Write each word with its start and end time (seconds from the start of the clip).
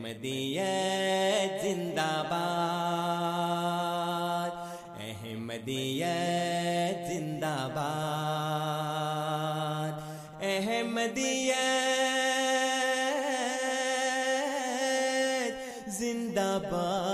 احمدیت 0.00 1.62
زندہ 1.62 2.22
باد 2.30 4.56
احمدیت 5.00 7.06
زندہ 7.08 7.56
باد 7.74 9.92
احمدیت 10.42 11.52
زندہ 15.98 16.50
باد۔ 16.70 17.09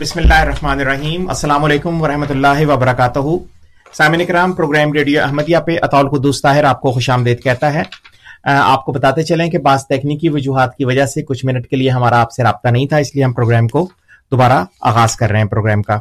بسم 0.00 0.18
اللہ 0.18 0.34
الرحمن 0.34 0.80
الرحیم۔ 0.80 1.28
السلام 1.28 1.64
علیکم 1.64 2.00
ورحمۃ 2.02 2.30
اللہ 2.30 2.60
وبرکاتہ۔ 2.68 3.20
سامعین 3.92 4.24
کرام 4.26 4.52
پروگرام 4.52 4.92
ریڈیو 4.92 5.22
احمدیہ 5.22 5.58
پہ 5.66 5.76
اطول 5.82 6.08
کو 6.08 6.30
طاہر 6.32 6.64
آپ 6.64 6.80
کو 6.80 6.92
خوش 6.92 7.08
آمدید 7.10 7.42
کہتا 7.42 7.72
ہے۔ 7.74 7.82
آپ 8.44 8.84
کو 8.84 8.92
بتاتے 8.92 9.22
چلیں 9.22 9.46
کہ 9.50 9.58
بعض 9.58 9.84
تکنیکی 9.86 10.28
وجوہات 10.28 10.76
کی 10.76 10.84
وجہ 10.84 11.06
سے 11.06 11.22
کچھ 11.22 11.44
منٹ 11.46 11.66
کے 11.66 11.76
لیے 11.76 11.90
ہمارا 11.90 12.20
آپ 12.20 12.32
سے 12.32 12.42
رابطہ 12.42 12.68
نہیں 12.68 12.86
تھا، 12.86 12.96
اس 12.96 13.14
لیے 13.14 13.24
ہم 13.24 13.32
پروگرام 13.32 13.68
کو 13.68 13.86
دوبارہ 14.32 14.64
آغاز 14.90 15.16
کر 15.16 15.30
رہے 15.30 15.38
ہیں 15.38 15.48
پروگرام 15.48 15.82
کا۔ 15.82 15.98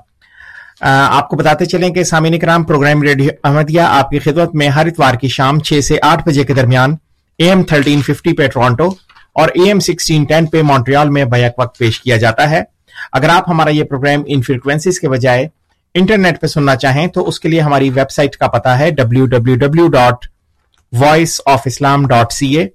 آپ 0.86 1.30
کو 1.30 1.38
بتاتے 1.38 1.66
چلیں 1.66 1.90
کہ 1.90 2.04
سامعین 2.04 2.40
کرام 2.40 2.64
پروگرام 2.64 3.04
ریڈیو 3.04 3.32
احمدیہ 3.44 3.82
آپ 3.90 4.10
کی 4.10 4.20
خدمت 4.20 4.56
میں 4.56 4.70
ہر 4.70 4.88
اتوار 4.88 5.16
کی 5.16 5.28
شام 5.38 5.60
چھ 5.60 5.86
سے 5.88 5.98
آٹھ 6.04 6.28
بجے 6.28 6.44
کے 6.44 6.54
درمیان 6.54 6.96
اے 7.40 7.50
ایم 7.50 7.64
تھرٹین 7.70 8.02
ففٹی 8.02 8.34
پہ 8.34 8.48
ٹورانٹو 8.48 8.90
اور 9.34 9.50
اے 9.56 9.68
ایم 9.68 9.80
سکسٹین 9.80 10.24
ٹین 10.26 10.46
پہ 10.46 10.62
مونٹریال 10.64 11.10
میں 11.10 11.26
بیک 11.26 11.60
وقت 11.60 11.78
پیش 11.78 12.02
کیا 12.02 12.18
جاتا 12.18 12.50
ہے۔ 12.50 12.64
اگر 13.12 13.30
آپ 13.30 13.50
ہمارا 13.50 13.70
یہ 13.70 13.84
پروگرام 13.84 14.24
ان 14.28 14.42
فریکوینسیز 14.42 15.00
کے 15.00 15.10
بجائے 15.10 15.48
انٹرنیٹ 15.94 16.42
پہ 16.42 16.48
سننا 16.48 16.76
چاہیں 16.76 17.08
تو 17.08 17.28
اس 17.28 17.40
کے 17.40 17.50
لیے 17.50 17.62
ہماری 17.62 17.90
ویب 17.90 18.12
سائٹ 18.12 18.36
کا 18.36 18.48
پتا 18.48 18.80
ہے 18.80 18.92
W 18.92 19.26
W 19.26 19.56
W 19.56 19.88
dot 19.88 20.26
voice 20.94 21.42
of 21.46 21.62
Islam 21.66 22.08
dot 22.08 22.32
C 22.32 22.58
A 22.58 22.68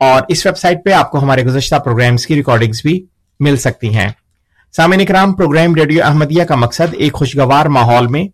اور 0.00 0.22
اس 0.28 0.46
ویب 0.46 0.58
سائٹ 0.58 0.84
پہ 0.84 0.92
آپ 0.92 1.10
کو 1.10 1.22
ہمارے 1.22 1.44
گزشتہ 1.44 1.76
پروگرامز 1.76 2.26
کی 2.26 2.34
ریکارڈنگز 2.34 2.82
بھی 2.82 3.06
مل 3.40 3.56
سکتی 3.56 3.94
ہیں۔ 3.94 4.08
سامعین 4.74 5.00
اکرام، 5.00 5.32
پروگرام 5.32 5.74
ریڈیو 5.74 6.04
احمدیہ 6.04 6.44
کا 6.44 6.54
مقصد 6.54 6.94
ایک 6.98 7.12
خوشگوار 7.12 7.66
ماحول 7.66 8.06
میں 8.06 8.24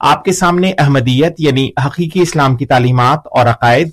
آپ 0.00 0.24
کے 0.24 0.32
سامنے 0.32 0.72
احمدیت 0.78 1.34
یعنی 1.38 1.70
حقیقی 1.86 2.20
اسلام 2.20 2.56
کی 2.56 2.66
تعلیمات 2.66 3.26
اور 3.26 3.46
عقائد، 3.46 3.88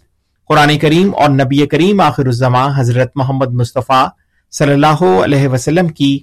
قرآن 0.50 0.78
کریم 0.80 1.16
اور 1.16 1.30
نبی 1.30 1.66
کریم 1.68 2.02
آخر 2.02 2.26
الزماں 2.26 2.68
حضرت 2.78 3.12
محمد 3.16 3.54
مصطفیٰ 3.54 4.08
صلی 4.52 4.74
اللہ 4.74 5.04
علیہ 5.24 5.48
وسلم 5.48 5.88
کی 5.88 6.20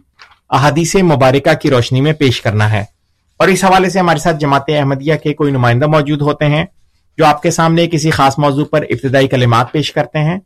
احادیث 0.52 0.96
مبارکہ 0.96 1.54
کی 1.54 1.70
روشنی 1.70 2.00
میں 2.00 2.12
پیش 2.12 2.40
کرنا 2.42 2.72
ہے۔ 2.72 2.84
اور 3.36 3.48
اس 3.48 3.64
حوالے 3.64 3.90
سے 3.90 3.98
ہمارے 3.98 4.18
ساتھ 4.18 4.36
جماعت 4.36 4.62
احمدیہ 4.68 5.14
کے 5.14 5.34
کوئی 5.34 5.52
نمائندہ 5.52 5.86
موجود 5.86 6.22
ہوتے 6.22 6.44
ہیں 6.44 6.64
جو 7.18 7.26
آپ 7.26 7.42
کے 7.42 7.50
سامنے 7.50 7.86
کسی 7.86 8.10
خاص 8.10 8.38
موضوع 8.38 8.64
پر 8.64 8.82
ابتدائی 8.82 9.28
کلمات 9.28 9.72
پیش 9.72 9.92
کرتے 9.92 10.18
ہیں۔ 10.18 10.38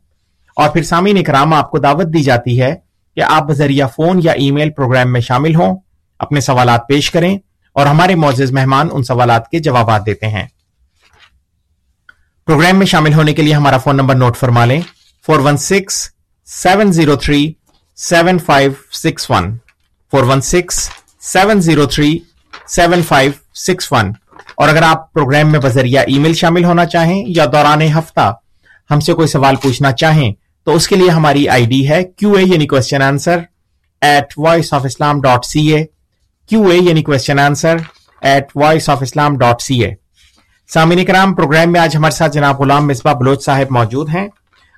اور 0.55 0.69
پھر 0.69 0.83
سامعین 0.83 1.17
اکرام، 1.17 1.53
آپ 1.53 1.71
کو 1.71 1.77
دعوت 1.77 2.05
دی 2.13 2.23
جاتی 2.23 2.61
ہے 2.61 2.75
کہ 3.15 3.21
آپ 3.21 3.43
بذریعہ 3.43 3.87
فون 3.95 4.19
یا 4.23 4.31
ای 4.31 4.51
میل 4.51 4.69
پروگرام 4.69 5.13
میں 5.13 5.21
شامل 5.21 5.55
ہوں، 5.55 5.77
اپنے 6.19 6.39
سوالات 6.39 6.87
پیش 6.87 7.11
کریں 7.11 7.37
اور 7.73 7.85
ہمارے 7.85 8.15
معزز 8.15 8.51
مہمان 8.51 8.87
ان 8.91 9.03
سوالات 9.03 9.49
کے 9.49 9.59
جوابات 9.59 10.05
دیتے 10.05 10.27
ہیں۔ 10.27 10.47
پروگرام 12.45 12.77
میں 12.77 12.85
شامل 12.85 13.13
ہونے 13.13 13.33
کے 13.33 13.41
لیے 13.41 13.53
ہمارا 13.53 13.77
فون 13.77 13.97
نمبر 13.97 14.15
نوٹ 14.15 14.37
فرما 14.37 14.65
لیں۔ 14.65 14.81
Four 15.25 15.39
one 15.39 15.57
six 15.57 16.09
seven 16.45 16.91
zero 16.91 17.15
three 17.15 17.53
seven 17.95 18.39
five 18.39 18.71
six 18.91 19.31
one. 19.31 19.57
Four 20.11 20.23
one 20.23 20.41
six 20.41 20.89
seven 21.19 21.61
zero 21.61 21.85
three 21.85 22.19
seven 22.67 23.01
five 23.01 23.31
six 23.55 23.93
one 23.93 24.11
اور 24.55 24.69
اگر 24.69 24.81
آپ 24.81 25.13
پروگرام 25.13 25.51
میں 25.51 25.59
بذریعہ 25.59 26.03
ای 26.07 26.19
میل 26.19 26.33
شامل 26.33 26.63
ہونا 26.65 26.85
چاہیں 26.85 27.23
یا 27.27 27.45
دوران 27.45 27.81
ہفتہ 27.81 28.33
ہم 28.89 28.99
سے 28.99 29.13
کوئی 29.13 29.27
سوال 29.27 29.55
پوچھنا 29.55 29.91
چاہیں 29.91 30.33
تو 30.65 30.75
اس 30.75 30.87
کے 30.87 30.95
لیے 30.95 31.09
ہماری 31.09 31.49
آئی 31.49 31.65
ڈی 31.65 31.89
ہے 31.89 32.03
کیو 32.03 32.33
اے 32.33 32.43
یعنی 32.43 32.67
question 32.67 33.01
answer 33.01 33.37
at 34.01 34.33
Voice 34.37 34.73
of 34.73 34.85
Islam 34.85 35.21
dot 35.21 35.45
C 35.45 35.73
A 35.73 35.85
Q 36.47 36.63
A 36.63 36.77
یعنی 36.77 37.03
question 37.03 37.39
answer 37.39 37.77
at 38.21 38.45
Voice 38.55 38.89
of 38.89 39.01
Islam 39.01 39.37
dot 39.37 39.61
C 39.61 39.83
A 39.83 39.93
سامعین 40.69 41.05
کرام، 41.05 41.33
پروگرام 41.33 41.71
میں 41.71 41.79
آج 41.79 41.95
ہمارے 41.95 42.15
ساتھ 42.15 42.33
جناب 42.33 42.61
غلام 42.61 42.87
مصباح 42.87 43.13
بلوچ 43.13 43.45
صاحب 43.45 43.67
موجود 43.69 44.09
ہیں۔ 44.09 44.27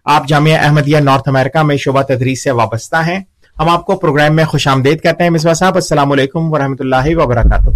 آپ 0.05 0.27
جامعہ 0.27 0.59
احمدیہ، 0.59 0.97
نارتھ 0.97 1.29
امریکہ 1.29 1.63
میں 1.63 1.77
شعبہ 1.77 2.01
تدریس 2.01 2.43
سے 2.43 2.51
وابستہ 2.51 2.95
ہیں۔ 2.95 3.19
ہم 3.59 3.69
آپ 3.69 3.85
کو 3.85 3.95
پروگرام 3.95 4.35
میں 4.35 4.43
خوش 4.45 4.67
آمدید 4.67 4.99
کرتے 4.99 5.23
ہیں 5.23 5.29
مصباح 5.29 5.53
صاحب 5.53 5.75
السلام 5.75 6.11
علیکم 6.11 6.51
ورحمۃ 6.53 6.75
اللہ 6.79 7.15
وبرکاتہ۔ 7.15 7.69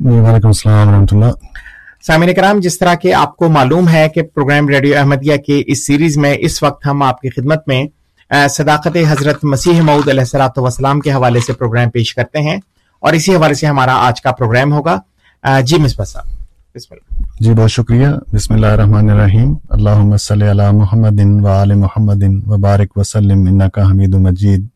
وعلیکم 0.00 0.46
السلام 0.46 0.88
ورحمۃ 0.88 1.12
اللہ۔ 1.12 1.30
سامعین 2.06 2.34
کرام 2.34 2.60
جس 2.60 2.78
طرح 2.78 2.94
کہ 2.94 3.14
آپ 3.14 3.36
کو 3.36 3.48
معلوم 3.48 3.88
ہے 3.88 4.08
کہ 4.08 4.22
پروگرام 4.22 4.68
ریڈیو 4.68 4.98
احمدیہ 4.98 5.36
کے 5.36 5.62
اس 5.66 5.86
سیریز 5.86 6.16
میں 6.16 6.36
اس 6.40 6.62
وقت 6.62 6.86
ہم 6.86 7.02
آپ 7.02 7.20
کی 7.20 7.30
خدمت 7.30 7.68
میں 7.68 7.86
صداقت 8.50 8.96
حضرت 9.08 9.44
مسیح 9.44 9.82
معود 9.82 10.08
علیہ 10.08 10.20
السلاۃ 10.20 10.56
وسلام 10.56 11.00
کے 11.00 11.12
حوالے 11.12 11.40
سے 11.40 11.52
پروگرام 11.52 11.90
پیش 11.90 12.14
کرتے 12.14 12.40
ہیں 12.40 12.56
اور 13.00 13.12
اسی 13.12 13.36
حوالے 13.36 13.54
سے 13.54 13.66
ہمارا 13.66 13.94
آج 14.06 14.22
کا 14.22 14.32
پروگرام 14.32 14.72
ہوگا۔ 14.72 14.98
جی 15.60 15.78
مصباح 15.78 16.06
صاحب۔ 16.06 16.35
بسم 16.76 16.94
اللہ۔ 16.94 17.26
جی 17.40 17.54
بہت 17.54 17.70
شکریہ۔ 17.70 18.08
بسم 18.32 18.54
اللہ 18.54 18.66
الرحمن 18.66 19.10
الرحیم۔ 19.10 19.54
اللہ 19.70 20.16
صلی 20.16 20.50
علی 20.50 20.76
محمد 20.76 21.44
و 21.44 21.48
آل 21.48 21.74
محمد 21.74 22.22
و 22.46 22.56
بارک 22.56 22.98
وسلم، 22.98 23.40
انکا 23.40 23.82
حمید 23.82 24.14
و 24.14 24.18
مجید۔ 24.18 24.68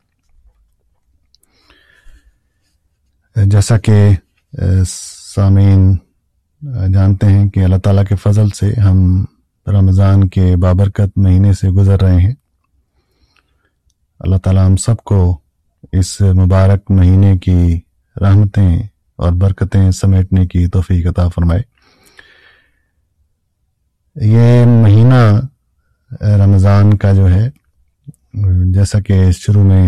جیسا 3.35 3.77
کہ 3.77 4.09
سامعین 5.35 5.95
جانتے 6.93 7.27
ہیں 7.27 7.49
کہ 7.49 7.59
اللہ 7.59 7.75
تعالیٰ 7.75 8.05
کے 8.05 8.15
فضل 8.15 8.49
سے 8.49 8.79
ہم 8.79 9.25
رمضان 9.67 10.27
کے 10.27 10.55
بابرکت 10.55 11.17
مہینے 11.17 11.53
سے 11.53 11.69
گزر 11.69 12.01
رہے 12.01 12.21
ہیں۔ 12.21 12.33
اللہ 14.19 14.35
تعالیٰ 14.35 14.65
ہم 14.65 14.75
سب 14.75 14.97
کو 14.97 15.37
اس 15.91 16.21
مبارک 16.21 16.91
مہینے 16.91 17.37
کی 17.37 17.79
رحمتیں 18.21 18.79
اور 19.15 19.31
برکتیں 19.31 19.91
سمیٹنے 19.91 20.47
کی 20.47 20.67
توفیق 20.67 21.07
عطا 21.07 21.27
فرمائے۔ 21.27 21.70
یہ 24.21 24.65
مہینہ 24.65 25.39
رمضان 26.21 26.97
کا 26.97 27.11
جو 27.11 27.29
ہے، 27.33 27.49
جیسا 28.73 28.99
کہ 28.99 29.31
شروع 29.31 29.63
میں 29.63 29.87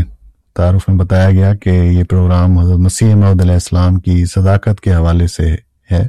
تعارف 0.54 0.90
میں 0.90 0.98
بتایا 0.98 1.32
گیا 1.32 1.56
کہ 1.56 1.70
یہ 1.70 2.04
پروگرام 2.04 2.58
حضرت 2.60 2.78
مسیح 2.78 3.16
محدود 3.16 3.42
علیہ 3.42 3.54
السلام 3.54 4.00
کی 4.00 4.26
صداقت 4.26 4.82
کے 4.82 4.94
حوالے 4.94 5.28
سے 5.28 5.56
ہے۔ 5.92 6.08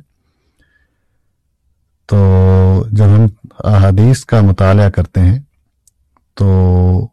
تو 2.07 2.19
جب 2.91 3.05
ہم 3.05 3.27
احادیث 3.65 4.25
کا 4.25 4.41
مطالعہ 4.41 4.91
کرتے 4.91 5.21
ہیں، 5.21 5.39
تو 6.35 7.09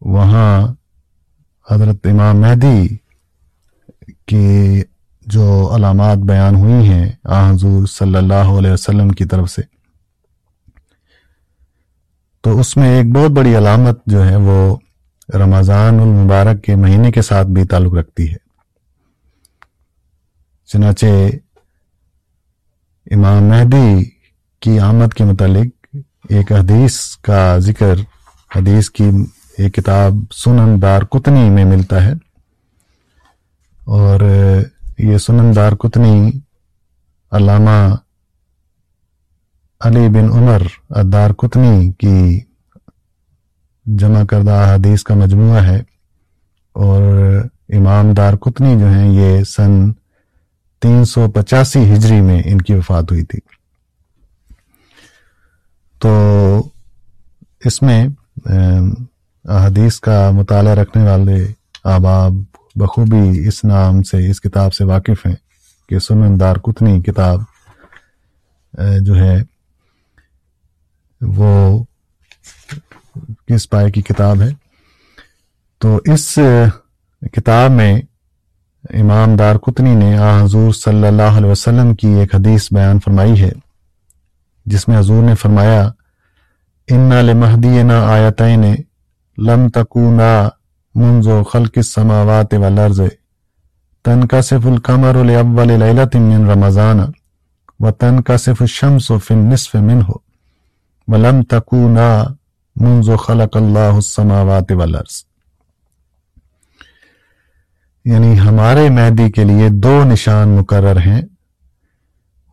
وہاں 0.00 0.74
حضرت 1.70 2.06
امام 2.06 2.40
مہدی 2.40 2.96
کی 4.26 4.82
جو 5.26 5.72
علامات 5.76 6.18
بیان 6.18 6.54
ہوئی 6.54 6.88
ہیں 6.88 7.10
آ 7.24 7.50
حضور 7.50 7.86
صلی 7.86 8.16
اللہ 8.16 8.58
علیہ 8.58 8.72
وسلم 8.72 9.10
کی 9.10 9.24
طرف 9.24 9.50
سے 9.50 9.69
تو 12.42 12.60
اس 12.60 12.76
میں 12.76 12.96
ایک 12.96 13.12
بہت 13.12 13.30
بڑی 13.30 13.58
علامت 13.58 14.00
جو 14.06 14.28
ہے 14.28 14.36
وہ 14.36 14.76
رمضان 15.34 16.00
المبارک 16.00 16.62
کے 16.62 16.76
مہینے 16.76 17.12
کے 17.12 17.22
ساتھ 17.22 17.48
بھی 17.48 17.64
تعلق 17.64 17.94
رکھتی 17.94 18.30
ہے۔ 18.30 18.36
چنانچہ 20.66 21.06
امام 23.10 23.44
مہدی 23.44 24.04
کی 24.60 24.80
آمد 24.80 25.14
کے 25.14 25.24
متعلق 25.24 25.96
ایک 26.28 26.52
حدیث 26.52 27.16
کا 27.16 27.58
ذکر، 27.58 27.94
حدیث 28.56 28.90
کی 28.90 29.10
ایک 29.58 29.74
کتاب 29.74 30.12
سنن 30.32 30.82
دار 30.82 31.02
کتنی 31.02 31.50
میں 31.50 31.64
ملتا 31.64 32.04
ہے۔ 32.04 32.12
اور 33.84 34.20
یہ 34.98 35.18
سنن 35.18 35.56
دار 35.56 35.72
کتنی 35.72 36.30
علامہ 37.30 37.94
علی 39.80 40.08
بن 40.08 40.30
عمر 40.30 40.62
دار 41.02 41.30
کتنی 41.30 41.92
کی 41.92 42.40
جمع 43.86 44.24
کردہ 44.24 44.76
حدیث 44.76 45.02
کا 45.02 45.14
مجموعہ 45.14 45.62
ہے 45.64 45.82
اور 46.72 47.02
امام 47.68 48.12
دار 48.12 48.34
کتنی 48.34 48.78
جو 48.80 48.86
ہیں 48.86 49.08
یہ 49.12 49.44
سن 49.44 49.92
تین 50.82 51.04
سو 51.04 51.30
پچاسی 51.30 51.94
ہجری 51.94 52.20
میں 52.20 52.42
ان 52.44 52.60
کی 52.60 52.74
وفات 52.74 53.10
ہوئی 53.10 53.24
تھی۔ 53.24 53.38
تو 55.98 56.12
اس 57.64 57.82
میں 57.82 58.06
حدیث 59.44 60.00
کا 60.00 60.30
مطالعہ 60.30 60.74
رکھنے 60.74 61.04
والے 61.04 61.46
احباب 61.84 62.32
بخوبی 62.74 63.48
اس 63.48 63.64
نام 63.64 64.02
سے، 64.02 64.30
اس 64.30 64.40
کتاب 64.40 64.74
سے 64.74 64.84
واقف 64.84 65.26
ہیں 65.26 65.36
کہ 65.88 65.98
سنن 65.98 66.40
دار 66.40 66.56
کتنی 66.56 67.00
کتاب 67.00 67.40
جو 69.00 69.16
ہے 69.16 69.49
وہ 71.20 71.84
کس 73.48 73.68
پائے 73.70 73.90
کی 73.90 74.02
کتاب 74.02 74.42
ہے۔ 74.42 74.50
تو 75.80 75.98
اس 76.04 76.38
کتاب 77.32 77.70
میں 77.70 77.94
امام 78.90 79.34
دار 79.36 79.56
کتنی 79.56 79.94
نے 79.94 80.16
آ 80.18 80.30
حضور 80.42 80.72
صلی 80.72 81.06
اللہ 81.06 81.38
علیہ 81.38 81.50
وسلم 81.50 81.94
کی 81.94 82.08
ایک 82.20 82.34
حدیث 82.34 82.72
بیان 82.72 83.00
فرمائی 83.00 83.40
ہے، 83.40 83.50
جس 84.66 84.86
میں 84.88 84.98
حضور 84.98 85.22
نے 85.22 85.34
فرمایا 85.34 85.82
ان 86.88 87.10
لمحدی 87.26 87.82
نا 87.82 87.98
آیتین 88.12 88.64
لم 89.38 89.68
تکونا 89.68 90.32
منذ 90.94 91.28
خلق 91.50 91.74
السماوات 91.76 92.54
والارض، 92.54 93.00
تنکسف 94.04 94.66
القمر 94.66 95.22
لاول 95.24 95.72
لیلۃ 95.80 96.16
من 96.16 96.50
رمضان، 96.50 97.00
وتنکسف 97.80 98.60
الشمس 98.60 99.10
فی 99.24 99.34
النصف 99.34 99.74
منه. 99.76 100.18
ولم 101.10 101.42
تکونا 101.42 102.24
منذ 102.76 103.10
خلق 103.18 103.56
اللہ 103.56 103.78
السماوات 103.78 104.72
والارض. 104.72 105.24
یعنی 108.04 108.40
ہمارے 108.40 108.90
مہدی 108.90 109.30
کے 109.30 109.44
لیے 109.44 109.68
دو 109.68 110.04
نشان 110.04 110.48
مقرر 110.48 110.96
ہیں 111.00 111.22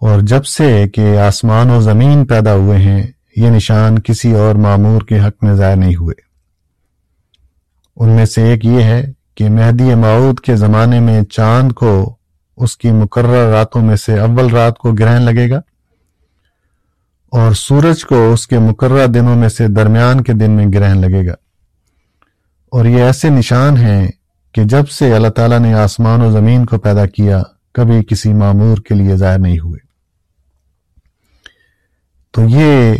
اور 0.01 0.19
جب 0.19 0.45
سے 0.45 0.89
کہ 0.89 1.17
آسمان 1.17 1.69
و 1.69 1.81
زمین 1.81 2.25
پیدا 2.25 2.53
ہوئے 2.53 2.77
ہیں، 2.77 3.07
یہ 3.35 3.49
نشان 3.49 3.99
کسی 3.99 4.33
اور 4.33 4.55
معمور 4.55 5.01
کے 5.01 5.19
حق 5.19 5.43
میں 5.43 5.53
ضائع 5.53 5.75
نہیں 5.75 5.95
ہوئے۔ 5.95 6.21
ان 7.95 8.09
میں 8.09 8.25
سے 8.25 8.43
ایک 8.43 8.65
یہ 8.65 8.83
ہے 8.83 9.11
کہ 9.35 9.49
مہدی 9.49 9.95
معود 9.95 10.39
کے 10.39 10.55
زمانے 10.55 10.99
میں 10.99 11.21
چاند 11.21 11.71
کو 11.71 12.15
اس 12.57 12.77
کی 12.77 12.91
مقرر 12.91 13.51
راتوں 13.51 13.81
میں 13.81 13.95
سے 13.95 14.19
اول 14.19 14.49
رات 14.49 14.77
کو 14.77 14.93
گرہن 14.93 15.21
لگے 15.21 15.49
گا۔ 15.49 15.61
اور 17.31 17.51
سورج 17.51 18.05
کو 18.05 18.33
اس 18.33 18.47
کے 18.47 18.59
مقررہ 18.59 19.07
دنوں 19.07 19.35
میں 19.35 19.49
سے 19.49 19.67
درمیان 19.67 20.21
کے 20.21 20.33
دن 20.33 20.51
میں 20.51 20.65
گرہن 20.73 20.97
لگے 20.97 21.27
گا۔ 21.27 21.33
اور 22.71 22.85
یہ 22.85 23.03
ایسے 23.03 23.29
نشان 23.29 23.77
ہیں 23.77 24.07
کہ 24.51 24.63
جب 24.63 24.87
سے 24.87 25.13
اللہ 25.13 25.27
تعالیٰ 25.27 25.59
نے 25.59 25.73
آسمان 25.73 26.21
و 26.21 26.31
زمین 26.31 26.65
کو 26.65 26.77
پیدا 26.77 27.05
کیا، 27.05 27.43
کبھی 27.73 28.03
کسی 28.03 28.33
معمور 28.33 28.77
کے 28.77 28.95
لیے 28.95 29.15
ظاہر 29.15 29.39
نہیں 29.39 29.59
ہوئے۔ 29.59 29.87
تو 32.31 32.41
یہ 32.49 32.95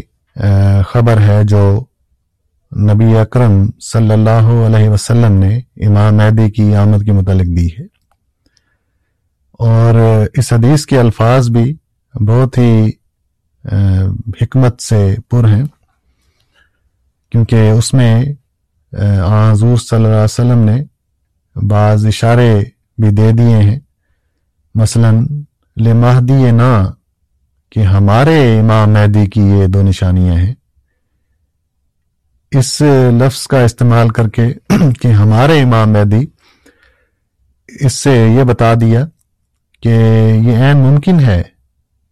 خبر 0.87 1.17
ہے 1.17 1.43
جو 1.43 1.83
نبی 2.77 3.17
اکرم 3.17 3.69
صلی 3.81 4.11
اللہ 4.11 4.75
علیہ 4.75 4.89
وسلم 4.89 5.31
نے 5.31 5.57
امام 5.57 6.15
مہدی 6.15 6.51
کی 6.51 6.75
آمد 6.75 7.05
کے 7.05 7.11
متعلق 7.11 7.57
دی 7.57 7.67
ہے۔ 7.67 7.83
اور 9.51 9.93
اس 10.33 10.53
حدیث 10.53 10.85
کے 10.85 10.99
الفاظ 10.99 11.49
بھی 11.49 11.75
بہت 12.27 12.57
ہی 12.57 12.91
حکمت 14.41 14.81
سے 14.81 15.15
پر 15.29 15.43
ہیں۔ 15.43 15.63
کیونکہ 17.31 17.69
اس 17.69 17.93
میں 17.93 18.23
حضور 19.51 19.77
صلی 19.77 19.95
اللہ 19.95 20.07
علیہ 20.07 20.23
وسلم 20.23 20.59
نے 20.59 20.83
بعض 21.67 22.05
اشارے 22.05 22.63
بھی 22.97 23.09
دے 23.09 23.31
دیے 23.31 23.57
ہیں۔ 23.57 23.79
مثلا 24.75 25.11
لمہدی 25.77 26.51
نا، 26.51 26.91
کہ 27.69 27.79
ہمارے 27.79 28.59
امام 28.59 28.93
مہدی 28.93 29.25
کی 29.25 29.41
یہ 29.41 29.67
دو 29.67 29.81
نشانیاں 29.81 30.35
ہیں۔ 30.35 30.55
اس 32.51 32.81
لفظ 33.11 33.47
کا 33.47 33.61
استعمال 33.61 34.09
کر 34.09 34.29
کے 34.29 34.45
کہ 35.01 35.07
ہمارے 35.07 35.61
امام 35.61 35.93
مہدی، 35.93 36.25
اس 37.67 37.93
سے 37.93 38.27
یہ 38.27 38.43
بتا 38.43 38.73
دیا 38.81 39.05
کہ 39.81 39.89
یہ 40.43 40.57
عین 40.57 40.77
ممکن 40.77 41.19
ہے۔ 41.19 41.56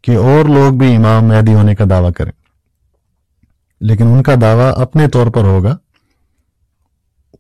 کہ 0.06 0.18
اور 0.18 0.46
لوگ 0.46 0.74
بھی 0.74 0.96
امام 0.96 1.26
مہدی 1.26 1.54
ہونے 1.54 1.76
کا 1.76 1.84
دعویٰ 1.90 2.12
کریں۔ 2.12 2.32
لیکن 3.82 4.08
ان 4.08 4.24
کا 4.24 4.34
دعویٰ 4.42 4.72
اپنے 4.78 5.08
طور 5.08 5.28
پر 5.28 5.42
ہوگا 5.42 5.78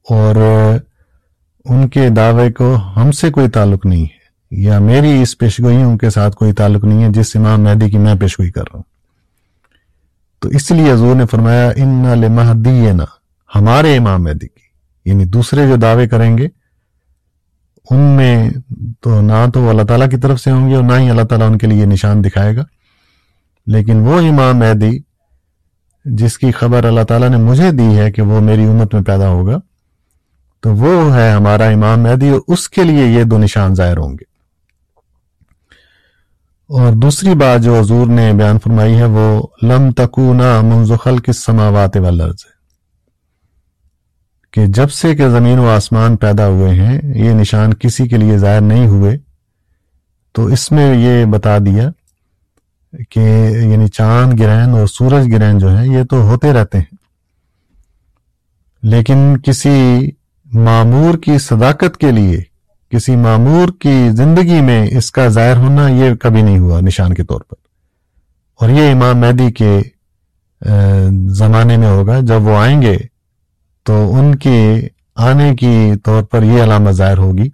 اور 0.09 0.35
ان 1.65 1.87
کے 1.87 2.09
دعوے 2.09 2.51
کو 2.51 2.77
ہم 2.95 3.11
سے 3.11 3.31
کوئی 3.31 3.49
تعلق 3.49 3.85
نہیں 3.85 4.03
ہے 4.03 4.25
یا 4.51 4.79
میری 4.79 5.21
اس 5.21 5.37
پیشگوئیوں 5.37 5.97
کے 5.97 6.09
ساتھ 6.09 6.35
کوئی 6.35 6.53
تعلق 6.53 6.83
نہیں 6.83 7.03
ہے 7.03 7.09
جس 7.09 7.35
امام 7.35 7.61
مہدی 7.61 7.89
کی 7.89 7.97
میں 7.97 8.15
پیشگوئی 8.15 8.51
کر 8.51 8.61
رہا 8.61 8.75
ہوں۔ 8.75 8.83
تو 10.39 10.49
اس 10.49 10.71
لیے 10.71 10.91
حضور 10.91 11.15
نے 11.15 11.25
فرمایا، 11.31 11.71
ان 11.75 11.87
مہدی 12.31 12.91
نا 12.91 13.05
ہمارے 13.55 13.97
امام 13.97 14.23
مہدی 14.23 14.47
کی 14.47 14.65
یعنی 15.09 15.25
دوسرے 15.25 15.67
جو 15.67 15.75
دعوے 15.75 16.07
کریں 16.07 16.37
گے 16.37 16.47
ان 17.91 17.99
میں 17.99 18.49
تو 19.01 19.21
نہ 19.21 19.45
تو 19.53 19.61
وہ 19.61 19.69
اللہ 19.69 19.81
تعالیٰ 19.81 20.09
کی 20.09 20.17
طرف 20.17 20.39
سے 20.39 20.51
ہوں 20.51 20.69
گے 20.69 20.75
اور 20.75 20.83
نہ 20.83 20.93
ہی 20.93 21.09
اللہ 21.09 21.21
تعالیٰ 21.21 21.49
ان 21.49 21.57
کے 21.57 21.67
لیے 21.67 21.85
نشان 21.85 22.23
دکھائے 22.23 22.55
گا۔ 22.55 22.63
لیکن 23.67 23.97
وہ 23.97 24.19
امام 24.19 24.57
مہدی 24.57 24.99
جس 26.05 26.37
کی 26.37 26.51
خبر 26.51 26.83
اللہ 26.83 27.01
تعالیٰ 27.01 27.29
نے 27.29 27.37
مجھے 27.37 27.71
دی 27.71 27.97
ہے 27.97 28.11
کہ 28.11 28.21
وہ 28.21 28.39
میری 28.39 28.65
امت 28.65 28.93
میں 28.93 29.03
پیدا 29.03 29.27
ہوگا، 29.27 29.57
تو 30.61 30.75
وہ 30.75 31.15
ہے 31.15 31.31
ہمارا 31.31 31.65
امام 31.65 31.99
مہدی 31.99 32.29
اور 32.29 32.39
اس 32.47 32.69
کے 32.69 32.83
لیے 32.83 33.05
یہ 33.05 33.23
دو 33.23 33.37
نشان 33.37 33.75
ظاہر 33.75 33.97
ہوں 33.97 34.13
گے۔ 34.13 34.35
اور 36.69 36.93
دوسری 36.93 37.35
بات 37.35 37.61
جو 37.61 37.79
حضور 37.79 38.07
نے 38.07 38.33
بیان 38.33 38.59
فرمائی 38.59 38.97
ہے 38.97 39.05
وہ 39.05 39.47
لم 39.63 39.91
تکونا 39.91 40.61
منزخل 40.61 41.17
کس 41.17 41.45
سماوات 41.45 41.97
والارض۔ 41.97 42.45
ہے 42.45 42.54
کہ 44.55 44.65
جب 44.65 44.91
سے 44.91 45.15
کہ 45.15 45.29
زمین 45.29 45.59
و 45.59 45.69
آسمان 45.69 46.15
پیدا 46.15 46.47
ہوئے 46.47 46.71
ہیں، 46.71 47.01
یہ 47.03 47.33
نشان 47.33 47.73
کسی 47.73 48.07
کے 48.07 48.17
لیے 48.17 48.37
ظاہر 48.37 48.61
نہیں 48.61 48.87
ہوئے، 48.87 49.17
تو 50.31 50.45
اس 50.45 50.71
میں 50.71 50.97
یہ 50.97 51.25
بتا 51.25 51.57
دیا 51.57 51.89
کہ 53.09 53.19
یعنی 53.51 53.87
چاند 53.87 54.39
گرہن 54.39 54.69
اور 54.69 54.87
سورج 54.87 55.33
گرہن 55.33 55.57
جو 55.57 55.77
ہے 55.77 55.87
یہ 55.87 56.03
تو 56.03 56.21
ہوتے 56.21 56.53
رہتے 56.53 56.77
ہیں۔ 56.77 56.95
لیکن 58.83 59.37
کسی 59.37 60.09
معمور 60.45 61.17
کی 61.17 61.37
صداقت 61.37 61.97
کے 61.97 62.11
لیے، 62.11 62.39
کسی 62.89 63.15
معمور 63.15 63.69
کی 63.79 64.09
زندگی 64.11 64.61
میں 64.61 64.87
اس 64.97 65.11
کا 65.11 65.27
ظاہر 65.27 65.57
ہونا 65.57 65.89
یہ 65.89 66.15
کبھی 66.15 66.41
نہیں 66.41 66.59
ہوا 66.59 66.79
نشان 66.81 67.13
کے 67.13 67.23
طور 67.23 67.41
پر۔ 67.41 67.55
اور 68.59 68.69
یہ 68.69 68.91
امام 68.91 69.17
مہدی 69.17 69.51
کے 69.51 69.81
زمانے 71.27 71.77
میں 71.77 71.87
ہوگا، 71.87 72.19
جب 72.19 72.41
وہ 72.41 72.57
آئیں 72.57 72.81
گے 72.81 72.97
تو 73.85 74.15
ان 74.15 74.35
کے 74.35 74.87
آنے 75.15 75.55
کی 75.55 75.91
طور 76.03 76.23
پر 76.23 76.43
یہ 76.43 76.63
علامت 76.63 76.91
ظاہر 76.91 77.17
ہوگی۔ 77.17 77.49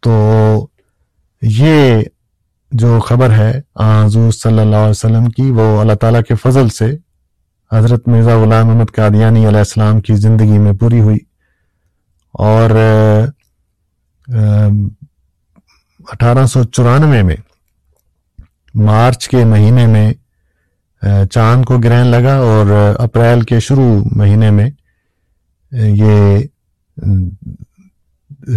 تو 0.00 0.66
یہ 1.42 2.02
جو 2.72 3.00
خبر 3.00 3.30
ہے 3.30 3.60
حضور 3.76 4.30
صلی 4.30 4.58
اللہ 4.58 4.76
علیہ 4.76 4.90
وسلم 4.90 5.30
کی، 5.30 5.50
وہ 5.50 5.80
اللہ 5.80 5.92
تعالیٰ 5.92 6.22
کے 6.28 6.34
فضل 6.34 6.68
سے 6.68 6.96
حضرت 7.72 8.08
مرزا 8.08 8.36
غلام 8.36 8.66
محمد 8.66 8.94
قادیانی 8.96 9.48
علیہ 9.48 9.58
السلام 9.58 10.00
کی 10.00 10.14
زندگی 10.16 10.58
میں 10.58 10.72
پوری 10.72 11.00
ہوئی۔ 11.00 11.18
اور 12.32 12.70
اٹھارہ 16.08 16.46
سو 16.46 16.64
چورانوے 16.64 17.22
میں 17.22 17.36
مارچ 18.74 19.28
کے 19.28 19.44
مہینے 19.44 19.86
میں 19.86 20.12
چاند 21.30 21.64
کو 21.64 21.78
گرہن 21.78 22.06
لگا 22.06 22.36
اور 22.36 22.94
اپریل 22.98 23.40
کے 23.40 23.60
شروع 23.60 24.04
مہینے 24.16 24.50
میں 24.50 24.70
یہ 25.72 26.38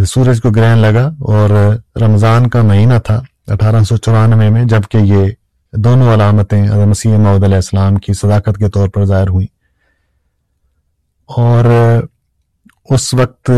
سورج 0.05 0.41
کو 0.41 0.49
گرہن 0.49 0.77
لگا 0.77 1.11
اور 1.19 1.75
رمضان 2.01 2.49
کا 2.49 2.61
مہینہ 2.61 2.93
تھا 3.05 3.21
اٹھارہ 3.47 3.83
سو 3.83 3.97
چورانوے 3.97 4.49
میں، 4.49 4.65
جبکہ 4.65 4.97
یہ 4.97 5.29
دونوں 5.73 6.13
علامتیں 6.13 6.85
مسیح 6.85 7.17
محدود 7.17 7.43
علیہ 7.43 7.55
السلام 7.55 7.95
کی 7.95 8.13
صداقت 8.13 8.57
کے 8.57 8.69
طور 8.69 8.89
پر 8.89 9.05
ظاہر 9.05 9.27
ہوئیں۔ 9.27 9.47
اور 11.27 11.65
اس 12.89 13.13
وقت 13.13 13.51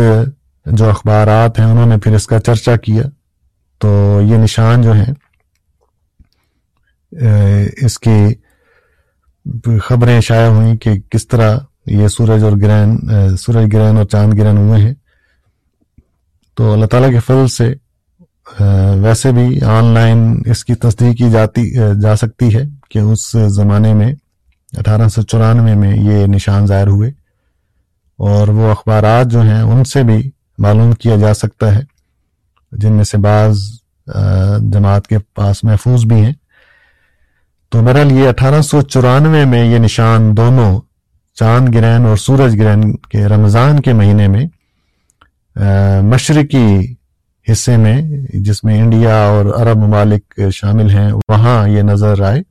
جو 0.66 0.90
اخبارات 0.90 1.60
ہیں، 1.60 1.66
انہوں 1.66 1.86
نے 1.86 1.98
پھر 1.98 2.16
اس 2.16 2.28
کا 2.28 2.40
چرچا 2.40 2.76
کیا۔ 2.76 3.04
تو 3.78 4.20
یہ 4.24 4.38
نشان 4.38 4.82
جو 4.82 4.94
ہیں 4.94 5.14
اس 7.82 8.00
کی 8.00 8.34
خبریں 9.80 10.22
شائع 10.22 10.50
ہوئیں 10.50 10.78
کہ 10.78 10.92
کس 11.10 11.28
طرح 11.28 11.58
یہ 11.86 12.08
سورج 12.08 12.44
اور 12.44 12.52
گرہن 12.52 12.98
سورج 13.38 13.66
گرہن 13.74 13.98
اور 13.98 14.06
چاند 14.06 14.34
گرہن 14.34 14.58
ہوئے 14.58 14.82
ہیں۔ 14.82 14.94
تو 16.56 16.74
اللہ 16.74 16.86
تعالیٰ 16.86 17.12
کے 17.12 17.20
فضل 17.20 17.48
سے 17.48 17.74
ویسے 19.02 19.32
بھی 19.32 19.62
آن 19.62 19.86
لائن 19.86 20.42
اس 20.46 20.66
کی 20.66 20.76
تصدیق 20.76 21.18
کی 21.18 21.32
جاتی 21.32 21.74
جا 22.02 22.16
سکتی 22.16 22.56
ہے 22.56 22.62
کہ 22.90 23.00
اس 23.00 23.32
زمانے 23.48 23.94
میں، 23.94 24.14
اٹھارہ 24.78 25.08
سو 25.08 25.22
چورانوے 25.22 25.76
میں 25.76 25.96
یہ 25.96 26.26
نشان 26.26 26.68
ظاہر 26.68 26.88
ہوئے۔ 26.88 27.12
اور 28.18 28.48
وہ 28.48 28.72
اخبارات 28.72 29.28
جو 29.28 29.42
ہیں، 29.42 29.62
ان 29.62 29.84
سے 29.84 30.04
بھی 30.04 30.32
معلوم 30.58 30.92
کیا 30.92 31.16
جا 31.16 31.34
سکتا 31.34 31.76
ہے، 31.76 31.82
جن 32.72 32.94
میں 32.94 33.04
سے 33.04 33.18
بعض 33.18 33.58
جماعت 34.74 35.08
کے 35.08 35.18
پاس 35.20 35.64
محفوظ 35.64 36.06
بھی 36.06 36.16
ہیں۔ 36.16 36.34
تو 37.70 37.82
بہرحال 37.82 38.12
یہ 38.12 38.30
اٹھارہ 38.30 38.62
سو 38.62 38.82
چورانوے 38.82 39.46
میں 39.46 39.66
یہ 39.66 39.78
نشان 39.78 40.38
دونوں 40.38 40.82
چاند 41.34 41.76
گرہن 41.76 42.06
اور 42.06 42.18
سورج 42.18 42.62
گرہن 42.62 42.96
کے 42.96 43.26
رمضان 43.26 43.82
کے 43.82 43.94
مہینے 43.94 44.28
میں 44.28 44.46
مشرقی 46.02 46.94
حصے 47.52 47.78
میں، 47.78 48.02
جس 48.34 48.64
میں 48.64 48.82
انڈیا 48.82 49.16
اور 49.16 49.46
عرب 49.46 49.78
ممالک 49.78 50.40
شامل 50.54 50.90
ہیں، 50.90 51.12
وہاں 51.30 51.68
یہ 51.68 51.82
نظر 51.82 52.22
آئے۔ 52.22 52.42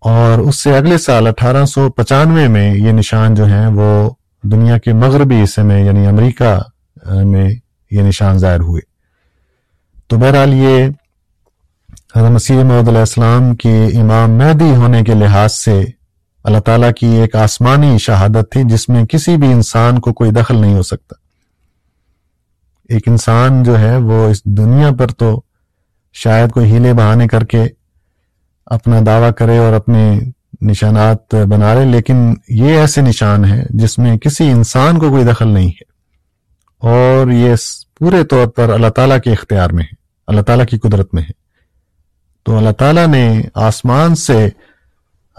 اور 0.00 0.38
اس 0.38 0.56
سے 0.56 0.76
اگلے 0.76 0.98
سال 0.98 1.26
اٹھارہ 1.26 1.64
سو 1.64 1.90
پچانوے 1.90 2.48
میں 2.48 2.74
یہ 2.74 2.92
نشان 2.92 3.34
جو 3.34 3.44
ہیں، 3.46 3.66
وہ 3.66 4.10
دنیا 4.42 4.78
کے 4.78 4.92
مغربی 4.92 5.42
حصے 5.42 5.62
میں 5.62 5.84
یعنی 5.84 6.06
امریکہ 6.06 6.58
میں 7.06 7.50
یہ 7.90 8.02
نشان 8.02 8.38
ظاہر 8.38 8.60
ہوئے۔ 8.60 8.80
تو 10.06 10.16
بہرحال 10.16 10.54
یہ 10.54 10.84
حضرت 12.16 12.30
مسیح 12.30 12.62
محدود 12.62 12.88
علیہ 12.88 12.98
السلام 12.98 13.54
کی 13.54 13.98
امام 14.00 14.30
مہدی 14.30 14.74
ہونے 14.74 15.02
کے 15.02 15.14
لحاظ 15.14 15.52
سے 15.52 15.84
اللہ 16.44 16.58
تعالیٰ 16.58 16.92
کی 16.92 17.06
ایک 17.06 17.36
آسمانی 17.36 17.98
شہادت 17.98 18.52
تھی 18.52 18.60
جس 18.64 18.88
میں 18.88 19.04
کسی 19.04 19.36
بھی 19.36 19.52
انسان 19.52 19.98
کو 19.98 20.12
کوئی 20.12 20.30
دخل 20.30 20.56
نہیں 20.56 20.74
ہو 20.74 20.82
سکتا۔ 20.82 21.14
ایک 22.88 23.08
انسان 23.08 23.62
جو 23.62 23.78
ہے 23.78 23.96
وہ 23.96 24.28
اس 24.28 24.44
دنیا 24.44 24.90
پر 24.98 25.06
تو 25.08 25.42
شاید 26.12 26.50
کوئی 26.50 26.72
ہیلے 26.72 26.92
بہانے 26.92 27.28
کر 27.28 27.44
کے 27.44 27.62
اپنا 28.66 29.00
دعویٰ 29.06 29.30
کرے 29.38 29.58
اور 29.58 29.72
اپنے 29.72 30.18
نشانات 30.60 31.34
بنا 31.34 31.74
لے، 31.74 31.84
لیکن 31.84 32.34
یہ 32.48 32.78
ایسے 32.78 33.00
نشان 33.00 33.44
ہے 33.44 33.62
جس 33.70 33.98
میں 33.98 34.18
کسی 34.18 34.50
انسان 34.50 34.98
کو 34.98 35.10
کوئی 35.10 35.24
دخل 35.24 35.48
نہیں 35.48 35.68
ہے۔ 35.68 35.90
اور 36.78 37.30
یہ 37.30 37.54
پورے 37.98 38.24
طور 38.24 38.46
پر 38.46 38.68
اللہ 38.68 38.88
تعالیٰ 38.88 39.20
کے 39.20 39.32
اختیار 39.32 39.70
میں 39.70 39.82
ہے، 39.82 39.94
اللہ 40.26 40.40
تعالیٰ 40.40 40.66
کی 40.66 40.78
قدرت 40.78 41.14
میں 41.14 41.22
ہے۔ 41.22 41.40
تو 42.42 42.56
اللہ 42.56 42.70
تعالیٰ 42.70 43.06
نے 43.06 43.42
آسمان 43.54 44.14
سے 44.14 44.48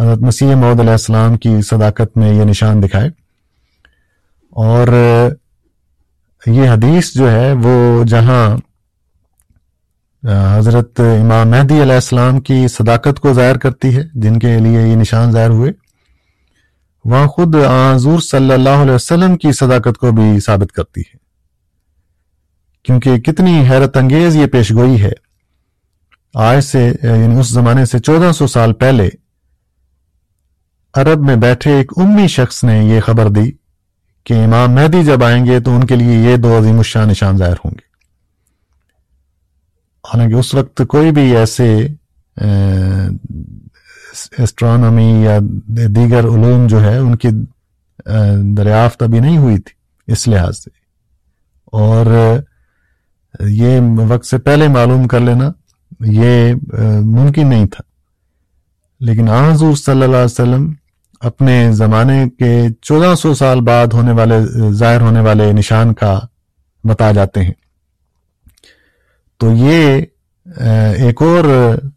حضرت 0.02 0.22
مسیح 0.22 0.56
محدود 0.56 0.80
علیہ 0.80 0.92
السلام 0.92 1.38
کی 1.38 1.62
صداقت 1.62 2.18
میں 2.18 2.34
یہ 2.34 2.44
نشان 2.44 2.84
دکھائے۔ 2.84 3.10
اور 4.50 4.88
یہ 6.46 6.70
حدیث 6.70 7.14
جو 7.14 7.32
ہے 7.32 7.52
وہ 7.52 8.04
جہاں 8.04 8.58
حضرت 10.58 11.00
امام 11.00 11.50
مہدی 11.50 11.82
علیہ 11.82 11.94
السلام 11.94 12.40
کی 12.40 12.68
صداقت 12.68 13.20
کو 13.20 13.34
ظاہر 13.34 13.58
کرتی 13.58 13.96
ہے، 13.98 14.04
جن 14.14 14.40
کے 14.40 14.58
لیے 14.58 14.82
یہ 14.82 14.96
نشان 14.96 15.32
ظاہر 15.32 15.50
ہوئے، 15.50 15.72
وہاں 17.06 17.28
خود 17.28 17.56
حضور 17.56 18.20
صلی 18.20 18.54
اللہ 18.54 18.70
علیہ 18.70 18.94
وسلم 18.94 19.38
کی 19.38 19.52
صداقت 19.52 19.98
کو 19.98 20.12
بھی 20.12 20.40
ثابت 20.40 20.72
کرتی 20.72 21.02
ہے۔ 21.02 21.18
کیونکہ 22.84 23.18
کتنی 23.18 23.70
حیرت 23.70 23.98
انگیز 23.98 24.36
یہ 24.36 24.48
پیشگوئی 24.48 25.02
ہے۔ 25.02 25.12
آج 26.34 26.64
سے 26.64 26.94
یعنی 27.04 27.40
اس 27.40 27.48
زمانے 27.48 27.86
سے 27.86 28.00
چودہ 28.00 28.32
سو 28.32 28.48
سال 28.48 28.74
پہلے 28.74 29.10
عرب 30.94 31.20
میں 31.20 31.36
بیٹھے 31.36 31.72
ایک 31.72 31.92
امی 31.96 32.28
شخص 32.28 32.64
نے 32.64 32.84
یہ 32.86 33.02
خبر 33.02 33.30
دی 33.30 33.52
کہ 34.24 34.34
امام 34.34 34.72
مہدی 34.72 35.04
جب 35.04 35.24
آئیں 35.24 35.46
گے 35.46 35.60
تو 35.60 35.76
ان 35.76 35.86
کے 35.88 35.96
لیے 35.96 36.32
یہ 36.32 36.38
دو 36.38 36.60
عظیم 36.60 36.78
الشاہ 36.78 37.06
نشان 37.06 37.38
ظاہر 37.38 37.54
ہوں 37.54 37.72
گے۔ 37.72 37.92
حالانکہ 40.08 40.36
اس 40.36 40.54
وقت 40.56 40.82
کوئی 40.90 41.12
بھی 41.12 41.38
ایسے 41.38 41.88
اسٹرانومی 44.38 45.24
یا 45.24 45.40
دیگر 45.68 46.20
علوم 46.20 46.68
جو 46.68 46.84
ہے، 46.84 46.98
ان 46.98 47.16
کی 47.16 47.30
دریافت 48.58 49.04
ابھی 49.04 49.20
نہیں 49.20 49.38
ہوئی 49.38 49.58
تھی 49.58 50.12
اس 50.12 50.28
لحاظ 50.28 50.58
سے۔ 50.58 50.70
اور 51.66 52.06
یہ 53.40 53.80
وقت 53.98 54.26
سے 54.26 54.38
پہلے 54.38 54.68
معلوم 54.68 55.08
کر 55.08 55.20
لینا، 55.20 55.52
یہ 56.00 56.54
ممکن 57.02 57.48
نہیں 57.48 57.68
تھا۔ 57.68 57.84
لیکن 59.00 59.28
حضور 59.30 59.76
صلی 59.76 60.04
اللہ 60.04 60.06
علیہ 60.06 60.26
وسلم 60.26 60.74
اپنے 61.22 61.72
زمانے 61.72 62.26
کے 62.40 62.68
چودہ 62.82 63.16
سو 63.16 63.34
سال 63.34 63.62
بعد 63.62 63.88
ہونے 63.88 64.12
والے، 64.12 64.36
ظاہر 64.72 65.02
ہونے 65.02 65.20
والے 65.20 65.52
نشان 65.52 65.94
کا 65.94 66.20
بتا 66.84 67.12
جاتے 67.12 67.44
ہیں۔ 67.44 67.54
تو 69.38 69.52
یہ 69.52 70.02
ایک 70.98 71.22
اور 71.22 71.44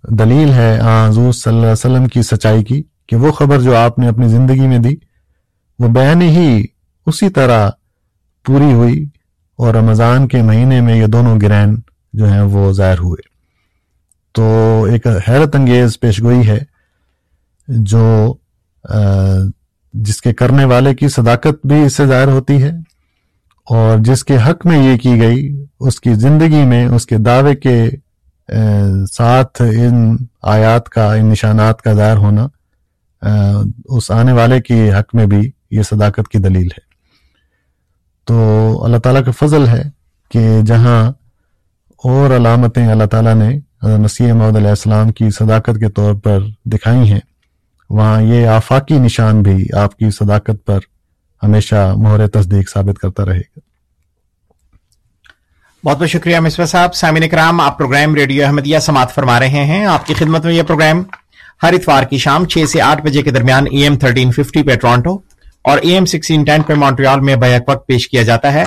دلیل 0.02 0.52
ہے 0.52 0.78
حضور 1.09 1.33
صلی 1.33 1.50
اللہ 1.50 1.62
علیہ 1.62 1.73
وسلم 1.73 2.07
کی 2.07 2.23
سچائی 2.23 2.64
کی 2.64 2.83
کہ 3.07 3.16
وہ 3.16 3.33
خبر 3.33 3.61
جو 3.61 3.76
آپ 3.76 3.99
نے 3.99 4.09
اپنی 4.09 4.28
زندگی 4.28 4.66
میں 4.66 4.78
دی، 4.78 4.95
وہ 5.78 5.88
بین 5.88 6.23
ہی 6.23 6.64
اسی 7.07 7.28
طرح 7.28 7.71
پوری 8.45 8.73
ہوئی 8.73 9.07
اور 9.57 9.75
رمضان 9.75 10.28
کے 10.28 10.43
مہینے 10.43 10.81
میں 10.81 10.97
یہ 10.97 11.07
دونوں 11.07 11.40
گرہن 11.40 11.75
جو 12.12 12.33
ہیں 12.33 12.43
وہ 12.43 12.73
ظاہر 12.73 12.99
ہوئے۔ 12.99 13.28
تو 14.33 14.45
ایک 14.90 15.07
حیرت 15.28 15.54
انگیز 15.54 16.00
پیشگوئی 16.00 16.49
ہے 16.49 16.59
جو 17.69 18.35
جس 19.95 20.21
کے 20.23 20.33
کرنے 20.35 20.64
والے 20.64 20.95
کی 20.95 21.09
صداقت 21.09 21.67
بھی 21.67 21.85
اس 21.85 21.97
سے 21.97 22.07
ظاہر 22.07 22.29
ہوتی 22.29 22.62
ہے 22.62 22.71
اور 23.67 23.99
جس 23.99 24.25
کے 24.25 24.37
حق 24.49 24.67
میں 24.67 24.79
یہ 24.83 24.99
کی 24.99 25.21
گئی، 25.21 25.64
اس 25.81 26.00
کی 26.00 26.14
زندگی 26.14 26.64
میں 26.64 26.87
اس 26.87 27.07
کے 27.07 27.19
دعوے 27.19 27.55
کے 27.57 27.91
ساتھ 29.12 29.62
ان 29.62 30.17
آیات 30.43 30.88
کا، 30.88 31.12
ان 31.14 31.26
نشانات 31.26 31.83
کا 31.83 31.93
ظاہر 31.93 32.17
ہونا 32.17 32.47
اس 33.85 34.11
آنے 34.11 34.33
والے 34.33 34.61
کی 34.61 34.93
حق 34.93 35.14
میں 35.14 35.26
بھی 35.26 35.50
یہ 35.71 35.83
صداقت 35.83 36.29
کی 36.29 36.38
دلیل 36.38 36.67
ہے۔ 36.67 36.83
تو 38.25 38.37
اللہ 38.85 38.97
تعالیٰ 38.97 39.25
کا 39.25 39.31
فضل 39.31 39.67
ہے 39.69 39.83
کہ 40.31 40.61
جہاں 40.67 41.03
اور 42.05 42.37
علامتیں 42.37 42.87
اللہ 42.87 43.05
تعالیٰ 43.05 43.35
نے 43.35 43.49
مسیح 43.99 44.33
محدود 44.33 44.57
علیہ 44.57 44.69
السلام 44.69 45.12
کی 45.12 45.31
صداقت 45.31 45.79
کے 45.81 45.91
طور 45.91 46.14
پر 46.14 46.41
دکھائی 46.64 47.12
ہیں 47.12 47.21
وہاں 47.91 48.23
یہ 48.23 48.47
آفاقی 48.47 48.99
نشان 48.99 49.43
بھی 49.43 49.67
آپ 49.76 49.97
کی 49.97 50.11
صداقت 50.11 50.67
پر 50.67 50.79
ہمیشہ 51.43 51.95
مہر 51.97 52.26
تصدیق 52.26 52.71
ثابت 52.71 52.99
کرتا 52.99 53.25
رہے 53.25 53.41
گا۔ 53.41 53.59
بہت 55.85 55.99
بہت 55.99 56.09
شکریہ 56.09 56.41
مصباح 56.41 56.67
صاحب۔ 56.67 56.95
سامعین 56.95 57.29
کرام، 57.29 57.61
آپ 57.61 57.79
پروگرام 57.79 58.14
ریڈیو 58.14 58.47
احمدیہ 58.47 58.79
سماعت 58.79 59.14
فرما 59.14 59.41
رہے 59.41 59.49
ہیں۔ 59.49 59.85
آپ 59.87 60.07
کی 60.07 60.14
خدمت 60.14 60.45
میں 60.45 60.55
یہ 60.55 60.62
پروگرام 60.62 61.03
ہر 61.62 61.73
اتوار 61.73 62.03
کی 62.03 62.19
شام 62.19 62.45
چھ 62.45 62.64
سے 62.69 62.81
آٹھ 62.81 63.03
بجے 63.03 63.23
کے 63.23 63.31
درمیان 63.31 63.64
اے 63.71 63.83
ایم 63.83 63.97
تھرٹین 63.97 64.33
ففٹی 64.33 64.62
پہ 64.62 64.76
ٹورانٹو 64.76 65.19
اور 65.62 65.79
اے 65.79 65.95
ایم 65.95 66.05
سکسٹین 66.05 66.45
ٹین 66.45 66.62
پہ 66.62 66.75
مونٹریال 66.75 67.21
میں 67.21 67.37
بیک 67.37 67.69
وقت 67.69 67.87
پیش 67.87 68.09
کیا 68.09 68.23
جاتا 68.23 68.53
ہے۔ 68.53 68.64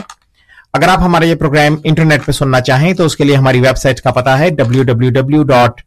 اگر 0.73 0.87
آپ 0.87 0.99
ہمارا 0.99 1.25
یہ 1.25 1.35
پروگرام 1.35 1.75
انٹرنیٹ 1.83 2.25
پہ 2.25 2.31
سننا 2.31 2.61
چاہیں 2.61 2.93
تو 2.93 3.05
اس 3.05 3.15
کے 3.15 3.23
لیے 3.23 3.35
ہماری 3.35 3.59
ویب 3.59 3.77
سائٹ 3.77 4.01
کا 4.01 4.11
پتا 4.11 4.39
ہے 4.39 4.49
W 4.49 4.83
W 4.83 5.09
W 5.09 5.43
dot 5.43 5.81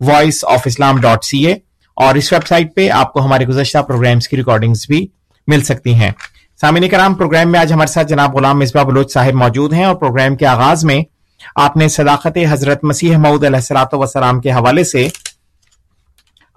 Voice 0.00 0.44
of 0.44 0.62
Islam 0.64 1.00
dot 1.00 1.24
C 1.24 1.46
A. 1.46 1.54
اور 2.02 2.14
اس 2.14 2.32
ویب 2.32 2.46
سائٹ 2.46 2.74
پہ 2.74 2.88
آپ 2.90 3.12
کو 3.12 3.24
ہمارے 3.24 3.46
گزشتہ 3.46 3.78
پروگرامز 3.78 4.28
کی 4.28 4.36
ریکارڈنگز 4.36 4.86
بھی 4.88 5.06
مل 5.48 5.62
سکتی 5.62 5.94
ہیں۔ 5.94 6.10
سامعین 6.60 6.88
کرام، 6.88 7.14
پروگرام 7.14 7.50
میں 7.52 7.60
آج 7.60 7.72
ہمارے 7.72 7.92
ساتھ 7.92 8.08
جناب 8.08 8.36
غلام 8.36 8.58
مصباح 8.58 8.82
بلوچ 8.82 9.12
صاحب 9.12 9.34
موجود 9.34 9.72
ہیں 9.72 9.84
اور 9.84 9.94
پروگرام 9.94 10.36
کے 10.36 10.46
آغاز 10.46 10.84
میں 10.84 11.00
آپ 11.56 11.76
نے 11.76 11.88
صداقت 11.88 12.38
حضرت 12.50 12.84
مسیح 12.84 13.16
معود 13.16 13.44
علیہ 13.44 13.56
السلاۃ 13.56 13.92
وسلام 13.92 14.40
کے 14.40 14.52
حوالے 14.52 14.84
سے 14.84 15.08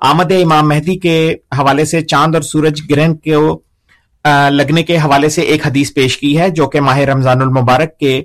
آمد 0.01 0.31
امام 0.31 0.67
مہدی 0.69 0.95
کے 0.99 1.35
حوالے 1.59 1.85
سے 1.85 2.01
چاند 2.01 2.35
اور 2.35 2.43
سورج 2.43 2.81
گرہن 2.89 3.15
کو 3.15 3.61
لگنے 4.49 4.83
کے 4.83 4.97
حوالے 4.97 5.29
سے 5.29 5.41
ایک 5.41 5.67
حدیث 5.67 5.93
پیش 5.93 6.17
کی 6.17 6.37
ہے 6.37 6.49
جو 6.49 6.67
کہ 6.67 6.81
ماہ 6.81 6.97
رمضان 6.97 7.41
المبارک 7.41 7.97
کے 7.97 8.21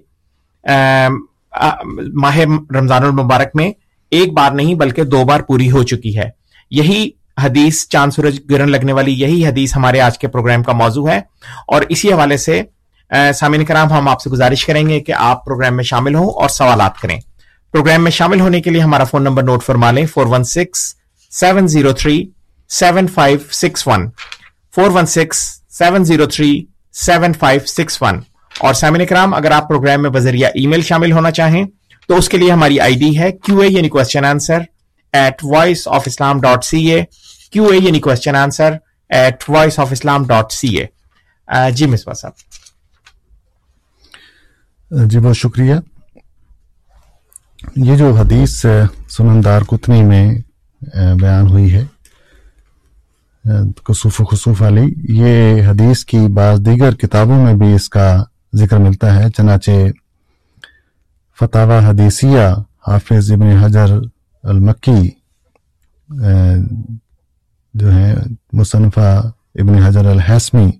ماہ 2.14 2.38
رمضان 2.76 3.04
المبارک 3.04 3.50
میں 3.54 3.70
ایک 4.12 4.32
بار 4.32 4.52
نہیں 4.52 4.74
بلکہ 4.74 5.04
دو 5.04 5.24
بار 5.24 5.40
پوری 5.40 5.70
ہو 5.70 5.82
چکی 5.82 6.16
ہے۔ 6.18 6.28
یہی 6.70 7.10
حدیث 7.42 7.88
چاند 7.88 8.12
سورج 8.12 8.40
گرہن 8.50 8.70
لگنے 8.70 8.92
والی 8.92 9.20
یہی 9.20 9.46
حدیث 9.46 9.76
ہمارے 9.76 10.00
آج 10.00 10.18
کے 10.18 10.28
پروگرام 10.28 10.62
کا 10.62 10.72
موضوع 10.72 11.08
ہے۔ 11.10 11.20
اور 11.66 11.82
اسی 11.88 12.12
حوالے 12.12 12.36
سے 12.36 12.62
سامعین 13.34 13.64
کرام، 13.64 13.92
ہم 13.92 14.08
آپ 14.08 14.20
سے 14.20 14.30
گزارش 14.30 14.66
کریں 14.66 14.88
گے 14.88 15.00
کہ 15.00 15.12
آپ 15.12 15.44
پروگرام 15.44 15.76
میں 15.76 15.84
شامل 15.84 16.14
ہوں 16.14 16.30
اور 16.30 16.48
سوالات 16.48 16.98
کریں۔ 16.98 17.20
پروگرام 17.72 18.02
میں 18.02 18.10
شامل 18.10 18.40
ہونے 18.40 18.60
کے 18.60 18.70
لیے 18.70 18.80
ہمارا 18.80 19.04
فون 19.04 19.22
نمبر 19.22 19.42
نوٹ 19.42 19.64
فرما 19.64 19.90
لیں 19.90 20.06
four 20.06 20.26
one 20.26 20.44
six 20.44 20.94
seven 21.30 21.66
zero 21.68 21.92
three 21.92 22.28
seven 22.68 23.06
five 23.06 23.38
six 23.50 23.88
one 23.88 24.08
four 24.74 24.90
one 24.90 25.06
six 25.06 25.60
seven 25.70 26.04
zero 26.04 26.26
three 26.26 26.64
seven 26.92 27.32
five 27.32 27.60
six 27.66 28.02
one 28.02 28.20
اور 28.58 28.74
سامعین 28.74 29.06
کرام، 29.06 29.34
اگر 29.34 29.50
آپ 29.50 29.68
پروگرام 29.68 30.02
میں 30.02 30.10
بذریعہ 30.10 30.50
ای 30.54 30.66
میل 30.66 30.82
شامل 30.82 31.12
ہونا 31.12 31.30
چاہیں، 31.30 31.64
تو 32.08 32.16
اس 32.16 32.28
کے 32.28 32.38
لیے 32.38 32.52
ہماری 32.52 32.80
آئی 32.80 32.94
ڈی 32.94 33.18
ہے، 33.18 33.32
کیو 33.32 33.58
اے 33.58 33.68
یعنی 33.68 33.88
question 33.88 34.24
answer 34.24 34.58
at 35.12 35.44
Voice 35.44 35.86
of 35.88 36.02
Islam 36.06 36.40
dot 36.40 36.64
C 36.64 36.78
A 36.90 37.02
Q 37.52 37.66
A 37.66 37.78
یعنی 37.78 38.00
question 38.00 38.36
answer 38.36 38.76
at 39.10 39.48
Voice 39.48 39.78
of 39.78 39.92
Islam 39.92 40.26
dot 40.26 40.52
C 40.52 40.76
A 40.76 41.70
جی 41.76 41.86
مصباح 41.86 42.14
صاحب. 42.14 42.34
جی 45.10 45.18
بہت 45.18 45.36
شکریہ۔ 45.36 45.74
یہ 47.76 47.96
جو 47.96 48.10
حدیث 48.16 48.64
سنندار 49.16 49.62
کتنی 49.68 50.02
میں 50.02 50.26
بیان 51.20 51.46
ہوئی 51.48 51.72
ہے 51.72 51.84
کسوف 53.86 54.20
و 54.20 54.24
خصوف 54.24 54.62
علی، 54.62 54.86
یہ 55.18 55.66
حدیث 55.66 56.04
کی 56.04 56.18
بعض 56.34 56.58
دیگر 56.66 56.94
کتابوں 56.94 57.42
میں 57.44 57.54
بھی 57.54 57.72
اس 57.74 57.88
کا 57.88 58.22
ذکر 58.52 58.78
ملتا 58.78 59.14
ہے، 59.14 59.30
چنانچہ 59.30 59.70
فتح 61.38 61.78
حدیثیہ 61.88 62.46
حافظ 62.86 63.30
ابن 63.32 63.56
حجر 63.58 63.98
المکی 64.42 65.10
جو 67.74 67.92
ہے 67.92 68.14
مصنفہ 68.52 69.32
ابن 69.54 69.74
حجر 69.74 70.06
الحسمی 70.06 70.70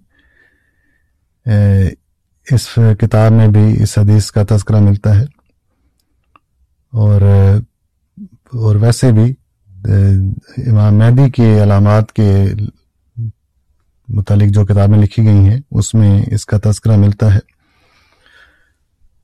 اس 2.51 2.79
کتاب 2.99 3.33
میں 3.33 3.49
بھی 3.49 3.83
اس 3.83 3.99
حدیث 3.99 4.31
کا 4.31 4.43
تذکرہ 4.49 4.81
ملتا 4.81 5.19
ہے۔ 5.19 5.25
اور 6.93 7.21
اور 8.53 8.77
ویسے 8.77 9.13
بھی 9.13 9.35
امام 10.71 10.95
مہدی 10.95 11.31
کی 11.31 11.63
علامات 11.63 12.13
کے 12.13 12.45
متعلق 14.09 14.55
جو 14.55 14.67
کتابیں 14.67 14.99
لکھی 14.99 15.23
گئی 15.23 15.49
ہیں، 15.49 15.61
اس 15.71 15.95
میں 15.95 16.23
اس 16.31 16.47
کا 16.47 16.59
تذکرہ 16.65 16.97
ملتا 16.97 17.35
ہے۔ 17.35 17.39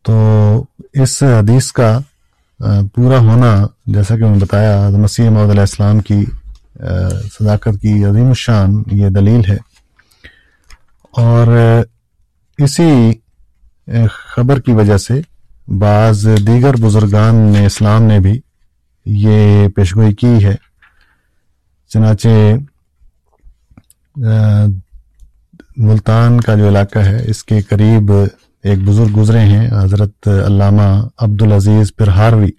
تو 0.02 0.64
اس 0.92 1.22
حدیث 1.22 1.72
کا 1.72 1.98
پورا 2.94 3.18
ہونا، 3.18 3.66
جیسا 3.86 4.16
کہ 4.16 4.22
میں 4.22 4.30
نے 4.30 4.38
بتایا 4.38 4.88
مسیح 4.88 5.30
محمد 5.30 5.50
علیہ 5.50 5.60
السلام 5.60 6.00
کی 6.00 6.24
صداقت 7.38 7.82
کی 7.82 8.04
عظیم 8.04 8.26
الشان 8.26 8.82
یہ 8.92 9.08
دلیل 9.08 9.40
ہے۔ 9.48 9.56
اور 11.10 11.46
اسی 12.58 13.12
خبر 14.10 14.60
کی 14.60 14.72
وجہ 14.72 14.96
سے 14.96 15.20
بعض 15.68 16.26
دیگر 16.46 16.74
بزرگان 16.80 17.34
نے، 17.34 17.66
اسلام 17.66 18.02
نے 18.02 18.20
بھی 18.20 18.40
یہ 19.04 19.68
پیشگوئی 19.68 20.14
کی 20.14 20.44
ہے۔ 20.44 20.54
چنانچہ 21.88 22.28
ملتان 25.76 26.40
کا 26.40 26.54
جو 26.54 26.68
علاقہ 26.68 26.98
ہے، 26.98 27.30
اس 27.30 27.44
کے 27.44 27.60
قریب 27.60 28.12
ایک 28.66 28.78
بزرگ 28.78 29.20
گزرے 29.20 29.40
ہیں، 29.40 29.68
حضرت 29.82 30.28
علامہ 30.28 31.06
عبد 31.18 31.42
العزیز 31.42 31.96
پرہاروی۔ 31.96 32.50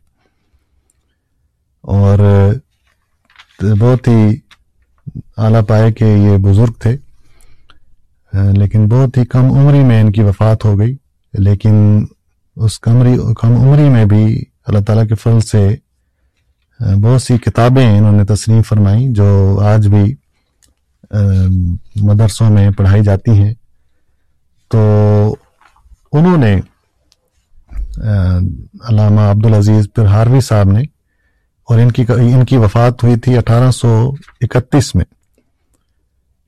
اور 1.82 2.20
بہت 3.80 4.08
ہی 4.08 4.38
اعلیٰ 5.38 5.62
پائے 5.67 5.93
کہ 5.93 6.04
یہ 6.04 6.38
بزرگ 6.38 6.72
تھے، 6.80 6.98
لیکن 8.34 8.88
بہت 8.88 9.17
ہی 9.17 9.26
کم 9.26 9.46
عمری 9.46 9.84
میں 9.84 10.02
ان 10.02 10.12
کی 10.12 10.22
وفات 10.22 10.65
ہو 10.65 10.80
گئی۔ 10.80 10.96
لیکن 11.34 12.06
اس 12.56 12.80
کمری 12.80 13.17
کم 13.38 13.56
عمری 13.56 13.89
میں 13.89 14.06
بھی 14.06 14.43
اللہ 14.67 14.80
تعالیٰ 14.80 15.08
کے 15.08 15.15
فضل 15.15 15.39
سے 15.39 15.76
بہت 16.80 17.22
سی 17.22 17.38
کتابیں 17.38 17.98
انہوں 17.98 18.12
نے 18.12 18.26
تسلیم 18.26 18.62
فرمائی 18.62 19.08
جو 19.10 19.60
آج 19.63 19.88
بھی 19.88 20.15
مدرسوں 21.96 22.50
میں 22.50 22.70
پڑھائی 22.72 23.04
جاتی 23.04 23.32
ہیں۔ 23.32 23.54
تو 24.67 25.36
انہوں 26.12 26.38
نے 26.38 26.54
علامہ 28.89 29.22
عبدالعزیز 29.22 29.88
پھر 29.96 30.06
ہاروی 30.06 30.41
صاحب 30.41 30.72
نے، 30.72 30.82
اور 31.67 31.80
ان 31.80 31.91
کی 31.91 32.06
ان 32.10 32.46
کی 32.46 32.58
وفات 32.58 33.04
ہوئی 33.04 33.15
تھی 33.15 33.38
اٹھارہ 33.38 33.72
سو 33.72 33.89
اکتیس 34.41 34.93
میں۔ 34.96 35.06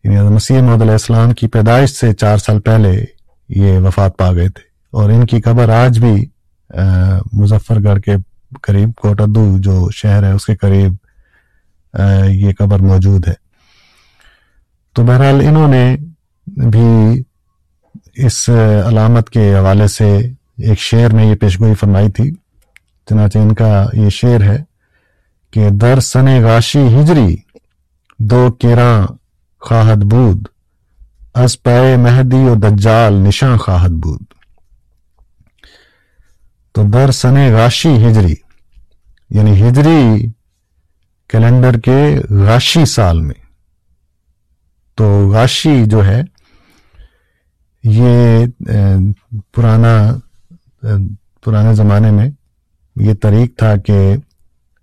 یعنی 0.03 0.29
مسیح 0.29 0.61
محمد 0.61 0.81
علیہ 0.81 0.91
السلام 0.91 1.31
کی 1.31 1.47
پیدائش 1.47 1.89
سے 1.89 2.13
چار 2.13 2.37
سال 2.37 2.59
پہلے 2.59 2.93
یہ 3.49 3.77
وفات 3.79 4.17
پا 4.17 4.31
گئے 4.33 4.49
تھے۔ 4.49 4.63
اور 4.93 5.09
ان 5.09 5.25
کی 5.25 5.41
قبر 5.41 5.69
آج 5.69 5.99
بھی 5.99 6.15
مظفر 7.33 7.83
گڑھ 7.83 8.01
کے 8.01 8.15
قریب 8.61 8.93
کوٹدو 8.95 9.45
جو 9.57 9.89
شہر 9.91 10.23
ہے، 10.23 10.31
اس 10.31 10.45
کے 10.45 10.55
قریب 10.55 10.93
یہ 12.29 12.51
قبر 12.59 12.79
موجود 12.79 13.27
ہے۔ 13.27 13.33
تو 14.95 15.03
بہرحال 15.03 15.41
انہوں 15.47 15.67
نے 15.67 15.83
بھی 16.47 17.21
اس 18.13 18.49
علامت 18.87 19.29
کے 19.29 19.57
حوالے 19.57 19.87
سے 19.87 20.17
ایک 20.57 20.79
شعر 20.79 21.09
میں 21.09 21.25
یہ 21.25 21.35
پیشگوئی 21.35 21.75
فرمائی 21.75 22.11
تھی۔ 22.11 22.31
چنانچہ 23.09 23.37
ان 23.37 23.53
کا 23.53 23.85
یہ 23.93 24.09
شعر 24.09 24.41
ہے 24.41 24.63
کہ 25.51 25.69
در 25.69 25.99
سن 25.99 26.27
غاشی 26.43 26.87
ہجری 26.95 27.35
دو 28.19 28.51
کیراں 28.51 29.07
خواہد 29.59 30.03
بود، 30.03 30.47
از 31.33 31.63
پے 31.63 31.97
مہدی 31.97 32.43
و 32.49 32.55
دجال 32.55 33.13
نشاں 33.13 33.57
خواہد 33.57 33.89
بود۔ 33.89 34.23
تو 36.71 36.83
در 36.83 37.11
سن 37.11 37.35
غاشی 37.53 38.07
ہجری 38.07 38.35
یعنی 39.29 39.61
ہجری 39.61 40.27
کیلنڈر 41.29 41.79
کے 41.79 42.19
غاشی 42.29 42.85
سال 42.85 43.21
میں، 43.21 43.41
تو 44.95 45.29
غاشی 45.29 45.83
جو 45.85 46.05
ہے 46.05 46.21
یہ 47.83 48.45
پرانا 49.55 49.93
پرانے 51.43 51.73
زمانے 51.75 52.11
میں 52.11 52.29
یہ 52.95 53.13
طریق 53.21 53.57
تھا 53.57 53.75
کہ 53.85 53.99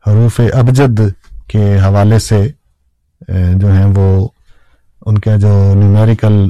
حروف 0.04 0.40
ابجد 0.54 1.00
کے 1.48 1.64
حوالے 1.78 2.18
سے 2.18 2.46
جو 3.28 3.72
ہیں 3.72 3.86
وہ 3.96 4.28
ان 5.06 5.18
کا 5.18 5.36
جو 5.36 5.52
نیومیریکل 5.74 6.48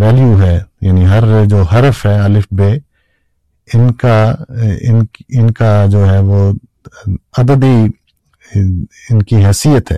ویلیو 0.00 0.40
ہے 0.42 0.58
یعنی 0.80 1.06
ہر 1.06 1.44
جو 1.48 1.62
حرف 1.62 2.04
ہے، 2.06 2.18
الف 2.18 2.46
بے 2.50 2.70
ان 3.68 3.92
کا 3.92 4.18
ان 4.88 5.04
ان 5.38 5.50
کا 5.52 5.84
جو 5.90 6.08
ہے 6.10 6.18
وہ 6.28 6.52
عددی، 7.38 7.86
ان 9.10 9.22
کی 9.22 9.44
حیثیت 9.44 9.92
ہے 9.92 9.96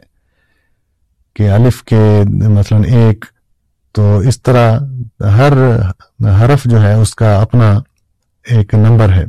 کہ 1.36 1.50
الف 1.50 1.82
کے 1.82 2.02
مثلا 2.48 2.78
ایک 2.98 3.24
تو 3.92 4.18
اس 4.18 4.42
طرح 4.42 4.78
ہر 5.20 5.52
حرف 6.20 6.64
جو 6.64 6.82
ہے 6.82 6.94
اس 6.94 7.14
کا 7.14 7.40
اپنا 7.40 7.80
ایک 8.48 8.74
نمبر 8.74 9.12
ہے۔ 9.12 9.24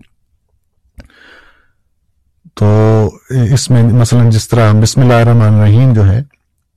تو 2.55 3.09
اس 3.29 3.69
میں 3.69 3.83
مثلا 3.83 4.29
جس 4.29 4.47
طرح 4.47 4.71
بسم 4.81 5.01
اللہ 5.01 5.13
الرحمن 5.13 5.53
الرحیم 5.53 5.93
جو 5.93 6.11
ہے، 6.11 6.23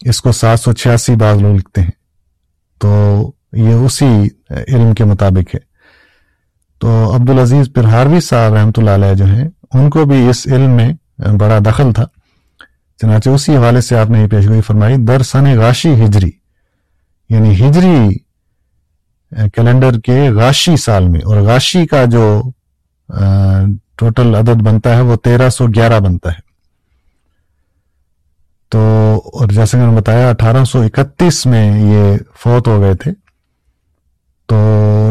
اس 0.00 0.20
کو 0.20 0.32
سات 0.32 0.60
سو 0.60 0.72
چھیاسی 0.72 1.16
بعض 1.16 1.42
لوگ 1.42 1.56
لکھتے 1.56 1.80
ہیں۔ 1.80 1.90
تو 2.78 3.30
یہ 3.52 3.72
اسی 3.72 4.28
علم 4.50 4.94
کے 4.94 5.04
مطابق 5.04 5.54
ہے۔ 5.54 5.60
تو 6.78 7.16
عبدالعزیز 7.16 7.70
پرہاروی 7.74 8.20
صاحب 8.20 8.54
رحمۃ 8.54 8.70
اللہ 8.76 8.90
علیہ 8.90 9.14
جو 9.14 9.24
ہیں، 9.24 9.48
ان 9.74 9.90
کو 9.90 10.04
بھی 10.04 10.28
اس 10.28 10.46
علم 10.46 10.70
میں 10.70 10.92
بڑا 11.26 11.58
دخل 11.66 11.92
تھا۔ 11.92 12.04
چنانچہ 13.00 13.30
اسی 13.30 13.56
حوالے 13.56 13.80
سے 13.80 13.98
آپ 13.98 14.10
نے 14.10 14.22
یہ 14.22 14.26
پیشگوئی 14.26 14.60
فرمائی، 14.60 14.96
در 14.96 15.22
سن 15.22 15.58
غاشی 15.58 16.04
ہجری۔ 16.04 16.30
یعنی 17.30 17.54
ہجری 17.54 18.14
کیلنڈر 19.30 20.00
کے 20.00 20.30
غاشی 20.30 20.76
سال 20.76 21.08
میں۔ 21.08 21.20
اور 21.20 21.36
غاشی 21.36 21.86
کا 21.86 22.04
جو 22.04 22.42
ٹوٹل 23.96 24.34
عدد 24.34 24.62
بنتا 24.62 24.96
ہے 24.96 25.00
وہ 25.00 25.16
تیرہ 25.16 25.48
سو 25.48 25.66
گیارہ 25.66 26.00
بنتا 26.00 26.30
ہے۔ 26.30 26.46
تو، 28.68 28.78
اور 29.32 29.46
جیسے 29.46 29.78
کہ 29.78 29.86
نے 29.86 29.96
بتایا، 29.96 30.30
اٹھارہ 30.30 30.64
سو 30.64 30.82
اکتیس 30.82 31.46
میں 31.46 31.84
یہ 31.84 32.16
فوت 32.38 32.68
ہو 32.68 32.80
گئے 32.80 32.94
تھے۔ 32.94 33.10
تو، 34.46 35.10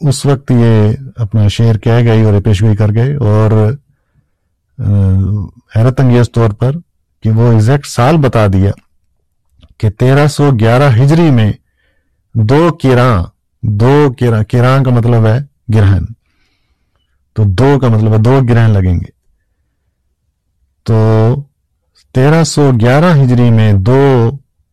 اس 0.00 0.26
وقت 0.26 0.50
یہ 0.50 0.92
اپنا 1.16 1.48
شعر 1.48 1.78
کہہ 1.78 2.04
گئی 2.04 2.22
اور 2.22 2.42
پیشگوئی 2.42 2.76
کر 2.76 2.92
گئے۔ 2.94 3.16
اور 3.16 3.72
حیرت 5.76 6.00
انگیز 6.00 6.32
طور 6.32 6.50
پر 6.50 6.72
کہ 7.22 7.30
وہ 7.30 7.52
ایگزیکٹ 7.52 7.86
سال 7.86 8.16
بتا 8.16 8.46
دیا۔ 8.46 8.70
کہ 9.78 9.90
تیرہ 9.90 10.26
سو 10.26 10.50
گیارہ 10.60 11.02
ہجری 11.02 11.30
میں 11.30 11.52
دو 12.34 12.70
کیراں 12.82 13.24
دو 13.62 14.12
کیراں 14.18 14.84
کا 14.84 14.90
مطلب 14.90 15.26
ہے 15.26 15.38
گرہن۔ 15.74 16.04
تو 17.34 17.42
دو 17.44 17.78
کا 17.80 17.88
مطلب 17.88 18.12
ہے 18.12 18.18
دو 18.18 18.40
گرہن 18.48 18.70
لگیں 18.70 18.94
گے۔ 18.94 19.10
تو 20.82 21.34
تیرہ 22.14 22.44
سو 22.44 22.70
گیارہ 22.80 23.22
ہجری 23.22 23.50
میں 23.50 23.72
دو 23.72 24.30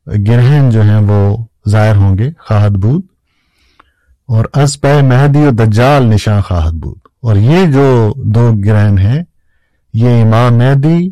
گرہن 0.08 0.70
جو 0.70 0.82
ہیں 0.82 0.98
وہ 0.98 1.46
ظاہر 1.70 1.96
ہوں 1.96 2.18
گے، 2.18 2.30
خواہد 2.40 2.72
بود۔ 2.72 3.02
اور 4.28 4.46
اسپہ 4.54 5.02
مہدی 5.02 5.40
و 5.40 5.52
دجال 5.52 6.04
نشان 6.04 6.42
خواہد 6.42 6.74
بود۔ 6.74 6.98
اور 7.22 7.36
یہ 7.36 7.72
جو 7.72 8.14
دو 8.16 8.52
گرہن 8.66 8.98
ہیں، 8.98 9.24
یہ 9.94 10.24
امام 10.24 10.58
مہدی 10.58 11.10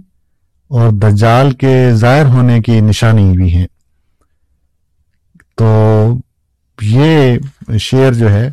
اور 0.67 0.91
دجال 0.91 1.51
کے 1.51 1.89
ظاہر 1.93 2.25
ہونے 2.25 2.61
کی 2.61 2.79
نشانی 2.81 3.31
بھی 3.31 3.55
ہیں۔ 3.55 3.67
تو 5.57 5.67
یہ 6.79 7.37
شعر 7.79 8.13
جو 8.13 8.29
ہے، 8.31 8.49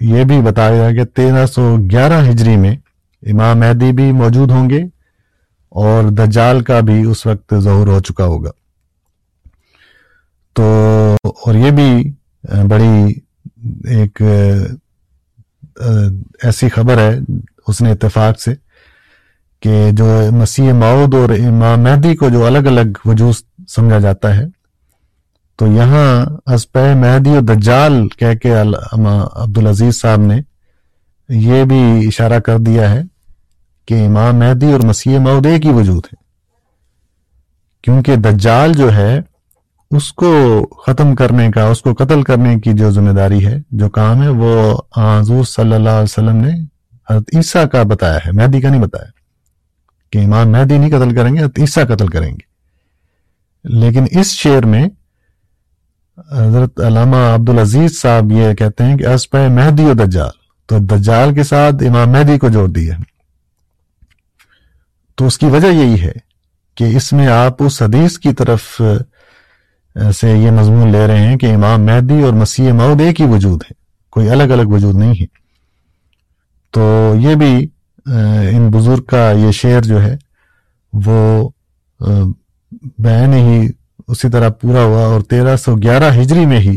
یہ 0.00 0.24
بھی 0.24 0.40
بتایا 0.42 0.72
گیا 0.72 0.90
کہ 0.96 1.04
تیرہ 1.16 1.44
سو 1.46 1.76
گیارہ 1.90 2.20
ہجری 2.30 2.56
میں 2.56 2.74
امام 3.22 3.58
مہدی 3.60 3.90
بھی 3.92 4.10
موجود 4.12 4.50
ہوں 4.50 4.70
گے 4.70 4.82
اور 5.72 6.10
دجال 6.10 6.62
کا 6.64 6.80
بھی 6.80 7.00
اس 7.10 7.24
وقت 7.26 7.54
ظہور 7.58 7.86
ہو 7.88 8.00
چکا 8.00 8.24
ہوگا۔ 8.24 8.50
تو، 10.56 10.64
اور 11.24 11.54
یہ 11.54 11.70
بھی 11.70 12.12
بڑی 12.68 13.12
ایک 13.90 14.22
ایسی 16.42 16.68
خبر 16.68 16.98
ہے 16.98 17.18
اس 17.68 17.80
نے 17.82 17.90
اتفاق 17.90 18.40
سے 18.40 18.54
کہ 19.62 19.90
جو 19.92 20.06
مسیح 20.32 20.72
معود 20.72 21.14
اور 21.14 21.30
امام 21.38 21.80
مہدی 21.80 22.14
کو 22.16 22.28
جو 22.28 22.44
الگ 22.46 22.66
الگ 22.66 22.98
وجود 23.04 23.34
سمجھا 23.68 23.98
جاتا 23.98 24.34
ہے 24.36 24.44
تو 25.56 25.66
یہاں 25.66 26.26
اسپہ 26.52 26.94
مہدی 26.94 27.30
و 27.30 27.40
دجال 27.40 28.08
کہہ 28.08 28.34
کے 28.42 28.54
عبدالعزیز 29.32 30.00
صاحب 30.00 30.20
نے 30.20 30.40
یہ 31.28 31.64
بھی 31.64 32.06
اشارہ 32.06 32.38
کر 32.38 32.58
دیا 32.58 32.90
ہے 32.90 33.02
کہ 33.86 34.06
امام 34.06 34.36
مہدی 34.36 34.72
اور 34.72 34.80
مسیح 34.80 35.18
مود 35.18 35.46
ایک 35.46 35.66
ہی 35.66 35.72
وجود 35.72 36.02
ہے۔ 36.06 36.22
کیونکہ 37.82 38.16
دجال 38.16 38.72
جو 38.72 38.92
ہے، 38.92 39.20
اس 39.90 40.12
کو 40.12 40.66
ختم 40.86 41.14
کرنے 41.14 41.50
کا، 41.50 41.64
اس 41.64 41.80
کو 41.80 41.94
قتل 41.94 42.22
کرنے 42.22 42.60
کی 42.60 42.72
جو 42.72 42.90
ذمہ 42.90 43.10
داری 43.10 43.46
ہے، 43.46 43.56
جو 43.70 43.90
کام 43.90 44.22
ہے، 44.22 44.28
وہ 44.28 44.78
حضور 44.96 45.44
صلی 45.44 45.74
اللہ 45.74 45.90
علیہ 45.90 46.02
وسلم 46.02 46.36
نے 46.36 46.52
حضرت 47.10 47.36
عیسیٰ 47.36 47.68
کا 47.72 47.82
بتایا 47.82 48.16
ہے، 48.16 48.32
مہدی 48.32 48.60
کا 48.60 48.68
نہیں 48.68 48.82
بتایا۔ 48.82 49.10
کہ 50.12 50.18
امام 50.18 50.48
مہدی 50.48 50.78
نہیں 50.78 50.90
قتل 50.90 51.16
کریں 51.16 51.34
گے، 51.34 51.40
حضرت 51.40 51.58
عیسیٰ 51.58 51.84
قتل 51.86 52.06
کریں 52.06 52.32
گے۔ 52.32 52.52
لیکن 53.64 54.04
اس 54.10 54.26
شعر 54.26 54.66
میں 54.66 54.88
حضرت 56.18 56.80
علامہ 56.80 57.16
عبدالعزیز 57.34 58.00
صاحب 58.00 58.32
یہ 58.32 58.54
کہتے 58.54 58.84
ہیں 58.84 58.96
کہ 58.96 59.06
اسپہ 59.06 59.46
مہدی 59.50 59.84
و 59.84 59.92
دجال، 59.94 60.30
تو 60.68 60.78
دجال 60.88 61.34
کے 61.34 61.42
ساتھ 61.42 61.82
امام 61.82 62.10
مہدی 62.10 62.38
کو 62.38 62.48
جوڑ 62.48 62.68
دیا 62.68 62.96
تو 65.18 65.26
اس 65.26 65.38
کی 65.38 65.46
وجہ 65.46 65.66
یہی 65.68 66.00
ہے 66.00 66.12
کہ 66.76 66.84
اس 66.96 67.12
میں 67.12 67.26
آپ 67.28 67.62
اس 67.62 67.80
حدیث 67.82 68.18
کی 68.18 68.32
طرف 68.32 68.80
سے 70.16 70.30
یہ 70.32 70.50
مضمون 70.50 70.92
لے 70.92 71.06
رہے 71.06 71.26
ہیں 71.26 71.36
کہ 71.36 71.54
امام 71.54 71.84
مہدی 71.86 72.20
اور 72.22 72.32
مسیح 72.32 72.72
مود 72.72 73.00
ایک 73.00 73.20
ہی 73.20 73.26
وجود 73.26 73.62
ہے، 73.62 73.74
کوئی 74.12 74.30
الگ 74.30 74.52
الگ 74.52 74.68
وجود 74.68 74.94
نہیں 74.94 75.20
ہے۔ 75.20 75.26
تو 76.74 77.14
یہ 77.18 77.34
بھی 77.34 77.54
ان 78.06 78.70
بزرگ 78.70 79.02
کا 79.02 79.30
یہ 79.36 79.50
شعر 79.52 79.82
جو 79.82 80.02
ہے، 80.02 80.16
وہ 80.92 81.48
بہن 82.98 83.32
ہی 83.34 83.68
اسی 84.12 84.28
طرح 84.28 84.48
پورا 84.48 84.82
ہوا 84.82 85.04
اور 85.04 85.20
تیرہ 85.20 85.56
سو 85.56 85.76
گیارہ 85.76 86.22
ہجری 86.22 86.46
میں 86.46 86.60
ہی 86.60 86.76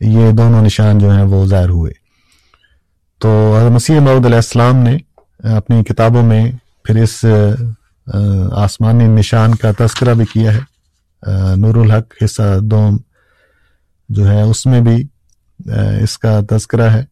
یہ 0.00 0.32
دونوں 0.32 0.62
نشان 0.62 0.98
جو 0.98 1.10
ہیں 1.10 1.22
وہ 1.22 1.46
ظاہر 1.46 1.68
ہوئے۔ 1.68 1.92
تو 3.18 3.58
مسیح 3.72 4.00
محدود 4.00 4.26
علیہ 4.26 4.36
السلام 4.36 4.76
نے 4.76 4.96
اپنی 5.56 5.84
کتابوں 5.84 6.22
میں 6.22 6.52
پھر 6.84 7.02
اس 7.02 7.24
آسمانی 8.52 9.06
نشان 9.06 9.54
کا 9.54 9.70
تذکرہ 9.78 10.14
بھی 10.14 10.24
کیا 10.32 10.54
ہے۔ 10.54 10.60
نور 11.56 11.76
الحق 11.76 12.24
حصہ 12.24 12.58
دوم 12.60 12.96
جو 14.08 14.28
ہے 14.28 14.42
اس 14.42 14.66
میں 14.66 14.80
بھی 14.80 15.06
اس 16.02 16.18
کا 16.18 16.40
تذکرہ 16.50 16.90
ہے۔ 16.90 17.04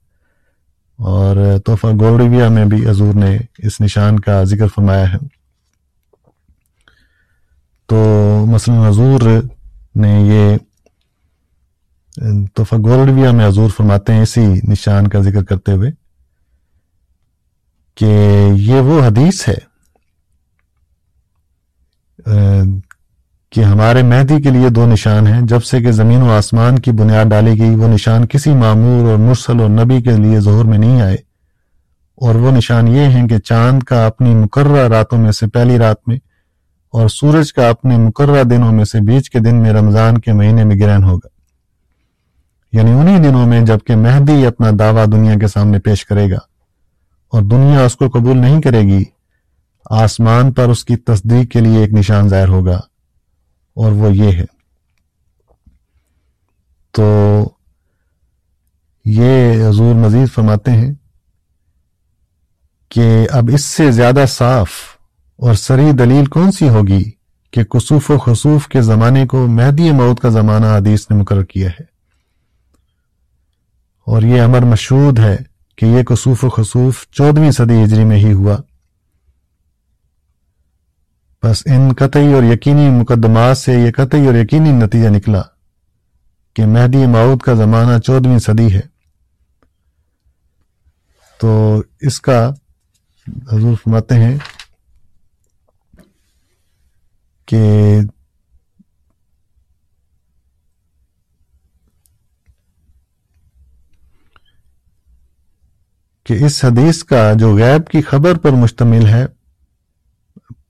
اور 0.99 1.37
تحفہ 1.67 1.87
گولڈویا 1.87 2.49
میں 2.49 2.65
بھی 2.65 2.91
حضور 2.91 3.15
نے 3.15 3.39
اس 3.59 3.81
نشان 3.81 4.21
کا 4.21 4.45
ذکر 4.45 4.67
فرمایا 4.67 5.13
ہے۔ 5.13 5.42
تو 7.93 8.45
مثلا 8.49 8.89
حضور 8.89 9.21
نے 9.95 10.21
یہ 10.21 10.57
تحفہ 12.55 12.75
گولڈویا 12.75 13.31
میں 13.31 13.49
حضور 13.49 13.71
فرماتے 13.71 14.13
ہیں 14.13 14.23
اسی 14.23 14.47
نشان 14.69 15.09
کا 15.09 15.21
ذکر 15.21 15.45
کرتے 15.45 15.73
ہوئے 15.73 15.91
کہ 17.95 18.45
یہ 18.53 18.75
وہ 18.75 19.07
حدیث 19.07 19.49
ہے 19.49 19.55
کہ 23.51 23.61
ہمارے 23.61 24.03
مہدی 24.03 24.43
کے 24.43 24.51
لیے 24.51 24.69
دو 24.69 24.87
نشان 24.87 25.27
ہیں۔ 25.27 25.41
جب 25.43 25.65
سے 25.65 25.81
کہ 25.81 25.93
زمین 25.93 26.23
و 26.23 26.31
آسمان 26.31 26.79
کی 26.79 26.91
بنیاد 26.91 27.25
ڈالی 27.25 27.59
گئی، 27.59 27.71
وہ 27.71 27.89
نشان 27.89 28.27
کسی 28.27 28.51
معمور 28.51 29.11
اور 29.11 29.19
مرسل 29.19 29.61
اور 29.61 29.71
نبی 29.71 30.03
کے 30.03 30.17
لیے 30.17 30.41
ظہور 30.41 30.65
میں 30.65 30.79
نہیں 30.79 31.01
آئے۔ 31.03 31.17
اور 32.17 32.35
وہ 32.35 32.51
نشان 32.51 32.89
یہ 32.89 33.01
ہیں 33.01 33.29
کہ 33.29 33.39
چاند 33.39 33.83
کا 33.83 34.07
اپنی 34.07 34.35
مقررہ 34.35 34.89
راتوں 34.89 35.19
میں 35.19 35.33
سے 35.33 35.47
پہلی 35.47 35.79
رات 35.79 35.97
میں 36.07 36.32
اور 36.93 37.09
سورج 37.09 37.53
کا 37.53 37.69
اپنے 37.69 37.97
مقررہ 37.97 38.45
دنوں 38.45 38.73
میں 38.73 38.85
سے 38.85 38.99
بیچ 39.01 39.31
کے 39.31 39.39
دن 39.39 39.57
میں 39.57 39.71
رمضان 39.71 40.19
کے 40.19 40.33
مہینے 40.33 40.65
میں 40.65 40.77
گرہن 40.77 41.05
ہوگا۔ 41.05 41.29
یعنی 42.73 42.91
انہی 42.91 43.19
دنوں 43.19 43.47
میں 43.47 43.61
جبکہ 43.61 43.97
مہدی 43.97 44.47
اپنا 44.47 44.71
دعویٰ 44.79 45.07
دنیا 45.07 45.35
کے 45.35 45.47
سامنے 45.47 45.79
پیش 45.79 46.07
کرے 46.07 46.31
گا 46.31 46.39
اور 47.29 47.43
دنیا 47.43 47.81
اس 47.81 47.97
کو 47.97 48.09
قبول 48.09 48.39
نہیں 48.39 48.61
کرے 48.61 48.81
گی، 48.81 49.05
آسمان 49.91 50.53
پر 50.53 50.65
اس 50.65 50.85
کی 50.85 50.97
تصدیق 50.97 51.51
کے 51.51 51.61
لیے 51.61 51.79
ایک 51.79 51.93
نشان 51.93 52.29
ظاہر 52.29 52.49
ہوگا۔ 52.49 52.81
اور 53.75 53.93
وہ 53.93 54.17
یہ 54.17 54.33
ہے۔ 54.33 54.45
تو 56.91 57.49
یہ 59.05 59.69
حضور 59.69 59.95
مزید 59.95 60.33
فرماتے 60.35 60.71
ہیں 60.71 60.95
کہ 62.89 63.27
اب 63.31 63.51
اس 63.55 63.65
سے 63.65 63.91
زیادہ 63.91 64.25
صاف 64.29 64.92
اور 65.37 65.55
سری 65.55 65.93
دلیل 65.93 66.27
کون 66.27 66.53
سی 66.53 66.69
ہوگی 66.69 67.11
کہ 67.51 67.65
کسوف 67.65 68.11
و 68.11 68.19
خصوف 68.19 68.69
کے 68.69 68.83
زمانے 68.83 69.27
کو 69.27 69.47
مہدی 69.47 69.91
موت 69.91 70.21
کا 70.21 70.29
زمانہ 70.29 70.67
حدیث 70.67 71.11
نے 71.11 71.17
مقرر 71.17 71.43
کیا 71.43 71.71
ہے؟ 71.71 71.83
اور 74.07 74.23
یہ 74.23 74.43
امر 74.43 74.61
مشہود 74.61 75.19
ہے 75.19 75.37
کہ 75.77 75.87
یہ 75.87 76.03
کسوف 76.03 76.45
و 76.45 76.49
خصوف 76.49 77.07
چودہویں 77.11 77.51
صدی 77.51 77.85
ہجری 77.85 78.05
میں 78.05 78.17
ہی 78.17 78.33
ہوا۔ 78.33 78.57
بس 81.43 81.63
ان 81.67 81.93
قطعی 81.93 82.33
اور 82.33 82.43
یقینی 82.43 82.91
مقدمات 82.91 83.59
سے 83.59 83.73
یہ 83.73 83.91
قطعی 83.91 84.27
اور 84.27 84.35
یقینی 84.35 84.73
نتیجہ 84.73 85.09
نکلا 85.09 85.43
کہ 86.55 86.67
مہدی 86.67 87.07
معود 87.07 87.41
کا 87.41 87.55
زمانہ 87.55 87.99
چودہویں 87.99 88.39
صدی 88.39 88.75
ہے۔ 88.75 88.81
تو 91.41 91.83
اس 92.01 92.21
کا 92.21 92.51
حضور 93.53 93.75
فرماتے 93.75 94.15
ہیں 94.15 94.39
کہ 97.47 98.01
کہ 106.25 106.45
اس 106.45 106.65
حدیث 106.65 107.05
کا 107.05 107.33
جو 107.33 107.57
غیب 107.57 107.89
کی 107.89 108.03
خبر 108.03 108.39
پر 108.39 108.51
مشتمل 108.51 109.07
ہے، 109.07 109.27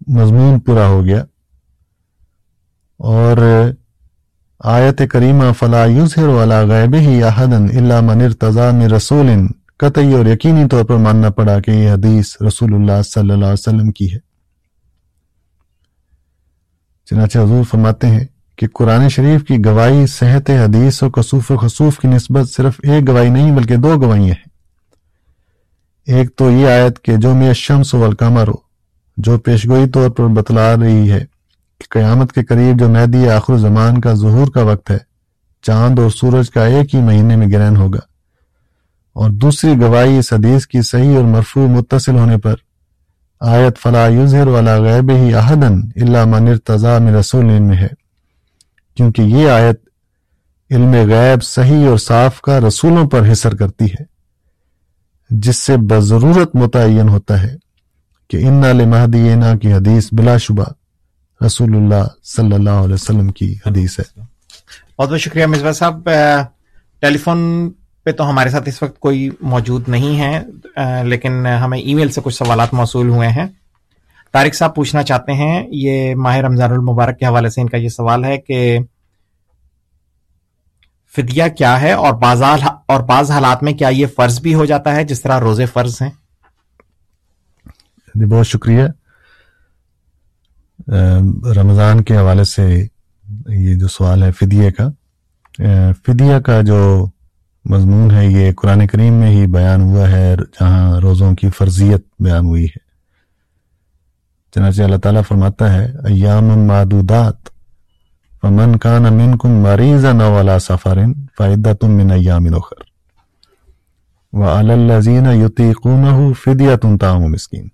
مضمون 0.06 0.60
پورا 0.60 0.86
ہو 0.86 1.04
گیا۔ 1.04 1.24
اور 2.98 3.36
آیت 4.58 5.02
کریمہ، 5.10 5.52
فلا 5.58 5.84
یظہر 5.84 6.26
والا 6.26 6.62
غیب 6.62 6.94
ہی 6.94 7.22
احدن 7.22 7.66
الا 7.78 8.00
من 8.00 8.20
ارتضا 8.20 8.70
من 8.70 8.82
رسول، 8.82 9.28
قطعی 9.76 10.12
اور 10.12 10.26
یقینی 10.26 10.68
طور 10.68 10.84
پر 10.84 10.96
ماننا 10.96 11.30
پڑا 11.30 11.60
کہ 11.60 11.70
یہ 11.70 11.92
حدیث 11.92 12.42
رسول 12.42 12.74
اللہ 12.74 13.02
صلی 13.02 13.20
اللہ 13.20 13.44
علیہ 13.44 13.52
وسلم 13.52 13.92
کی 13.92 14.14
ہے۔ 14.14 14.31
چنانچہ 17.10 17.38
حضور 17.38 17.64
فرماتے 17.64 18.06
ہیں 18.06 18.24
کہ 18.56 18.66
قرآن 18.74 19.08
شریف 19.08 19.44
کی 19.44 19.64
گواہی، 19.64 20.06
صحت 20.06 20.50
حدیث 20.50 21.02
و 21.02 21.08
قصوف 21.14 21.50
و 21.50 21.56
خصوف 21.56 21.98
کی 21.98 22.08
نسبت 22.08 22.48
صرف 22.48 22.80
ایک 22.82 23.08
گواہی 23.08 23.28
نہیں 23.28 23.52
بلکہ 23.52 23.76
دو 23.76 24.00
گواہیاں 24.02 24.34
ہیں۔ 24.34 24.52
ایک 26.06 26.36
تو 26.36 26.50
یہ 26.50 26.66
آیت 26.66 27.02
کہ 27.02 27.16
جو 27.16 27.34
میں 27.34 27.52
شمس 27.52 27.94
و 27.94 28.04
القمر 28.04 28.48
ہو، 28.48 28.54
جو 29.16 29.38
پیشگوئی 29.38 29.88
طور 29.88 30.10
پر 30.10 30.26
بتلا 30.26 30.76
رہی 30.76 31.10
ہے 31.10 31.20
کہ 31.78 31.84
قیامت 31.90 32.32
کے 32.32 32.44
قریب 32.44 32.78
جو 32.78 32.88
مہدی 32.88 33.28
آخر 33.28 33.56
زمان 33.56 34.00
کا 34.00 34.14
ظہور 34.14 34.46
کا 34.46 34.62
وقت 34.62 34.90
ہے، 34.90 34.98
چاند 35.62 35.98
اور 35.98 36.10
سورج 36.10 36.50
کا 36.50 36.66
ایک 36.66 36.94
ہی 36.94 37.00
مہینے 37.00 37.36
میں 37.36 37.46
گرہن 37.46 37.76
ہوگا۔ 37.76 38.00
اور 39.12 39.30
دوسری 39.30 39.80
گواہی 39.80 40.18
اس 40.18 40.32
حدیث 40.32 40.66
کی 40.66 40.82
صحیح 40.82 41.16
اور 41.16 41.24
مرفوع 41.24 41.66
متصل 41.66 42.14
ہونے 42.14 42.38
پر 42.38 42.54
آیت 43.44 43.78
فلا 43.78 44.06
یظہر 44.06 44.46
والا 44.46 44.78
غیب 44.78 45.10
ہی 45.10 45.34
احدن 45.34 45.74
اللہ 45.96 46.24
من 46.24 46.48
ارتضا 46.48 46.98
میں 46.98 47.12
رسول 47.12 47.44
میں 47.44 47.76
ہے۔ 47.76 47.88
کیونکہ 48.94 49.22
یہ 49.22 49.50
آیت 49.50 49.80
علم 50.70 50.92
غیب 50.92 51.42
صحیح 51.42 51.88
اور 51.88 51.98
صاف 51.98 52.40
کا 52.40 52.60
رسولوں 52.60 53.08
پر 53.08 53.32
حصر 53.32 53.54
کرتی 53.54 53.84
ہے، 53.84 54.04
جس 55.30 55.56
سے 55.56 55.76
بضرورت 55.76 56.56
متعین 56.56 57.08
ہوتا 57.08 57.42
ہے 57.42 57.56
کہ 58.28 58.36
ان 58.36 58.62
لمحدینا 58.62 59.58
کی 59.58 59.72
حدیث 59.72 60.08
بلا 60.12 60.36
شبہ 60.36 60.64
رسول 61.46 61.76
اللہ 61.76 62.04
صلی 62.24 62.52
اللہ 62.52 62.70
علیہ 62.70 62.94
وسلم 62.94 63.28
کی 63.28 63.54
حدیث 63.66 63.98
ہے۔ 63.98 64.20
بہت 64.98 65.10
بہت 65.10 65.20
شکریہ 65.20 65.46
مصباح 65.46 65.72
صاحب۔ 65.72 66.08
ٹیلی 67.00 67.18
فون 67.18 67.70
پہ 68.06 68.12
تو 68.12 68.28
ہمارے 68.30 68.50
ساتھ 68.50 68.68
اس 68.68 68.82
وقت 68.82 68.98
کوئی 69.00 69.28
موجود 69.40 69.88
نہیں 69.88 70.20
ہے 70.20 71.04
لیکن 71.04 71.46
ہمیں 71.46 71.78
ای 71.78 71.94
میل 71.94 72.10
سے 72.10 72.20
کچھ 72.24 72.34
سوالات 72.34 72.72
موصول 72.74 73.08
ہوئے 73.08 73.28
ہیں۔ 73.28 73.46
طارق 74.34 74.54
صاحب 74.54 74.74
پوچھنا 74.74 75.02
چاہتے 75.02 75.32
ہیں، 75.32 75.66
یہ 75.72 76.14
ماہ 76.14 76.36
رمضان 76.36 76.72
المبارک 76.72 77.18
کے 77.18 77.26
حوالے 77.26 77.50
سے 77.50 77.60
ان 77.60 77.68
کا 77.68 77.76
یہ 77.76 77.88
سوال 77.88 78.24
ہے 78.24 78.38
کہ 78.38 78.78
فدیہ 81.14 81.44
کیا 81.58 81.80
ہے 81.80 81.92
اور 81.92 82.14
بازار، 82.14 82.58
اور 82.88 83.00
بعض 83.00 83.30
حالات 83.30 83.62
میں 83.62 83.72
کیا 83.72 83.88
یہ 83.88 84.06
فرض 84.16 84.40
بھی 84.40 84.54
ہو 84.54 84.64
جاتا 84.64 84.94
ہے 84.96 85.04
جس 85.04 85.22
طرح 85.22 85.40
روزے 85.40 85.66
فرض 85.66 86.00
ہیں؟ 86.02 86.10
جی 88.14 88.24
بہت 88.24 88.46
شکریہ۔ 88.46 88.84
رمضان 91.56 92.02
کے 92.02 92.16
حوالے 92.16 92.44
سے 92.44 92.64
یہ 93.48 93.74
جو 93.74 93.88
سوال 93.88 94.22
ہے 94.22 94.30
فدیہ 94.32 94.70
کا 94.70 94.88
فدیہ 96.06 96.38
کا 96.38 96.60
جو 96.60 97.06
مضمون 97.64 98.10
ہے 98.10 98.26
یہ 98.26 98.52
قرآن 98.52 98.86
کریم 98.86 99.12
میں 99.14 99.30
ہی 99.30 99.46
بیان 99.46 99.82
ہوا 99.82 100.10
ہے، 100.10 100.36
جہاں 100.36 101.00
روزوں 101.00 101.34
کی 101.34 101.50
فرضیت 101.50 102.06
بیان 102.18 102.46
ہوئی 102.46 102.64
ہے۔ 102.64 102.78
چنانچہ 104.54 104.82
اللہ 104.82 104.96
تعالیٰ 104.96 105.22
فرماتا 105.28 105.72
ہے، 105.72 105.84
ایام 105.84 106.44
معدودات، 106.44 107.34
فمن 108.40 108.78
کان 108.78 109.02
منکم 109.02 109.48
مریضا 109.48 110.12
نو 110.12 110.40
علی 110.40 110.58
سفر 110.58 110.98
فعدۃ 111.38 111.88
من 111.88 112.10
ایام 112.10 112.54
اخر۔ 112.54 112.82
وعلی 114.32 114.72
الذین 114.72 115.26
یطیقونه 115.26 116.32
فدیۃ 116.44 116.98
طعام 117.00 117.22
مسکین۔ 117.22 117.68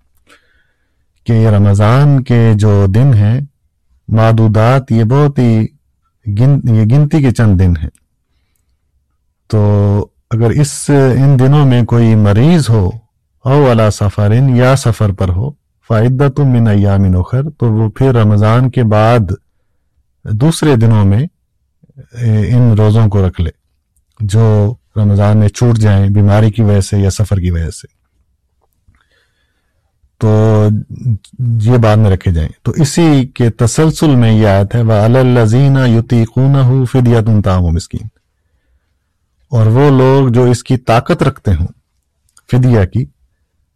کہ 1.26 1.32
یہ 1.32 1.48
رمضان 1.48 2.22
کے 2.22 2.52
جو 2.54 2.86
دن 2.86 3.14
ہیں، 3.14 3.40
معدودات 4.08 4.92
یہ 4.92 5.04
بہت 5.04 5.38
ہی 5.38 5.66
گن، 6.26 6.76
یہ 6.76 6.84
گنتی 6.84 7.22
کے 7.22 7.30
چند 7.30 7.60
دن 7.60 7.72
ہیں۔ 7.82 8.07
تو 9.48 9.60
اگر 10.30 10.50
اس 10.50 10.90
ان 11.14 11.38
دنوں 11.38 11.66
میں 11.66 11.82
کوئی 11.82 12.14
مریض 12.14 12.68
ہو 12.68 12.90
او 13.44 13.72
علا 13.72 13.90
سفرن 13.90 14.56
یا 14.56 14.76
سفر 14.76 15.12
پر 15.12 15.28
ہو 15.28 15.50
فائدہ 15.88 16.28
تم 16.36 16.46
من 16.48 16.66
ایام 16.68 17.16
اخر، 17.16 17.42
تو 17.58 17.72
وہ 17.72 17.88
پھر 17.90 18.14
رمضان 18.14 18.70
کے 18.70 18.82
بعد 18.84 19.32
دوسرے 20.24 20.76
دنوں 20.76 21.04
میں 21.04 21.26
ان 22.48 22.74
روزوں 22.78 23.08
کو 23.08 23.26
رکھ 23.26 23.40
لے، 23.40 23.50
جو 24.20 24.74
رمضان 24.96 25.38
میں 25.38 25.48
چھوٹ 25.48 25.78
جائیں 25.78 26.08
بیماری 26.10 26.50
کی 26.50 26.62
وجہ 26.62 26.80
سے 26.80 26.98
یا 26.98 27.10
سفر 27.10 27.38
کی 27.40 27.50
وجہ 27.50 27.70
سے۔ 27.70 27.86
تو 30.20 30.68
یہ 31.62 31.76
بعد 31.78 31.96
میں 31.96 32.10
رکھے 32.10 32.32
جائیں۔ 32.32 32.48
تو 32.62 32.72
اسی 32.76 33.26
کے 33.26 33.50
تسلسل 33.50 34.14
میں 34.16 34.32
یہ 34.32 34.46
آیت 34.46 34.74
ہے 34.74 34.82
وہ 34.82 34.92
الزین 34.92 35.76
یوتی 35.86 36.24
خون 36.24 36.84
فدیت 36.84 37.44
تام 37.44 37.64
و 37.64 37.70
مسکین۔ 37.70 38.17
اور 39.50 39.66
وہ 39.66 39.90
لوگ 39.90 40.28
جو 40.28 40.44
اس 40.44 40.62
کی 40.64 40.76
طاقت 40.76 41.22
رکھتے 41.22 41.54
ہوں، 41.54 41.66
فدیہ 42.52 42.84
کی، 42.84 43.04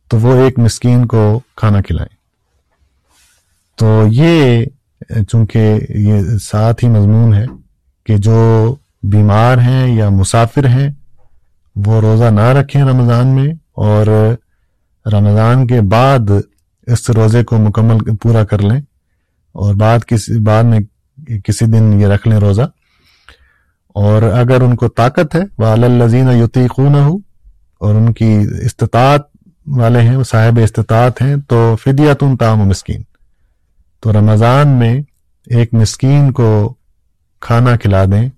تو 0.09 0.19
وہ 0.19 0.35
ایک 0.35 0.59
مسکین 0.59 1.07
کو 1.07 1.41
کھانا 1.57 1.81
کھلائیں۔ 1.81 2.17
تو 3.77 4.05
یہ، 4.11 4.65
چونکہ 5.29 5.79
یہ 5.89 6.23
ساتھ 6.43 6.85
ہی 6.85 6.89
مضمون 6.89 7.35
ہے 7.35 7.45
کہ 8.07 8.17
جو 8.17 8.75
بیمار 9.03 9.59
ہیں 9.59 9.97
یا 9.97 10.09
مسافر 10.09 10.67
ہیں، 10.67 10.91
وہ 11.77 12.01
روزہ 12.01 12.25
نہ 12.25 12.41
رکھیں 12.41 12.83
رمضان 12.83 13.27
میں 13.27 13.55
اور 13.73 14.35
رمضان 15.13 15.67
کے 15.67 15.81
بعد 15.81 16.31
اس 16.87 17.11
روزے 17.11 17.45
کو 17.45 17.57
مکمل 17.57 18.17
پورا 18.17 18.45
کر 18.45 18.63
لیں 18.63 18.81
اور 19.53 19.75
بعد 19.75 19.99
کسی 20.07 20.39
بعد 20.39 20.65
میں 20.65 20.81
کسی 21.45 21.65
دن 21.65 22.01
یہ 22.01 22.07
رکھ 22.07 22.29
لیں 22.29 22.39
روزہ۔ 22.39 22.63
اور 23.97 24.23
اگر 24.23 24.61
ان 24.61 24.75
کو 24.77 24.89
طاقت 24.89 25.35
ہے 25.35 25.41
وہ 25.59 25.67
الزین 25.67 26.29
یوتی 26.31 26.67
خون 26.69 26.95
ہو 26.95 27.17
اور 27.81 27.95
ان 27.95 28.13
کی 28.13 28.33
استطاعت 28.65 29.23
والے 29.67 30.01
ہیں، 30.01 30.23
صاحب 30.23 30.59
استطاعت 30.63 31.23
ہیں، 31.23 31.35
تو 31.49 31.75
فدیت 31.83 32.25
تام 32.41 32.61
و 32.61 32.65
مسکین۔ 32.65 33.03
تو 34.03 34.13
رمضان 34.13 34.69
میں 34.79 34.95
ایک 35.47 35.75
مسکین 35.75 36.31
کو 36.33 36.53
کھانا 37.43 37.77
کھلا 37.77 38.05
دیں، 38.05 38.29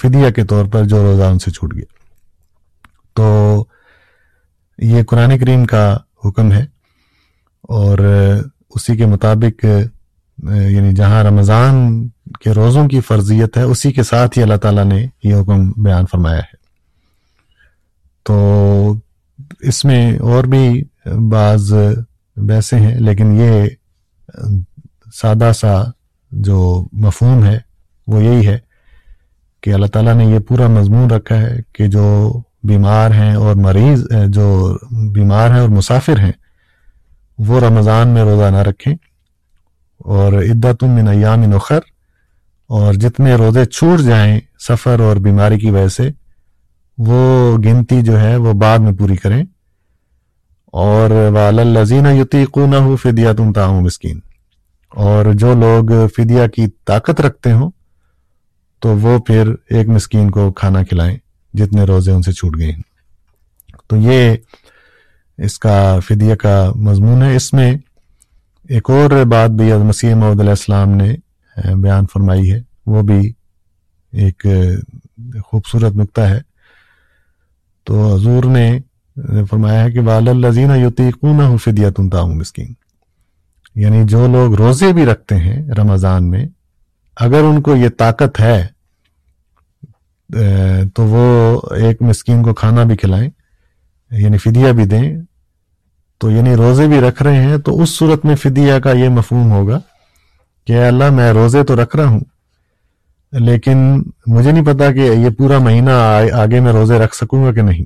فدیہ 0.00 0.30
کے 0.30 0.44
طور 0.44 0.64
پر 0.66 0.84
جو 0.84 1.02
روزہ 1.02 1.24
ان 1.24 1.38
سے 1.38 1.50
چھوٹ 1.50 1.74
گیا۔ 1.74 1.96
تو 3.16 3.64
یہ 4.78 5.02
قرآن 5.02 5.38
کریم 5.38 5.64
کا 5.66 5.96
حکم 6.24 6.52
ہے، 6.52 6.64
اور 7.68 7.98
اسی 8.70 8.96
کے 8.96 9.06
مطابق 9.06 9.64
یعنی 9.64 10.92
جہاں 10.92 11.22
رمضان 11.24 12.08
کے 12.40 12.50
روزوں 12.50 12.88
کی 12.88 13.00
فرضیت 13.00 13.56
ہے، 13.56 13.62
اسی 13.62 13.92
کے 13.92 14.02
ساتھ 14.02 14.38
ہی 14.38 14.42
اللہ 14.42 14.56
تعالیٰ 14.56 14.84
نے 14.84 15.06
یہ 15.24 15.34
حکم 15.34 15.72
بیان 15.82 16.04
فرمایا 16.10 16.38
ہے۔ 16.38 16.56
تو 18.22 18.94
اس 19.60 19.84
میں 19.84 20.18
اور 20.18 20.44
بھی 20.44 20.84
بعض 21.30 21.72
ویسے 22.36 22.76
ہیں، 22.76 23.00
لیکن 23.00 23.40
یہ 23.40 23.68
سادہ 25.14 25.52
سا 25.54 25.82
جو 26.30 26.88
مفہوم 26.92 27.44
ہے، 27.44 27.58
وہ 28.06 28.22
یہی 28.22 28.46
ہے 28.46 28.58
کہ 29.60 29.74
اللہ 29.74 29.86
تعالیٰ 29.86 30.14
نے 30.14 30.24
یہ 30.24 30.38
پورا 30.38 30.68
مضمون 30.68 31.10
رکھا 31.10 31.36
ہے 31.40 31.60
کہ 31.72 31.86
جو 31.86 32.40
بیمار 32.62 33.10
ہیں 33.10 33.34
اور 33.34 33.54
مریض، 33.54 34.04
جو 34.26 34.76
بیمار 35.12 35.50
ہیں 35.50 35.60
اور 35.60 35.68
مسافر 35.68 36.18
ہیں، 36.18 36.32
وہ 37.38 37.60
رمضان 37.60 38.08
میں 38.08 38.22
روزہ 38.22 38.50
نہ 38.50 38.56
رکھیں۔ 38.56 38.94
اور 39.98 40.32
عدت 40.32 40.84
من 40.84 41.08
ایام 41.08 41.40
نخر 41.40 41.78
اور 42.68 42.94
جتنے 42.94 43.34
روزے 43.34 43.64
چھوٹ 43.64 44.00
جائیں 44.00 44.40
سفر 44.68 45.00
اور 45.00 45.16
بیماری 45.16 45.58
کی 45.58 45.70
وجہ 45.70 45.88
سے، 45.88 46.10
وہ 46.98 47.56
گنتی 47.58 48.02
جو 48.02 48.20
ہے 48.20 48.36
وہ 48.36 48.52
بعد 48.52 48.78
میں 48.78 48.92
پوری 48.92 49.16
کریں۔ 49.16 49.44
اور 50.66 51.10
والزین 51.10 52.06
یوتی 52.06 52.44
ہو 52.56 52.96
فدیہ 52.96 53.32
تم 53.32 53.52
تاہوں 53.52 53.82
مسکین۔ 53.82 54.20
اور 54.88 55.24
جو 55.34 55.54
لوگ 55.54 56.08
فدیہ 56.08 56.46
کی 56.46 56.66
طاقت 56.86 57.20
رکھتے 57.20 57.52
ہوں، 57.52 57.70
تو 58.78 58.98
وہ 58.98 59.18
پھر 59.18 59.54
ایک 59.70 59.88
مسکین 59.88 60.30
کو 60.30 60.52
کھانا 60.52 60.84
کھلائیں 60.84 61.18
جتنے 61.54 61.82
روزے 61.82 62.12
ان 62.12 62.22
سے 62.22 62.32
چھوٹ 62.32 62.58
گئے 62.58 62.72
ہیں۔ 62.72 62.82
تو 63.86 63.96
یہ 63.96 64.36
اس 65.38 65.58
کا 65.58 65.98
فدیہ 66.08 66.34
کا 66.34 66.72
مضمون 66.74 67.22
ہے۔ 67.22 67.36
اس 67.36 67.52
میں 67.52 67.74
ایک 68.68 68.90
اور 68.90 69.24
بات 69.24 69.50
بھی 69.50 69.72
مسیح 69.72 70.14
محدود 70.14 70.40
علیہ 70.40 70.50
السلام 70.50 70.88
نے 70.88 71.16
بیان 71.76 72.04
فرمائی 72.12 72.52
ہے۔ 72.52 72.60
وہ 72.86 73.02
بھی 73.02 73.32
ایک 74.12 74.46
خوبصورت 75.46 75.96
نقطہ 75.96 76.20
ہے۔ 76.20 76.40
تو 77.84 78.14
حضور 78.14 78.44
نے 78.44 78.80
فرمایا 79.50 79.84
ہے 79.84 79.90
کہ 79.90 80.00
وال 80.00 80.28
الزین 80.28 80.70
یوتی 80.70 81.10
کون 81.10 81.58
فدیہ 81.58 81.90
تنتا 81.90 82.20
ہوں 82.20 82.34
مسکین۔ 82.34 82.72
یعنی 83.74 84.04
جو 84.04 84.28
لوگ 84.28 84.54
روزے 84.54 84.92
بھی 84.92 85.06
رکھتے 85.06 85.36
ہیں 85.36 85.68
رمضان 85.68 86.30
میں، 86.30 86.46
اگر 87.16 87.40
ان 87.40 87.62
کو 87.62 87.76
یہ 87.76 87.88
طاقت 87.88 88.40
ہے 88.40 88.66
تو 90.94 91.02
وہ 91.02 91.60
ایک 91.74 92.02
مسکین 92.02 92.42
کو 92.42 92.54
کھانا 92.54 92.82
بھی 92.82 92.96
کھلائیں 92.96 93.30
یعنی 94.10 94.38
فدیہ 94.38 94.72
بھی 94.72 94.84
دیں۔ 94.84 95.16
تو 96.18 96.30
یعنی 96.30 96.54
روزے 96.54 96.86
بھی 96.86 97.00
رکھ 97.00 97.22
رہے 97.22 97.42
ہیں، 97.42 97.58
تو 97.58 97.82
اس 97.82 97.90
صورت 97.90 98.24
میں 98.24 98.36
فدیہ 98.36 98.78
کا 98.78 98.92
یہ 98.92 99.08
مفہوم 99.08 99.50
ہوگا۔ 99.50 99.80
کہ 100.68 100.78
اللہ 100.84 101.10
میں 101.10 101.30
روزے 101.32 101.62
تو 101.64 101.76
رکھ 101.76 101.96
رہا 101.96 102.08
ہوں، 102.08 102.20
لیکن 103.32 103.78
مجھے 104.26 104.50
نہیں 104.52 104.64
پتا 104.64 104.90
کہ 104.92 105.00
یہ 105.00 105.30
پورا 105.30 105.58
مہینہ 105.58 105.90
آگے 106.34 106.60
میں 106.60 106.72
روزے 106.72 106.98
رکھ 106.98 107.16
سکوں 107.16 107.44
گا 107.44 107.52
کہ 107.52 107.62
نہیں۔ 107.62 107.84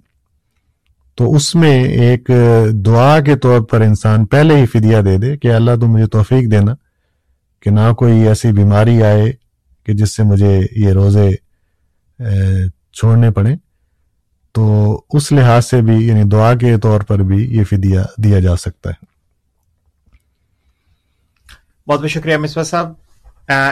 تو 1.19 1.35
اس 1.35 1.55
میں 1.55 1.83
ایک 1.85 2.31
دعا 2.87 3.21
کے 3.21 3.37
طور 3.37 3.61
پر 3.61 3.81
انسان 3.81 4.25
پہلے 4.27 4.57
ہی 4.57 4.67
فدیہ 4.67 5.01
دے 5.01 5.17
دے 5.19 5.37
کہ 5.37 5.53
اللہ 5.53 5.77
تو 5.81 5.87
مجھے 5.87 6.07
توفیق 6.07 6.51
دینا 6.51 6.75
کہ 7.63 7.71
نہ 7.71 7.93
کوئی 7.93 8.27
ایسی 8.29 8.53
بیماری 8.53 9.03
آئے 9.03 9.31
کہ 9.87 9.93
جس 9.93 10.17
سے 10.17 10.23
مجھے 10.23 10.59
یہ 10.77 10.93
روزے 10.93 11.29
چھوڑنے 12.93 13.31
پڑے 13.31 13.55
تو 14.55 14.65
اس 15.11 15.31
لحاظ 15.33 15.67
سے 15.67 15.81
بھی 15.81 15.97
یعنی 16.09 16.23
دعا 16.23 16.55
کے 16.55 16.77
طور 16.79 17.01
پر 17.01 17.19
بھی 17.19 17.45
یہ 17.57 17.65
فدیہ 17.65 18.01
دیا 18.19 18.39
جا 18.41 18.57
سکتا 18.57 18.91
ہے۔ 18.91 19.12
بہت 21.93 22.01
بہت 22.01 22.11
شکریہ 22.11 22.37
مصباح 22.37 22.65
صاحب۔ 22.65 22.93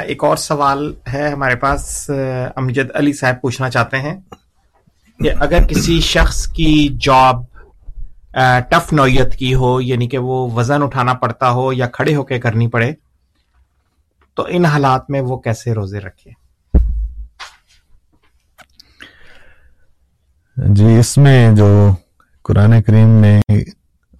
ایک 0.06 0.24
اور 0.24 0.37
سوال 0.37 0.94
ہے 1.12 1.28
ہمارے 1.28 1.56
پاس۔ 1.56 2.11
امجد 2.56 2.90
علی 2.94 3.12
صاحب 3.12 3.40
پوچھنا 3.40 3.70
چاہتے 3.70 3.98
ہیں 3.98 4.20
کہ 5.18 5.30
اگر 5.40 5.66
کسی 5.66 6.00
شخص 6.00 6.46
کی 6.46 6.88
جاب 7.00 7.42
ٹف 8.68 8.92
نوعیت 8.92 9.35
کی 9.35 9.54
ہو 9.54 9.80
یعنی 9.80 10.09
کہ 10.09 10.18
وہ 10.18 10.50
وزن 10.50 10.83
اٹھانا 10.83 11.14
پڑتا 11.14 11.50
ہو 11.50 11.72
یا 11.72 11.87
کھڑے 11.87 12.14
ہو 12.16 12.24
کے 12.24 12.38
کرنی 12.40 12.68
پڑے، 12.68 12.92
تو 14.35 14.46
ان 14.48 14.64
حالات 14.64 15.11
میں 15.11 15.20
وہ 15.20 15.37
کیسے 15.37 15.74
روزے 15.74 16.00
رکھے؟ 16.00 16.30
جی 20.56 20.98
اس 20.98 21.16
میں 21.18 21.52
جو 21.52 21.90
قرآن 22.42 22.83
کریم 22.83 23.09
میں 23.09 23.40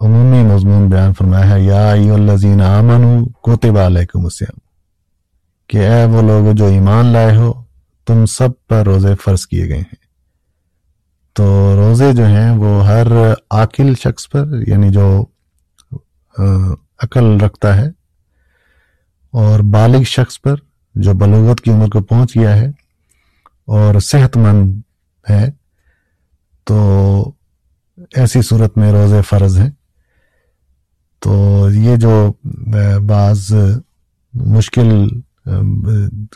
عمومی 0.01 0.43
مضمون 0.45 0.89
بیان 0.89 1.13
فرمایا 1.15 1.49
ہے، 1.51 1.61
یا 1.63 1.91
الذین 2.15 2.61
آمنوا 2.63 3.23
کوتب 3.43 3.79
علیکم 3.79 4.25
السلام 4.25 4.59
کہ 5.71 5.79
اے 5.87 6.05
وہ 6.05 6.23
لوگ 6.23 6.53
جو 6.57 6.67
ایمان 6.67 7.07
لائے 7.07 7.37
ہو، 7.37 7.53
تم 8.07 8.25
سب 8.27 8.51
پر 8.69 8.85
روزے 8.87 9.15
فرض 9.15 9.47
کیے 9.47 9.69
گئے 9.69 9.79
ہیں۔ 9.79 9.99
تو 11.37 11.45
روزے 11.77 12.13
جو 12.13 12.27
ہیں، 12.27 12.51
وہ 12.51 12.87
ہر 12.87 13.07
عاقل 13.51 13.95
شخص 13.95 14.29
پر 14.29 14.47
یعنی 14.67 14.89
جو 14.91 15.25
عقل 16.99 17.37
رکھتا 17.41 17.77
ہے، 17.77 17.89
اور 19.35 19.61
بالغ 19.73 20.03
شخص 20.07 20.41
پر 20.43 20.55
جو 20.95 21.13
بلوغت 21.15 21.61
کی 21.61 21.71
عمر 21.71 21.89
کو 21.89 22.01
پہنچ 22.03 22.37
گیا 22.37 22.57
ہے، 22.57 22.69
اور 23.69 24.01
صحت 24.03 24.37
مند 24.37 24.81
ہے، 25.25 25.51
تو 26.67 27.33
ایسی 28.13 28.43
صورت 28.43 28.79
میں 28.79 28.93
روزے 28.93 29.21
فرض 29.29 29.59
ہیں۔ 29.59 29.71
تو 31.21 31.69
یہ 31.71 31.97
جو 31.97 32.33
بعض 33.07 33.53
مشکل 34.35 35.09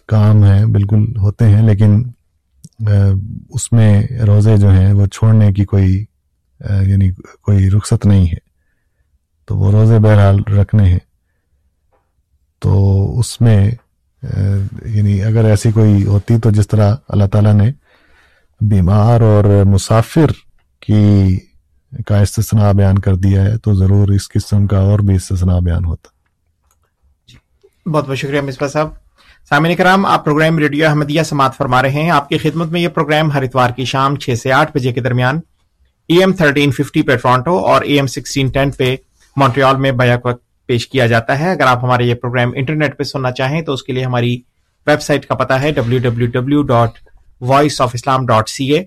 کام 0.06 0.44
ہیں، 0.44 0.64
بالکل 0.64 1.16
ہوتے 1.16 1.48
ہیں، 1.48 1.62
لیکن 1.62 2.02
اس 3.50 3.72
میں 3.72 4.02
روزے 4.26 4.56
جو 4.56 4.70
ہیں، 4.70 4.92
وہ 4.92 5.06
چھوڑنے 5.06 5.52
کی 5.52 5.64
کوئی 5.64 6.04
یعنی 6.82 7.10
کوئی 7.42 7.70
رخصت 7.70 8.06
نہیں 8.06 8.26
ہے۔ 8.26 8.38
تو 9.46 9.56
وہ 9.56 9.70
روزے 9.70 9.98
بہرحال 9.98 10.42
رکھنے 10.52 10.84
ہیں۔ 10.84 10.98
تو 12.58 12.72
اس 13.18 13.40
میں 13.40 13.70
یعنی 14.86 15.22
اگر 15.22 15.44
ایسی 15.44 15.72
کوئی 15.72 16.06
ہوتی 16.06 16.38
تو 16.38 16.50
جس 16.50 16.68
طرح 16.68 16.94
اللہ 17.08 17.24
تعالیٰ 17.24 17.54
نے 17.54 17.72
بیمار 18.60 19.20
اور 19.20 19.64
مسافر 19.64 20.30
کی 20.80 21.38
کا 22.06 22.18
استثناء 22.18 22.72
بیان 22.72 22.98
کر 22.98 23.14
دیا 23.14 23.44
ہے 23.44 23.58
تو 23.58 23.74
ضرور 23.74 24.08
اس 24.08 24.28
قسم 24.28 24.66
کا 24.66 24.78
اور 24.78 24.98
بھی 24.98 25.14
استثناء 25.14 25.58
بیان 25.58 25.84
ہوتا۔ 25.84 26.08
جی۔ 27.28 27.38
بہت 27.90 28.08
بہت 28.08 28.18
شکریہ 28.18 28.40
مصباح 28.40 28.68
صاحب۔ 28.68 28.88
سامعین 29.48 29.76
کرام، 29.76 30.06
آپ 30.06 30.24
پروگرام 30.24 30.58
ریڈیو 30.58 30.88
احمدیہ 30.88 31.22
سماعت 31.22 31.56
فرما 31.56 31.82
رہے 31.82 31.90
ہیں۔ 31.90 32.10
آپ 32.10 32.28
کی 32.28 32.38
خدمت 32.38 32.68
میں 32.68 32.80
یہ 32.80 32.88
پروگرام 32.88 33.32
ہر 33.32 33.42
اتوار 33.42 33.70
کی 33.70 33.84
شام 33.84 34.16
چھ 34.16 34.34
سے 34.42 34.52
آٹھ 34.52 34.70
بجے 34.74 34.92
کے 34.92 35.00
درمیان 35.00 35.40
ای 36.08 36.16
ایم 36.16 36.32
تھرٹین 36.32 36.70
ففٹی 36.70 37.02
پہ 37.02 37.16
ٹورانٹو 37.16 37.58
اور 37.58 37.82
ای 37.82 37.92
ایم 37.92 38.06
سکسٹین 38.06 38.48
ٹین 38.48 38.70
پہ 38.70 38.96
مونٹریال 39.36 39.76
میں 39.76 39.92
بیک 39.92 40.26
وقت 40.26 40.66
پیش 40.66 40.88
کیا 40.88 41.06
جاتا 41.06 41.38
ہے۔ 41.38 41.50
اگر 41.50 41.66
آپ 41.66 41.84
ہمارے 41.84 42.04
یہ 42.04 42.14
پروگرام 42.14 42.50
انٹرنیٹ 42.54 42.98
پہ 42.98 43.02
سننا 43.02 43.30
چاہیں 43.30 43.62
تو 43.62 43.72
اس 43.72 43.82
کے 43.82 43.92
لیے 43.92 44.04
ہماری 44.04 44.40
ویب 44.86 45.02
سائٹ 45.02 45.26
کا 45.26 45.34
پتا 45.34 45.62
ہے 45.62 45.72
W 45.72 45.98
W 45.98 46.26
W 46.26 46.62
dot 46.62 46.90
Voice 47.40 47.80
of 47.80 47.90
Islam 47.94 48.26
dot 48.26 48.48
C 48.48 48.64
A 48.64 48.84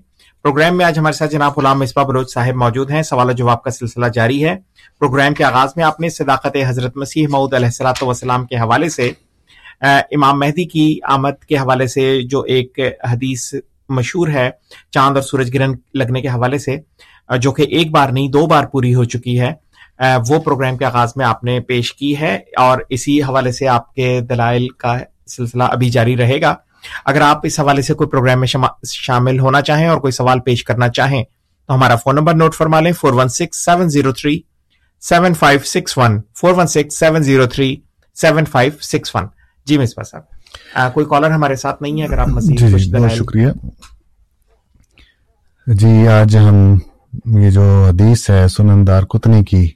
programme 0.47 0.77
میں 0.77 0.85
آج 0.85 0.97
ہمارے 0.99 1.13
ساتھ 1.13 1.31
جناب 1.31 1.53
غلام 1.57 1.79
مصباح 1.79 2.03
بلوچ 2.03 2.33
صاحب 2.33 2.55
موجود 2.55 2.91
ہیں۔ 2.91 3.01
سوال 3.03 3.29
و 3.29 3.31
جواب 3.31 3.61
کا 3.63 3.71
سلسلہ 3.71 4.05
جاری 4.05 4.45
ہے۔ 4.45 4.55
پروگرام 4.99 5.33
کے 5.33 5.43
آغاز 5.43 5.69
میں 5.75 5.83
آپ 5.83 5.99
نے 5.99 6.09
صداقت 6.09 6.55
حضرت 6.67 6.97
مسیح 6.97 7.27
معود 7.29 7.53
علیہ 7.53 7.67
السلاۃ 7.67 8.01
وسلام 8.01 8.45
کے 8.45 8.55
حوالے 8.55 8.89
سے 8.89 9.11
امام 9.81 10.39
مہدی 10.39 10.65
کی 10.65 10.87
آمد 11.03 11.43
کے 11.45 11.57
حوالے 11.57 11.87
سے 11.87 12.21
جو 12.21 12.41
ایک 12.41 12.79
حدیث 13.11 13.53
مشہور 13.89 14.27
ہے، 14.27 14.49
چاند 14.91 15.15
اور 15.15 15.23
سورج 15.23 15.53
گرہن 15.53 15.73
لگنے 15.93 16.21
کے 16.21 16.27
حوالے 16.27 16.57
سے 16.57 16.77
جو 17.41 17.51
کہ 17.51 17.61
ایک 17.61 17.91
بار 17.91 18.09
نہیں، 18.09 18.27
دو 18.27 18.45
بار 18.45 18.65
پوری 18.65 18.95
ہو 18.95 19.03
چکی 19.03 19.39
ہے۔ 19.39 19.51
وہ 20.29 20.39
پروگرام 20.39 20.77
کے 20.77 20.85
آغاز 20.85 21.13
میں 21.15 21.25
آپ 21.25 21.43
نے 21.43 21.59
پیش 21.59 21.93
کی 21.93 22.17
ہے 22.19 22.35
اور 22.57 22.81
اسی 22.89 23.21
حوالے 23.23 23.51
سے 23.51 23.67
آپ 23.67 23.93
کے 23.93 24.19
دلائل 24.21 24.69
کا 24.69 24.97
سلسلہ 25.27 25.63
ابھی 25.63 25.89
جاری 25.89 26.17
رہے 26.17 26.41
گا۔ 26.41 26.55
اگر 27.05 27.21
آپ 27.21 27.39
اس 27.43 27.59
حوالے 27.59 27.81
سے 27.81 27.93
کوئی 27.93 28.09
پروگرام 28.09 28.39
میں 28.39 28.47
شامل 28.83 29.39
ہونا 29.39 29.61
چاہیں 29.61 29.87
اور 29.87 29.97
کوئی 29.97 30.11
سوال 30.11 30.39
پیش 30.39 30.63
کرنا 30.63 30.89
چاہیں 30.89 31.23
تو 31.69 31.73
ہمارا 31.73 31.95
فون 31.95 32.15
نمبر 32.15 32.33
نوٹ 32.33 32.55
فرما 32.55 32.79
لیں 32.79 32.93
four 32.93 33.13
one 33.13 33.29
six 33.29 33.65
seven 33.65 33.89
zero 33.89 34.11
three 34.11 34.39
seven 35.01 35.33
five 35.33 35.59
six 35.65 35.97
one 35.97 36.21
four 36.35 36.53
one 36.53 36.67
six 36.67 36.99
seven 36.99 37.23
zero 37.23 37.45
three 37.45 37.75
seven 38.15 38.45
five 38.45 38.71
six 38.81 39.15
one 39.15 39.25
جی 39.67 39.77
مصباح 39.77 40.03
صاحب 40.03 40.93
کوئی 40.93 41.05
کالر 41.09 41.31
ہمارے 41.31 41.55
ساتھ 41.55 41.81
نہیں 41.81 42.01
ہے 42.01 42.05
اگر 42.05 42.17
آپ 42.17 42.27
مزید 42.27 42.59
جی 42.59 42.77
جی 42.77 42.91
بہت 42.91 43.11
شکریہ۔ 43.11 43.47
جی 45.67 46.07
آج 46.07 46.37
ہم 46.37 46.77
یہ 47.37 47.49
جو 47.49 47.85
حدیث 47.89 48.29
ہے 48.29 48.47
سنندار 48.47 49.03
کتنی 49.03 49.43
کی 49.43 49.67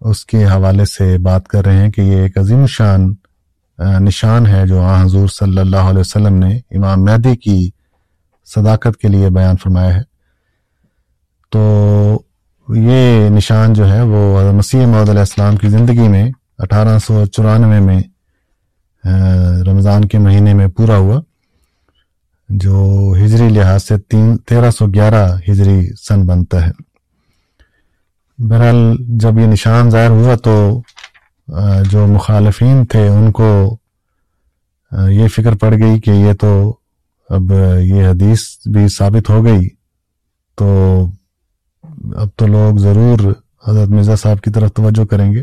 اس 0.00 0.24
کے 0.26 0.44
حوالے 0.44 0.84
سے 0.84 1.18
بات 1.18 1.48
کر 1.48 1.64
رہے 1.64 1.76
ہیں 1.76 1.90
کہ 1.90 2.00
یہ 2.00 2.22
ایک 2.22 2.38
عظیم 2.38 2.66
شان 2.66 3.14
نشان 3.78 4.46
ہے 4.46 4.66
جو 4.66 4.80
آ 4.82 5.02
حضور 5.02 5.28
صلی 5.28 5.58
اللہ 5.58 5.90
علیہ 5.90 6.00
وسلم 6.00 6.34
نے 6.34 6.56
امام 6.76 7.04
مہدی 7.04 7.34
کی 7.36 7.58
صداقت 8.46 8.96
کے 8.96 9.08
لیے 9.08 9.30
بیان 9.30 9.56
فرمایا 9.56 9.94
ہے۔ 9.96 10.02
تو 11.50 11.62
یہ 12.68 13.28
نشان 13.28 13.72
جو 13.72 13.92
ہے 13.92 14.00
وہ 14.02 14.52
مسیح 14.52 14.86
محدود 14.86 15.08
علیہ 15.08 15.20
السلام 15.20 15.56
کی 15.56 15.68
زندگی 15.68 16.08
میں 16.08 16.30
اٹھارہ 16.58 16.98
سو 16.98 17.24
چورانوے 17.26 17.80
میں 17.80 18.00
رمضان 19.66 20.04
کے 20.04 20.18
مہینے 20.18 20.54
میں 20.54 20.68
پورا 20.68 20.96
ہوا، 20.96 21.20
جو 22.48 23.14
ہجری 23.24 23.48
لحاظ 23.48 23.82
سے 23.82 23.98
تین، 23.98 24.36
تیرہ 24.38 24.70
سو 24.70 24.86
گیارہ 24.86 25.26
ہجری 25.48 25.80
سن 26.00 26.26
بنتا 26.26 26.66
ہے۔ 26.66 26.72
بہرحال 28.38 28.96
جب 29.20 29.38
یہ 29.38 29.46
نشان 29.46 29.90
ظاہر 29.90 30.10
ہوا 30.10 30.34
تو 30.34 30.82
جو 31.90 32.06
مخالفین 32.06 32.86
تھے، 32.86 33.08
ان 33.08 33.32
کو 33.32 33.76
یہ 35.08 35.28
فکر 35.28 35.54
پڑ 35.54 35.74
گئی 35.74 36.00
کہ 36.00 36.10
یہ 36.10 36.32
تو 36.32 36.76
اب 37.28 37.52
یہ 37.78 38.08
حدیث 38.08 38.40
بھی 38.72 38.88
ثابت 38.88 39.30
ہو 39.30 39.44
گئی۔ 39.44 39.68
تو 40.56 41.06
اب 42.16 42.28
تو 42.36 42.46
لوگ 42.46 42.76
ضرور 42.76 43.32
حضرت 43.68 43.88
مرزا 43.88 44.16
صاحب 44.16 44.40
کی 44.40 44.50
طرف 44.50 44.72
توجہ 44.72 45.04
کریں 45.04 45.32
گے۔ 45.32 45.42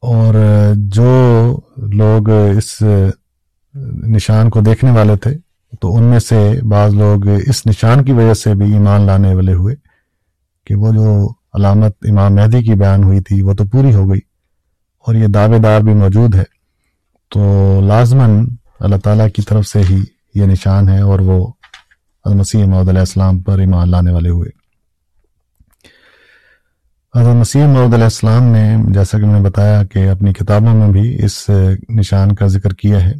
اور 0.00 0.34
جو 0.76 1.60
لوگ 1.76 2.30
اس 2.30 2.82
نشان 4.02 4.50
کو 4.50 4.60
دیکھنے 4.60 4.90
والے 4.90 5.16
تھے، 5.16 5.38
تو 5.80 5.96
ان 5.96 6.02
میں 6.02 6.18
سے 6.18 6.52
بعض 6.62 6.94
لوگ 6.94 7.26
اس 7.26 7.66
نشان 7.66 8.04
کی 8.04 8.12
وجہ 8.12 8.34
سے 8.34 8.54
بھی 8.54 8.72
ایمان 8.72 9.00
لانے 9.00 9.34
والے 9.34 9.54
ہوئے 9.54 9.74
کہ 10.66 10.74
وہ 10.74 10.92
جو 10.92 11.28
علامت 11.54 11.96
امام 12.08 12.34
مہدی 12.34 12.62
کی 12.62 12.74
بیان 12.74 13.04
ہوئی 13.04 13.20
تھی، 13.20 13.42
وہ 13.42 13.54
تو 13.54 13.64
پوری 13.64 13.94
ہو 13.94 14.10
گئی۔ 14.10 14.27
اور 14.98 15.14
یہ 15.14 15.26
دعوے 15.26 15.58
دار 15.58 15.80
بھی 15.80 15.94
موجود 15.94 16.34
ہے، 16.34 16.44
تو 17.28 17.80
لازماً 17.86 18.46
اللہ 18.80 18.96
تعالیٰ 18.96 19.28
کی 19.36 19.42
طرف 19.42 19.66
سے 19.66 19.80
ہی 19.90 20.04
یہ 20.34 20.46
نشان 20.46 20.88
ہے 20.88 21.00
اور 21.00 21.20
وہ 21.20 21.52
المسیح 22.24 22.64
محدود 22.64 22.88
علیہ 22.88 23.00
السلام 23.00 23.40
پر 23.40 23.58
ایمان 23.58 23.90
لانے 23.90 24.12
والے 24.12 24.28
ہوئے۔ 24.28 24.50
حضرت 27.18 27.34
مسیح 27.34 27.64
محدود 27.64 27.94
علیہ 27.94 28.04
السلام 28.04 28.42
نے، 28.42 28.76
جیسا 28.88 29.18
کہ 29.18 29.26
میں 29.26 29.40
نے 29.40 29.40
بتایا 29.40 29.84
کہ 29.84 30.10
اپنی 30.10 30.32
کتابوں 30.32 30.74
میں 30.74 30.88
بھی 30.88 31.24
اس 31.24 31.50
نشان 31.88 32.34
کا 32.34 32.46
ذکر 32.46 32.72
کیا 32.74 33.04
ہے۔ 33.04 33.12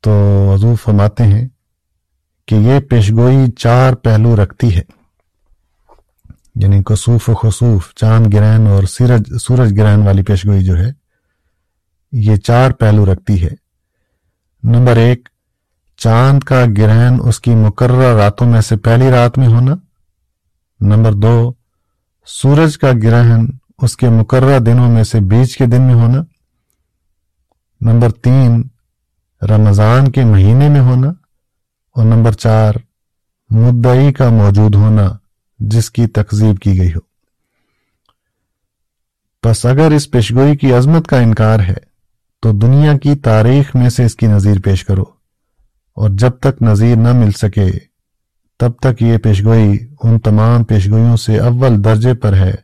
تو 0.00 0.12
حضور 0.54 0.76
فرماتے 0.76 1.24
ہیں 1.24 1.48
کہ 2.46 2.54
یہ 2.54 2.80
پیشگوئی 2.80 3.50
چار 3.50 3.92
پہلو 3.92 4.36
رکھتی 4.36 4.76
ہے۔ 4.76 4.95
یعنی 6.56 6.82
کسوف 6.82 7.28
و 7.28 7.34
خصوف 7.34 7.94
چاند 7.94 8.34
گرہن 8.34 8.66
اور 8.66 8.82
سورج 8.82 9.22
سورج 9.42 9.80
گرہن 9.80 10.02
والی 10.02 10.22
پیشگوئی 10.22 10.64
جو 10.64 10.78
ہے، 10.78 10.92
یہ 12.12 12.36
چار 12.36 12.70
پہلو 12.70 13.12
رکھتی 13.12 13.44
ہے۔ 13.44 13.50
نمبر 14.62 14.96
ایک، 14.96 15.28
چاند 15.96 16.40
کا 16.40 16.64
گرہن 16.78 17.16
اس 17.20 17.40
کی 17.40 17.54
مقررہ 17.54 18.16
راتوں 18.16 18.46
میں 18.46 18.60
سے 18.60 18.76
پہلی 18.76 19.10
رات 19.10 19.38
میں 19.38 19.46
ہونا۔ 19.46 19.74
نمبر 20.80 21.12
دو، 21.12 21.52
سورج 22.26 22.78
کا 22.78 22.90
گرہن 23.02 23.46
اس 23.78 23.96
کے 23.96 24.08
مقررہ 24.08 24.58
دنوں 24.58 24.92
میں 24.92 25.04
سے 25.04 25.20
بیچ 25.20 25.56
کے 25.56 25.66
دن 25.66 25.82
میں 25.82 25.94
ہونا۔ 25.94 26.18
نمبر 27.80 28.10
تین، 28.10 28.68
رمضان 29.42 30.10
کے 30.10 30.24
مہینے 30.24 30.68
میں 30.68 30.80
ہونا۔ 30.80 31.08
اور 31.92 32.04
نمبر 32.04 32.32
چار، 32.32 32.74
مدعی 33.50 34.12
کا 34.12 34.28
موجود 34.28 34.74
ہونا۔ 34.74 35.25
جس 35.58 35.90
کی 35.90 36.06
تقزیب 36.06 36.58
کی 36.58 36.78
گئی 36.78 36.92
ہو۔ 36.92 36.98
بس 39.46 39.66
اگر 39.66 39.90
اس 39.90 40.10
پیشگوئی 40.10 40.56
کی 40.56 40.72
عظمت 40.72 41.06
کا 41.06 41.18
انکار 41.18 41.60
ہے، 41.60 41.96
تو 42.42 42.52
دنیا 42.52 42.98
کی 42.98 43.14
تاریخ 43.14 43.76
میں 43.76 43.90
سے 43.90 44.04
اس 44.04 44.16
کی 44.16 44.26
نظیر 44.26 44.60
پیش 44.64 44.84
کرو۔ 44.84 45.04
اور 45.94 46.10
جب 46.12 46.30
تک 46.30 46.62
نظیر 46.62 46.96
نہ 46.96 47.12
مل 47.12 47.30
سکے، 47.30 47.66
تب 48.58 48.70
تک 48.80 49.02
یہ 49.02 49.18
پیشگوئی 49.18 49.78
ان 50.02 50.18
تمام 50.18 50.64
پیشگوئیوں 50.64 51.16
سے 51.16 51.38
اول 51.38 51.84
درجے 51.84 52.14
پر 52.14 52.34
ہے، 52.34 52.54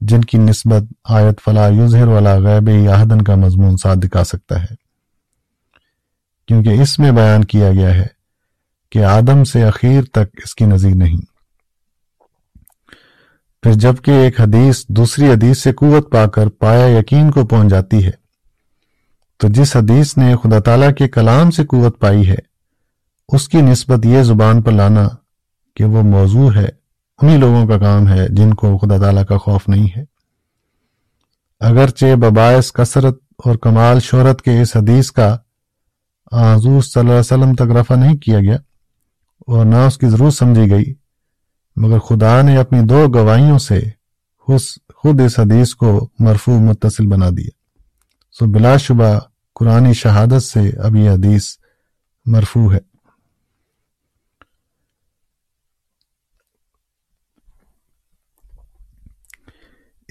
جن 0.00 0.20
کی 0.20 0.38
نسبت 0.38 0.82
آیت 1.04 1.40
فلا 1.44 1.68
یظہر 1.68 2.06
والا 2.06 2.34
غیب 2.34 2.68
یاہدن 2.68 3.22
کا 3.22 3.34
مضمون 3.34 3.76
ساتھ 3.76 3.98
دکھا 3.98 4.24
سکتا 4.24 4.62
ہے۔ 4.62 4.74
کیونکہ 6.48 6.68
اس 6.68 6.98
میں 6.98 7.12
بیان 7.12 7.44
کیا 7.44 7.72
گیا 7.72 7.94
ہے 7.94 8.06
کہ 8.90 9.04
آدم 9.04 9.44
سے 9.44 9.64
اخیر 9.64 10.04
تک 10.04 10.40
اس 10.44 10.54
کی 10.54 10.64
نظیر 10.64 10.94
نہیں۔ 10.94 11.27
پھر 13.62 13.72
جبکہ 13.74 14.10
ایک 14.14 14.40
حدیث 14.40 14.84
دوسری 14.88 15.28
حدیث 15.28 15.62
سے 15.62 15.72
قوت 15.72 16.10
پا 16.12 16.24
کر 16.26 16.48
پایا 16.60 16.86
یقین 16.88 17.30
کو 17.30 17.46
پہنچ 17.46 17.70
جاتی 17.70 18.04
ہے، 18.04 18.10
تو 19.40 19.48
جس 19.48 19.74
حدیث 19.76 20.16
نے 20.16 20.34
خدا 20.42 20.58
تعالیٰ 20.60 20.90
کے 20.98 21.08
کلام 21.08 21.50
سے 21.50 21.64
قوت 21.66 21.98
پائی 22.00 22.28
ہے، 22.28 22.36
اس 23.28 23.48
کی 23.48 23.60
نسبت 23.62 24.06
یہ 24.06 24.22
زبان 24.22 24.62
پر 24.62 24.72
لانا 24.72 25.06
کہ 25.76 25.84
وہ 25.84 26.02
موضوع 26.04 26.50
ہے، 26.54 26.66
انہی 27.18 27.36
لوگوں 27.36 27.66
کا 27.66 27.78
کام 27.78 28.08
ہے 28.08 28.26
جن 28.30 28.54
کو 28.54 28.76
خدا 28.78 28.98
تعالیٰ 28.98 29.24
کا 29.26 29.38
خوف 29.38 29.68
نہیں 29.68 29.86
ہے۔ 29.96 30.04
اگرچہ 31.60 32.14
بباعث 32.16 32.70
کثرت 32.72 33.18
اور 33.44 33.56
کمال 33.56 34.00
شہرت 34.00 34.42
کے 34.42 34.60
اس 34.62 34.76
حدیث 34.76 35.10
کا 35.12 35.34
حضور 36.32 36.80
صلی 36.82 37.00
اللہ 37.00 37.10
علیہ 37.10 37.20
وسلم 37.20 37.54
تک 37.54 37.76
رفع 37.76 37.94
نہیں 37.96 38.16
کیا 38.18 38.40
گیا، 38.40 38.56
اور 39.48 39.64
نہ 39.66 39.76
اس 39.86 39.98
کی 39.98 40.08
ضرورت 40.08 40.34
سمجھی 40.34 40.70
گئی 40.70 40.92
مگر 41.78 41.98
خدا 41.98 42.42
نے 42.42 42.56
اپنی 42.56 42.80
دو 42.80 43.06
گواہیوں 43.14 43.58
سے 43.58 43.80
خود 44.94 45.20
اس 45.20 45.38
حدیث 45.38 45.74
کو 45.74 46.10
مرفوع 46.18 46.58
متصل 46.58 47.06
بنا 47.06 47.28
دیا۔ 47.30 47.50
سو 48.32 48.46
بلا 48.46 48.76
شبہ 48.76 49.18
قرآن 49.54 49.92
شہادت 49.92 50.42
سے 50.42 50.70
اب 50.70 50.96
یہ 50.96 51.10
حدیث 51.10 51.46
مرفوع 52.26 52.74
ہے۔ 52.74 52.78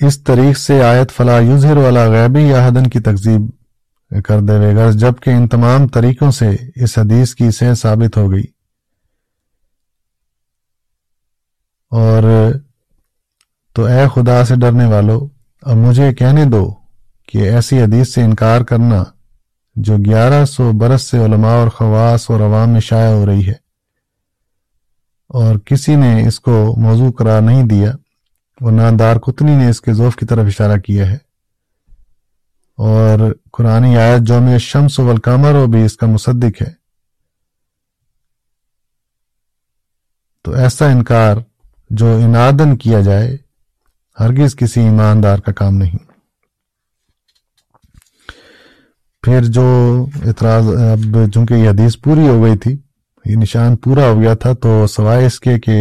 اس 0.05 0.23
طریق 0.23 0.57
سے 0.57 0.83
آیت 0.83 1.11
فلا 1.11 1.39
یظہر 1.39 1.77
والا 1.77 2.07
غیبی 2.09 2.41
یا 2.41 2.67
حدن 2.67 2.87
کی 2.87 2.99
تقزیب 2.99 3.41
کر 4.25 4.39
دے 4.39 4.75
گا 4.75 4.91
جبکہ 4.91 5.29
ان 5.29 5.47
تمام 5.47 5.87
طریقوں 5.87 6.31
سے 6.31 6.55
اس 6.75 6.97
حدیث 6.97 7.35
کی 7.35 7.51
سے 7.51 7.75
ثابت 7.75 8.17
ہو 8.17 8.31
گئی۔ 8.31 8.56
اور 11.97 12.51
تو 13.73 13.85
اے 13.85 14.07
خدا 14.15 14.45
سے 14.45 14.55
ڈرنے 14.55 14.85
والو، 14.85 15.27
اب 15.61 15.77
مجھے 15.77 16.13
کہنے 16.13 16.45
دو 16.45 16.73
کہ 17.27 17.37
ایسی 17.37 17.81
حدیث 17.81 18.13
سے 18.13 18.23
انکار 18.23 18.61
کرنا 18.61 19.03
جو 19.75 19.97
گیارہ 19.97 20.45
سو 20.45 20.71
برس 20.71 21.01
سے 21.01 21.25
علماء 21.25 21.55
اور 21.55 21.67
خواص 21.67 22.29
اور 22.29 22.39
عوام 22.39 22.69
میں 22.69 22.79
شائع 22.79 23.13
ہو 23.13 23.25
رہی 23.25 23.47
ہے۔ 23.47 23.53
اور 25.27 25.57
کسی 25.59 25.95
نے 25.95 26.27
اس 26.27 26.39
کو 26.39 26.75
موضوع 26.77 27.11
قرار 27.11 27.41
نہیں 27.41 27.63
دیا 27.63 27.91
اور 28.61 28.71
نہ 28.71 28.97
دار 28.99 29.15
کتنی 29.15 29.55
نے 29.55 29.69
اس 29.69 29.81
کے 29.81 29.93
ذوف 29.93 30.15
کی 30.15 30.25
طرف 30.25 30.45
اشارہ 30.45 30.77
کیا 30.77 31.11
ہے۔ 31.11 31.17
اور 32.77 33.19
قرآن 33.51 33.83
آیت 33.85 34.21
جو 34.21 34.41
میں 34.41 34.57
شمس 34.57 34.99
و 34.99 35.09
القمر 35.09 35.51
ہو 35.51 35.67
بھی 35.67 35.85
اس 35.85 35.97
کا 35.97 36.07
مصدق 36.07 36.61
ہے۔ 36.61 36.87
تو 40.41 40.53
ایسا 40.53 40.89
انکار 40.89 41.35
جو 41.89 42.15
انادن 42.15 42.75
کیا 42.77 42.99
جائے، 43.01 43.35
ہرگز 44.17 44.55
کسی 44.55 44.81
ایماندار 44.81 45.39
کا 45.39 45.51
کام 45.51 45.75
نہیں۔ 45.75 45.97
پھر 49.23 49.45
جو 49.45 49.65
اعتراض، 50.25 50.67
اب 50.67 51.17
چونکہ 51.33 51.53
یہ 51.53 51.69
حدیث 51.69 51.95
پوری 52.03 52.27
ہو 52.27 52.43
گئی 52.43 52.57
تھی، 52.57 52.75
یہ 53.25 53.35
نشان 53.35 53.75
پورا 53.75 54.07
ہو 54.09 54.19
گیا 54.21 54.33
تھا، 54.33 54.53
تو 54.53 54.85
سوائے 54.87 55.25
اس 55.25 55.39
کے 55.39 55.57
کہ 55.59 55.77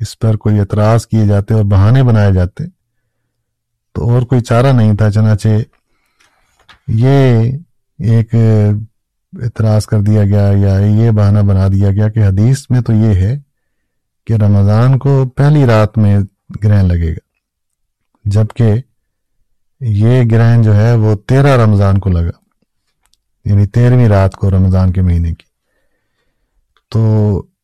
اس 0.00 0.18
پر 0.18 0.36
کوئی 0.36 0.58
اعتراض 0.60 1.06
کیے 1.06 1.26
جاتے 1.26 1.54
اور 1.54 1.64
بہانے 1.64 2.02
بنائے 2.02 2.32
جاتے، 2.32 2.64
تو 3.94 4.10
اور 4.10 4.22
کوئی 4.22 4.40
چارہ 4.40 4.72
نہیں 4.72 4.94
تھا، 4.96 5.10
چنانچہ 5.10 5.48
یہ 6.88 7.50
ایک 7.98 8.34
اعتراض 8.34 9.86
کر 9.86 10.00
دیا 10.00 10.24
گیا 10.24 10.50
یا 10.56 10.78
یہ 10.78 11.10
بہانہ 11.10 11.42
بنا 11.48 11.66
دیا 11.68 11.90
گیا 11.90 12.08
کہ 12.08 12.26
حدیث 12.26 12.64
میں 12.70 12.80
تو 12.80 12.92
یہ 12.92 13.14
ہے 13.14 13.36
کہ 14.26 14.32
رمضان 14.32 14.98
کو 14.98 15.28
پہلی 15.28 15.66
رات 15.66 15.98
میں 15.98 16.18
گرہن 16.64 16.88
لگے 16.88 17.12
گا، 17.12 17.24
جبکہ 18.24 18.72
یہ 19.80 20.22
گرہن 20.30 20.62
جو 20.62 20.76
ہے 20.76 20.94
وہ 20.94 21.14
تیرہ 21.14 21.62
رمضان 21.62 21.98
کو 21.98 22.10
لگا 22.10 22.30
یعنی 23.44 23.66
تیرہویں 23.66 24.08
رات 24.08 24.34
کو 24.34 24.50
رمضان 24.50 24.92
کے 24.92 25.02
مہینے 25.02 25.34
کی۔ 25.34 25.44
تو 26.90 27.02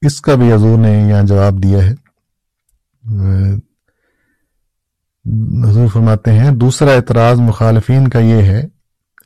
اس 0.03 0.21
کا 0.21 0.35
بھی 0.35 0.53
حضور 0.53 0.79
نے 0.79 1.07
یہاں 1.09 1.23
جواب 1.23 1.63
دیا 1.63 1.79
ہے۔ 1.79 1.93
حضور 5.71 5.89
فرماتے 5.89 6.33
ہیں، 6.33 6.51
دوسرا 6.51 6.93
اعتراض 6.93 7.41
مخالفین 7.41 8.09
کا 8.09 8.19
یہ 8.19 8.43
ہے 8.43 8.63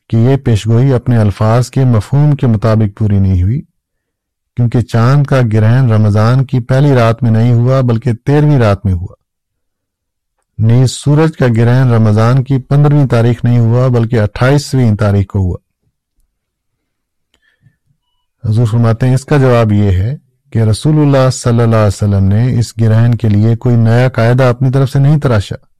کہ 0.08 0.16
یہ 0.16 0.36
پیشگوئی 0.36 0.92
اپنے 0.92 1.16
الفاظ 1.16 1.70
کے 1.70 1.84
مفہوم 1.84 2.36
کے 2.36 2.46
مطابق 2.46 2.98
پوری 2.98 3.18
نہیں 3.18 3.42
ہوئی۔ 3.42 3.62
کیونکہ 4.56 4.80
چاند 4.80 5.26
کا 5.26 5.40
گرہن 5.52 5.92
رمضان 5.92 6.44
کی 6.44 6.60
پہلی 6.60 6.94
رات 6.94 7.22
میں 7.22 7.30
نہیں 7.30 7.52
ہوا 7.52 7.80
بلکہ 7.80 8.12
تیرہویں 8.12 8.58
رات 8.58 8.86
میں 8.86 8.94
ہوا۔ 8.94 9.14
نیز 10.58 10.90
سورج 10.90 11.36
کا 11.36 11.46
گرہن 11.56 11.90
رمضان 11.90 12.44
کی 12.44 12.58
پندرہویں 12.58 13.06
تاریخ 13.06 13.44
نہیں 13.44 13.58
ہوا 13.58 13.88
بلکہ 13.88 14.20
اٹھائیسویں 14.20 14.96
تاریخ 14.96 15.26
کو 15.26 15.38
ہوا۔ 15.38 15.56
حضور 18.48 18.66
فرماتے 18.66 19.06
ہیں، 19.06 19.14
اس 19.14 19.24
کا 19.24 19.36
جواب 19.36 19.72
یہ 19.72 19.90
ہے 19.90 20.16
کہ 20.52 20.58
رسول 20.58 20.98
اللہ 20.98 21.30
صلی 21.30 21.62
اللہ 21.62 21.76
علیہ 21.76 21.86
وسلم 21.86 22.24
نے 22.24 22.58
اس 22.58 22.78
گرہن 22.80 23.14
کے 23.14 23.28
لیے 23.28 23.56
کوئی 23.56 23.76
نیا 23.76 24.08
قاعدہ 24.08 24.42
اپنی 24.42 24.70
طرف 24.70 24.90
سے 24.90 24.98
نہیں 24.98 25.20
تراشا۔ 25.20 25.73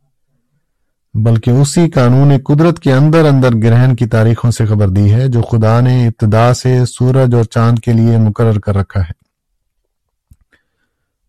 بلکہ 1.15 1.51
اسی 1.51 1.91
قانون 1.91 2.33
قدرت 2.45 2.81
کے 2.81 2.93
اندر 2.93 3.25
اندر 3.25 3.57
گرہن 3.57 3.97
کی 3.97 4.07
تاریخوں 4.07 4.51
سے 4.51 4.67
خبر 4.67 4.89
دی 4.89 5.13
ہے 5.13 5.29
جو 5.29 5.43
خدا 5.43 5.81
نے 5.81 6.07
ابتدا 6.07 6.55
سے 6.55 6.87
سورج 6.87 7.35
اور 7.35 7.45
چاند 7.45 7.79
کے 7.79 7.93
لیے 7.93 8.17
مقرر 8.19 8.59
کر 8.59 8.77
رکھا 8.77 9.01
ہے۔ 9.01 9.13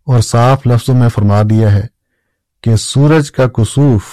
اور 0.06 0.22
صاف 0.22 0.68
لفظوں 0.68 0.96
میں 0.96 1.10
فرما 1.10 1.42
دیا 1.50 1.72
ہے 1.72 1.86
کہ 2.64 2.76
سورج 2.76 3.32
کا 3.32 3.48
کسوف 3.48 4.04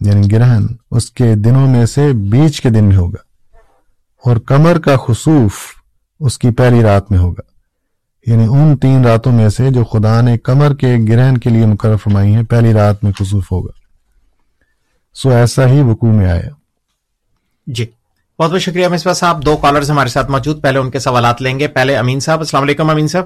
یعنی 0.00 0.32
گرہن، 0.32 0.66
اس 0.90 1.10
کے 1.10 1.34
دنوں 1.34 1.66
میں 1.66 1.86
سے 1.86 2.12
بیچ 2.12 2.60
کے 2.60 2.70
دن 2.70 2.84
میں 2.84 2.96
ہوگا 2.96 3.56
اور 4.24 4.36
کمر 4.36 4.78
کا 4.78 4.96
خصوف 4.96 5.52
اس 6.20 6.38
کی 6.38 6.50
پہلی 6.50 6.82
رات 6.82 7.10
میں 7.10 7.18
ہوگا۔ 7.18 7.42
یعنی 8.30 8.46
ان 8.50 8.76
تین 8.76 9.04
راتوں 9.04 9.32
میں 9.32 9.48
سے 9.48 9.70
جو 9.70 9.84
خدا 9.84 10.20
نے 10.20 10.38
کمر 10.38 10.74
کے 10.74 10.96
گرہن 11.08 11.38
کے 11.38 11.50
لیے 11.50 11.66
مقرر 11.66 11.96
فرمائی 11.96 12.34
ہیں، 12.34 12.42
پہلی 12.42 12.72
رات 12.72 13.04
میں 13.04 13.12
خصوف 13.18 13.52
ہوگا۔ 13.52 13.79
سو 15.14 15.30
ایسا 15.30 15.68
ہی 15.68 15.82
وقوع 15.82 16.12
میں 16.12 16.30
آیا۔ 16.30 16.48
جی۔ 17.66 17.86
بہت 18.38 18.50
بہت 18.50 18.60
شکریہ 18.60 18.88
مصباح 18.88 19.14
صاحب۔ 19.14 19.46
دو 19.46 19.56
کالرز 19.56 19.90
ہمارے 19.90 20.08
ساتھ 20.08 20.30
موجود۔ 20.30 20.62
پہلے 20.62 20.78
ان 20.78 20.90
کے 20.90 20.98
سوالات 20.98 21.42
لیں 21.42 21.58
گے۔ 21.58 21.68
پہلے 21.68 21.96
امین 21.96 22.20
صاحب۔ 22.20 22.38
السلام 22.38 22.62
علیکم 22.62 22.90
امین 22.90 23.08
صاحب۔ 23.08 23.24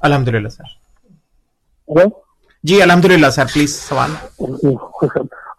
الحمد 0.00 0.28
للہ 0.28 0.48
سر۔ 0.48 0.64
جی 2.62 2.82
الحمد 2.82 3.04
للہ 3.04 3.26
سر۔ 3.26 3.44
پلیز 3.54 3.74
سوال۔ 3.74 4.10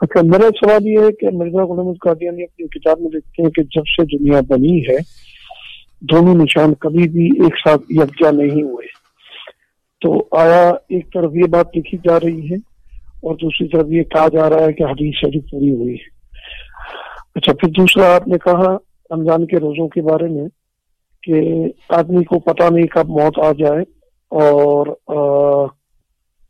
اچھا 0.01 0.21
میرا 0.23 0.49
سوال 0.61 0.87
یہ 0.87 0.99
ہے 0.99 1.11
کہ 1.11 1.37
مرزا 1.37 1.65
غلام 1.65 1.93
قادیانی 1.93 2.43
اپنی 2.43 2.67
کتاب 2.67 2.99
میں 2.99 3.09
لکھتے 3.13 3.43
ہیں 3.43 3.49
کہ 3.49 3.63
جب 3.63 3.83
سے 3.87 4.17
دنیا 4.17 4.41
بنی 4.47 4.87
ہے 4.87 4.97
دونوں 6.01 6.35
نشان 6.35 6.73
کبھی 6.73 7.07
بھی 7.07 7.25
ایک 7.43 7.53
ساتھ 7.63 7.81
یکجا 7.89 8.31
نہیں 8.31 8.63
ہوئے۔ 8.63 8.87
تو 10.01 10.37
آیا 10.37 10.69
ایک 10.69 11.13
طرف 11.13 11.31
یہ 11.35 11.47
بات 11.47 11.77
لکھی 11.77 11.97
جا 11.97 12.19
رہی 12.19 12.49
ہے 12.51 12.74
اور 13.25 13.35
دوسری 13.35 13.67
طرف 13.67 13.85
یہ 13.89 14.03
کہا 14.03 14.27
جا 14.27 14.49
رہا 14.49 14.65
ہے 14.65 14.73
کہ 14.73 14.83
حدیث 14.83 15.15
شریف 15.21 15.43
پوری 15.51 15.75
ہوئی 15.75 15.93
ہے۔ 15.93 16.15
اچھا 17.35 17.53
پھر 17.53 17.69
دوسرا 17.69 18.15
آپ 18.15 18.27
نے 18.27 18.37
کہا 18.37 18.77
رمضان 19.15 19.45
کے 19.45 19.57
روزوں 19.57 19.87
کے 19.87 20.01
بارے 20.01 20.27
میں 20.27 20.47
کہ 21.23 21.65
آدمی 21.89 22.23
کو 22.23 22.39
پتہ 22.39 22.63
نہیں 22.71 22.87
کب 22.87 23.09
موت 23.09 23.39
آ 23.45 23.51
جائے 23.51 23.81
اور 24.27 24.87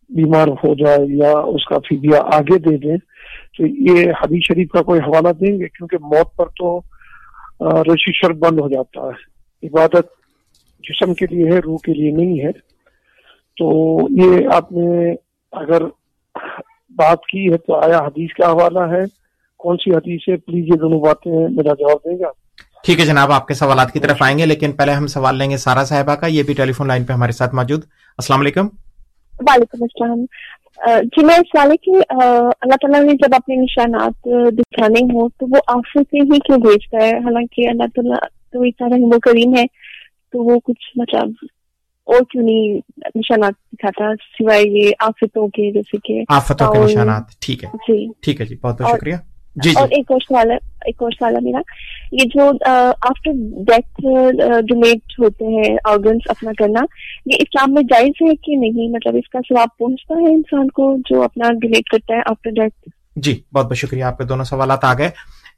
بیمار 0.09 0.47
ہو 0.47 0.73
جائے 0.73 1.05
یا 1.09 1.32
اس 1.32 1.65
کا 1.65 1.78
فیدیا 1.78 2.19
آگے 2.34 2.57
دے 2.57 2.78
دیں۔ 2.78 2.97
تو 3.57 3.65
یہ 3.65 4.11
حدیث 4.23 4.43
شریف 4.47 4.69
کا 4.69 4.82
کوئی 4.82 4.99
حوالہ 4.99 5.34
دیں 5.34 5.59
گے 5.59 5.67
کیونکہ 5.67 5.97
موت 6.01 6.36
پر 6.36 6.45
تو 6.45 6.82
رجسٹر 7.82 8.34
بند 8.34 8.59
ہو 8.59 8.69
جاتا 8.69 9.01
ہے۔ 9.01 9.36
عبادت 9.67 10.07
جسم 10.84 11.13
کے 11.13 11.26
لیے 11.32 11.45
ہے، 11.45 11.59
روح 11.59 11.78
کے 11.84 11.93
لیے 11.93 12.11
نہیں 12.11 12.45
ہے۔ 12.45 12.51
تو 13.57 13.97
یہ 14.09 14.47
آپ 14.53 14.71
نے 14.71 15.15
اگر 15.51 15.82
بات 16.96 17.18
کی 17.32 17.52
ہے 17.52 17.58
تو 17.58 17.76
آیا 17.76 17.98
حدیث 18.00 18.34
کا 18.38 18.52
حوالہ 18.52 18.80
ہے۔ 18.80 19.04
کون 19.58 19.78
سی 19.78 19.91
حدیث 19.91 20.30
ہے؟ 20.30 20.36
پلیز 20.38 20.66
یہ 20.68 20.78
دونوں 20.80 21.00
باتیں 21.00 21.32
میرا 21.32 21.74
جواب 21.80 21.98
دیں 22.06 22.20
گا 22.20 22.30
ٹھیک 22.84 23.00
ہے 23.00 23.06
جناب 23.06 23.32
آپ 23.32 23.48
کے 23.48 23.54
سوالات 23.54 23.91
کی 23.91 24.00
طرف 24.00 24.22
آئیں 24.22 24.38
گے 24.38 24.46
لیکن 24.46 24.72
پہلے 24.72 24.91
ہم 24.91 25.08
سوال 25.08 25.38
لیں 25.38 25.50
گے 25.50 25.58
سارا 25.58 25.84
صاحبہ 25.84 26.16
کا۔ 26.16 26.28
یہ 26.28 26.43
بھی 26.43 26.54
ٹیلی 26.54 26.72
فون 26.72 26.88
لائن 26.88 27.04
پہ 27.04 27.14
ہمارے 27.14 27.32
ساتھ 27.32 27.56
موجود۔ 27.56 27.82
السلام 28.18 28.39
علیکم۔ 28.39 28.68
وعلیکم 29.39 29.78
السلام۔ 29.82 30.26
جی 31.04 31.26
میں 31.26 31.38
سوال 31.38 31.72
ہے 31.72 31.78
کہ 31.78 31.91
اللہ 32.62 32.76
تعالیٰ 32.76 33.02
نے 33.02 33.14
جب 33.14 33.36
اپنے 33.36 33.56
نشانات 33.56 34.28
دکھانے 34.58 35.00
ہوں 35.14 35.30
تو 35.30 35.46
وہ 35.50 35.58
آپ 35.68 35.82
سے 35.93 36.00
ہی 36.00 36.39
کیوں 36.39 36.58
بھیجتا 36.58 37.06
ہے؟ 37.06 37.12
حالانکہ 37.12 37.70
اللہ 37.70 37.84
تعالیٰ 37.84 38.28
تو 38.52 38.62
اتنا 38.62 38.88
رحم 38.88 39.12
و 39.16 39.20
کریم 39.20 39.56
ہے 39.56 39.66
تو 40.32 40.43
وہ 40.43 40.60
کچھ 40.60 40.91
مطلب 40.96 41.30
اور 42.06 42.20
کیوں 42.30 42.43
نہیں 42.43 42.80
نشانات 43.16 43.53
دکھاتا 43.74 44.16
سوائے 44.16 44.64
یہ 44.70 44.91
آفتوں 44.99 45.47
کے 45.47 45.72
جیسے 45.72 45.97
کہ 45.97 46.24
آفتوں 46.30 46.74
کے 46.74 46.80
نشانات 46.80 47.24
ٹھیک 47.39 47.64
ہے۔ 47.64 47.70
جی۔ 47.70 48.08
ٹھیک 48.22 48.41
ہے 48.41 48.45
جی 48.45 48.56
بہت 48.56 48.82
بہت 48.82 48.97
شکریہ۔ 48.97 49.16
جی 49.56 49.72
اور 49.76 49.88
جی 49.88 49.95
ایک 49.95 50.12
اور 50.12 50.20
سوال 50.20 50.51
ہے 50.51 50.56
ایک 50.86 51.03
اور 51.03 51.12
سوال 51.12 51.36
ہے 51.36 51.39
میرا۔ 51.39 51.60
یہ 52.12 52.26
جو 52.26 52.49
آفٹر 53.01 53.32
ڈیتھ 53.68 54.01
ڈونیٹ 54.68 55.20
ہوتے 55.20 55.45
ہیں 55.45 55.78
آرگنس 55.86 56.22
اپنا 56.30 56.51
کرنا 56.58 56.80
یہ 57.26 57.36
اسلام 57.39 57.74
میں 57.74 57.84
جائز 57.84 58.22
ہے 58.22 58.36
کہ 58.36 58.56
نہیں؟ 58.56 58.89
مطلب 58.91 59.16
اس 59.16 59.30
کا 59.30 59.39
ثواب 59.49 59.68
پہنچتا 59.78 60.16
ہے 60.16 60.34
انسان 60.34 60.70
کو 60.70 60.95
جو 61.06 61.24
اپنا 61.24 61.51
ڈونیٹ 61.62 61.89
کرتا 61.89 62.14
ہے 62.14 62.20
آفٹر 62.20 62.49
ڈیتھ 62.49 62.89
جی 63.16 63.41
بہت 63.53 63.66
بہت 63.66 63.78
شکریہ 63.78 64.03
آپ 64.03 64.18
کے 64.18 64.24
دونوں 64.24 64.45
سوالات 64.45 64.84
آ 64.84 64.93
گئے۔ 64.93 65.10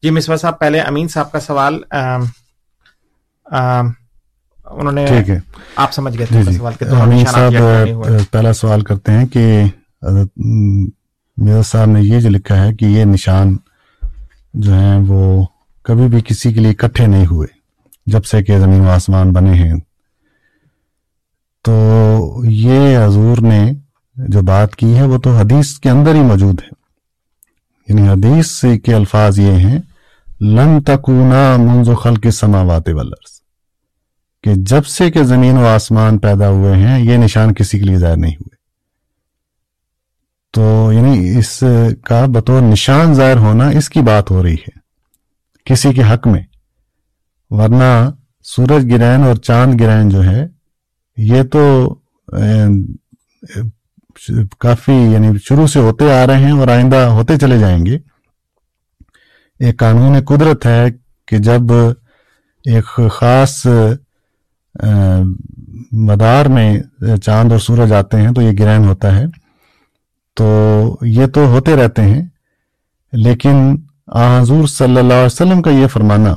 جی 0.03 0.09
مصباح 0.09 0.37
صاحب 0.37 0.59
پہلے 0.59 0.79
امین 0.79 1.07
صاحب 1.07 1.31
کا 1.31 1.39
سوال 1.39 1.79
انہوں 4.71 4.91
نے 4.91 5.05
ٹھیک 5.05 5.29
ہے۔ 5.29 5.39
آپ 5.75 5.93
سمجھ 5.93 6.17
گئے 6.17 6.25
تھے 6.25 6.43
جی 6.43 6.51
جی۔ 6.51 6.57
سوال 6.57 6.73
ہوئے۔ 6.83 7.25
صاحب 7.25 7.53
پہلا 8.31 8.53
سوال 8.53 8.81
کرتے 8.81 9.11
ہیں 9.11 9.25
کہ 9.25 9.63
میرا 11.37 11.61
صاحب 11.61 11.89
نے 11.89 12.01
یہ 12.01 12.19
جو 12.19 12.29
لکھا 12.29 12.63
ہے 12.63 12.75
کہ 12.75 12.85
یہ 12.85 13.05
نشان 13.05 13.57
جو 14.53 14.73
ہیں 14.73 14.99
وہ 15.07 15.45
کبھی 15.83 16.07
بھی 16.07 16.21
کسی 16.25 16.53
کے 16.53 16.59
لیے 16.59 16.71
اکٹھے 16.71 17.07
نہیں 17.07 17.25
ہوئے 17.25 17.47
جب 18.05 18.25
سے 18.25 18.43
کہ 18.43 18.59
زمین 18.59 18.81
و 18.81 18.89
آسمان 18.89 19.33
بنے 19.33 19.53
ہیں۔ 19.53 19.73
تو 21.63 22.17
یہ 22.43 22.97
حضور 23.05 23.37
نے 23.37 23.71
جو 24.15 24.41
بات 24.41 24.75
کی 24.75 24.95
ہے 24.97 25.03
وہ 25.03 25.17
تو 25.17 25.37
حدیث 25.37 25.77
کے 25.79 25.89
اندر 25.89 26.15
ہی 26.15 26.19
موجود 26.19 26.61
ہے۔ 26.63 26.77
یعنی 27.87 28.09
حدیث 28.09 28.65
کے 28.83 28.95
الفاظ 28.95 29.39
یہ 29.39 29.51
ہیں 29.51 29.79
لن 30.41 30.83
تکونا 30.83 31.57
منذ 31.57 31.89
خلق 32.01 32.19
السماوات 32.23 32.89
والارض۔ 32.89 33.36
کہ 34.47 34.53
جب 34.55 34.85
سے 34.85 35.11
کہ 35.11 35.23
زمین 35.23 35.57
و 35.57 35.65
آسمان 35.67 36.17
پیدا 36.17 36.49
ہوئے 36.49 36.73
ہیں، 36.75 36.99
یہ 36.99 37.17
نشان 37.17 37.53
کسی 37.53 37.79
کے 37.79 37.85
لیے 37.85 37.97
ظاہر 37.97 38.17
نہیں 38.17 38.35
ہوئے۔ 38.35 38.55
تو 40.53 40.91
یعنی 40.93 41.37
اس 41.37 41.63
کا 42.05 42.25
بطور 42.25 42.61
نشان 42.61 43.13
ظاہر 43.13 43.37
ہونا 43.37 43.67
اس 43.69 43.89
کی 43.89 44.01
بات 44.01 44.31
ہو 44.31 44.43
رہی 44.43 44.53
ہے، 44.53 44.75
کسی 45.65 45.93
کے 45.93 46.03
حق 46.03 46.27
میں۔ 46.27 46.43
ورنہ 47.49 48.09
سورج 48.45 48.85
گرہن 48.91 49.23
اور 49.23 49.35
چاند 49.35 49.81
گرہن 49.81 50.09
جو 50.09 50.23
ہے، 50.23 50.47
یہ 51.17 51.43
تو 51.43 51.63
کافی 54.59 54.97
یعنی 55.13 55.37
شروع 55.43 55.67
سے 55.67 55.79
ہوتے 55.79 56.11
آ 56.13 56.25
رہے 56.27 56.43
ہیں 56.43 56.51
اور 56.51 56.67
آئندہ 56.67 57.01
ہوتے 57.17 57.37
چلے 57.37 57.59
جائیں 57.59 57.85
گے۔ 57.85 57.97
ایک 59.59 59.79
قانون 59.79 60.23
قدرت 60.25 60.65
ہے 60.65 60.85
کہ 61.27 61.37
جب 61.37 61.71
ایک 62.65 62.99
خاص 63.11 63.67
مدار 65.91 66.45
میں 66.45 66.79
چاند 67.23 67.51
اور 67.51 67.59
سورج 67.59 67.93
آتے 67.93 68.17
ہیں 68.17 68.31
تو 68.31 68.41
یہ 68.41 68.51
گرہن 68.59 68.85
ہوتا 68.85 69.15
ہے۔ 69.15 69.25
تو 70.35 70.97
یہ 71.01 71.25
تو 71.25 71.45
ہوتے 71.47 71.75
رہتے 71.75 72.01
ہیں، 72.01 72.21
لیکن 73.13 73.75
آ، 74.07 74.41
حضور 74.41 74.67
صلی 74.67 74.97
اللہ 74.97 75.13
علیہ 75.13 75.25
وسلم 75.25 75.61
کا 75.61 75.71
یہ 75.71 75.87
فرمانا 75.87 76.33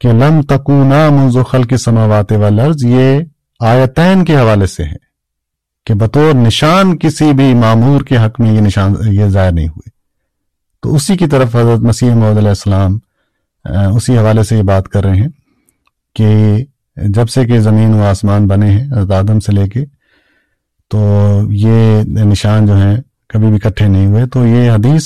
کہ 0.00 0.12
لم 0.12 0.42
تکونا 0.42 1.08
منذ 1.10 1.36
خلق 1.48 1.68
السماوات 1.70 2.32
والارض، 2.32 2.84
یہ 2.84 3.20
آیتین 3.60 4.24
کے 4.24 4.36
حوالے 4.36 4.66
سے 4.66 4.84
ہے 4.84 4.96
کہ 5.86 5.94
بطور 5.94 6.34
نشان 6.34 6.98
کسی 6.98 7.32
بھی 7.32 7.54
معمور 7.54 8.00
کے 8.00 8.16
حق 8.16 8.40
میں 8.40 8.52
یہ 8.52 8.60
نشان، 8.60 8.94
یہ 9.06 9.26
ظاہر 9.26 9.52
نہیں 9.52 9.68
ہوئے۔ 9.68 9.90
تو 10.82 10.94
اسی 10.94 11.16
کی 11.16 11.26
طرف 11.26 11.56
حضرت 11.56 11.80
مسیح 11.80 12.14
محمد 12.14 12.36
علیہ 12.36 12.48
السلام 12.48 12.98
اسی 13.96 14.18
حوالے 14.18 14.42
سے 14.42 14.56
یہ 14.56 14.62
بات 14.62 14.88
کر 14.88 15.04
رہے 15.04 15.16
ہیں 15.16 15.28
کہ 16.14 16.64
جب 16.96 17.28
سے 17.28 17.44
کہ 17.46 17.58
زمین 17.60 17.92
و 17.94 18.02
آسمان 18.02 18.46
بنے 18.46 18.70
ہیں 18.70 18.84
حضرت 18.86 19.12
آدم 19.12 19.40
سے 19.40 19.52
لے 19.52 19.68
کے، 19.68 19.84
تو 20.90 21.00
یہ 21.50 22.02
نشان 22.24 22.66
جو 22.66 22.76
ہیں 22.76 22.96
کبھی 23.28 23.46
بھی 23.46 23.58
اکٹھے 23.62 23.86
نہیں 23.88 24.06
ہوئے۔ 24.06 24.26
تو 24.26 24.46
یہ 24.46 24.70
حدیث 24.70 25.04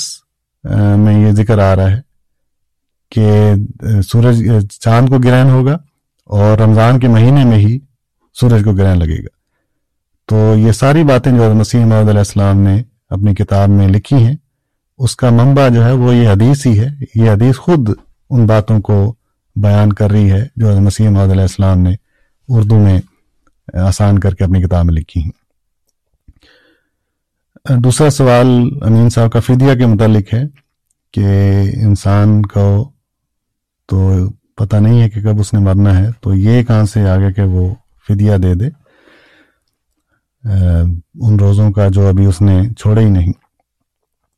میں 0.98 1.18
یہ 1.18 1.32
ذکر 1.32 1.58
آ 1.58 1.74
رہا 1.76 1.90
ہے 1.90 2.00
کہ 3.12 3.54
سورج 4.02 4.42
چاند 4.80 5.08
کو 5.08 5.18
گرہن 5.18 5.50
ہوگا 5.50 5.76
اور 6.26 6.58
رمضان 6.58 6.98
کے 7.00 7.08
مہینے 7.08 7.44
میں 7.44 7.58
ہی 7.58 7.78
سورج 8.40 8.64
کو 8.64 8.72
گرہن 8.72 8.98
لگے 8.98 9.22
گا۔ 9.22 9.34
تو 10.28 10.54
یہ 10.58 10.72
ساری 10.72 11.04
باتیں 11.04 11.32
جو 11.32 11.52
مسیح 11.54 11.84
محمد 11.84 12.08
علیہ 12.08 12.18
السلام 12.18 12.58
نے 12.58 12.82
اپنی 13.10 13.34
کتاب 13.34 13.68
میں 13.68 13.88
لکھی 13.88 14.16
ہیں، 14.16 14.36
اس 14.98 15.16
کا 15.16 15.30
منبع 15.30 15.68
جو 15.68 15.84
ہے 15.84 15.92
وہ 15.92 16.14
یہ 16.14 16.28
حدیث 16.28 16.66
ہی 16.66 16.78
ہے۔ 16.80 16.88
یہ 17.14 17.30
حدیث 17.30 17.56
خود 17.56 17.90
ان 18.30 18.46
باتوں 18.46 18.80
کو 18.80 19.14
بیان 19.56 19.92
کر 19.92 20.10
رہی 20.10 20.32
ہے، 20.32 20.46
جو 20.56 20.68
حضرت 20.68 20.80
مسیح 20.80 21.08
محمد 21.08 21.30
علیہ 21.30 21.42
السلام 21.42 21.78
نے 21.78 21.94
اردو 22.48 22.78
میں 22.78 23.00
آسان 23.74 24.18
کر 24.18 24.34
کے 24.34 24.44
اپنی 24.44 24.62
کتاب 24.62 24.84
میں 24.84 24.94
لکھی 24.94 25.22
ہیں۔ 25.22 25.46
دوسرا 27.78 28.10
سوال 28.10 28.48
امین 28.82 29.08
صاحب 29.08 29.32
کا 29.32 29.40
فدیہ 29.40 29.74
کے 29.74 29.86
متعلق 29.86 30.34
ہے 30.34 30.42
کہ 31.12 31.24
انسان 31.76 32.42
کو 32.42 32.90
تو 33.86 34.12
پتہ 34.56 34.76
نہیں 34.76 35.02
ہے 35.02 35.10
کہ 35.10 35.22
کب 35.22 35.40
اس 35.40 35.54
نے 35.54 35.60
مرنا 35.60 35.98
ہے، 35.98 36.08
تو 36.20 36.34
یہ 36.34 36.62
کہاں 36.62 36.84
سے 36.84 37.08
آگے 37.08 37.32
کہ 37.32 37.42
وہ 37.42 37.74
فدیہ 38.08 38.36
دے 38.36 38.54
دے۔ 38.54 38.68
ان 41.20 41.36
روزوں 41.40 41.72
کا 41.72 41.88
جو 41.88 42.08
ابھی 42.08 42.26
اس 42.26 42.40
نے 42.40 42.62
چھوڑے 42.78 43.04
ہی 43.04 43.10
نہیں۔ 43.10 43.32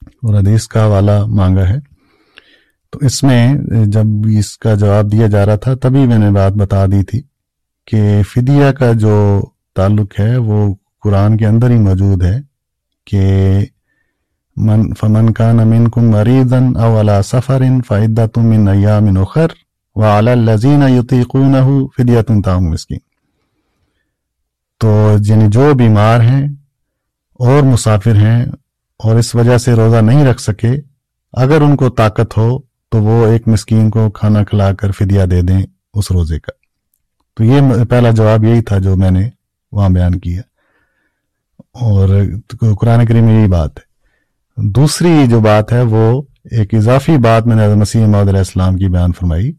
اور 0.07 0.35
حدیث 0.35 0.66
کا 0.66 0.85
حوالہ 0.85 1.27
مانگا 1.27 1.69
ہے۔ 1.69 1.88
تو 2.93 2.99
اس 3.07 3.22
میں 3.22 3.55
جب 3.95 4.26
اس 4.39 4.57
کا 4.59 4.74
جواب 4.74 5.11
دیا 5.12 5.26
جا 5.26 5.45
رہا 5.47 5.57
تھا، 5.57 5.74
تبھی 5.82 6.07
میں 6.07 6.18
نے 6.18 6.30
بات 6.30 6.53
بتا 6.62 6.84
دی 6.93 7.03
تھی 7.05 7.20
کہ 7.89 8.01
فدیہ 8.30 8.70
کا 8.78 8.93
جو 9.03 9.16
تعلق 9.76 10.18
ہے، 10.20 10.36
وہ 10.36 10.74
قرآن 11.03 11.36
کے 11.36 11.47
اندر 11.47 11.70
ہی 11.70 11.78
موجود 11.78 12.22
ہے 12.24 12.39
کہ 13.07 13.24
من، 14.57 14.82
فمن 15.01 15.32
کان 15.32 15.57
منکم 15.68 16.11
مریضا 16.11 16.59
او 16.82 16.99
علی 17.01 17.20
سفر 17.24 17.62
فعدۃ 17.89 18.39
من 18.43 18.68
ایام 18.68 19.16
اخر 19.18 19.53
وعلی 19.97 20.30
الذین 20.30 20.82
یطیقونہ 20.89 21.57
فدیۃ 21.97 22.32
طعام 22.45 22.70
مسکین۔ 22.70 22.99
تو 24.80 24.91
یعنی 25.26 25.49
جو 25.51 25.72
بیمار 25.74 26.20
ہیں 26.20 26.47
اور 27.41 27.62
مسافر 27.62 28.16
ہیں 28.16 28.41
اور 29.01 29.16
اس 29.16 29.34
وجہ 29.34 29.59
سے 29.59 29.74
روزہ 29.74 30.01
نہیں 30.01 30.24
رکھ 30.26 30.41
سکے، 30.41 30.74
اگر 31.34 31.61
ان 31.61 31.76
کو 31.76 31.89
طاقت 31.91 32.36
ہو 32.36 32.49
تو 32.91 33.03
وہ 33.03 33.26
ایک 33.26 33.49
مسکین 33.49 33.91
کو 33.91 34.11
کھانا 34.11 34.45
کھلا 34.45 34.74
کر 34.74 34.91
فدیہ 34.91 35.24
دے 35.24 35.43
دیں 35.43 35.62
اس 35.95 36.11
روزے 36.11 36.41
کا۔ 36.41 36.53
تو 37.36 37.45
یہ 37.45 37.61
پہلا 37.91 38.11
جواب 38.11 38.45
یہی 38.45 38.62
تھا 38.62 38.78
جو 38.78 38.97
میں 38.97 39.11
نے 39.11 39.30
وہاں 39.72 39.89
بیان 39.89 40.18
کیا۔ 40.18 40.43
اور 41.59 42.09
قرآن 42.80 43.07
کریم 43.07 43.24
میں 43.24 43.41
یہی 43.41 43.49
بات 43.49 43.70
ہے۔ 43.76 43.89
دوسری 44.57 45.26
جو 45.30 45.41
بات 45.41 45.72
ہے 45.72 45.82
وہ 45.82 46.22
ایک 46.45 46.74
اضافی 46.74 47.16
بات 47.16 47.47
میں 47.47 47.57
نے 47.57 47.64
حضرت 47.64 47.76
مسیح 47.76 48.07
محمد 48.07 48.28
علیہ 48.28 48.39
السلام 48.39 48.76
کی 48.76 48.89
بیان 48.89 49.12
فرمائی 49.12 49.53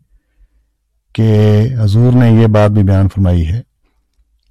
کہ 1.13 1.59
حضور 1.80 2.13
نے 2.13 2.32
یہ 2.32 2.47
بات 2.47 2.71
بھی 2.71 2.84
بیان 2.84 3.07
فرمائی 3.07 3.47
ہے 3.47 3.61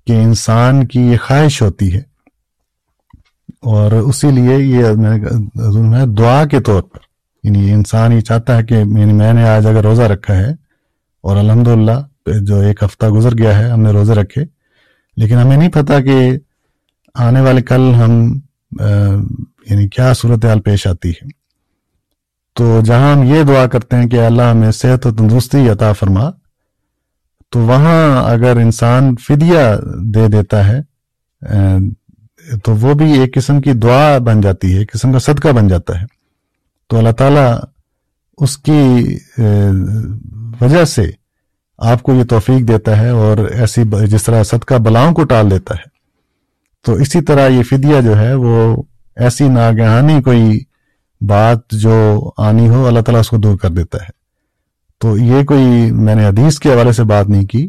کہ 0.07 0.12
انسان 0.12 0.87
کی 0.87 1.01
یہ 1.01 1.16
خواہش 1.22 1.62
ہوتی 1.62 1.95
ہے 1.95 2.03
اور 3.62 3.93
اسی 3.93 4.31
لیے 4.31 4.57
یہ 4.59 4.85
حضور 5.68 5.85
میں 5.85 6.07
دعا 6.07 6.45
کے 6.45 6.61
طور 6.61 6.83
پر۔ 6.83 7.08
یعنی 7.45 7.72
انسان 7.72 8.12
یہ 8.12 8.20
چاہتا 8.20 8.57
ہے 8.57 8.62
کہ 8.64 8.74
یعنی 8.74 9.12
میں 9.12 9.32
نے 9.32 9.49
آج 9.49 9.66
اگر 9.66 9.84
روزہ 9.84 10.03
رکھا 10.12 10.36
ہے 10.36 10.51
اور 11.24 11.36
الحمدللہ 11.36 12.01
جو 12.43 12.61
ایک 12.61 12.82
ہفتہ 12.82 13.07
گزر 13.09 13.36
گیا 13.39 13.59
ہے 13.59 13.68
ہم 13.70 13.80
نے 13.82 13.91
روزے 13.93 14.14
رکھے، 14.14 14.45
لیکن 15.16 15.34
ہمیں 15.34 15.57
نہیں 15.57 15.68
پتا 15.72 16.01
کہ 16.01 16.18
آنے 17.16 17.41
والے 17.41 17.62
کل 17.62 17.93
ہم 17.95 18.12
یعنی 18.80 19.89
کیا 19.89 20.12
صورتحال 20.14 20.61
پیش 20.61 20.86
آتی 20.86 21.11
ہے۔ 21.11 21.28
تو 22.57 22.80
جہاں 22.84 23.12
ہم 23.14 23.22
یہ 23.24 23.43
دعا 23.43 23.66
کرتے 23.66 23.97
ہیں 23.97 24.09
کہ 24.09 24.24
اللہ 24.26 24.51
ہمیں 24.51 24.70
صحت 24.72 25.07
و 25.07 25.11
تندرستی 25.12 25.68
عطا 25.68 25.93
فرما، 25.93 26.30
تو 27.53 27.61
وہاں 27.61 28.30
اگر 28.30 28.57
انسان 28.57 29.14
فدیہ 29.26 29.64
دے 30.14 30.26
دیتا 30.28 30.66
ہے 30.68 30.80
تو 32.64 32.74
وہ 32.76 32.95
بھی 32.95 33.18
ایک 33.18 33.34
قسم 33.34 33.61
کی 33.61 33.72
دعا 33.72 34.18
بن 34.18 34.41
جاتی 34.41 34.72
ہے، 34.72 34.78
ایک 34.78 34.93
قسم 34.93 35.12
کا 35.12 35.18
صدقہ 35.18 35.49
بن 35.49 35.68
جاتا 35.68 36.01
ہے۔ 36.01 36.07
تو 36.89 36.99
اللہ 36.99 37.12
تعالیٰ 37.12 37.59
اس 38.39 38.57
کی 38.59 39.18
وجہ 40.61 40.84
سے 40.84 41.11
آپ 41.78 42.03
کو 42.03 42.14
یہ 42.14 42.24
توفیق 42.24 42.68
دیتا 42.68 42.99
ہے 42.99 43.09
اور 43.09 43.39
ایسی 43.39 43.82
جس 44.07 44.22
طرح 44.22 44.43
صدقہ 44.43 44.74
بلاؤں 44.74 45.12
کو 45.14 45.24
ٹال 45.24 45.51
دیتا 45.51 45.74
ہے۔ 45.74 45.89
تو 46.84 46.93
اسی 46.93 47.20
طرح 47.22 47.49
یہ 47.49 47.62
فدیہ 47.62 48.01
جو 48.01 48.18
ہے 48.18 48.34
وہ 48.34 48.82
ایسی 49.16 49.49
ناگہانی 49.49 50.22
کوئی 50.22 50.61
بات 51.20 51.59
جو 51.72 52.30
آنی 52.36 52.68
ہو، 52.68 52.86
اللہ 52.86 53.01
تعالیٰ 53.01 53.20
اس 53.20 53.28
کو 53.28 53.36
دور 53.36 53.57
کر 53.57 53.70
دیتا 53.70 53.99
ہے۔ 53.99 54.11
تو 54.99 55.16
یہ 55.18 55.45
کوئی 55.45 55.91
میں 55.91 56.14
نے 56.14 56.26
حدیث 56.26 56.59
کے 56.59 56.72
حوالے 56.72 56.93
سے 56.93 57.05
بات 57.05 57.28
نہیں 57.28 57.47
کی۔ 57.47 57.68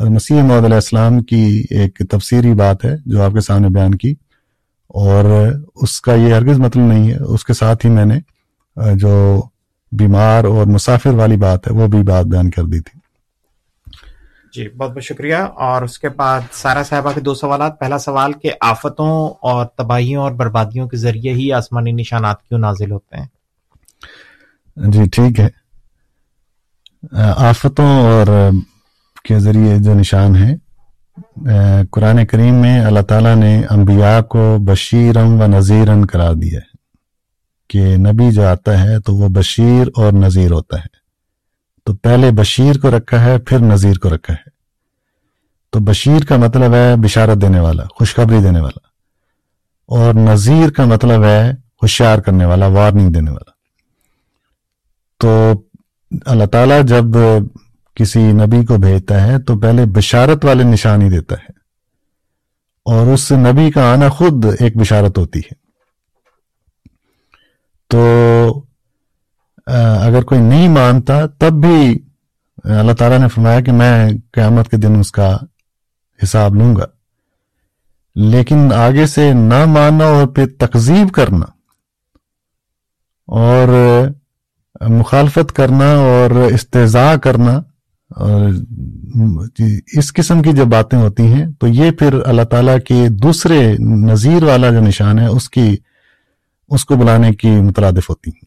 مسیح 0.00 0.42
محمد 0.42 0.64
علیہ 0.64 0.74
السلام 0.74 1.22
کی 1.22 1.64
ایک 1.70 2.02
تفسیری 2.10 2.52
بات 2.54 2.84
ہے 2.84 2.96
جو 3.06 3.22
آپ 3.22 3.32
کے 3.32 3.40
سامنے 3.40 3.68
بیان 3.68 3.94
کی 3.94 4.14
اور 4.88 5.24
اس 5.74 6.00
کا 6.00 6.14
یہ 6.14 6.34
ہرگز 6.34 6.58
مطلب 6.58 6.82
نہیں 6.84 7.10
ہے۔ 7.10 7.16
اس 7.16 7.44
کے 7.44 7.52
ساتھ 7.52 7.86
ہی 7.86 7.90
میں 7.90 8.04
نے 8.04 8.18
جو 8.76 9.42
بیمار 9.92 10.44
اور 10.44 10.66
مسافر 10.66 11.10
والی 11.10 11.36
بات 11.36 11.68
ہے 11.68 11.72
وہ 11.72 11.86
بھی 11.86 12.02
بات 12.02 12.24
بیان 12.24 12.50
کر 12.50 12.62
دی 12.62 12.80
تھی۔ 12.80 13.00
جی 14.54 14.68
بہت 14.68 14.90
بہت 14.90 15.02
شکریہ۔ 15.02 15.36
اور 15.36 15.82
اس 15.82 15.98
کے 15.98 16.08
بعد 16.08 16.40
سارا 16.52 16.82
صاحبہ 16.82 17.12
کے 17.14 17.20
دو 17.20 17.34
سوالات۔ 17.34 17.80
پہلا 17.80 17.98
سوال 17.98 18.32
کہ 18.32 18.50
آفتوں 18.60 19.30
اور 19.42 19.66
تباہیوں 19.66 20.22
اور 20.22 20.32
بربادیوں 20.32 20.88
کے 20.88 20.96
ذریعے 20.96 21.32
ہی 21.32 21.52
آسمانی 21.52 21.92
نشانات 21.92 22.42
کیوں 22.42 22.60
نازل 22.60 22.90
ہوتے 22.90 23.16
ہیں؟ 23.16 23.26
جی 24.76 25.04
ٹھیک 25.12 25.40
ہے۔ 25.40 25.48
آفتوں 27.36 28.02
اور 28.02 28.50
کے 29.24 29.38
ذریعے 29.38 29.76
جو 29.78 29.94
نشان 29.94 30.36
ہیں 30.36 30.56
قرآن 31.90 32.26
کریم 32.26 32.54
میں 32.54 32.80
اللہ 32.80 33.00
تعالیٰ 33.00 33.36
نے 33.36 33.62
انبیاء 33.70 34.20
کو 34.20 34.56
بشیرم 34.60 35.40
و 35.40 35.46
نذیرن 35.46 36.06
قرار 36.06 36.34
دیا 36.34 36.60
ہے۔ 36.60 36.73
کہ 37.68 37.96
نبی 37.96 38.32
جو 38.32 38.46
آتا 38.46 38.82
ہے 38.82 39.00
تو 39.00 39.14
وہ 39.14 39.28
بشیر 39.28 39.86
اور 39.96 40.12
نذیر 40.12 40.50
ہوتا 40.50 40.78
ہے۔ 40.78 41.04
تو 41.84 41.94
پہلے 41.94 42.30
بشیر 42.30 42.78
کو 42.78 42.98
رکھا 42.98 43.24
ہے، 43.24 43.38
پھر 43.38 43.58
نذیر 43.58 43.98
کو 43.98 44.14
رکھا 44.14 44.34
ہے۔ 44.34 44.48
تو 45.70 45.80
بشیر 45.80 46.24
کا 46.24 46.36
مطلب 46.36 46.74
ہے 46.74 46.96
بشارت 46.96 47.42
دینے 47.42 47.60
والا، 47.60 47.82
خوشخبری 47.90 48.42
دینے 48.42 48.60
والا۔ 48.60 48.86
اور 49.86 50.14
نذیر 50.14 50.70
کا 50.70 50.84
مطلب 50.84 51.24
ہے 51.24 51.50
ہوشیار 51.50 52.18
کرنے 52.18 52.44
والا 52.44 52.66
وارننگ 52.66 53.12
دینے 53.12 53.30
والا۔ 53.30 53.50
تو 55.18 55.52
اللہ 56.26 56.44
تعالیٰ 56.44 56.82
جب 56.82 57.04
کسی 57.94 58.32
نبی 58.32 58.64
کو 58.64 58.76
بھیجتا 58.76 59.26
ہے 59.26 59.38
تو 59.38 59.58
پہلے 59.58 59.84
بشارت 59.86 60.44
والے 60.44 60.64
نشان 60.64 61.02
ہی 61.02 61.10
دیتا 61.10 61.34
ہے۔ 61.34 61.52
اور 62.84 63.06
اس 63.06 63.32
نبی 63.32 63.70
کا 63.70 63.92
آنا 63.92 64.08
خود 64.08 64.44
ایک 64.60 64.76
بشارت 64.76 65.18
ہوتی 65.18 65.38
ہے۔ 65.38 65.63
تو 67.94 68.60
اگر 69.66 70.22
کوئی 70.22 70.40
نہیں 70.40 70.68
مانتا، 70.68 71.26
تب 71.26 71.52
بھی 71.52 71.98
اللہ 72.64 72.92
تعالیٰ 72.92 73.18
نے 73.18 73.28
فرمایا 73.28 73.60
کہ 73.60 73.72
میں 73.72 74.08
قیامت 74.32 74.70
کے 74.70 74.76
دن 74.76 74.98
اس 75.00 75.12
کا 75.12 75.36
حساب 76.20 76.54
لوں 76.54 76.76
گا۔ 76.76 76.86
لیکن 78.16 78.72
آگے 78.72 79.06
سے 79.06 79.32
نہ 79.32 79.64
ماننا 79.64 80.04
اور 80.04 80.26
پھر 80.26 80.46
تقزیب 80.58 81.12
کرنا 81.12 81.46
اور 83.28 83.68
مخالفت 84.88 85.52
کرنا 85.52 85.92
اور 85.94 86.30
استضاء 86.30 87.14
کرنا 87.16 87.52
اور 88.10 88.50
اس 89.92 90.12
قسم 90.12 90.42
کی 90.42 90.52
جو 90.52 90.64
باتیں 90.64 90.98
ہوتی 90.98 91.22
ہیں، 91.22 91.46
تو 91.60 91.66
یہ 91.66 91.90
پھر 91.90 92.14
اللہ 92.26 92.42
تعالیٰ 92.42 92.76
کے 92.86 93.08
دوسرے 93.22 93.76
نظیر 93.78 94.44
والا 94.44 94.70
جو 94.70 94.80
نشان 94.80 95.18
ہے، 95.18 95.26
اس 95.26 95.50
کی 95.50 95.76
اس 96.74 96.84
کو 96.84 96.96
بلانے 96.96 97.32
کی 97.32 97.50
مترادف 97.50 98.10
ہوتی 98.10 98.30
ہیں۔ 98.30 98.44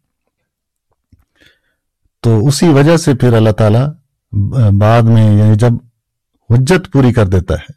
تو 2.21 2.47
اسی 2.47 2.67
وجہ 2.67 2.97
سے 2.97 3.13
پھر 3.13 3.33
اللہ 3.33 3.49
تعالیٰ 3.49 3.87
بعد 4.71 5.01
میں 5.01 5.37
یعنی 5.37 5.55
جب 5.55 5.71
حجت 6.49 6.91
پوری 6.93 7.13
کر 7.13 7.27
دیتا 7.27 7.53
ہے، 7.53 7.71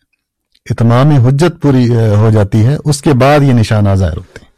اتمام 0.70 1.08
حجت 1.08 1.62
پوری 1.62 1.96
ہو 1.96 2.30
جاتی 2.32 2.66
ہے، 2.66 2.76
اس 2.84 3.02
کے 3.02 3.12
بعد 3.12 3.40
یہ 3.42 3.52
نشان 3.52 3.94
ظاہر 3.94 4.16
ہوتے 4.16 4.38
ہیں۔ 4.42 4.50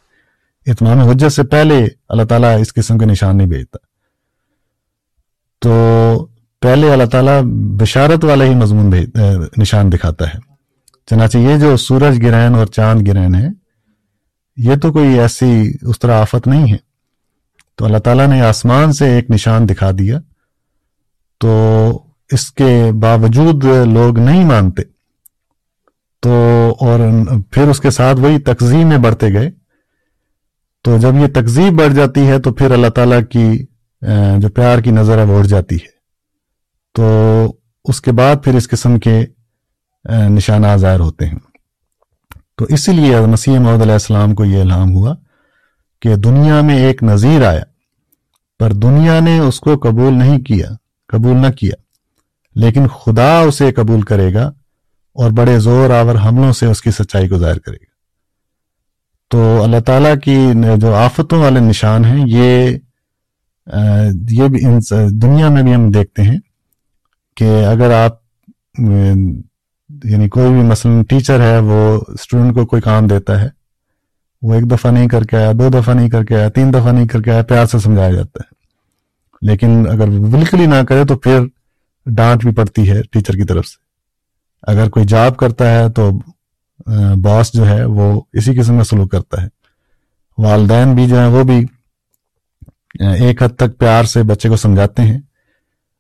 اتمام 0.73 0.99
حجت 0.99 1.33
سے 1.33 1.43
پہلے 1.43 1.89
اللہ 2.09 2.23
تعالیٰ 2.23 2.61
اس 2.61 2.75
قسم 2.75 2.99
کے 2.99 3.07
نشان 3.07 3.37
نہیں 3.37 3.49
بھیجتا۔ 3.49 3.79
تو 5.61 5.73
پہلے 6.61 6.93
اللہ 6.93 7.05
تعالیٰ 7.05 7.43
بشارت 7.81 8.25
والا 8.25 8.45
ہی 8.45 8.55
مضمون 8.55 8.93
نشان 9.59 9.93
دکھاتا 9.93 10.35
ہے۔ 10.35 10.39
چنانچہ 11.07 11.39
یہ 11.39 11.59
جو 11.59 11.77
سورج 11.77 12.23
گرہن 12.23 12.55
اور 12.55 12.67
چاند 12.67 13.09
گرہن 13.09 13.35
ہے 13.35 13.62
یہ 14.57 14.77
تو 14.77 14.93
کوئی 14.93 15.21
ایسی 15.21 15.73
اس 15.83 15.99
طرح 15.99 16.21
آفت 16.21 16.47
نہیں 16.47 16.73
ہے۔ 16.73 16.77
تو 17.75 17.85
اللہ 17.85 17.99
تعالیٰ 17.99 18.27
نے 18.27 18.41
آسمان 18.41 18.93
سے 18.93 19.15
ایک 19.15 19.31
نشان 19.31 19.69
دکھا 19.69 19.91
دیا۔ 19.99 20.21
تو 21.39 21.91
اس 22.31 22.53
کے 22.53 22.91
باوجود 23.01 23.65
لوگ 23.65 24.19
نہیں 24.19 24.45
مانتے۔ 24.45 24.83
تو 26.21 26.31
اور 26.81 27.01
پھر 27.51 27.69
اس 27.69 27.81
کے 27.81 27.91
ساتھ 27.91 28.21
وہی 28.21 28.39
تقزیم 28.39 28.89
میں 28.89 28.99
بڑھتے 28.99 29.33
گئے۔ 29.33 29.51
تو 30.83 30.99
جب 30.99 31.15
یہ 31.15 31.27
تقزیب 31.35 31.73
بڑھ 31.73 31.95
جاتی 31.95 32.29
ہے 32.29 32.41
تو 32.41 32.53
پھر 32.53 32.71
اللہ 32.71 32.89
تعالیٰ 32.89 33.21
کی 33.31 33.67
جو 34.39 34.49
پیار 34.49 34.79
کی 34.79 34.91
نظر 34.91 35.19
ہے 35.19 35.25
وہ 35.25 35.39
اڑ 35.39 35.45
جاتی 35.45 35.75
ہے۔ 35.75 35.91
تو 36.95 37.47
اس 37.85 38.01
کے 38.01 38.13
بعد 38.13 38.37
پھر 38.45 38.55
اس 38.55 38.69
قسم 38.69 38.99
کے 38.99 39.27
نشانات 40.11 40.81
ظاہر 40.81 41.01
ہوتے 41.01 41.27
ہیں۔ 41.27 41.39
تو 42.63 42.75
اسی 42.75 42.93
لیے 42.93 43.21
مسیح 43.21 43.59
محمد 43.59 43.81
علیہ 43.83 43.93
السلام 43.93 44.35
کو 44.35 44.45
یہ 44.45 44.61
الہام 44.61 44.95
ہوا 44.95 45.15
کہ 46.03 46.17
دنیا 46.17 46.61
میں 46.61 46.77
ایک 46.79 47.03
نظیر 47.03 47.47
آیا، 47.49 47.63
پر 48.61 48.73
دنیا 48.73 49.21
نے 49.21 49.39
اس 49.39 49.61
کو 49.61 49.77
قبول 49.77 50.15
نہیں 50.15 50.39
کیا، 50.41 50.69
قبول 51.09 51.37
نہ 51.37 51.51
کیا۔ 51.51 51.75
لیکن 52.55 52.87
خدا 52.87 53.41
اسے 53.41 53.73
قبول 53.73 54.03
کرے 54.03 54.35
گا 54.35 54.47
اور 55.15 55.31
بڑے 55.31 55.59
زور 55.59 55.91
آور 55.91 56.15
حملوں 56.15 56.53
سے 56.53 56.67
اس 56.67 56.83
کی 56.83 56.91
سچائی 56.91 57.29
کو 57.29 57.39
ظاہر 57.39 57.59
کرے 57.59 57.77
گا۔ 57.77 57.91
تو 59.29 59.63
اللہ 59.63 59.81
تعالیٰ 59.87 60.15
کی 60.25 60.47
جو 60.77 60.95
آفتوں 60.95 61.39
والے 61.39 61.61
نشان 61.61 62.05
ہیں، 62.05 62.25
یہ 62.27 62.71
یہ 64.31 64.49
بھی 64.49 64.61
دنیا 65.11 65.49
میں 65.49 65.63
بھی 65.63 65.75
ہم 65.75 65.91
دیکھتے 65.91 66.23
ہیں 66.23 66.39
کہ 67.37 67.65
اگر 67.65 67.91
آپ 68.05 68.15
یعنی 70.05 70.29
کوئی 70.29 70.53
بھی 70.53 70.63
مثلا 70.63 71.03
ٹیچر 71.09 71.41
ہے، 71.41 71.59
وہ 71.59 72.01
اسٹوڈنٹ 72.09 72.55
کو 72.55 72.67
کوئی 72.67 72.83
کام 72.83 73.07
دیتا 73.07 73.41
ہے، 73.43 73.49
وہ 74.43 74.55
ایک 74.55 74.71
دفعہ 74.71 74.91
نہیں 74.91 75.09
کر 75.09 75.23
کے 75.23 75.37
آیا، 75.37 75.53
دو 75.53 75.69
دفعہ 75.69 75.95
نہیں 75.95 76.09
کر 76.09 76.25
کے 76.25 76.37
آیا، 76.37 76.49
تین 76.49 76.73
دفعہ 76.73 76.93
نہیں 76.93 77.09
کر 77.09 77.23
کے 77.23 77.31
آیا، 77.31 77.43
پیار 77.43 77.67
سے 77.67 77.79
سمجھایا 77.79 78.13
جاتا 78.13 78.41
ہے۔ 78.41 78.55
لیکن 79.43 79.85
اگر 79.91 80.09
بالکل 80.21 80.61
ہی 80.61 80.67
نہ 80.67 80.83
کرے 80.89 81.05
تو 81.05 81.17
پھر 81.17 81.39
ڈانٹ 82.07 82.45
بھی 82.45 82.53
پڑتی 82.55 82.91
ہے 82.91 83.03
ٹیچر 83.03 83.35
کی 83.35 83.45
طرف 83.45 83.67
سے۔ 83.67 83.81
اگر 84.63 84.89
کوئی 84.89 85.07
جاب 85.07 85.37
کرتا 85.37 85.71
ہے 85.71 85.89
تو 85.89 86.11
باس 87.17 87.53
جو 87.53 87.67
ہے 87.69 87.85
وہ 87.85 88.21
اسی 88.33 88.55
قسم 88.55 88.79
کا 88.79 88.85
سلوک 88.85 89.11
کرتا 89.13 89.43
ہے۔ 89.43 89.49
والدین 90.39 90.95
بھی 90.95 91.07
جو 91.07 91.19
ہیں 91.19 91.27
وہ 91.27 91.45
بھی 91.45 91.67
ایک 93.01 93.43
حد 93.43 93.57
تک 93.57 93.79
پیار 93.79 94.05
سے 94.05 94.23
بچے 94.23 94.49
کو 94.49 94.57
سمجھاتے 94.57 95.03
ہیں، 95.03 95.21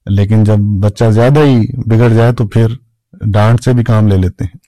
لیکن 0.07 0.45
جب 0.45 0.59
بچہ 0.81 1.11
زیادہ 1.11 1.41
ہی 1.41 1.61
بگڑ 1.87 2.09
جائے 2.09 2.33
تو 2.33 2.47
پھر 2.47 2.67
ڈانٹ 3.27 3.63
سے 3.63 3.73
بھی 3.73 3.85
کام 3.85 4.09
لے 4.09 4.17
لیتے 4.17 4.45
ہیں۔ 4.45 4.59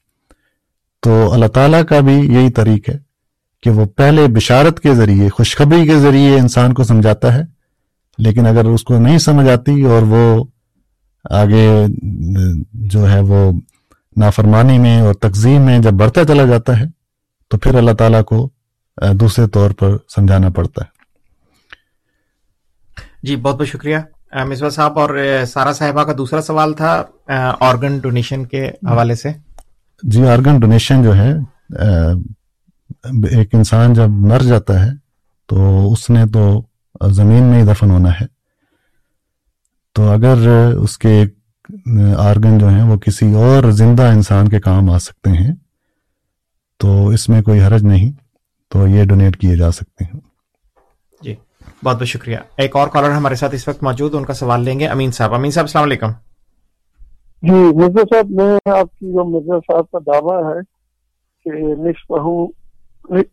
تو 1.02 1.32
اللہ 1.32 1.46
تعالیٰ 1.46 1.84
کا 1.84 2.00
بھی 2.00 2.12
یہی 2.12 2.50
طریق 2.50 2.88
ہے 2.88 2.98
کہ 3.62 3.70
وہ 3.70 3.84
پہلے 3.86 4.26
بشارت 4.26 4.80
کے 4.80 4.94
ذریعے، 4.94 5.28
خوشخبری 5.28 5.86
کے 5.86 5.98
ذریعے 5.98 6.38
انسان 6.38 6.74
کو 6.74 6.84
سمجھاتا 6.84 7.34
ہے، 7.34 7.42
لیکن 8.18 8.46
اگر 8.46 8.64
اس 8.64 8.84
کو 8.84 8.98
نہیں 8.98 9.18
سمجھ 9.18 9.48
آتی 9.48 9.82
اور 9.82 10.02
وہ 10.02 10.44
آگے 11.30 11.84
جو 12.72 13.10
ہے 13.10 13.20
وہ 13.20 13.52
نافرمانی 14.16 14.78
میں 14.78 15.00
اور 15.00 15.14
تقزیم 15.14 15.62
میں 15.62 15.78
جب 15.78 15.90
بڑھتا 15.90 16.24
چلا 16.24 16.44
جاتا 16.44 16.80
ہے، 16.80 16.84
تو 17.48 17.58
پھر 17.58 17.74
اللہ 17.74 17.90
تعالیٰ 17.90 18.24
کو 18.24 18.50
دوسرے 19.12 19.48
طور 19.48 19.70
پر 19.70 19.96
سمجھانا 20.08 20.48
پڑتا 20.48 20.82
ہے۔ 20.82 20.94
جی 23.22 23.36
بہت 23.36 23.54
بہت 23.54 23.68
شکریہ۔ 23.68 23.98
مصباح 24.34 24.70
صاحب، 24.70 24.98
اور 24.98 25.10
سارا 25.48 25.72
صاحبہ 25.72 26.02
کا 26.04 26.12
دوسرا 26.18 26.40
سوال 26.42 26.72
تھا 26.74 27.02
آرگن 27.60 27.98
ڈونیشن 28.02 28.44
کے 28.44 28.66
حوالے 28.90 29.14
سے۔ 29.14 29.32
جی 30.02 30.26
آرگن 30.28 30.58
ڈونیشن 30.60 31.02
جو 31.02 31.16
ہے 31.16 31.32
ایک 33.30 33.54
انسان 33.54 33.94
جب 33.94 34.10
مر 34.22 34.42
جاتا 34.42 34.84
ہے، 34.84 34.90
تو 35.48 35.92
اس 35.92 36.08
نے 36.10 36.24
تو 36.32 36.44
زمین 37.12 37.42
میں 37.42 37.58
ہی 37.58 37.66
دفن 37.66 37.90
ہونا 37.90 38.10
ہے۔ 38.20 38.26
تو 39.96 40.10
اگر 40.10 40.46
اس 40.74 40.98
کے 40.98 41.24
آرگن 42.18 42.58
جو 42.58 42.68
ہیں، 42.68 42.82
وہ 42.82 42.96
کسی 42.96 43.32
اور 43.34 43.70
زندہ 43.72 44.06
انسان 44.12 44.48
کے 44.48 44.60
کام 44.60 44.90
آ 44.90 44.98
سکتے 44.98 45.30
ہیں، 45.30 45.54
تو 46.80 47.08
اس 47.08 47.28
میں 47.28 47.42
کوئی 47.42 47.60
حرج 47.62 47.84
نہیں، 47.84 48.12
تو 48.72 48.86
یہ 48.88 49.04
ڈونیٹ 49.04 49.36
کیے 49.40 49.56
جا 49.56 49.70
سکتے 49.72 50.04
ہیں۔ 50.04 50.20
بہت 51.84 51.96
بہت 51.96 52.06
شکریہ۔ 52.06 52.36
ایک 52.56 52.76
اور 52.76 52.88
کالر 52.88 53.10
ہمارے 53.10 53.34
ساتھ 53.34 53.54
اس 53.54 53.68
وقت 53.68 53.82
موجود، 53.82 54.14
ان 54.14 54.24
کا 54.24 54.32
سوال 54.32 54.60
لیں 54.60 54.80
گے۔ 54.80 54.86
امین 54.86 55.10
صاحب۔ 55.10 55.34
امین 55.34 55.50
صاحب، 55.50 55.64
السلام 55.64 55.84
علیکم۔ 55.84 56.06
جی 57.42 57.76
مرزا 57.76 58.00
صاحب، 58.00 58.30
میں 58.30 58.68
آپ 58.70 58.98
کی 58.98 59.06
جو 59.06 59.24
مرزا 59.24 59.58
صاحب 59.58 59.90
کا 59.90 59.98
دعویٰ 60.06 60.54
ہے 60.54 60.60
کہ 61.44 61.50
نصف 61.82 62.12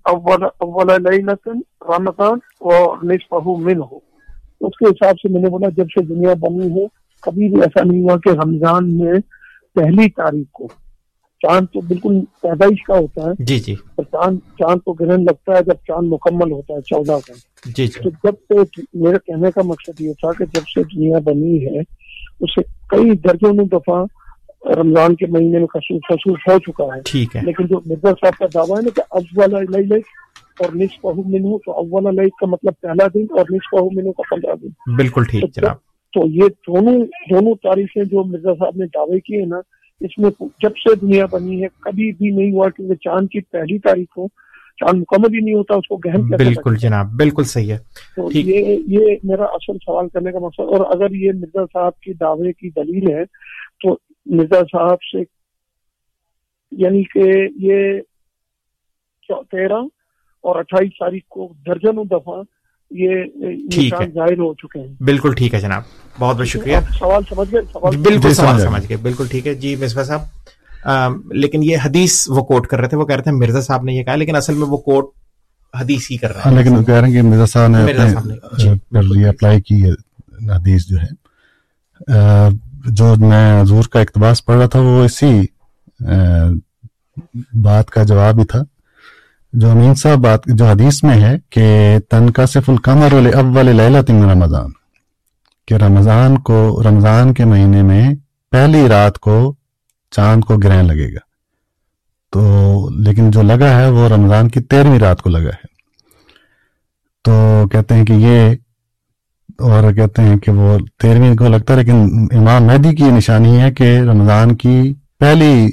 اول 0.03 0.43
اول 0.43 0.89
رمضان 1.81 2.39
اور 2.59 2.97
نصف 3.03 3.33
من 3.47 3.77
ہو 3.77 3.99
اس 4.61 4.77
کے 4.77 4.85
حساب 4.85 5.15
سے 5.19 5.29
میں 5.29 5.41
نے 5.41 5.49
بولا، 5.49 5.69
جب 5.69 5.85
سے 5.85 6.03
دنیا 6.03 6.33
بنی 6.33 6.81
ہے، 6.81 6.85
کبھی 7.21 7.49
بھی 7.49 7.61
ایسا 7.61 7.83
نہیں 7.83 8.03
ہوا 8.03 8.17
کہ 8.17 8.29
رمضان 8.29 8.97
میں 8.97 9.13
پہلی 9.75 10.09
تاریخ 10.09 10.47
کو 10.51 10.67
چاند 11.41 11.65
تو 11.73 11.81
بالکل 11.81 12.19
پیدائش 12.41 12.83
کا 12.83 12.97
ہوتا 12.97 13.21
ہے۔ 13.23 13.43
جی 13.43 13.59
جی۔ 13.59 13.75
چاند 13.97 14.37
چاند 14.37 14.79
تو 14.85 14.93
گرہن 14.93 15.23
لگتا 15.23 15.57
ہے 15.57 15.63
جب 15.63 15.73
چاند 15.73 16.13
مکمل 16.13 16.51
ہوتا 16.51 16.73
ہے 16.73 16.81
چودہ 16.81 17.17
کا۔ 17.27 17.33
جی 17.65 17.87
جی۔ 17.87 18.09
تو 18.09 18.09
جب 18.09 18.33
سے 18.33 18.81
میرے 18.93 19.17
کہنے 19.25 19.51
کا 19.51 19.61
مقصد 19.65 20.01
یہ 20.01 20.13
تھا 20.13 20.31
کہ 20.31 20.45
جب 20.45 20.61
سے 20.61 20.83
دنیا 20.83 21.19
بنی 21.19 21.65
ہے 21.65 21.79
اس 22.39 22.49
سے 22.55 22.61
کئی 22.87 23.11
درجنوں 23.17 23.65
دفعہ 23.65 24.05
رمضان 24.77 25.15
کے 25.15 25.25
مہینے 25.27 25.59
میں 25.59 25.67
خصوص 25.67 26.31
ہو 26.49 26.59
چکا 26.59 26.83
ہے۔ 26.83 27.01
ٹھیک 27.05 27.35
ہے۔ 27.35 27.41
لیکن 27.43 27.65
جو 27.65 27.79
مرزا 27.85 28.09
صاحب 28.09 28.33
کا 28.37 28.45
دعویٰ 28.53 28.77
ہے 28.77 28.81
نا 28.81 28.89
کہ 28.95 29.01
افضل 29.11 29.55
علیہ 29.55 29.95
اور 30.59 30.75
نصف 30.75 31.05
منہ 31.05 31.57
تو 31.65 31.71
اول 31.71 32.05
علیہ 32.05 32.29
کا 32.39 32.45
مطلب 32.45 32.73
پہلا 32.81 33.07
دن 33.13 33.25
اور 33.37 33.45
نصف 33.49 33.93
منہ 33.95 34.11
کا 34.11 34.35
پندرہ 34.35 34.55
دن۔ 34.55 34.95
بالکل 34.95 35.23
ٹھیک 35.23 35.55
جناب۔ 35.55 35.75
تو 36.13 36.27
یہ 36.27 36.41
دونوں 36.41 36.99
دونوں 37.03 37.55
تاریخیں 37.55 38.03
جو 38.03 38.23
مرزا 38.23 38.53
صاحب 38.59 38.75
نے 38.75 38.85
دعوے 38.85 39.19
کیے 39.19 39.45
نا 39.45 39.61
اس 40.01 40.17
میں 40.17 40.29
جب 40.39 40.77
سے 40.77 40.95
دنیا 40.95 41.25
بنی 41.25 41.63
ہے 41.63 41.67
کبھی 41.79 42.11
بھی 42.11 42.29
نہیں 42.29 42.51
ہوا 42.51 42.69
کہ 42.69 42.95
چاند 42.95 43.27
کی 43.27 43.41
پہلی 43.41 43.79
تاریخ 43.79 44.09
کو 44.09 44.27
چاند 44.77 45.01
مکمل 45.01 45.33
ہی 45.33 45.39
نہیں 45.39 45.55
ہوتا 45.55 45.75
اس 45.75 45.87
کو 45.87 45.97
گہن 45.97 46.21
بالکل 46.21 46.75
جناب 46.75 47.05
بالکل 47.05 47.43
صحیح 47.43 47.73
ہے۔ 47.73 47.77
تو 48.15 48.29
یہ 48.33 48.79
یہ 48.87 49.15
میرا 49.23 49.43
اصل 49.43 49.77
سوال 49.85 50.09
کرنے 50.09 50.31
کا 50.31 50.39
مقصد 50.39 50.59
اور 50.59 50.95
اگر 50.95 51.11
یہ 51.11 51.31
مرزا 51.31 51.65
صاحب 51.73 51.99
کی 51.99 52.13
دعوے 52.13 52.53
کی 52.53 52.69
دلیل 52.69 53.11
ہے 53.11 53.23
تو 53.83 53.97
مرزا 54.25 54.59
صاحب 54.59 55.01
سے 55.01 55.17
یعنی 56.71 57.03
کہ 57.03 57.47
یہ 57.55 57.99
تیرہ 59.51 59.77
اور 60.41 60.55
اٹھائیس 60.55 60.91
تاریخ 60.99 61.23
کو 61.29 61.53
درجنوں 61.65 62.03
دفعہ 62.03 62.41
یہ 62.91 63.09
نشان 63.77 64.11
ظاہر 64.13 64.33
ہو 64.33 64.53
چکے 64.53 64.79
ہیں۔ 64.79 65.03
بالکل 65.03 65.33
ٹھیک 65.33 65.53
ہے 65.53 65.59
جناب۔ 65.59 65.81
بہت 66.19 66.35
بہت 66.35 66.47
شکریہ۔ 66.47 66.77
سوال 66.99 67.21
سمجھ 67.29 67.51
گئے 67.51 67.97
بالکل 67.97 68.33
سوال 68.33 68.59
سمجھ 68.61 68.85
گئے۔ 68.89 68.97
بالکل 68.97 69.25
ٹھیک 69.31 69.47
ہے۔ 69.47 69.53
جی 69.53 69.75
مصباح 69.75 70.03
صاحب 70.03 70.21
لیکن 71.31 71.63
یہ 71.63 71.77
حدیث 71.85 72.29
وہ 72.29 72.43
کوٹ 72.43 72.67
کر 72.67 72.79
رہے 72.79 72.87
تھے 72.87 72.97
وہ 72.97 73.05
کہہ 73.05 73.15
رہے 73.15 73.23
تھے 73.23 73.31
مرزا 73.31 73.61
صاحب 73.61 73.83
نے 73.83 73.93
یہ 73.93 74.03
کہا 74.03 74.15
لیکن 74.15 74.35
اصل 74.35 74.53
میں 74.53 74.67
وہ 74.67 74.77
کوٹ 74.77 75.05
حدیث 75.79 76.11
ہی 76.11 76.17
کر 76.17 76.31
رہے 76.35 76.49
ہیں۔ 76.49 76.57
لیکن 76.57 76.83
کہہ 76.83 76.93
رہے 76.93 77.07
ہیں 77.07 77.13
کہ 77.13 77.21
مرزا 77.21 77.45
صاحب 77.45 77.69
نے 77.69 79.27
اپلائی 79.29 79.61
کی 79.61 79.83
حدیث 80.49 80.85
جو 80.87 80.97
ہے۔ 80.97 81.21
جو 82.87 83.15
میں 83.17 83.61
حضور 83.61 83.83
کا 83.91 83.99
اقتباس 83.99 84.45
پڑھ 84.45 84.57
رہا 84.57 84.65
تھا 84.65 84.79
وہ 84.79 85.03
اسی 85.03 85.41
بات 87.53 87.89
کا 87.89 88.03
جواب 88.03 88.39
ہی 88.39 88.45
تھا۔ 88.45 88.61
جو 89.53 89.69
امین 89.71 89.95
صاحب 89.95 90.19
بات 90.19 90.45
جو 90.47 90.65
حدیث 90.65 91.03
میں 91.03 91.15
ہے 91.21 91.35
کہ 91.49 91.63
تن 92.09 92.29
کا 92.29 92.45
صف 92.45 92.69
القمر 92.69 93.13
اول 93.13 93.69
من 94.09 94.29
رمضان، 94.29 94.69
کہ 95.67 95.75
رمضان 95.75 96.37
کو 96.39 96.81
رمضان 96.83 97.33
کے 97.33 97.45
مہینے 97.45 97.81
میں 97.83 98.03
پہلی 98.51 98.87
رات 98.89 99.19
کو 99.19 99.35
چاند 100.11 100.43
کو 100.43 100.57
گرہن 100.57 100.85
لگے 100.85 101.13
گا۔ 101.13 101.19
تو 102.33 102.89
لیکن 102.99 103.31
جو 103.31 103.41
لگا 103.41 103.69
ہے 103.79 103.89
وہ 103.89 104.07
رمضان 104.09 104.49
کی 104.49 104.59
تیرہویں 104.61 104.99
رات 104.99 105.21
کو 105.21 105.29
لگا 105.29 105.49
ہے۔ 105.49 105.69
تو 107.25 107.67
کہتے 107.71 107.95
ہیں 107.95 108.05
کہ 108.05 108.13
یہ 108.13 108.55
اور 109.59 109.91
کہتے 109.93 110.21
ہیں 110.21 110.37
کہ 110.37 110.51
وہ 110.51 110.77
تیرہویں 111.01 111.35
کو 111.35 111.47
لگتا 111.47 111.73
ہے، 111.73 111.79
لیکن 111.79 112.27
امام 112.31 112.63
مہدی 112.63 112.95
کی 112.95 113.11
نشانی 113.11 113.59
ہے 113.61 113.71
کہ 113.71 113.97
رمضان 114.01 114.55
کی 114.55 114.93
پہلی 115.19 115.69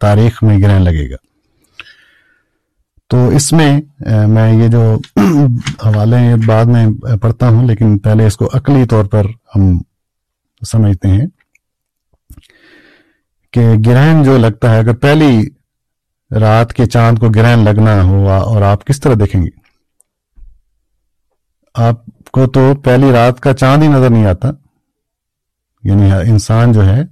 تاریخ 0.00 0.42
میں 0.42 0.58
گرہن 0.58 0.82
لگے 0.82 1.10
گا۔ 1.10 1.16
تو 3.12 3.28
اس 3.28 3.52
میں 3.52 3.80
میں 4.26 4.52
یہ 4.52 4.68
جو 4.68 4.98
حوالے 5.86 6.34
بعد 6.46 6.64
میں 6.64 6.86
پڑھتا 7.16 7.48
ہوں، 7.48 7.66
لیکن 7.66 7.98
پہلے 7.98 8.26
اس 8.26 8.36
کو 8.36 8.48
عقلی 8.54 8.84
طور 8.86 9.04
پر 9.04 9.26
ہم 9.56 9.78
سمجھتے 10.66 11.08
ہیں 11.08 11.26
کہ 13.52 13.60
گرہن 13.86 14.22
جو 14.22 14.38
لگتا 14.38 14.72
ہے، 14.72 14.78
اگر 14.78 14.94
پہلی 14.94 15.48
رات 16.40 16.72
کے 16.72 16.86
چاند 16.86 17.18
کو 17.18 17.28
گرہن 17.28 17.58
لگنا 17.58 18.02
ہوا 18.02 18.38
اور 18.38 18.62
آپ 18.62 18.84
کس 18.84 19.00
طرح 19.00 19.14
دیکھیں 19.20 19.42
گے؟ 19.42 19.48
آپ 21.74 22.06
کو 22.32 22.46
تو 22.46 22.74
پہلی 22.74 23.12
رات 23.12 23.40
کا 23.40 23.54
چاند 23.54 23.82
ہی 23.82 23.88
نظر 23.88 24.10
نہیں 24.10 24.26
آتا۔ 24.26 24.50
یعنی 25.82 26.12
انسان 26.12 26.72
جو 26.72 26.86
ہے، 26.86 27.02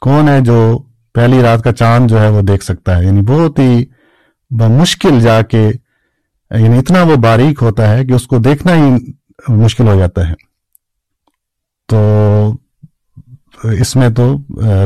کون 0.00 0.28
ہے 0.28 0.40
جو 0.40 0.78
پہلی 1.12 1.42
رات 1.42 1.64
کا 1.64 1.72
چاند 1.72 2.10
جو 2.10 2.20
ہے 2.20 2.28
وہ 2.28 2.42
دیکھ 2.42 2.64
سکتا 2.64 2.98
ہے؟ 2.98 3.04
یعنی 3.04 3.22
بہت 3.22 3.58
ہی 3.58 3.84
مشکل 4.52 5.20
جا 5.20 5.42
کے 5.42 5.70
یعنی 6.50 6.78
اتنا 6.78 7.02
وہ 7.02 7.16
باریک 7.16 7.62
ہوتا 7.62 7.90
ہے 7.90 8.04
کہ 8.04 8.12
اس 8.12 8.26
کو 8.26 8.38
دیکھنا 8.38 8.74
ہی 8.74 8.90
مشکل 9.48 9.88
ہو 9.88 9.98
جاتا 9.98 10.28
ہے۔ 10.28 10.34
تو 11.88 12.00
اس 13.62 13.96
میں 13.96 14.08
تو 14.08 14.36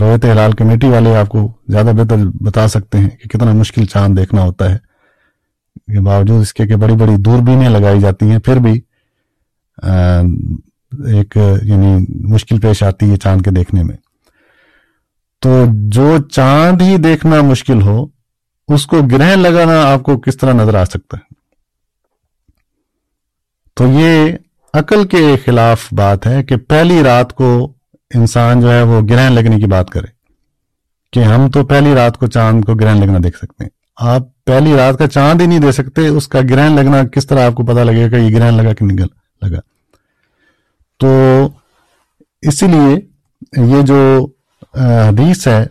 رویت 0.01 0.25
ہلال 0.25 0.53
کمیٹی 0.53 0.87
والے 0.87 1.17
آپ 1.17 1.29
کو 1.29 1.53
زیادہ 1.69 1.87
بہتر 1.87 2.17
بتا 2.45 2.69
سکتے 2.69 2.99
ہیں 2.99 3.11
کہ 3.11 3.29
کتنا 3.29 3.53
مشکل 3.53 3.85
چاند 3.85 4.19
دیکھنا 4.19 4.43
ہوتا 4.43 4.75
ہے۔ 4.75 4.79
باوجود 6.01 6.41
اس 6.41 6.55
کے 6.55 6.67
کہ 6.67 6.77
بڑی 6.77 6.95
بڑی 6.95 7.17
دوربینیں 7.17 7.69
لگائی 7.69 8.01
جاتی 8.01 8.31
ہیں، 8.31 8.39
پھر 8.39 8.57
بھی 8.57 8.81
ایک 11.07 11.37
یعنی 11.63 12.07
مشکل 12.33 12.61
پیش 12.61 12.83
آتی 12.83 13.11
ہے 13.11 13.17
چاند 13.17 13.43
کے 13.43 13.51
دیکھنے 13.51 13.83
میں۔ 13.83 13.97
تو 15.43 15.65
جو 15.89 16.19
چاند 16.31 16.83
ہی 16.83 16.97
دیکھنا 16.97 17.41
مشکل 17.43 17.83
ہو 17.83 18.07
اس 18.69 18.87
کو 18.87 18.99
گرہن 19.13 19.39
لگانا 19.39 19.93
آپ 19.93 20.03
کو 20.03 20.19
کس 20.19 20.37
طرح 20.37 20.53
نظر 20.53 20.75
آ 20.75 20.85
سکتا 20.85 21.17
ہے؟ 21.17 21.35
تو 23.75 23.87
یہ 23.87 24.33
عقل 24.75 25.07
کے 25.07 25.37
خلاف 25.45 25.89
بات 25.93 26.27
ہے 26.27 26.45
کہ 26.45 26.57
پہلی 26.57 27.03
رات 27.03 27.33
کو 27.33 27.73
انسان 28.15 28.61
جو 28.61 28.73
ہے 28.73 28.83
وہ 28.83 29.01
گرہن 29.01 29.33
لگنے 29.33 29.57
کی 29.57 29.67
بات 29.67 29.91
کرے۔ 29.91 30.07
کہ 31.13 31.21
ہم 31.21 31.51
تو 31.51 31.65
پہلی 31.65 31.95
رات 31.95 32.19
کو 32.19 32.27
چاند 32.27 32.65
کو 32.65 32.75
گرہن 32.75 33.01
لگنا 33.01 33.19
دیکھ 33.25 33.39
سکتے 33.39 33.65
ہیں۔ 33.65 33.71
آپ 33.97 34.45
پہلی 34.45 34.77
رات 34.77 34.99
کا 34.99 35.07
چاند 35.09 35.41
ہی 35.41 35.47
نہیں 35.47 35.59
دے 35.59 35.73
سکتے، 35.73 36.09
اس 36.09 36.29
کا 36.29 36.41
گرہن 36.51 36.77
لگنا 36.77 37.07
کس 37.07 37.27
طرح 37.27 37.47
آپ 37.47 37.55
کو 37.55 37.65
پتا 37.65 37.85
لگے 37.85 38.11
گا 38.11 38.17
یہ 38.17 38.37
گرہن 38.37 38.55
لگا 38.55 38.73
کہ 38.73 38.85
نگل 38.85 39.07
لگا۔ 39.43 39.61
تو 40.97 41.49
اسی 42.43 42.67
لیے 42.67 42.97
یہ 43.67 43.83
جو 43.83 44.27
حدیث 45.09 45.49
ہے 45.49 45.67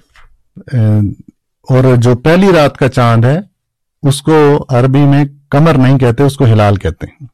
اور 1.70 1.96
جو 1.96 2.16
پہلی 2.16 2.52
رات 2.56 2.78
کا 2.78 2.90
چاند 2.90 3.26
ہے، 3.26 3.40
اس 4.04 4.22
کو 4.22 4.66
عربی 4.70 5.00
میں 5.00 5.26
کمر 5.50 5.74
نہیں 5.74 6.00
کہتے، 6.00 6.24
اس 6.24 6.38
کو 6.38 6.46
ہلال 6.46 6.76
کہتے 6.76 7.06
ہیں۔ 7.06 7.28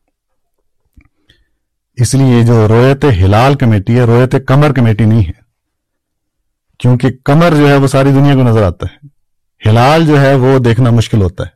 اس 1.96 2.16
لیے 2.16 2.44
جو 2.44 2.68
رویت 2.68 3.06
ہلال 3.06 3.56
کمیٹی 3.56 4.00
ہے، 4.00 4.04
رویت 4.04 4.36
کمر 4.48 4.72
کمیٹی 4.72 5.06
نہیں 5.06 5.26
ہے۔ 5.26 5.32
کیونکہ 6.80 7.08
کمر 7.26 7.54
جو 7.58 7.68
ہے، 7.70 7.76
وہ 7.76 7.88
ساری 7.88 8.10
دنیا 8.10 8.36
کو 8.36 8.44
نظر 8.44 8.64
آتا 8.64 8.88
ہے۔ 8.88 9.08
ہلال 9.70 10.06
جو 10.06 10.22
ہے، 10.22 10.36
وہ 10.36 10.60
دیکھنا 10.60 10.90
مشکل 10.90 11.22
ہوتا 11.22 11.44
ہے۔ 11.44 11.50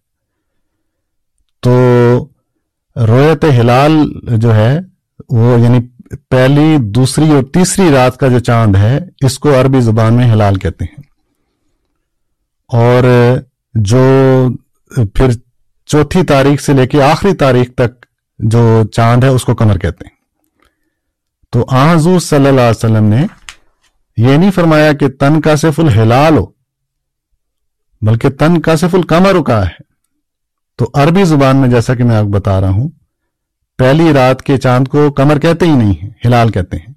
تو 1.60 2.28
رویت 2.96 3.46
ہلال 3.60 3.92
جو 4.38 4.56
ہے، 4.56 4.80
وہ 5.30 5.60
یعنی 5.60 5.80
پہلی، 6.30 6.78
دوسری 6.80 7.30
اور 7.30 7.44
تیسری 7.44 7.90
رات 7.94 8.18
کا 8.18 8.28
جو 8.28 8.40
چاند 8.40 8.76
ہے، 8.76 9.00
اس 9.26 9.40
کو 9.40 9.62
عربی 9.62 9.82
زبان 9.82 10.14
میں 10.14 10.32
ہلال 10.32 10.56
کہتے 10.56 10.86
ہیں۔ 10.86 11.05
اور 12.68 13.04
جو 13.74 14.04
پھر 15.14 15.28
چوتھی 15.86 16.24
تاریخ 16.24 16.62
سے 16.62 16.74
لے 16.74 16.88
کے 16.88 17.04
آخری 17.04 17.34
تاریخ 17.34 17.68
تک 17.76 18.06
جو 18.40 18.84
چاند 18.92 19.24
ہے 19.24 19.30
اس 19.30 19.44
کو 19.44 19.56
کمر 19.56 19.78
کہتے 19.78 20.08
ہیں۔ 20.08 20.16
تو 21.52 21.66
آزو 21.70 22.20
صلی 22.20 22.48
اللہ 22.48 22.62
علیہ 22.62 22.70
وسلم 22.70 23.04
نے 23.04 23.28
یہ 24.18 24.38
نہیں 24.38 24.52
فرمایا 24.52 24.94
کہ 24.94 25.08
تن 25.10 25.42
کا 25.42 25.56
صف 25.56 25.80
الحلال 25.80 26.38
ہو، 26.38 26.46
بلکہ 28.02 28.30
تن 28.30 28.62
کا 28.62 28.76
صف 28.76 28.96
القمر 28.96 29.44
کا 29.44 29.66
ہے۔ 29.66 29.84
تو 30.76 30.92
عربی 30.94 31.24
زبان 31.24 31.58
میں 31.58 31.70
جیسا 31.70 31.96
کہ 31.96 32.04
میں 32.04 32.16
آپ 32.16 32.26
بتا 32.26 32.62
رہا 32.62 32.70
ہوں، 32.70 32.90
پہلی 33.78 34.14
رات 34.14 34.42
کے 34.42 34.58
چاند 34.58 34.88
کو 34.88 35.12
کمر 35.12 35.40
کہتے 35.40 35.66
ہی 35.66 35.76
نہیں 35.76 35.94
ہیں، 36.04 36.10
ہلال 36.26 36.52
کہتے 36.52 36.78
ہیں۔ 36.78 36.95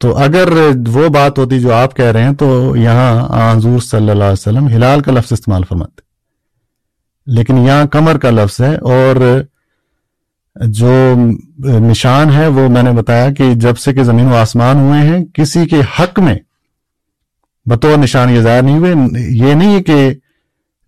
تو 0.00 0.16
اگر 0.16 0.48
وہ 0.86 1.08
بات 1.08 1.38
ہوتی 1.38 1.60
جو 1.60 1.72
آپ 1.72 1.96
کہہ 1.96 2.04
رہے 2.04 2.22
ہیں، 2.22 2.34
تو 2.34 2.76
یہاں 2.76 3.54
حضور 3.56 3.80
صلی 3.80 4.10
اللہ 4.10 4.24
علیہ 4.24 4.32
وسلم 4.32 4.68
ہلال 4.68 5.00
کا 5.00 5.12
لفظ 5.12 5.32
استعمال 5.32 5.62
فرماتے 5.68 6.00
لیکن 7.26 7.58
یہاں 7.58 7.86
کمر 7.86 8.18
کا 8.18 8.30
لفظ 8.30 8.60
ہے 8.60 8.76
اور 8.76 9.16
جو 10.56 11.14
نشان 11.64 12.32
ہے، 12.32 12.46
وہ 12.46 12.68
میں 12.68 12.82
نے 12.82 12.92
بتایا 12.92 13.32
کہ 13.32 13.54
جب 13.54 13.78
سے 13.78 13.92
کہ 13.94 14.02
زمین 14.02 14.26
و 14.26 14.34
آسمان 14.34 14.76
ہوئے 14.76 15.00
ہیں، 15.00 15.24
کسی 15.24 15.66
کے 15.66 15.80
حق 15.98 16.18
میں 16.20 16.38
بطور 17.66 17.98
نشان 17.98 18.30
یہ 18.30 18.40
ظاہر 18.40 18.62
نہیں 18.62 18.78
ہوئے۔ 18.78 18.94
یہ 19.30 19.54
نہیں 19.54 19.82
کہ 19.82 20.10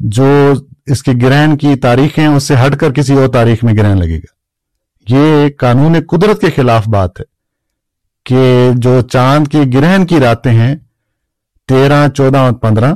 جو 0.00 0.52
اس 0.86 1.02
کے 1.02 1.12
گرہن 1.22 1.56
کی 1.56 1.74
تاریخیں 1.76 2.26
اس 2.26 2.42
سے 2.42 2.54
ہٹ 2.66 2.76
کر 2.76 2.92
کسی 2.92 3.14
اور 3.14 3.28
تاریخ 3.28 3.64
میں 3.64 3.74
گرہن 3.74 3.98
لگے 3.98 4.18
گا۔ 4.18 4.32
یہ 5.08 5.48
قانون 5.58 5.96
قدرت 6.10 6.40
کے 6.40 6.50
خلاف 6.56 6.88
بات 6.88 7.20
ہے۔ 7.20 7.39
کہ 8.24 8.70
جو 8.74 9.00
چاند 9.00 9.48
کی 9.48 9.74
گرہن 9.74 10.06
کی 10.06 10.20
راتیں 10.20 10.52
ہیں، 10.52 10.76
تیرہ، 11.68 12.08
چودہ 12.08 12.38
اور 12.38 12.52
پندرہ، 12.52 12.94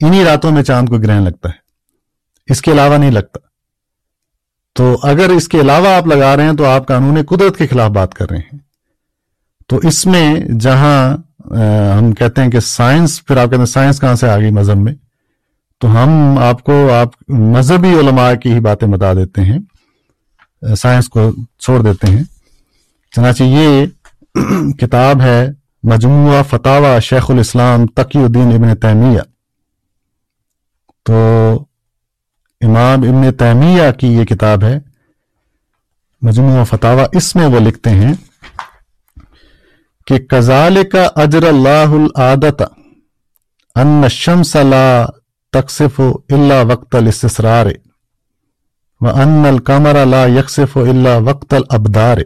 انہی 0.00 0.24
راتوں 0.24 0.50
میں 0.50 0.62
چاند 0.62 0.88
کو 0.88 0.98
گرہن 0.98 1.22
لگتا 1.22 1.48
ہے۔ 1.48 1.54
اس 2.52 2.62
کے 2.62 2.72
علاوہ 2.72 2.98
نہیں 2.98 3.10
لگتا۔ 3.10 3.38
تو 4.74 4.98
اگر 5.02 5.28
اس 5.28 5.48
کے 5.48 5.60
علاوہ 5.60 5.88
آپ 5.88 6.06
لگا 6.06 6.36
رہے 6.36 6.42
ہیں 6.42 6.52
تو 6.52 6.64
آپ 6.64 6.86
قانون 6.86 7.22
قدرت 7.22 7.56
کے 7.56 7.66
خلاف 7.66 7.90
بات 7.90 8.14
کر 8.14 8.30
رہے 8.30 8.38
ہیں۔ 8.38 8.58
تو 9.68 9.76
اس 9.76 10.06
میں 10.06 10.34
جہاں 10.60 11.16
ہم 11.98 12.12
کہتے 12.12 12.42
ہیں 12.42 12.50
کہ 12.50 12.60
سائنس، 12.60 13.24
پھر 13.26 13.36
آپ 13.36 13.46
کہتے 13.46 13.58
ہیں 13.58 13.66
سائنس 13.66 14.00
کہاں 14.00 14.14
سے 14.14 14.28
آ 14.28 14.38
گئی 14.38 14.50
مذہب 14.50 14.76
میں؟ 14.76 14.94
تو 15.78 16.02
ہم 16.02 16.38
آپ 16.38 16.64
کو، 16.64 16.92
آپ 16.92 17.30
مذہبی 17.30 17.88
علماء 17.88 18.34
کی 18.34 18.52
ہی 18.52 18.60
باتیں 18.60 18.88
بتا 18.88 19.12
دیتے 19.12 19.40
ہیں۔ 19.44 19.58
سائنس 20.76 21.08
کو 21.08 21.30
چھوڑ 21.58 21.82
دیتے 21.82 22.06
ہیں۔ 22.06 22.22
چنانچہ 23.12 23.42
یہ 23.42 23.86
کتاب 24.72 25.20
ہے 25.20 25.52
مجموعہ 25.82 26.42
فتح 26.42 26.98
شیخ 27.02 27.30
الاسلام 27.30 27.86
تقی 27.86 28.18
الدین 28.18 28.52
ابن 28.52 28.76
تیمیہ۔ 28.76 29.20
تو 31.04 31.16
امام 32.60 33.02
ابن 33.02 33.32
تیمیہ 33.32 33.90
کی 33.90 34.06
یہ 34.06 34.24
کتاب 34.24 34.64
ہے، 34.64 34.78
مجموعہ 36.22 36.64
فتح 36.64 37.04
اس 37.12 37.34
میں 37.36 37.46
وہ 37.46 37.60
لکھتے 37.60 37.90
ہیں 37.90 38.12
کہ 40.06 40.18
کزال 40.18 40.78
کا 40.92 41.08
اجر 41.16 41.46
اللہ 41.48 41.94
العادت 41.94 42.62
ان 43.76 44.08
شمس 44.08 44.56
لا 44.56 45.06
تقصف 45.52 46.00
الا 46.00 46.62
وقت 46.62 46.94
الاستسرار 46.94 47.66
و 49.00 49.08
ان 49.08 49.46
القمر 49.46 50.04
لا 50.06 50.26
یکسف 50.26 50.76
الا 50.76 51.16
وقت 51.16 51.54
الابدار۔ 51.54 52.18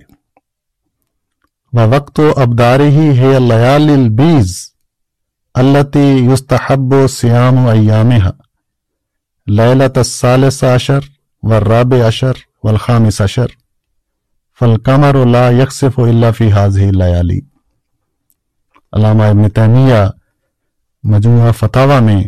و 1.75 1.89
وقت 1.91 2.21
ابدار 2.37 2.81
ہی 2.81 3.19
ہے 3.19 3.39
لیال 3.39 3.89
البیز 3.91 4.75
التی 5.55 6.01
یستحب 6.01 6.95
التي 6.95 7.03
يستحب 7.03 7.11
صيام 7.11 7.59
ايامها 7.59 8.31
ليله 9.47 9.93
الثالث 9.97 10.65
عشر 10.65 11.01
والرابع 11.43 12.09
عشر 12.09 12.33
والخامس 12.65 13.21
عشر، 13.21 13.47
فالقمر 14.61 15.27
لا 15.27 15.51
يخسف 15.51 15.99
الا 15.99 16.31
في 16.31 16.51
هذه 16.51 16.89
الليالي 16.89 17.41
علامہ 18.93 19.23
ابن 19.23 19.51
تیمیہ 19.51 20.11
مجموعہ 21.03 21.53
فتاوہ 21.53 22.01
میں 22.01 22.25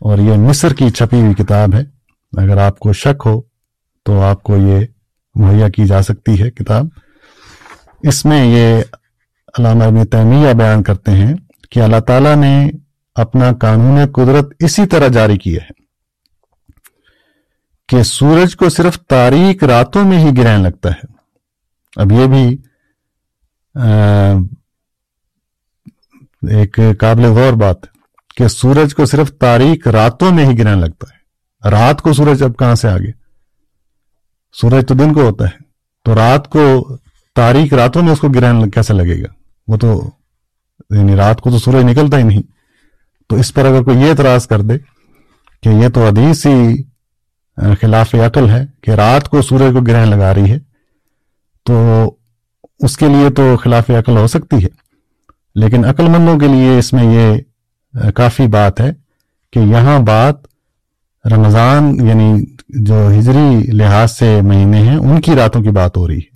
اور 0.00 0.18
یہ 0.18 0.32
مصر 0.32 0.74
کی 0.74 0.90
چھپی 0.90 1.20
ہوئی 1.20 1.34
کتاب 1.34 1.74
ہے۔ 1.74 1.82
اگر 2.42 2.58
آپ 2.58 2.78
کو 2.78 2.92
شک 2.92 3.22
ہو 3.26 3.40
تو 4.04 4.20
آپ 4.20 4.42
کو 4.42 4.56
یہ 4.56 4.86
مہیا 5.34 5.68
کی 5.68 5.86
جا 5.86 6.02
سکتی 6.02 6.40
ہے 6.42 6.50
کتاب۔ 6.50 6.86
اس 8.02 8.24
میں 8.24 8.44
یہ 8.46 8.82
علامہ 9.58 9.84
ابن 9.84 10.06
تیمیہ 10.06 10.52
بیان 10.52 10.82
کرتے 10.82 11.10
ہیں 11.10 11.34
کہ 11.70 11.80
اللہ 11.80 12.00
تعالیٰ 12.00 12.36
نے 12.36 12.70
اپنا 13.14 13.52
قانون 13.52 14.06
قدرت 14.06 14.52
اسی 14.58 14.86
طرح 14.86 15.08
جاری 15.08 15.38
کیا 15.38 15.62
ہے 15.62 15.70
کہ 17.88 18.02
سورج 18.02 18.56
کو 18.56 18.68
صرف 18.68 18.98
تاریخ 19.00 19.64
راتوں 19.64 20.04
میں 20.04 20.18
ہی 20.18 20.36
گرہن 20.36 20.60
لگتا 20.60 20.90
ہے۔ 20.90 21.06
اب 21.96 22.12
یہ 22.12 22.26
بھی 22.26 22.56
ایک 26.56 26.80
قابل 27.00 27.24
غور 27.24 27.52
بات 27.52 27.76
کہ 28.36 28.48
سورج 28.48 28.94
کو 28.94 29.06
صرف 29.06 29.32
تاریخ 29.38 29.88
راتوں 29.88 30.32
میں 30.32 30.46
ہی 30.46 30.58
گرہن 30.58 30.78
لگتا 30.78 31.06
ہے۔ 31.10 31.16
رات 31.70 32.02
کو 32.02 32.12
سورج 32.12 32.42
اب 32.42 32.56
کہاں 32.58 32.74
سے 32.74 32.88
آگے؟ 32.88 33.10
سورج 34.52 34.88
تو 34.88 34.94
دن 34.94 35.14
کو 35.14 35.20
ہوتا 35.20 35.44
ہے۔ 35.44 35.58
تو 36.04 36.14
رات 36.14 36.48
کو 36.48 36.96
تاریخ 37.36 37.72
راتوں 37.72 38.02
میں 38.02 38.12
اس 38.12 38.18
کو 38.18 38.28
گرہن 38.28 38.70
کیسے 38.70 38.94
لگے 38.94 39.22
گا؟ 39.22 39.26
وہ 39.68 39.76
تو 39.76 40.10
یعنی 40.90 41.16
رات 41.16 41.40
کو 41.40 41.50
تو 41.50 41.58
سورج 41.58 41.84
نکلتا 41.84 42.18
ہی 42.18 42.22
نہیں۔ 42.22 42.42
تو 43.28 43.36
اس 43.36 43.54
پر 43.54 43.64
اگر 43.64 43.82
کوئی 43.82 43.98
یہ 43.98 44.10
اعتراض 44.10 44.46
کر 44.46 44.60
دے 44.60 44.78
کہ 45.62 45.68
یہ 45.68 45.88
تو 45.88 46.06
حدیث 46.06 46.46
ہی 46.46 46.82
خلاف 47.80 48.14
عقل 48.14 48.50
ہے 48.50 48.66
کہ 48.80 48.90
رات 48.90 49.28
کو 49.28 49.42
سورج 49.42 49.72
کو 49.72 49.80
گرہن 49.80 50.08
لگا 50.08 50.34
رہی 50.34 50.50
ہے، 50.50 50.58
تو 51.64 52.04
اس 52.78 52.96
کے 52.96 53.08
لیے 53.08 53.30
تو 53.30 53.56
خلاف 53.56 53.90
عقل 53.90 54.16
ہو 54.16 54.26
سکتی 54.26 54.64
ہے۔ 54.64 54.68
لیکن 55.54 55.84
عقل 55.84 56.08
مندوں 56.08 56.38
کے 56.38 56.46
لیے 56.46 56.78
اس 56.78 56.92
میں 56.92 57.04
یہ 57.04 57.36
کافی 58.10 58.46
بات 58.46 58.80
ہے 58.80 58.92
کہ 59.52 59.58
یہاں 59.58 59.98
بات 59.98 60.34
رمضان 61.26 62.06
یعنی 62.06 62.44
جو 62.68 63.08
ہجری 63.18 63.66
لحاظ 63.72 64.12
سے 64.12 64.40
مہینے 64.42 64.78
ہیں، 64.78 64.96
ان 64.96 65.20
کی 65.20 65.34
راتوں 65.34 65.62
کی 65.62 65.70
بات 65.70 65.96
ہو 65.96 66.08
رہی 66.08 66.18
ہے۔ 66.18 66.35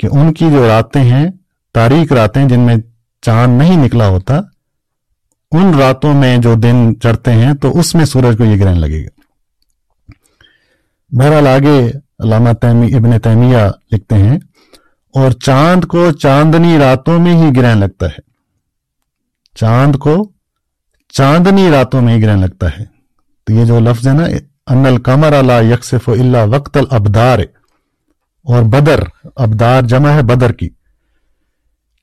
کہ 0.00 0.08
ان 0.12 0.32
کی 0.32 0.50
جو 0.50 0.66
راتیں 0.68 1.02
ہیں 1.02 1.26
تاریخ 1.74 2.12
راتیں 2.12 2.44
جن 2.48 2.60
میں 2.60 2.76
چاند 3.22 3.58
نہیں 3.58 3.84
نکلا 3.84 4.06
ہوتا، 4.08 4.40
ان 5.52 5.74
راتوں 5.74 6.12
میں 6.14 6.36
جو 6.36 6.54
دن 6.54 6.92
چڑھتے 7.02 7.32
ہیں 7.32 7.52
تو 7.54 7.78
اس 7.78 7.94
میں 7.94 8.04
سورج 8.04 8.38
کو 8.38 8.44
یہ 8.44 8.60
گرہن 8.60 8.80
لگے 8.80 9.04
گا۔ 9.04 9.20
بہرحال 11.10 11.46
آگے 11.46 11.78
علامہ 12.18 12.48
ابن 12.96 13.18
تیمیہ 13.18 13.66
لکھتے 13.92 14.14
ہیں، 14.14 14.38
اور 15.14 15.30
چاند 15.46 15.84
کو 15.84 16.10
چاندنی 16.12 16.78
راتوں 16.78 17.18
میں 17.18 17.34
ہی 17.36 17.56
گرہن 17.56 17.78
لگتا 17.78 18.06
ہے۔ 18.06 18.20
چاند 19.56 19.96
کو 19.96 20.14
چاندنی 21.12 21.70
راتوں 21.70 22.00
میں 22.02 22.14
ہی 22.14 22.22
گرہن 22.22 22.38
لگتا 22.38 22.66
ہے۔ 22.78 22.84
تو 23.46 23.52
یہ 23.52 23.64
جو 23.64 23.78
لفظ 23.80 24.08
ہے 24.08 24.12
نا، 24.12 24.24
ان 24.66 24.86
القمر 24.86 25.32
اللہ 25.32 25.62
یکسف 25.72 26.08
اللہ 26.08 26.44
وقت 26.46 26.76
الابدار۔ 26.76 27.38
اور 28.48 28.62
بدر، 28.62 29.00
ابدار 29.36 29.82
جمع 29.82 30.10
ہے 30.10 30.22
بدر 30.22 30.52
کی، 30.52 30.68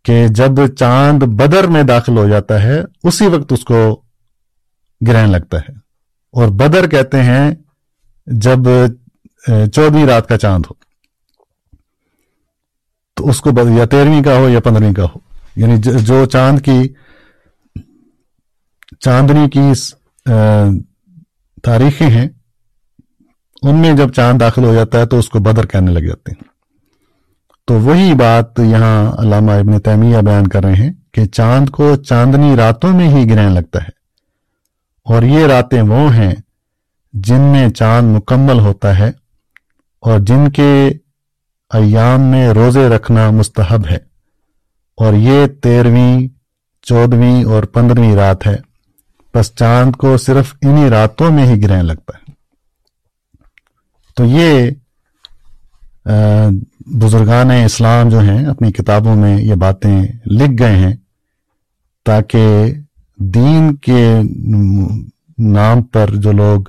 کہ 0.04 0.28
جب 0.28 0.68
چاند 0.68 1.24
بدر 1.24 1.64
میں 1.64 1.84
داخل 1.84 2.18
ہو 2.18 2.30
جاتا 2.30 2.64
ہے، 2.64 2.82
اسی 3.04 3.28
وقت 3.28 3.54
اس 3.54 3.66
کو 3.66 4.02
گرہن 5.08 5.30
لگتا 5.30 5.60
ہے۔ 5.60 5.72
اور 6.32 6.48
بدر 6.48 6.88
کہتے 6.88 7.24
ہیں 7.24 7.52
جب 8.26 8.58
چودہویں 9.74 10.06
رات 10.06 10.30
کا 10.30 10.38
چاند 10.38 10.64
ہو۔ 10.70 10.74
تو 13.16 13.30
اس 13.30 13.42
کو 13.42 13.50
یا 13.78 13.86
تیرہویں 13.86 14.24
کا 14.24 14.36
ہو 14.36 14.50
یا 14.50 14.60
پندرہویں 14.60 14.94
کا 14.94 15.04
ہو۔ 15.04 15.20
یعنی 15.56 15.78
جو 15.78 16.26
چاند 16.26 16.60
کی، 16.60 16.94
چاندنی 19.00 19.50
کی 19.50 19.72
تاریخیں 21.64 22.10
ہیں 22.10 22.30
ان 23.62 23.76
میں 23.76 23.94
جب 23.94 24.14
چاند 24.14 24.40
داخل 24.40 24.64
ہو 24.64 24.74
جاتا 24.74 25.00
ہے 25.00 25.06
تو 25.06 25.20
اس 25.20 25.30
کو 25.30 25.40
بدر 25.40 25.66
کہنے 25.66 25.92
لگ 25.92 26.00
جاتے 26.00 26.32
ہیں۔ 26.32 26.44
تو 27.68 27.74
وہی 27.74 28.14
بات 28.14 28.60
یہاں 28.60 29.12
علامہ 29.18 29.52
ابن 29.52 29.80
تیمیہ 29.80 30.18
بیان 30.18 30.48
کر 30.48 30.64
رہے 30.64 30.76
ہیں 30.76 30.94
کہ 31.12 31.26
چاند 31.26 31.70
کو 31.70 31.96
چاندنی 31.96 32.56
راتوں 32.58 32.94
میں 32.94 33.08
ہی 33.08 33.30
گرہن 33.30 33.52
لگتا 33.52 33.84
ہے۔ 33.84 33.90
اور 35.06 35.24
یہ 35.24 35.46
راتیں 35.46 35.82
وہ 35.82 36.16
ہیں 36.16 36.36
جن 37.14 37.40
میں 37.40 37.70
چاند 37.70 38.18
مکمل 38.18 38.60
ہوتا 38.60 39.00
ہے 39.00 39.12
اور 40.00 40.20
جن 40.20 40.52
کے 40.52 40.92
ایام 41.74 42.22
میں 42.22 42.50
روزے 42.50 42.90
رکھنا 42.90 43.30
مستحب 43.30 43.88
ہے۔ 43.88 43.98
اور 44.98 45.14
یہ 45.14 45.48
تیرہویں 45.48 46.28
چودہویں 46.82 47.44
اور 47.44 47.64
پندرہویں 47.64 48.16
رات 48.16 48.48
ہے۔ 48.48 48.56
بس 49.36 49.56
چاند 49.56 49.96
کو 49.96 50.18
صرف 50.18 50.54
انہی 50.62 50.90
راتوں 50.90 51.32
میں 51.32 51.46
ہی 51.46 51.64
گرہن 51.64 51.86
لگتا 51.86 52.18
ہے۔ 52.18 52.25
تو 54.18 54.26
یہ 54.26 54.70
بزرگان 57.02 57.52
اسلام 57.52 58.10
جو 58.10 58.20
ہیں، 58.20 58.46
اپنی 58.48 58.72
کتابوں 58.72 59.16
میں 59.16 59.38
یہ 59.38 59.56
باتیں 59.56 60.02
لکھ 60.40 60.52
گئے 60.60 60.76
ہیں 60.78 60.96
تاکہ 62.06 62.74
دین 63.20 63.76
کے 63.86 64.22
نام 65.54 65.82
پر 65.84 66.16
جو 66.16 66.32
لوگ 66.32 66.62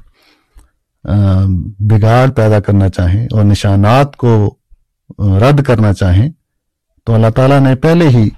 بگاڑ 1.90 2.28
پیدا 2.36 2.61
کرنا 2.61 2.88
چاہیں 2.88 3.26
اور 3.32 3.44
نشانات 3.44 4.16
کو 4.16 4.32
رد 5.40 5.62
کرنا 5.66 5.92
چاہیں، 5.92 6.28
تو 7.07 7.14
اللہ 7.14 7.30
تعالیٰ 7.36 7.61
نے 7.61 7.74
پہلے 7.82 8.09
ہی 8.09 8.28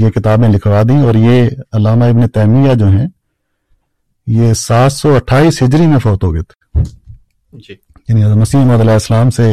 یہ 0.00 0.10
کتابیں 0.10 0.48
لکھوا 0.48 0.82
دیں 0.88 1.00
اور 1.00 1.14
یہ 1.14 1.48
علامہ 1.72 2.04
ابن 2.04 2.28
تیمیہ 2.28 2.74
جو 2.74 2.86
ہیں، 2.88 3.06
یہ 4.26 4.52
سات 4.58 4.92
سو 4.92 5.14
اٹھائیس 5.16 5.62
ہجری 5.62 5.86
میں 5.86 5.98
فوت 5.98 6.24
ہو 6.24 6.32
گئے 6.34 6.42
تھے۔ 6.42 6.58
جی۔ 7.52 7.74
یعنی 8.08 8.24
مسیم 8.24 8.70
علیہ 8.70 8.92
السلام 8.92 9.30
سے 9.30 9.52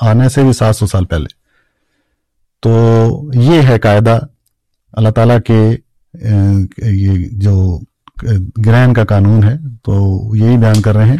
آنے 0.00 0.28
سے 0.28 0.42
بھی 0.42 0.52
سات 0.52 0.76
سو 0.76 0.86
سال 0.86 1.04
پہلے۔ 1.04 1.26
تو 2.60 3.08
یہ 3.34 3.62
ہے 3.62 3.78
قاعدہ 3.78 4.18
اللہ 4.92 5.08
تعالیٰ 5.08 5.38
کے 5.46 5.76
یہ 6.86 7.28
جو 7.32 7.80
گرہن 8.66 8.92
کا 8.94 9.04
قانون 9.04 9.44
ہے، 9.44 9.54
تو 9.82 10.26
یہی 10.36 10.56
بیان 10.56 10.82
کر 10.82 10.96
رہے 10.96 11.04
ہیں۔ 11.04 11.16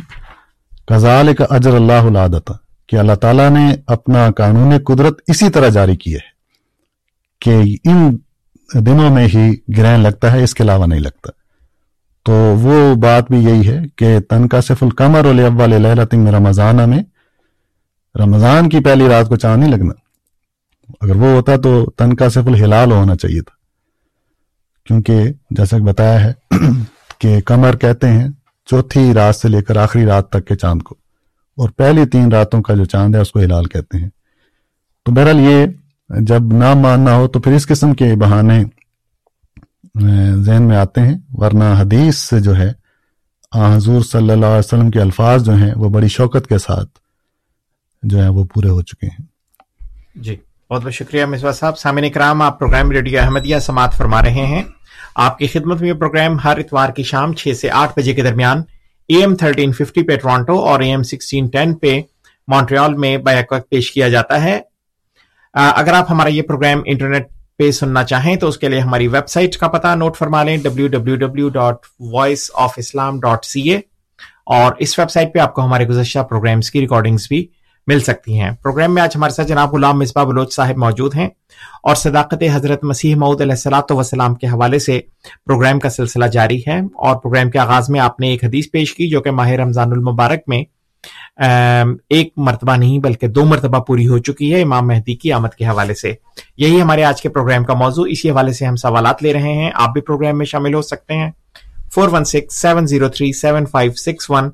کزال 0.87 1.35
کا 1.35 1.45
اجر 1.51 1.75
اللہ 1.75 1.93
العادت 1.93 2.53
کہ 2.89 2.97
اللہ 2.97 3.15
تعالیٰ 3.15 3.51
نے 3.51 3.77
اپنا 3.87 4.31
قانون 4.31 4.79
قدرت 4.79 5.19
اسی 5.27 5.51
طرح 5.51 5.69
جاری 5.69 5.97
کیا 5.97 6.19
ہے 6.19 6.29
کہ 7.39 7.77
ان 7.89 8.17
دنوں 8.75 9.15
میں 9.15 9.29
ہی 9.35 9.55
گرہن 9.79 10.01
لگتا 10.01 10.33
ہے، 10.33 10.43
اس 10.43 10.55
کے 10.55 10.63
علاوہ 10.63 10.87
نہیں 10.87 11.01
لگتا۔ 11.01 11.31
تو 12.29 12.35
وہ 12.35 12.95
بات 12.95 13.31
بھی 13.31 13.45
یہی 13.45 13.69
ہے 13.69 13.79
کہ 13.97 14.21
تن 14.21 14.49
کا 14.49 14.61
صف 14.61 14.83
القمر 14.83 15.25
میں 16.13 16.33
رمضانہ 16.33 16.87
میں 16.87 17.03
رمضان 18.19 18.69
کی 18.69 18.81
پہلی 18.81 19.09
رات 19.09 19.29
کو 19.29 19.37
چاند 19.37 19.63
نہیں 19.63 19.77
لگنا۔ 19.77 19.93
اگر 21.01 21.17
وہ 21.17 21.27
ہوتا 21.27 21.57
تو 21.57 21.91
تن 21.97 22.17
کا 22.17 22.29
صف 22.29 22.47
الحلال 22.47 22.93
ہونا 22.93 23.17
چاہیے 23.17 23.41
تھا۔ 23.41 23.57
کیونکہ 24.87 25.23
جیسا 25.51 25.79
کہ 25.79 25.85
بتایا 25.85 26.25
ہے 26.25 26.33
کہ 27.19 27.41
کمر 27.41 27.77
کہتے 27.77 28.09
ہیں 28.09 28.29
چوتھی 28.67 29.15
رات 29.15 29.37
سے 29.37 29.49
لے 29.49 29.63
کر 29.63 29.77
آخری 29.77 30.07
رات 30.07 30.29
تک 30.29 30.47
کے 30.47 30.57
چاند 30.57 30.83
کو۔ 30.83 30.95
اور 31.57 31.69
پہلی 31.69 32.07
تین 32.07 32.33
راتوں 32.33 32.63
کا 32.63 32.75
جو 32.75 32.85
چاند 32.85 33.15
ہے 33.15 33.21
اس 33.21 33.33
کو 33.33 33.41
ہلال 33.41 33.65
کہتے 33.65 33.99
ہیں۔ 33.99 34.09
تو 35.05 35.13
بہرحال 35.13 35.41
یہ 35.41 35.67
جب 36.21 36.43
نہ 36.53 36.75
ماننا 36.75 37.15
ہو 37.15 37.29
تو 37.29 37.41
پھر 37.41 37.53
اس 37.53 37.67
قسم 37.67 37.95
کے 37.95 38.15
بہانے 38.15 38.65
ذہن 40.37 40.63
میں 40.63 40.77
آتے 40.77 41.01
ہیں، 41.01 41.19
ورنہ 41.33 41.65
حدیث 41.65 42.17
سے 42.17 42.41
جو 42.41 42.57
ہے، 42.57 42.73
آ، 43.51 43.77
حضور 43.77 44.01
صلی 44.01 44.31
اللہ 44.31 44.47
علیہ 44.47 44.59
وسلم 44.59 44.91
کے 44.91 45.01
الفاظ 45.01 45.45
جو 45.45 45.53
ہیں، 45.53 45.75
وہ 45.77 45.89
بڑی 45.89 46.09
شوکت 46.09 46.47
کے 46.47 46.59
ساتھ 46.59 46.89
جو 48.03 48.23
ہے 48.23 48.29
وہ 48.29 48.45
پورے 48.45 48.69
ہو 48.69 48.83
چکے 48.83 49.07
ہیں۔ 49.07 49.27
جی 50.15 50.37
بہت 50.71 50.83
بہت 50.83 50.93
شکریہ 50.93 51.25
مصباح 51.25 51.53
صاحب۔ 51.53 51.79
سامعین 51.79 52.13
کرام 52.13 52.43
آپ 52.43 52.59
پروگرام 52.59 52.91
ریڈیو 52.91 53.21
احمدیہ 53.23 53.59
سماعت 53.59 53.95
فرما 53.95 54.23
رہے 54.23 54.47
ہیں۔ 54.47 54.63
آپ 55.15 55.39
کی 55.39 55.47
خدمت 55.47 55.81
میں 55.81 55.89
یہ 55.89 55.95
پروگرام 55.95 56.39
ہر 56.45 56.59
اتوار 56.59 56.91
کی 56.91 57.03
شام 57.03 57.33
چھ 57.33 57.53
سے 57.61 57.71
آٹھ 57.71 57.93
بجے 57.97 58.15
کے 58.15 58.23
درمیان 58.23 58.63
اے 59.07 59.17
ایم 59.17 59.37
تھرٹین 59.37 59.73
ففٹی 59.73 60.03
پہ 60.03 60.17
ٹورانٹو 60.17 60.59
اور 60.59 60.81
اے 60.81 60.89
ایم 60.89 61.03
سکسٹین 61.03 61.47
ٹین 61.47 61.75
پہ 61.75 62.03
مونٹریال 62.49 62.95
میں 62.95 63.17
بیک 63.17 63.53
وقت 63.53 63.69
پیش 63.69 63.93
کیا 63.93 64.09
جاتا 64.09 64.43
ہے۔ 64.43 64.61
اگر 65.55 65.93
آپ 65.93 66.11
ہمارا 66.11 66.29
یہ 66.29 66.43
پروگرام 66.43 66.83
انٹرنیٹ 66.87 67.29
پہ 67.59 67.71
سننا 67.71 68.05
چاہیں 68.05 68.37
تو 68.37 68.49
اس 68.49 68.59
کے 68.59 68.69
لیے 68.69 68.81
ہماری 68.81 69.09
ویب 69.09 69.29
سائٹ 69.29 69.57
کا 69.57 69.69
پتہ 69.69 69.95
نوٹ 69.95 70.17
فرما 70.17 70.43
لیں 70.43 70.57
ڈبلو 70.57 71.49
سی 73.43 73.61
اے 73.61 73.81
اور 74.47 74.73
اس 74.79 74.99
ویب 74.99 75.11
سائٹ 75.11 75.35
پہ 75.35 75.39
آپ 75.39 75.55
کو 75.55 75.63
ہمارے 75.63 75.89
گزشتہ 75.89 76.19
پروگرامز 76.19 76.71
کی 76.71 76.81
ریکارڈنگز 76.81 77.27
بھی 77.29 77.47
مل 77.87 78.01
سکتی 78.01 78.41
ہیں۔ 78.41 78.51
پروگرام 78.51 78.95
میں 78.95 79.03
آج 79.03 79.09
ہمارے 79.17 79.33
ساتھ 79.33 79.49
جناب 79.49 79.75
غلام 79.75 79.99
مصباح 79.99 80.25
بلوچ 80.25 80.55
صاحب 80.55 80.77
موجود 80.77 81.15
ہیں 81.15 81.29
اور 81.83 81.95
صداقت 81.95 82.43
حضرت 82.53 82.85
مسیح 82.85 83.17
معود 83.17 83.41
علیہ 83.41 83.53
السلاۃ 83.53 83.91
وسلام 83.91 84.35
کے 84.35 84.47
حوالے 84.47 84.79
سے 84.79 85.01
پروگرام 85.47 85.79
کا 85.79 85.91
سلسلہ 85.91 86.25
جاری 86.25 86.61
ہے 86.67 86.79
اور 86.79 87.17
پروگرام 87.17 87.51
کے 87.51 87.59
آغاز 87.59 87.91
میں 87.91 88.01
آپ 88.01 88.21
نے 88.21 88.29
ایک 88.29 88.45
حدیث 88.45 88.71
پیش 88.73 88.95
کی 88.95 89.09
جو 89.09 89.21
کہ 89.21 89.31
ماہ 89.31 89.51
رمضان 89.51 89.93
المبارک 89.93 90.41
میں 90.47 90.63
ایک 92.09 92.33
مرتبہ 92.37 92.77
نہیں 92.77 92.99
بلکہ 92.99 93.27
دو 93.27 93.45
مرتبہ 93.45 93.79
پوری 93.79 94.09
ہو 94.09 94.19
چکی 94.19 94.55
ہے 94.55 94.63
امام 94.63 94.87
مہدی 94.87 95.15
کی 95.15 95.33
آمد 95.33 95.49
کے 95.49 95.67
حوالے 95.67 95.95
سے۔ 95.95 96.15
یہی 96.57 96.81
ہمارے 96.83 97.05
آج 97.05 97.23
کے 97.23 97.29
پروگرام 97.29 97.65
کا 97.65 97.75
موضوع، 97.75 98.07
اسی 98.11 98.31
حوالے 98.31 98.53
سے 98.53 98.67
ہم 98.67 98.77
سوالات 98.77 99.23
لے 99.23 99.33
رہے 99.33 99.53
ہیں۔ 99.53 99.71
آپ 99.75 99.93
بھی 99.93 100.01
پروگرام 100.01 100.39
میں 100.39 100.47
شامل 100.47 100.75
ہو 100.75 100.83
سکتے 100.83 101.15
ہیں۔ 101.15 101.31
Four 101.95 102.09
one 102.09 102.25
six 102.25 102.55
seven 102.55 102.87
zero 102.87 103.09
three 103.09 103.33
seven 103.33 103.67
five 103.67 103.93
six 103.93 104.31
one 104.31 104.51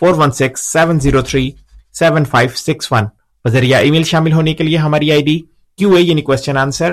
four 0.00 0.14
one 0.14 0.30
six 0.30 0.72
seven 0.72 1.00
zero 1.00 1.22
three 1.22 1.50
seven 1.92 2.24
five 2.24 2.50
six 2.54 2.92
one 2.92 3.04
بذریعہ 3.44 3.80
ای 3.80 3.90
میل 3.90 4.02
شامل 4.02 4.32
ہونے 4.32 4.54
کے 4.54 4.64
لیے 4.64 4.76
ہماری 4.76 5.12
آئی 5.12 5.22
ڈی 5.22 5.38
کیو 5.78 5.94
اے 5.94 6.02
یعنی 6.02 6.22
question 6.22 6.56
answer 6.56 6.92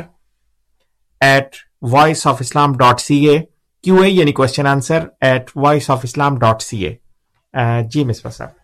at 1.22 1.56
Voice 1.82 2.28
of 2.28 2.38
Islam 2.39 2.78
dot 2.78 2.99
C 2.99 3.16
A 3.28 3.39
Q 3.84 4.02
A 4.02 4.10
یعنی 4.10 4.32
question 4.32 4.68
answer 4.68 5.06
at 5.22 5.52
Voice 5.56 5.89
of 5.89 5.99
Islam 6.04 6.39
dot 6.39 6.62
C 6.62 6.86
A 6.86 6.95
جی 7.91 8.04
مسفر 8.04 8.30
صاحب۔ 8.30 8.61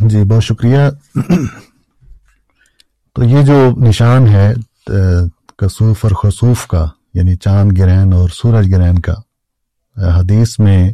جی 0.00 0.24
بہت 0.24 0.44
شکریہ۔ 0.44 0.78
تو 3.14 3.24
یہ 3.24 3.42
جو 3.42 3.70
نشان 3.88 4.28
ہے 4.28 4.54
کسوف 5.58 6.04
اور 6.04 6.12
خصوف 6.12 6.66
کا 6.66 6.86
یعنی 7.14 7.36
چاند 7.36 7.78
گرہن 7.78 8.12
اور 8.12 8.28
سورج 8.28 8.74
گرہن 8.74 8.98
کا 8.98 9.14
حدیث 9.96 10.58
میں 10.58 10.92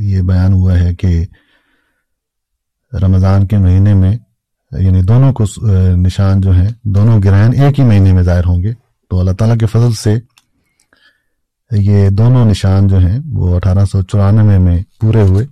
یہ 0.00 0.22
بیان 0.22 0.52
ہوا 0.52 0.78
ہے 0.78 0.94
کہ 0.94 1.26
رمضان 3.02 3.46
کے 3.46 3.58
مہینے 3.58 3.94
میں 3.94 4.16
یعنی 4.70 5.02
دونوں 5.02 5.32
کو 5.32 5.44
نشان 5.96 6.40
جو 6.40 6.52
ہیں، 6.52 6.68
دونوں 6.82 7.20
گرہن 7.24 7.62
ایک 7.62 7.78
ہی 7.80 7.84
مہینے 7.84 8.12
میں 8.12 8.22
ظاہر 8.22 8.44
ہوں 8.44 8.62
گے۔ 8.62 8.72
تو 9.10 9.20
اللہ 9.20 9.30
تعالیٰ 9.30 9.58
کے 9.58 9.66
فضل 9.66 9.92
سے 9.92 10.18
یہ 11.70 12.10
دونوں 12.10 12.44
نشان 12.44 12.88
جو 12.88 12.98
ہیں، 12.98 13.18
وہ 13.32 13.56
اٹھارہ 13.56 13.84
سو 13.84 14.02
چورانوے 14.02 14.58
میں 14.58 14.82
پورے 15.00 15.22
ہوئے۔ 15.22 15.46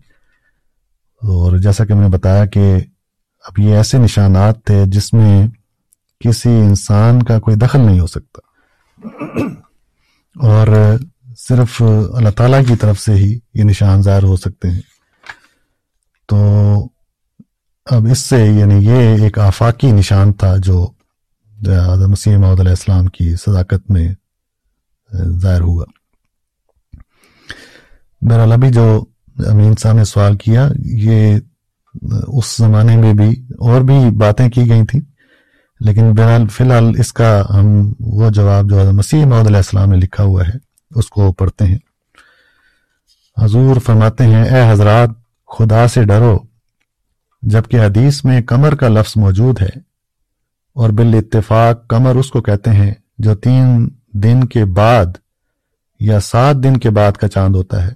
اور 1.23 1.57
جیسا 1.57 1.85
کہ 1.85 1.95
میں 1.95 2.03
نے 2.03 2.09
بتایا 2.09 2.47
کہ 2.47 2.77
اب 3.45 3.59
یہ 3.59 3.77
ایسے 3.77 3.99
نشانات 3.99 4.65
تھے 4.65 4.85
جس 4.87 5.13
میں 5.13 5.47
کسی 6.21 6.49
انسان 6.49 7.23
کا 7.23 7.41
کوئی 7.41 7.57
دخل 7.57 7.81
نہیں 7.81 8.01
ہو 8.01 8.07
سکتا۔ 8.07 8.39
اور 10.49 10.97
صرف 11.37 11.83
اللہ 12.15 12.29
تعالیٰ 12.29 12.61
کی 12.69 12.77
طرف 12.77 13.01
سے 13.01 13.13
ہی 13.13 13.39
یہ 13.55 13.65
نشان 13.65 14.03
ظاہر 14.03 14.23
ہو 14.23 14.37
سکتے 14.37 14.71
ہیں۔ 14.71 14.81
تو 16.29 16.73
اب 17.87 18.07
اس 18.11 18.19
سے 18.19 18.47
یعنی 18.47 18.75
یہ 18.75 19.23
ایک 19.23 19.39
آفاقی 19.39 19.93
نشان 19.93 20.33
تھا 20.33 20.57
جو 20.57 20.91
مسیح 22.09 22.37
محدود 22.37 22.61
علیہ 22.61 22.71
السلام 22.71 23.07
کی 23.07 23.37
صداقت 23.37 23.91
میں 23.91 24.15
ظاہر 25.29 25.61
ہوا۔ 25.61 25.85
بہرحال 28.23 28.53
ابھی 28.53 28.71
جو 28.73 28.87
امین 29.47 29.75
صاحب 29.81 29.97
نے 29.97 30.05
سوال 30.05 30.37
کیا، 30.37 30.69
یہ 31.03 31.39
اس 32.29 32.57
زمانے 32.57 32.97
میں 32.97 33.13
بھی 33.15 33.31
اور 33.61 33.81
بھی 33.81 33.99
باتیں 34.19 34.49
کی 34.49 34.69
گئی 34.71 34.85
تھیں، 34.87 35.01
لیکن 35.81 36.13
بہرحال 36.15 36.47
فی 36.49 36.65
الحال 36.65 36.93
اس 37.01 37.13
کا 37.13 37.31
ہم 37.51 37.67
وہ 38.19 38.31
جواب 38.31 38.71
جو 38.71 38.93
مسیح 38.93 39.25
محمد 39.27 39.47
علیہ 39.47 39.57
السلام 39.57 39.91
نے 39.91 39.97
لکھا 39.97 40.25
ہوا 40.25 40.43
ہے، 40.49 40.57
اس 40.91 41.09
کو 41.11 41.33
پڑھتے 41.33 41.65
ہیں۔ 41.65 41.79
حضور 43.37 43.77
فرماتے 43.87 44.25
ہیں، 44.25 44.45
اے 44.45 44.71
حضرات، 44.71 45.11
خدا 45.49 45.87
سے 45.89 46.05
ڈرو، 46.05 46.39
جبکہ 47.43 47.81
حدیث 47.81 48.25
میں 48.25 48.41
کمر 48.43 48.75
کا 48.75 48.89
لفظ 48.89 49.13
موجود 49.17 49.61
ہے، 49.63 49.71
اور 50.77 50.91
بال 50.91 51.15
اتفاق 51.15 51.87
کمر 51.89 52.17
اس 52.17 52.31
کو 52.31 52.41
کہتے 52.43 52.71
ہیں 52.71 52.93
جو 53.19 53.35
تین 53.37 53.89
دن 54.23 54.45
کے 54.47 54.65
بعد 54.75 55.17
یا 56.01 56.19
سات 56.23 56.57
دن 56.57 56.77
کے 56.77 56.91
بعد 56.91 57.13
کا 57.13 57.29
چاند 57.29 57.57
ہوتا 57.57 57.87
ہے۔ 57.87 57.93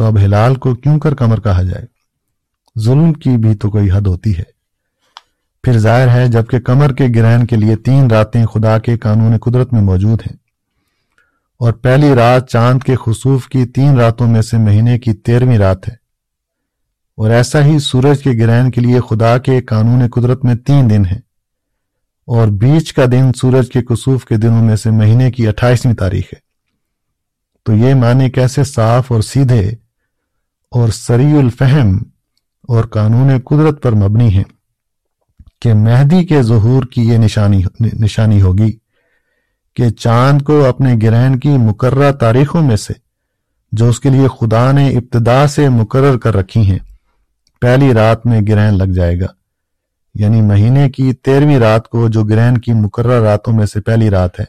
تو 0.00 0.06
اب 0.06 0.18
ہلال 0.18 0.54
کو 0.54 0.74
کیوں 0.74 0.98
کر 0.98 1.14
کمر 1.14 1.40
کہا 1.40 1.62
جائے؟ 1.62 1.84
ظلم 2.80 3.12
کی 3.12 3.30
بھی 3.30 3.54
تو 3.54 3.70
کوئی 3.70 3.90
حد 3.90 4.06
ہوتی 4.06 4.38
ہے۔ 4.38 4.42
پھر 5.62 5.78
ظاہر 5.78 6.08
ہے 6.08 6.28
جبکہ 6.28 6.60
کمر 6.60 6.92
کے 6.92 7.04
گرہن 7.16 7.46
کے 7.46 7.56
لیے 7.56 7.76
تین 7.76 8.10
راتیں 8.10 8.46
خدا 8.46 8.78
کے 8.78 8.98
قانون 8.98 9.38
قدرت 9.38 9.72
میں 9.72 9.82
موجود 9.82 10.20
ہیں۔ 10.30 10.36
اور 11.58 11.72
پہلی 11.72 12.14
رات 12.14 12.50
چاند 12.50 12.82
کے 12.82 12.96
خصوف 13.06 13.48
کی 13.48 13.66
تین 13.66 13.98
راتوں 13.98 14.26
میں 14.26 14.42
سے 14.42 14.56
مہینے 14.56 14.98
کی 14.98 15.12
تیرہویں 15.12 15.58
رات 15.58 15.88
ہے۔ 15.88 15.94
اور 17.16 17.30
ایسا 17.30 17.64
ہی 17.64 17.78
سورج 17.78 18.22
کے 18.22 18.30
گرہن 18.30 18.70
کے 18.70 18.80
لیے 18.80 19.00
خدا 19.10 19.38
کے 19.38 19.60
قانون 19.60 20.08
قدرت 20.08 20.44
میں 20.44 20.54
تین 20.54 20.90
دن 20.90 21.06
ہیں۔ 21.06 21.20
اور 22.26 22.48
بیچ 22.48 22.92
کا 22.92 23.04
دن 23.12 23.32
سورج 23.32 23.68
کے 23.68 23.82
کسوف 23.82 24.24
کے 24.24 24.36
دنوں 24.36 24.64
میں 24.64 24.76
سے 24.76 24.90
مہینے 24.90 25.30
کی 25.30 25.48
اٹھائیسویں 25.48 25.94
تاریخ 25.94 26.24
ہے۔ 26.24 26.50
تو 27.64 27.72
یہ 27.72 27.94
معنی 27.94 28.30
کیسے 28.30 28.64
صاف 28.64 29.12
اور 29.12 29.20
سیدھے 29.20 29.70
اور 30.70 30.88
سریع 30.88 31.38
الفہم 31.38 31.98
اور 32.62 32.84
قانون 32.84 33.38
قدرت 33.44 33.82
پر 33.82 33.92
مبنی 33.92 34.34
ہیں 34.34 34.44
کہ 35.60 35.74
مہدی 35.74 36.24
کے 36.24 36.42
ظہور 36.42 36.84
کی 36.84 37.02
یہ 37.02 37.18
نشانی 37.18 37.62
نشانی 37.80 38.42
ہوگی 38.42 38.72
کہ 39.76 39.90
چاند 39.90 40.42
کو 40.42 40.64
اپنے 40.64 40.94
گرہن 41.02 41.38
کی 41.38 41.48
مقررہ 41.48 42.12
تاریخوں 42.12 42.62
میں 42.62 42.76
سے، 42.76 42.92
جو 43.72 43.88
اس 43.88 44.00
کے 44.00 44.10
لیے 44.10 44.28
خدا 44.40 44.72
نے 44.72 44.88
ابتدا 44.88 45.46
سے 45.46 45.68
مقرر 45.68 46.18
کر 46.18 46.36
رکھی 46.36 46.70
ہیں، 46.70 46.78
پہلی 47.60 47.94
رات 47.94 48.26
میں 48.26 48.40
گرہن 48.48 48.78
لگ 48.78 48.92
جائے 48.92 49.20
گا۔ 49.20 49.26
یعنی 50.14 50.42
مہینے 50.42 50.90
کی 50.90 51.12
تیرہویں 51.12 51.58
رات 51.58 51.88
کو 51.88 52.08
جو 52.08 52.24
گرہن 52.24 52.58
کی 52.58 52.72
مقررہ 52.72 53.22
راتوں 53.22 53.52
میں 53.52 53.66
سے 53.66 53.80
پہلی 53.80 54.10
رات 54.10 54.40
ہے۔ 54.40 54.44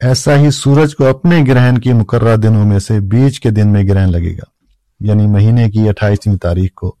ایسا 0.00 0.36
ہی 0.36 0.50
سورج 0.50 0.96
کو 0.96 1.06
اپنے 1.06 1.44
گرہن 1.48 1.78
کی 1.78 1.92
مقررہ 1.92 2.36
دنوں 2.36 2.64
میں 2.64 2.78
سے 2.78 3.00
بیچ 3.00 3.40
کے 3.40 3.50
دن 3.50 3.68
میں 3.68 3.84
گرہن 3.84 4.12
لگے 4.12 4.36
گا۔ 4.36 4.55
یعنی 5.00 5.26
مہینے 5.26 5.70
کی 5.70 5.88
اٹھائیسویں 5.88 6.36
تاریخ 6.36 6.70
کو، 6.74 6.96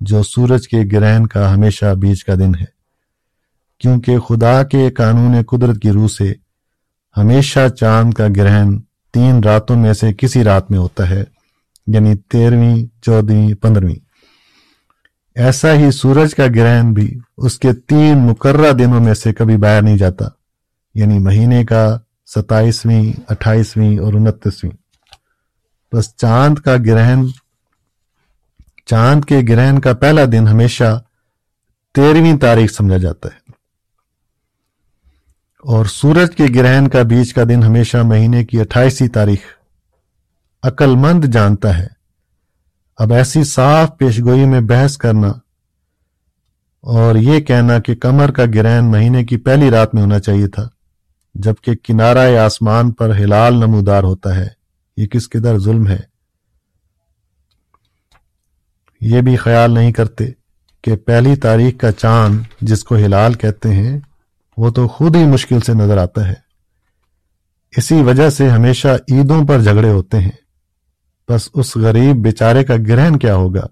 جو 0.00 0.22
سورج 0.22 0.68
کے 0.68 0.78
گرہن 0.92 1.26
کا 1.26 1.54
ہمیشہ 1.54 1.94
بیچ 1.94 2.24
کا 2.24 2.34
دن 2.34 2.54
ہے۔ 2.54 2.74
کیونکہ 3.78 4.18
خدا 4.18 4.62
کے 4.62 4.90
قانون 4.90 5.42
قدرت 5.42 5.82
کی 5.82 5.90
روح 5.90 6.08
سے 6.08 6.32
ہمیشہ 7.16 7.68
چاند 7.68 8.14
کا 8.14 8.26
گرہن 8.36 8.80
تین 9.12 9.40
راتوں 9.44 9.76
میں 9.76 9.92
سے 9.92 10.14
کسی 10.14 10.44
رات 10.44 10.70
میں 10.70 10.78
ہوتا 10.78 11.10
ہے 11.10 11.24
یعنی 11.86 12.14
تیرہویں 12.14 13.02
چودہویں 13.02 13.54
پندرہویں 13.54 13.94
ایسا 15.34 15.74
ہی 15.74 15.90
سورج 15.90 16.34
کا 16.34 16.46
گرہن 16.46 16.92
بھی 16.92 17.18
اس 17.36 17.58
کے 17.58 17.72
تین 17.72 18.18
مقررہ 18.18 18.72
دنوں 18.72 19.00
میں 19.00 19.14
سے 19.14 19.32
کبھی 19.32 19.56
باہر 19.56 19.82
نہیں 19.82 19.96
جاتا 19.96 20.24
یعنی 20.94 21.18
مہینے 21.18 21.64
کا 21.64 21.98
ستائیسویں، 22.26 23.12
اٹھائیسویں 23.28 23.98
اور 23.98 24.12
انتیسویں۔ 24.12 24.83
بس 25.94 26.16
چاند 26.16 26.58
کا 26.58 26.76
گرہن، 26.86 27.26
چاند 28.86 29.24
کے 29.24 29.38
گرہن 29.48 29.80
کا 29.80 29.92
پہلا 29.92 30.22
دن 30.32 30.48
ہمیشہ 30.48 31.02
تیرہویں 31.94 32.38
تاریخ 32.38 32.72
سمجھا 32.72 32.96
جاتا 32.96 33.28
ہے۔ 33.28 33.38
اور 35.60 35.86
سورج 35.86 36.36
کے 36.36 36.44
گرہن 36.54 36.88
کا 36.88 37.02
بیچ 37.02 37.34
کا 37.34 37.44
دن 37.48 37.62
ہمیشہ 37.62 37.96
مہینے 37.96 38.44
کی 38.44 38.60
اٹھائیسویں 38.60 39.08
تاریخ 39.08 39.38
عقل 40.62 40.96
مند 40.96 41.24
جانتا 41.24 41.78
ہے۔ 41.78 41.86
اب 42.96 43.12
ایسی 43.12 43.44
صاف 43.44 43.98
پیشگوئی 43.98 44.44
میں 44.44 44.60
بحث 44.60 44.96
کرنا 44.96 45.28
اور 46.80 47.14
یہ 47.14 47.40
کہنا 47.40 47.78
کہ 47.78 47.94
کمر 47.94 48.30
کا 48.30 48.44
گرہن 48.54 48.84
مہینے 48.84 49.24
کی 49.24 49.36
پہلی 49.36 49.70
رات 49.70 49.94
میں 49.94 50.02
ہونا 50.02 50.18
چاہیے 50.18 50.48
تھا، 50.48 50.68
جبکہ 51.34 51.72
کنارہ 51.84 52.38
آسمان 52.38 52.90
پر 52.90 53.16
ہلال 53.16 53.54
نمودار 53.54 54.02
ہوتا 54.02 54.36
ہے۔ 54.36 54.53
یہ 54.96 55.06
کس 55.06 55.30
قدر 55.30 55.58
ظلم 55.58 55.88
ہے؟ 55.88 56.00
یہ 59.00 59.20
بھی 59.20 59.36
خیال 59.36 59.70
نہیں 59.70 59.92
کرتے 59.92 60.24
کہ 60.82 60.96
پہلی 60.96 61.36
تاریخ 61.36 61.80
کا 61.80 61.92
چاند 61.92 62.38
جس 62.60 62.84
کو 62.84 62.96
ہلال 62.96 63.34
کہتے 63.34 63.74
ہیں، 63.74 64.00
وہ 64.56 64.70
تو 64.70 64.88
خود 64.88 65.16
ہی 65.16 65.24
مشکل 65.24 65.60
سے 65.60 65.74
نظر 65.74 65.98
آتا 65.98 66.28
ہے۔ 66.28 66.34
اسی 67.76 67.94
وجہ 67.94 68.30
سے 68.30 68.50
ہمیشہ 68.50 68.88
عیدوں 68.88 69.48
پر 69.48 69.60
جھگڑے 69.60 69.90
ہوتے 69.90 70.20
ہیں۔ 70.20 70.44
بس 71.28 71.48
اس 71.54 71.76
غریب 71.76 72.16
بیچارے 72.16 72.64
کا 72.64 72.74
گرہن 72.88 73.18
کیا 73.18 73.34
ہوگا؟ 73.34 73.66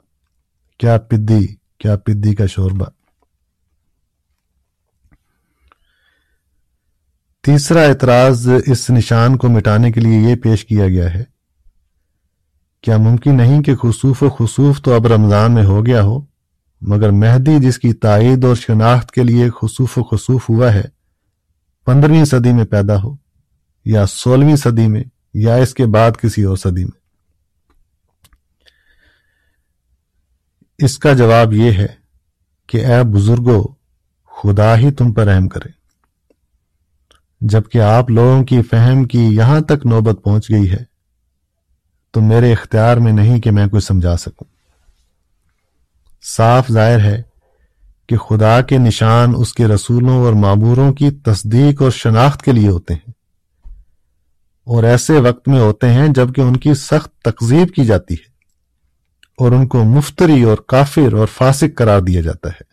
کیا 0.79 0.99
پدی 0.99 1.47
کیا 1.79 1.97
پدی 1.97 2.35
کا 2.35 2.47
شوربہ؟ 2.47 2.85
تیسرا 7.45 7.83
اعتراض 7.83 8.49
اس 8.67 8.89
نشان 8.91 9.37
کو 9.37 9.49
مٹانے 9.49 9.91
کے 9.93 10.01
لیے 10.01 10.19
یہ 10.21 10.35
پیش 10.37 10.65
کیا 10.65 10.89
گیا 10.89 11.13
ہے، 11.15 11.23
کیا 12.85 12.97
ممکن 12.97 13.37
نہیں 13.37 13.63
کہ 13.63 13.75
خصوف 13.77 14.23
و 14.23 14.29
خصوف 14.31 14.81
تو 14.83 14.95
اب 14.95 15.07
رمضان 15.07 15.55
میں 15.55 15.65
ہو 15.65 15.85
گیا 15.87 16.03
ہو، 16.03 16.21
مگر 16.83 17.11
مہدی 17.11 17.59
جس 17.59 17.79
کی 17.79 17.93
تائید 17.93 18.45
اور 18.45 18.57
شناخت 18.57 19.11
کے 19.11 19.23
لیے 19.23 19.51
خصوف 19.51 19.99
و 19.99 20.03
خصوف 20.03 20.49
ہوا 20.51 20.73
ہے، 20.75 20.83
پندرہویں 21.87 22.25
صدی 22.25 22.53
میں 22.53 22.65
پیدا 22.65 23.03
ہو، 23.03 23.15
یا 23.87 24.07
سولہویں 24.07 24.57
صدی 24.57 24.87
میں، 24.89 25.05
یا 25.35 25.55
اس 25.55 25.75
کے 25.75 25.87
بعد 25.87 26.23
کسی 26.23 26.43
اور 26.43 26.57
صدی 26.57 26.85
میں۔ 26.85 27.01
اس 30.79 30.99
کا 30.99 31.13
جواب 31.13 31.53
یہ 31.53 31.73
ہے 31.73 31.95
کہ 32.69 32.87
اے 32.87 33.03
بزرگو، 33.03 33.63
خدا 34.33 34.77
ہی 34.79 34.91
تم 34.93 35.13
پر 35.13 35.27
رحم 35.27 35.49
کرے۔ 35.49 35.82
جبکہ 37.43 37.79
آپ 37.79 38.11
لوگوں 38.11 38.43
کی 38.45 38.61
فہم 38.63 39.05
کی 39.05 39.25
یہاں 39.27 39.61
تک 39.61 39.87
نوبت 39.87 40.23
پہنچ 40.25 40.51
گئی 40.51 40.71
ہے، 40.71 40.83
تو 42.15 42.21
میرے 42.21 42.53
اختیار 42.53 42.97
میں 42.97 43.13
نہیں 43.13 43.41
کہ 43.41 43.51
میں 43.51 43.67
کچھ 43.67 43.85
سمجھا 43.85 44.17
سکوں۔ 44.17 44.47
صاف 46.25 46.71
ظاہر 46.73 47.01
ہے 47.01 47.21
کہ 48.09 48.17
خدا 48.19 48.61
کے 48.61 48.79
نشان 48.79 49.33
اس 49.37 49.53
کے 49.55 49.67
رسولوں 49.67 50.19
اور 50.25 50.33
معموروں 50.33 50.93
کی 50.93 51.11
تصدیق 51.25 51.83
اور 51.83 51.91
شناخت 51.91 52.43
کے 52.43 52.53
لیے 52.53 52.69
ہوتے 52.69 52.95
ہیں، 52.95 53.13
اور 54.67 54.85
ایسے 54.85 55.19
وقت 55.21 55.49
میں 55.49 55.61
ہوتے 55.61 55.89
ہیں 55.89 56.07
جبکہ 56.09 56.41
ان 56.41 56.57
کی 56.57 56.75
سخت 56.75 57.11
تقزیب 57.23 57.75
کی 57.75 57.85
جاتی 57.85 58.15
ہے، 58.15 58.31
اور 59.39 59.53
ان 59.53 59.67
کو 59.67 59.83
مفتری 59.87 60.43
اور 60.43 60.59
کافر 60.67 61.13
اور 61.13 61.27
فاسق 61.29 61.77
قرار 61.79 62.01
دیا 62.01 62.21
جاتا 62.21 62.51
ہے۔ 62.51 62.71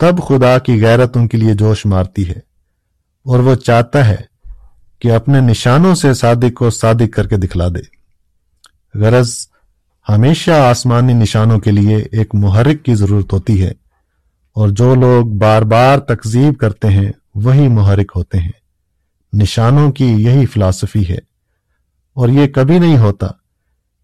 تب 0.00 0.22
خدا 0.28 0.56
کی 0.58 0.80
غیرت 0.82 1.16
ان 1.16 1.28
کے 1.28 1.38
لیے 1.38 1.54
جوش 1.54 1.86
مارتی 1.86 2.28
ہے۔ 2.28 2.40
اور 3.26 3.38
وہ 3.38 3.54
چاہتا 3.54 4.08
ہے 4.08 4.16
کہ 4.98 5.12
اپنے 5.12 5.40
نشانوں 5.40 5.94
سے 5.94 6.14
صادق 6.14 6.54
کو 6.54 6.70
صادق 6.70 7.14
کر 7.14 7.26
کے 7.26 7.36
دکھلا 7.36 7.68
دے۔ 7.68 7.96
غرض 8.98 9.46
ہمیشہ 10.08 10.50
آسمانی 10.50 11.12
نشانوں 11.12 11.58
کے 11.58 11.70
لیے 11.70 11.96
ایک 11.96 12.34
محرک 12.34 12.84
کی 12.84 12.94
ضرورت 12.94 13.32
ہوتی 13.32 13.64
ہے 13.64 13.72
اور 14.54 14.68
جو 14.68 14.94
لوگ 14.94 15.26
بار 15.26 15.62
بار 15.62 15.98
تکزیب 15.98 16.58
کرتے 16.58 16.88
ہیں، 16.88 17.12
وہی 17.34 17.68
محرک 17.68 18.12
ہوتے 18.16 18.38
ہیں۔ 18.38 18.50
نشانوں 19.32 19.92
کی 19.92 20.04
یہی 20.04 20.46
فلاسفی 20.46 21.08
ہے۔ 21.08 21.18
اور 22.14 22.28
یہ 22.28 22.46
کبھی 22.46 22.78
نہیں 22.78 22.98
ہوتا 22.98 23.26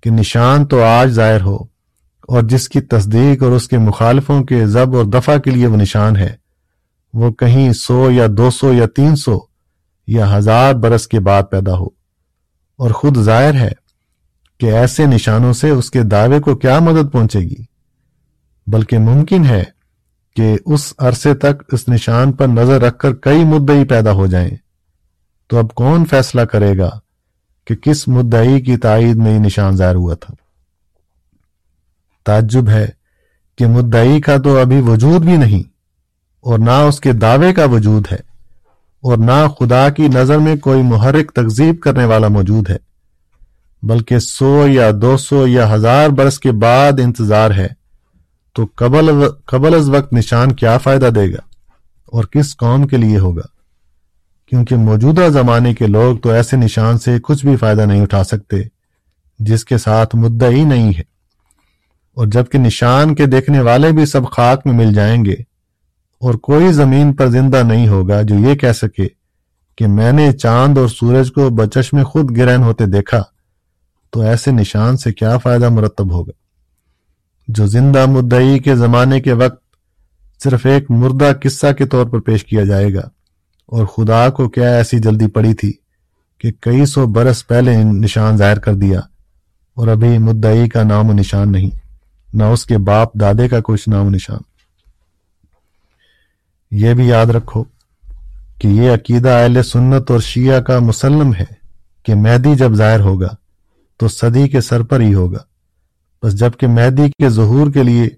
کہ 0.02 0.10
نشان 0.10 0.66
تو 0.66 0.82
آج 0.84 1.08
ظاہر 1.08 1.40
ہو 1.40 1.56
اور 2.28 2.42
جس 2.42 2.68
کی 2.68 2.80
تصدیق 2.80 3.42
اور 3.42 3.52
اس 3.52 3.68
کے 3.68 3.78
مخالفوں 3.78 4.44
کے 4.44 4.66
ضب 4.66 4.96
اور 4.96 5.04
دفع 5.04 5.36
کے 5.36 5.50
لیے 5.50 5.66
وہ 5.66 5.76
نشان 5.76 6.16
ہے۔ 6.16 6.41
وہ 7.12 7.30
کہیں 7.32 7.72
سو 7.72 8.10
یا 8.10 8.26
دو 8.36 8.50
سو 8.50 8.72
یا 8.72 8.86
تین 8.96 9.16
سو 9.16 9.38
یا 10.06 10.36
ہزار 10.36 10.74
برس 10.74 11.08
کے 11.08 11.20
بعد 11.20 11.42
پیدا 11.50 11.74
ہو۔ 11.74 11.86
اور 12.76 12.90
خود 12.90 13.18
ظاہر 13.18 13.54
ہے 13.54 13.70
کہ 14.60 14.66
ایسے 14.66 15.06
نشانوں 15.06 15.52
سے 15.52 15.70
اس 15.70 15.90
کے 15.90 16.02
دعوے 16.02 16.40
کو 16.40 16.56
کیا 16.56 16.78
مدد 16.78 17.12
پہنچے 17.12 17.38
گی۔ 17.38 17.64
بلکہ 18.66 18.98
ممکن 18.98 19.44
ہے 19.44 19.64
کہ 20.36 20.56
اس 20.66 20.94
عرصے 20.98 21.34
تک 21.34 21.62
اس 21.72 21.88
نشان 21.88 22.32
پر 22.32 22.46
نظر 22.46 22.82
رکھ 22.82 22.98
کر 22.98 23.14
کئی 23.14 23.44
مدعی 23.44 23.84
پیدا 23.84 24.12
ہو 24.12 24.26
جائیں۔ 24.26 24.50
تو 25.46 25.58
اب 25.58 25.74
کون 25.74 26.04
فیصلہ 26.04 26.40
کرے 26.40 26.78
گا 26.78 26.90
کہ 27.64 27.74
کس 27.74 28.08
مدعی 28.08 28.60
کی 28.60 28.76
تائید 28.76 29.16
میں 29.16 29.34
یہ 29.34 29.38
نشان 29.38 29.76
ظاہر 29.76 29.94
ہوا 29.94 30.14
تھا؟ 30.14 30.34
تعجب 32.26 32.68
ہے 32.68 32.88
کہ 33.58 33.66
مدعی 33.66 34.20
کا 34.20 34.36
تو 34.36 34.58
ابھی 34.58 34.80
وجود 34.80 35.22
بھی 35.22 35.36
نہیں۔ 35.36 35.71
اور 36.44 36.58
نہ 36.58 36.76
اس 36.86 37.00
کے 37.00 37.12
دعوے 37.12 37.52
کا 37.54 37.64
وجود 37.64 38.06
ہے، 38.12 38.16
اور 39.02 39.18
نہ 39.18 39.46
خدا 39.58 39.88
کی 39.88 40.08
نظر 40.08 40.38
میں 40.38 40.56
کوئی 40.56 40.82
محرک 40.82 41.32
تقزیب 41.32 41.80
کرنے 41.80 42.04
والا 42.04 42.28
موجود 42.28 42.70
ہے، 42.70 42.76
بلکہ 43.82 44.18
سو 44.18 44.66
یا 44.68 44.90
دو 45.02 45.16
سو 45.16 45.46
یا 45.46 45.72
ہزار 45.74 46.08
برس 46.08 46.38
کے 46.38 46.52
بعد 46.52 47.00
انتظار 47.00 47.50
ہے، 47.50 47.68
تو 48.56 48.66
قبل 48.74 49.10
قبل 49.46 49.74
از 49.74 49.88
وقت 49.88 50.12
نشان 50.12 50.52
کیا 50.52 50.76
فائدہ 50.78 51.10
دے 51.14 51.30
گا، 51.32 51.40
اور 52.06 52.24
کس 52.24 52.56
قوم 52.56 52.86
کے 52.86 52.96
لیے 52.96 53.18
ہوگا؟ 53.18 53.46
کیونکہ 54.52 54.76
موجودہ 54.76 55.28
زمانے 55.32 55.74
کے 55.74 55.86
لوگ 55.86 56.16
تو 56.16 56.30
ایسے 56.30 56.56
نشان 56.56 56.98
سے 56.98 57.18
کچھ 57.22 57.44
بھی 57.46 57.56
فائدہ 57.56 57.82
نہیں 57.82 58.02
اٹھا 58.02 58.24
سکتے، 58.24 58.62
جس 59.40 59.64
کے 59.64 59.78
ساتھ 59.78 60.16
مدعی 60.16 60.64
نہیں 60.64 60.92
ہے۔ 60.94 61.02
اور 62.16 62.26
جبکہ 62.26 62.58
نشان 62.58 63.14
کے 63.14 63.26
دیکھنے 63.26 63.60
والے 63.60 63.92
بھی 63.92 64.06
سب 64.06 64.30
خاک 64.32 64.66
میں 64.66 64.74
مل 64.74 64.92
جائیں 64.94 65.24
گے 65.24 65.36
اور 66.22 66.34
کوئی 66.40 66.72
زمین 66.72 67.12
پر 67.12 67.28
زندہ 67.28 67.62
نہیں 67.62 67.88
ہوگا 67.88 68.20
جو 68.22 68.38
یہ 68.38 68.54
کہہ 68.54 68.72
سکے 68.72 69.06
کہ 69.78 69.86
میں 69.88 70.12
نے 70.12 70.30
چاند 70.32 70.78
اور 70.78 70.88
سورج 70.88 71.30
کو 71.32 71.48
بچش 71.50 71.92
میں 71.92 72.04
خود 72.04 72.36
گرہن 72.36 72.62
ہوتے 72.62 72.86
دیکھا، 72.86 73.22
تو 74.12 74.20
ایسے 74.20 74.50
نشان 74.50 74.96
سے 74.96 75.12
کیا 75.12 75.36
فائدہ 75.38 75.68
مرتب 75.68 76.12
ہوگا؟ 76.12 76.32
جو 77.48 77.66
زندہ 77.66 78.04
مدعی 78.06 78.58
کے 78.58 78.76
زمانے 78.76 79.20
کے 79.20 79.32
وقت 79.32 79.60
صرف 80.40 80.66
ایک 80.66 80.90
مردہ 80.90 81.32
قصہ 81.42 81.72
کے 81.72 81.86
طور 81.86 82.06
پر 82.06 82.20
پیش 82.20 82.44
کیا 82.44 82.64
جائے 82.64 82.92
گا، 82.94 83.08
اور 83.68 83.86
خدا 83.86 84.28
کو 84.28 84.48
کیا 84.48 84.74
ایسی 84.76 84.98
جلدی 84.98 85.26
پڑی 85.26 85.54
تھی 85.54 85.72
کہ 86.40 86.52
کئی 86.60 86.86
سو 86.86 87.06
برس 87.06 87.46
پہلے 87.46 87.76
نشان 87.84 88.36
ظاہر 88.36 88.58
کر 88.58 88.74
دیا 88.74 89.00
اور 89.76 89.88
ابھی 89.88 90.16
مدعی 90.20 90.68
کا 90.68 90.82
نام 90.84 91.10
و 91.10 91.12
نشان 91.12 91.52
نہیں، 91.52 91.70
نہ 92.28 92.44
اس 92.44 92.66
کے 92.66 92.78
باپ 92.80 93.14
دادے 93.14 93.48
کا 93.48 93.60
کچھ 93.64 93.88
نام 93.88 94.06
و 94.06 94.10
نشان۔ 94.10 94.51
یہ 96.72 96.94
بھی 96.94 97.06
یاد 97.08 97.26
رکھو 97.26 97.64
کہ 98.58 98.68
یہ 98.68 98.90
عقیدہ 98.90 99.28
اہل 99.28 99.62
سنت 99.62 100.10
اور 100.10 100.20
شیعہ 100.20 100.60
کا 100.60 100.78
مسلم 100.78 101.34
ہے 101.34 101.44
کہ 102.02 102.14
مہدی 102.14 102.54
جب 102.54 102.74
ظاہر 102.74 103.00
ہوگا 103.00 103.28
تو 104.00 104.08
صدی 104.08 104.48
کے 104.48 104.60
سر 104.60 104.82
پر 104.82 105.00
ہی 105.00 105.14
ہوگا۔ 105.14 105.38
بس 106.22 106.38
جبکہ 106.38 106.66
مہدی 106.66 107.08
کے 107.08 107.28
ظہور 107.28 107.72
کے 107.72 107.82
لیے 107.82 108.08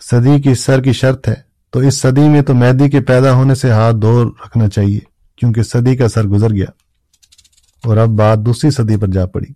صدی 0.00 0.40
کی 0.42 0.54
سر 0.54 0.82
کی 0.82 0.92
شرط 0.92 1.28
ہے، 1.28 1.34
تو 1.70 1.78
اس 1.78 2.00
صدی 2.00 2.28
میں 2.28 2.42
تو 2.42 2.54
مہدی 2.54 2.90
کے 2.90 3.00
پیدا 3.00 3.32
ہونے 3.32 3.54
سے 3.54 3.70
ہاتھ 3.70 3.96
دھو 3.96 4.24
رکھنا 4.24 4.68
چاہیے، 4.68 5.00
کیونکہ 5.38 5.62
صدی 5.62 5.96
کا 5.96 6.08
سر 6.08 6.26
گزر 6.26 6.50
گیا 6.50 6.70
اور 7.84 7.96
اب 7.96 8.08
بات 8.08 8.38
دوسری 8.38 8.70
صدی 8.70 8.96
پر 8.96 9.08
جا 9.08 9.26
پڑی۔ 9.26 9.52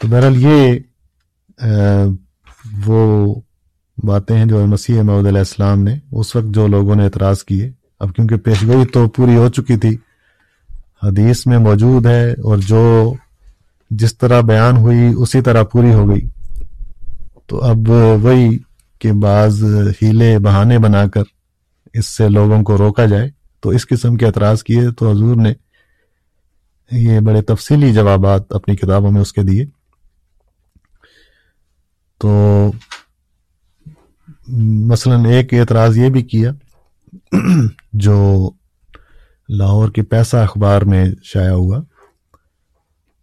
تو 0.00 0.08
بہرحال 0.08 0.36
یہ 0.36 0.78
وہ 2.86 3.34
باتیں 4.02 4.36
ہیں 4.36 4.46
جو 4.46 4.66
مسیح 4.66 5.02
محمد 5.02 5.26
علیہ 5.26 5.38
السلام 5.38 5.82
نے 5.82 5.96
اس 6.12 6.36
وقت 6.36 6.46
جو 6.46 6.66
لوگوں 6.66 6.96
نے 6.96 7.04
اعتراض 7.04 7.44
کیے۔ 7.44 7.72
اب 8.00 8.14
کیونکہ 8.14 8.36
پیشگوئی 8.36 8.86
تو 8.86 9.08
پوری 9.08 9.36
ہو 9.36 9.48
چکی 9.48 9.76
تھی، 9.76 9.96
حدیث 11.02 11.46
میں 11.46 11.58
موجود 11.58 12.06
ہے 12.06 12.32
اور 12.32 12.58
جو 12.58 13.14
جس 13.90 14.18
طرح 14.18 14.40
بیان 14.40 14.76
ہوئی 14.76 15.14
اسی 15.16 15.40
طرح 15.40 15.62
پوری 15.62 15.94
ہو 15.94 16.08
گئی۔ 16.08 16.28
تو 17.46 17.64
اب 17.64 17.88
وہی 18.22 18.58
کہ 18.98 19.12
بعض 19.12 19.64
ہیلے 20.02 20.38
بہانے 20.38 20.78
بنا 20.78 21.08
کر 21.08 21.22
اس 21.92 22.06
سے 22.06 22.28
لوگوں 22.28 22.62
کو 22.62 22.78
روکا 22.78 23.04
جائے۔ 23.04 23.30
تو 23.60 23.70
اس 23.70 23.86
قسم 23.86 24.16
کے 24.16 24.26
اعتراض 24.26 24.62
کیے 24.62 24.90
تو 24.90 25.10
حضور 25.10 25.36
نے 25.36 25.52
یہ 26.92 27.20
بڑے 27.20 27.42
تفصیلی 27.42 27.92
جوابات 27.92 28.52
اپنی 28.52 28.76
کتابوں 28.76 29.10
میں 29.10 29.20
اس 29.20 29.32
کے 29.32 29.42
دیے۔ 29.42 29.64
تو 32.18 32.70
مثلا 34.56 35.28
ایک 35.28 35.54
اعتراض 35.54 35.98
یہ 35.98 36.08
بھی 36.08 36.22
کیا 36.22 36.52
جو 37.92 38.50
لاہور 39.48 39.88
کے 39.88 40.02
پیسہ 40.02 40.36
اخبار 40.36 40.82
میں 40.82 41.04
شائع 41.22 41.52
ہوا 41.52 41.80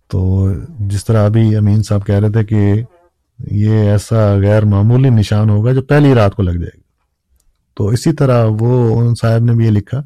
تو 0.08 0.50
جس 0.80 1.06
طرح 1.06 1.26
ابھی 1.26 1.56
امین 1.56 1.84
صاحب 1.84 2.06
کہہ 2.06 2.16
رہے 2.16 2.32
تھے 2.32 2.44
کہ 2.44 2.84
یہ 3.52 3.70
ایسا 3.70 4.36
غیر 4.36 4.66
معمولی 4.66 5.10
نشان 5.10 5.50
ہوگا 5.50 5.72
جو 5.72 5.82
پہلی 5.82 6.16
رات 6.16 6.36
کو 6.36 6.44
لگ 6.44 6.52
جائے 6.52 6.78
گا۔ 6.78 6.82
تو 7.78 7.88
اسی 7.88 8.14
طرح 8.14 8.46
وہ 8.60 9.02
ان 9.02 9.16
صاحب 9.16 9.44
نے 9.44 9.54
بھی 9.54 9.66
یہ 9.66 9.72
لکھا 9.72 10.02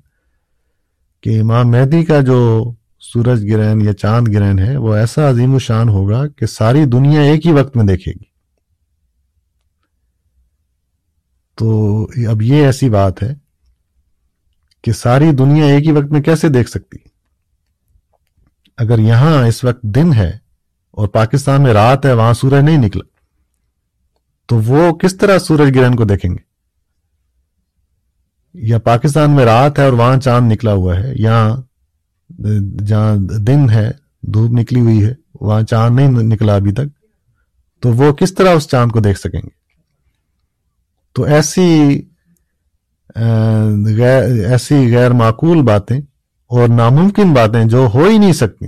کہ 1.21 1.41
امام 1.41 1.71
مہدی 1.71 2.05
کا 2.05 2.21
جو 2.21 2.71
سورج 2.99 3.51
گرہن 3.51 3.81
یا 3.81 3.93
چاند 3.93 4.27
گرہن 4.27 4.59
ہے 4.59 4.77
وہ 4.77 4.93
ایسا 4.93 5.29
عظیم 5.29 5.55
و 5.55 5.59
شان 5.59 5.89
ہوگا 5.89 6.27
کہ 6.27 6.45
ساری 6.45 6.85
دنیا 6.85 7.21
ایک 7.21 7.47
ہی 7.47 7.51
وقت 7.51 7.77
میں 7.77 7.85
دیکھے 7.85 8.11
گی۔ 8.11 8.28
تو 11.59 12.07
اب 12.29 12.41
یہ 12.41 12.65
ایسی 12.65 12.89
بات 12.89 13.23
ہے 13.23 13.33
کہ 14.83 14.91
ساری 14.91 15.31
دنیا 15.31 15.65
ایک 15.65 15.87
ہی 15.87 15.91
وقت 15.91 16.11
میں 16.11 16.21
کیسے 16.21 16.49
دیکھ 16.49 16.69
سکتی؟ 16.69 16.97
اگر 18.77 18.99
یہاں 18.99 19.47
اس 19.47 19.63
وقت 19.63 19.83
دن 19.83 20.13
ہے 20.13 20.37
اور 20.91 21.07
پاکستان 21.07 21.63
میں 21.63 21.73
رات 21.73 22.05
ہے، 22.05 22.13
وہاں 22.13 22.33
سورج 22.33 22.63
نہیں 22.63 22.77
نکلا، 22.77 23.03
تو 24.45 24.61
وہ 24.61 24.91
کس 24.93 25.17
طرح 25.17 25.39
سورج 25.39 25.75
گرہن 25.75 25.95
کو 25.95 26.03
دیکھیں 26.03 26.31
گے؟ 26.31 26.47
یا 28.53 28.79
پاکستان 28.79 29.31
میں 29.31 29.45
رات 29.45 29.79
ہے 29.79 29.85
اور 29.85 29.93
وہاں 29.93 30.17
چاند 30.17 30.51
نکلا 30.51 30.73
ہوا 30.73 30.97
ہے 30.99 31.13
یہاں 31.15 31.57
جہاں 32.85 33.15
دن 33.17 33.69
ہے، 33.69 33.91
دھوپ 34.33 34.51
نکلی 34.51 34.79
ہوئی 34.79 35.05
ہے، 35.05 35.13
وہاں 35.41 35.61
چاند 35.63 35.99
نہیں 35.99 36.23
نکلا 36.23 36.55
ابھی 36.55 36.71
تک، 36.71 36.97
تو 37.79 37.93
وہ 37.93 38.11
کس 38.11 38.33
طرح 38.33 38.49
اس 38.49 38.67
چاند 38.67 38.91
کو 38.91 38.99
دیکھ 38.99 39.19
سکیں 39.19 39.39
گے؟ 39.39 39.58
تو 41.19 41.25
ایسی 41.25 42.01
غیر 43.95 44.23
ایسی 44.49 44.75
غیر 44.95 45.11
معقول 45.11 45.61
باتیں 45.61 45.99
اور 46.49 46.67
ناممکن 46.69 47.33
باتیں 47.33 47.63
جو 47.65 47.87
ہو 47.93 48.03
ہی 48.03 48.17
نہیں 48.17 48.33
سکتی، 48.33 48.65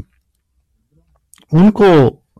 ان 1.51 1.71
کو 1.71 1.85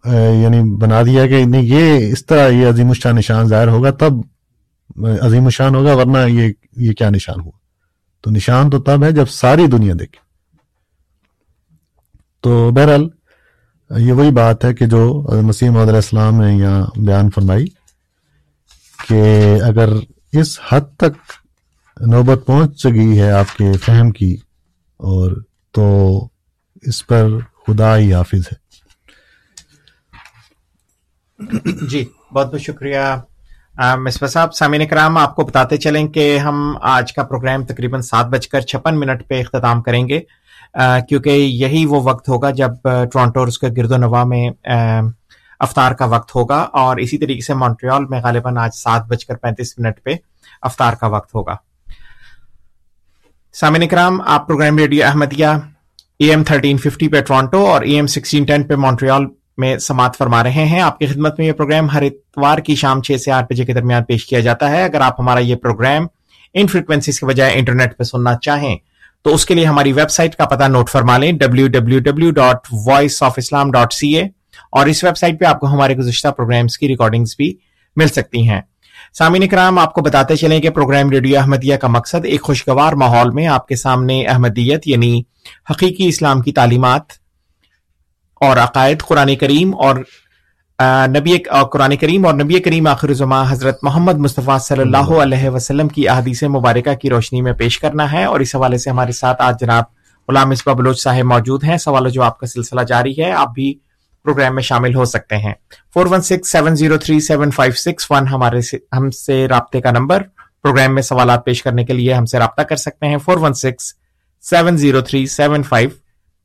یعنی 0.05 0.59
بنا 0.77 1.01
دیا 1.03 1.27
کہ 1.27 1.43
نہیں، 1.45 1.61
یہ 1.61 2.11
اس 2.11 2.25
طرح 2.25 2.49
یہ 2.49 2.67
عظیم 2.69 2.89
الشان 2.89 3.15
نشان 3.15 3.47
ظاہر 3.47 3.67
ہوگا، 3.67 3.91
تب 3.91 4.13
عظیم 5.21 5.45
الشان 5.45 5.75
ہوگا، 5.75 5.93
ورنہ 5.93 6.27
یہ 6.27 6.51
یہ 6.77 6.93
کیا 6.93 7.09
نشان 7.09 7.39
ہوا؟ 7.39 7.51
تو 8.23 8.31
نشان 8.31 8.69
تو 8.69 8.79
تب 8.79 9.03
ہے 9.03 9.11
جب 9.11 9.29
ساری 9.29 9.67
دنیا 9.67 9.93
دیکھے۔ 9.99 10.19
تو 12.43 12.71
بہرحال، 12.71 13.09
یہ 13.89 14.11
وہی 14.11 14.31
بات 14.31 14.65
ہے 14.65 14.73
کہ 14.73 14.85
جو 14.85 15.27
مسیح 15.43 15.69
محمد 15.69 15.87
علیہ 15.87 16.03
السلام 16.05 16.41
نے 16.41 16.55
یہاں 16.55 16.85
بیان 16.99 17.29
فرمائی۔ 17.29 17.65
کہ 19.07 19.21
اگر 19.63 19.89
اس 20.33 20.59
حد 20.69 20.95
تک 20.97 21.13
نوبت 21.97 22.45
پہنچ 22.45 22.85
گئی 22.85 23.19
ہے 23.19 23.31
آپ 23.31 23.55
کے 23.57 23.71
فہم 23.77 24.11
کی، 24.11 24.33
اور 24.99 25.31
تو 25.75 25.85
اس 26.83 27.05
پر 27.07 27.27
خدا 27.67 27.97
ہی 27.97 28.13
حافظ 28.13 28.47
ہے۔ 28.51 28.59
جی 31.89 32.03
بہت 32.33 32.51
بہت 32.51 32.61
شکریہ۔ 32.61 33.03
مصباح 33.97 34.29
صاحب، 34.29 34.53
سامعین 34.53 34.87
کرام، 34.87 35.17
آپ 35.17 35.35
کو 35.35 35.43
بتاتے 35.43 35.77
چلیں 35.77 36.07
کہ 36.07 36.37
ہم 36.37 36.55
آج 36.81 37.13
کا 37.13 37.23
پروگرام 37.23 37.63
تقریباً 37.65 38.01
سات 38.01 38.25
بج 38.25 38.47
کر 38.47 38.61
چھپن 38.61 38.99
منٹ 38.99 39.27
پہ 39.27 39.39
اختتام 39.41 39.81
کریں 39.81 40.07
گے۔ 40.09 40.19
کیونکہ 41.09 41.29
یہی 41.29 41.85
وہ 41.85 42.01
وقت 42.03 42.29
ہوگا 42.29 42.49
جب 42.51 42.71
ٹورانٹو 42.83 43.43
اس 43.43 43.59
کے 43.59 43.67
گرد 43.77 43.91
و 43.91 43.97
نواح 43.97 44.23
میں 44.23 44.49
افطار 45.61 45.91
کا 45.91 46.05
وقت 46.05 46.35
ہوگا 46.35 46.59
اور 46.73 46.97
اسی 46.97 47.17
طریقے 47.17 47.41
سے 47.41 47.53
مونٹریال 47.53 48.05
میں 48.05 48.21
غالباً 48.23 48.57
آج 48.57 48.69
سات 48.75 49.05
بج 49.05 49.25
کر 49.25 49.35
پینتیس 49.35 49.79
منٹ 49.79 50.03
پہ 50.03 50.13
افطار 50.61 50.93
کا 50.93 51.07
وقت 51.07 51.35
ہوگا۔ 51.35 51.55
سامعین 53.53 53.87
کرام 53.87 54.21
آپ 54.25 54.47
programme 54.47 54.77
radio 54.77 55.05
Ahmadiyya 55.05 55.47
A 56.17 56.29
M 56.29 56.43
thirteen 56.43 56.77
fifty 56.77 57.07
پہ 57.07 57.21
ٹورانٹو 57.21 57.65
اور 57.67 57.81
اے 57.81 57.91
ایم 57.91 58.07
سکسٹین 58.07 58.43
ٹین 58.43 58.63
پہ 58.63 58.75
مونٹریال 58.75 59.25
میں 59.57 59.77
سماعت 59.77 60.17
فرما 60.17 60.43
رہے 60.43 60.65
ہیں۔ 60.65 60.81
آپ 60.81 60.99
کی 60.99 61.05
خدمت 61.05 61.39
میں 61.39 61.47
یہ 61.47 61.51
پروگرام 61.51 61.89
ہر 61.89 62.01
اتوار 62.01 62.57
کی 62.57 62.75
شام 62.75 63.01
چھ 63.01 63.21
سے 63.21 63.31
آٹھ 63.31 63.45
بجے 63.49 63.65
کے 63.65 63.73
درمیان 63.73 64.03
پیش 64.03 64.25
کیا 64.25 64.39
جاتا 64.39 64.69
ہے۔ 64.69 64.83
اگر 64.83 65.01
آپ 65.01 65.19
ہمارا 65.21 65.39
یہ 65.39 65.55
پروگرام 65.55 66.07
ان 66.53 66.67
فریکوینسیز 66.67 67.19
کے 67.19 67.25
بجائے 67.25 67.53
انٹرنیٹ 67.53 67.97
پہ 67.97 68.03
سننا 68.03 68.37
چاہیں 68.37 68.75
تو 69.21 69.33
اس 69.33 69.45
کے 69.45 69.53
لیے 69.53 69.65
ہماری 69.65 69.93
ویب 69.93 70.11
سائٹ 70.11 70.35
کا 70.35 70.45
پتہ 70.45 70.63
نوٹ 70.63 70.89
فرما 70.89 71.17
لیں۔ 71.17 71.31
W 71.31 71.67
W 71.67 71.99
W 71.99 72.31
dot 72.31 72.67
Voice 72.85 73.21
of 73.23 73.33
Islam 73.37 73.71
dot 73.71 73.93
C 73.93 74.15
A 74.15 74.23
اور 74.71 74.85
اس 74.85 75.03
ویب 75.03 75.17
سائٹ 75.17 75.39
پہ 75.39 75.45
آپ 75.45 75.59
کو 75.59 75.67
ہمارے 75.67 75.95
گزشتہ 75.95 76.27
پروگرامس 76.27 76.77
کی 76.77 76.87
ریکارڈنگز 76.87 77.35
بھی 77.37 77.55
مل 77.95 78.07
سکتی 78.07 78.49
ہیں۔ 78.49 78.61
سامعین 79.13 79.47
کرام 79.47 79.79
آپ 79.79 79.93
کو 79.93 80.01
بتاتے 80.01 80.35
چلیں 80.35 80.59
کہ 80.59 80.69
پروگرام 80.69 81.09
ریڈیو 81.09 81.39
احمدیہ 81.39 81.75
کا 81.75 81.87
مقصد 81.87 82.25
ایک 82.25 82.41
خوشگوار 82.41 82.93
ماحول 82.93 83.29
میں 83.29 83.47
آپ 83.47 83.67
کے 83.67 83.75
سامنے 83.75 84.25
احمدیت 84.25 84.87
یعنی 84.87 85.21
حقیقی 85.69 86.07
اسلام 86.07 86.41
کی 86.41 86.51
تعلیمات 86.51 87.01
اور 88.35 88.57
عقائد 88.57 89.01
قرآن 89.01 89.35
کریم 89.35 89.73
اور 89.75 89.95
نبی 91.07 91.37
قرآن 91.71 91.95
کریم 91.95 92.25
اور 92.25 92.33
نبی 92.33 92.59
کریم 92.59 92.87
آخر 92.87 93.13
زماں 93.13 93.45
حضرت 93.49 93.79
محمد 93.83 94.17
مصطفیٰ 94.17 94.59
صلی 94.59 94.81
اللہ 94.81 95.11
علیہ 95.23 95.49
وسلم 95.49 95.87
کی 95.87 96.07
احادیث 96.09 96.43
مبارکہ 96.43 96.93
کی 96.93 97.09
روشنی 97.09 97.41
میں 97.41 97.53
پیش 97.53 97.79
کرنا 97.79 98.11
ہے 98.11 98.23
اور 98.23 98.39
اس 98.39 98.55
حوالے 98.55 98.77
سے 98.77 98.89
ہمارے 98.89 99.11
ساتھ 99.11 99.41
آج 99.41 99.59
جناب 99.59 99.83
غلام 100.29 100.49
مصباح 100.49 100.73
بلوچ 100.73 101.01
صاحب 101.01 101.25
موجود 101.25 101.63
ہیں۔ 101.63 101.77
سوال 101.77 102.09
جو 102.09 102.23
آپ 102.23 102.39
کا 102.39 102.47
سلسلہ 102.47 102.81
جاری 102.81 103.13
ہے۔ 103.19 103.31
آپ 103.31 103.53
بھی 103.53 103.73
پروگرام 104.23 104.55
میں 104.55 104.63
شامل 104.63 104.95
ہو 104.95 105.05
سکتے 105.05 105.37
ہیں۔ 105.37 105.53
Four 105.93 106.05
one 106.05 106.21
six 106.21 106.49
seven 106.51 106.75
zero 106.75 106.97
three 106.97 107.19
seven 107.19 107.51
five 107.51 107.73
six 107.73 108.11
one 108.11 108.27
ہمارے 108.27 108.59
ہم 108.97 109.09
سے 109.09 109.47
رابطے 109.47 109.81
کا 109.81 109.91
نمبر 109.91 110.23
پروگرام 110.63 110.95
میں 110.95 111.01
سوالات 111.01 111.45
پیش 111.45 111.63
کرنے 111.63 111.85
کے 111.85 111.93
لیے 111.93 112.13
ہم 112.13 112.25
سے 112.25 112.39
رابطہ 112.39 112.61
کر 112.61 112.75
سکتے 112.75 113.07
ہیں۔ 113.07 113.17
Four 113.17 113.37
one 113.37 113.53
six 113.53 113.93
seven 114.41 114.77
zero 114.77 115.01
three 115.01 115.25
seven 115.25 115.63
five 115.63 115.89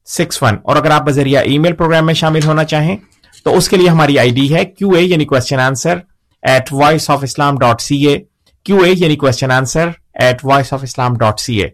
six 0.06 0.42
one. 0.42 0.56
اور 0.62 0.76
اگر 0.76 0.90
آپ 0.90 1.02
بذریعہ 1.02 1.42
ای 1.42 1.58
میل 1.58 1.72
پروگرام 1.72 2.06
میں 2.06 2.14
شامل 2.14 2.40
ہونا 2.46 2.64
چاہیں، 2.64 2.96
تو 3.44 3.56
اس 3.56 3.68
کے 3.68 3.76
لیے 3.76 3.88
ہماری 3.88 4.18
آئی 4.18 4.30
ڈی 4.30 4.54
ہے 4.54 4.64
کیو 4.64 4.90
اے 4.90 5.02
یعنی 5.02 5.24
question 5.24 5.60
answer 5.60 5.98
at 6.42 6.72
Voice 6.72 7.10
of 7.10 7.22
Islam 7.22 7.58
dot 7.58 7.80
C 7.80 8.06
A 8.06 8.18
Q 8.64 8.78
A 8.78 8.92
یعنی 8.96 9.16
question 9.16 9.50
answer 9.50 9.88
at 10.14 10.44
Voice 10.44 10.72
of 10.72 10.80
Islam 10.82 11.16
dot 11.16 11.40
C 11.40 11.62
A 11.62 11.68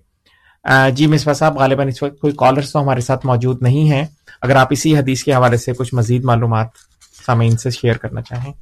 جی 0.91 1.07
مصباح 1.07 1.35
صاحب، 1.35 1.59
غالباً 1.59 1.89
اس 1.89 2.03
وقت 2.03 2.19
کوئی 2.21 2.33
کالرس 2.37 2.73
تو 2.73 2.83
ہمارے 2.83 3.01
ساتھ 3.01 3.27
موجود 3.27 3.63
نہیں 3.63 3.91
ہیں۔ 3.91 4.05
اگر 4.43 4.57
آپ 4.57 4.69
اسی 4.71 4.97
حدیث 4.97 5.23
کے 5.25 5.35
حوالے 5.35 5.57
سے 5.57 5.73
کچھ 5.73 5.95
مزید 5.95 6.25
معلومات 6.25 6.67
سامعین 7.27 7.57
سے 7.57 7.71
شیئر 7.71 7.97
کرنا 7.97 8.23
چاہیں۔ 8.23 8.53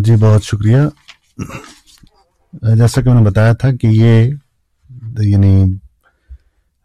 جی 0.00 0.14
بہت 0.16 0.44
شکریہ۔ 0.44 0.80
جیسا 2.76 3.00
کہ 3.00 3.10
میں 3.10 3.20
نے 3.20 3.28
بتایا 3.28 3.52
تھا 3.52 3.72
کہ 3.72 3.86
یہ 3.86 4.30
یعنی 5.18 5.64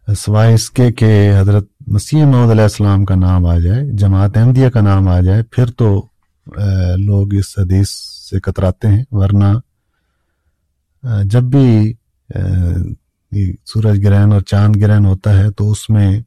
سوائے 0.07 0.53
اس 0.53 0.69
کے 0.71 0.91
کہ 0.91 1.39
حضرت 1.39 1.67
مسیح 1.87 2.25
محمد 2.25 2.51
علیہ 2.51 2.63
السلام 2.63 3.05
کا 3.05 3.15
نام 3.15 3.45
آ 3.45 3.57
جائے، 3.59 3.83
جماعت 3.91 4.37
احمدیہ 4.37 4.69
کا 4.69 4.81
نام 4.81 5.07
آ 5.07 5.19
جائے، 5.21 5.43
پھر 5.43 5.71
تو 5.71 5.87
لوگ 6.97 7.33
اس 7.33 7.53
حدیث 7.57 7.89
سے 8.29 8.39
کتراتے 8.39 8.87
ہیں، 8.87 9.03
ورنہ 9.11 9.53
جب 11.23 11.43
بھی 11.43 11.93
سورج 13.65 14.05
گرہن 14.05 14.31
اور 14.33 14.41
چاند 14.41 14.75
گرہن 14.75 15.05
ہوتا 15.05 15.37
ہے 15.37 15.49
تو 15.51 15.71
اس 15.71 15.89
میں 15.89 16.19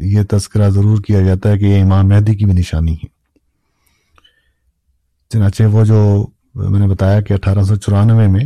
یہ 0.00 0.22
تذکرہ 0.30 0.68
ضرور 0.70 0.98
کیا 1.02 1.20
جاتا 1.20 1.50
ہے 1.50 1.58
کہ 1.58 1.64
یہ 1.64 1.82
امام 1.82 2.08
مہدی 2.08 2.34
کی 2.34 2.44
بھی 2.44 2.52
نشانی 2.52 2.94
ہے۔ 2.94 3.06
چنانچہ 5.30 5.62
وہ 5.62 5.84
جو 5.84 6.26
میں 6.54 6.80
نے 6.80 6.86
بتایا 6.86 7.20
کہ 7.20 7.34
اٹھارہ 7.34 7.62
سو 7.62 7.76
چورانوے 7.76 8.26
میں 8.26 8.44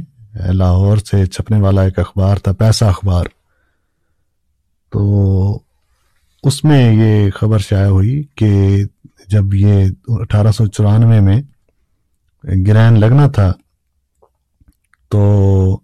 لاہور 0.53 0.97
سے 0.99 1.25
چھپنے 1.27 1.61
والا 1.61 1.83
ایک 1.83 1.99
اخبار 1.99 2.37
تھا، 2.37 2.53
پیسہ 2.53 2.85
اخبار۔ 2.85 3.27
تو 4.93 5.59
اس 6.43 6.63
میں 6.65 6.93
یہ 6.93 7.31
خبر 7.31 7.59
شائع 7.59 7.89
ہوئی 7.89 8.23
کہ 8.35 8.85
جب 9.29 9.55
یہ 9.55 9.89
اٹھارہ 10.09 10.53
سو 10.53 10.67
چورانوے 10.67 11.21
میں 11.21 11.41
گرہن 12.67 12.99
لگنا 13.01 13.27
تھا، 13.29 13.53
تو 15.09 15.79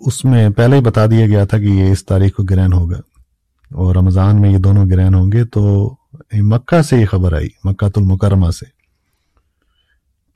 اس 0.00 0.24
میں 0.24 0.48
پہلے 0.50 0.76
ہی 0.76 0.80
بتا 0.80 1.06
دیا 1.06 1.26
گیا 1.26 1.44
تھا 1.44 1.58
کہ 1.58 1.64
یہ 1.64 1.92
اس 1.92 2.04
تاریخ 2.06 2.34
کو 2.34 2.42
گرہن 2.42 2.72
ہوگا۔ 2.72 3.00
اور 3.70 3.94
رمضان 3.94 4.40
میں 4.40 4.50
یہ 4.50 4.58
دونوں 4.58 4.84
گرہن 4.90 5.14
ہوں 5.14 5.30
گے، 5.32 5.44
تو 5.44 5.62
مکہ 6.44 6.80
سے 6.82 6.96
یہ 6.96 7.06
خبر 7.06 7.32
آئی 7.32 7.48
مکہ 7.64 7.86
المکرمہ 7.96 8.50
سے، 8.50 8.66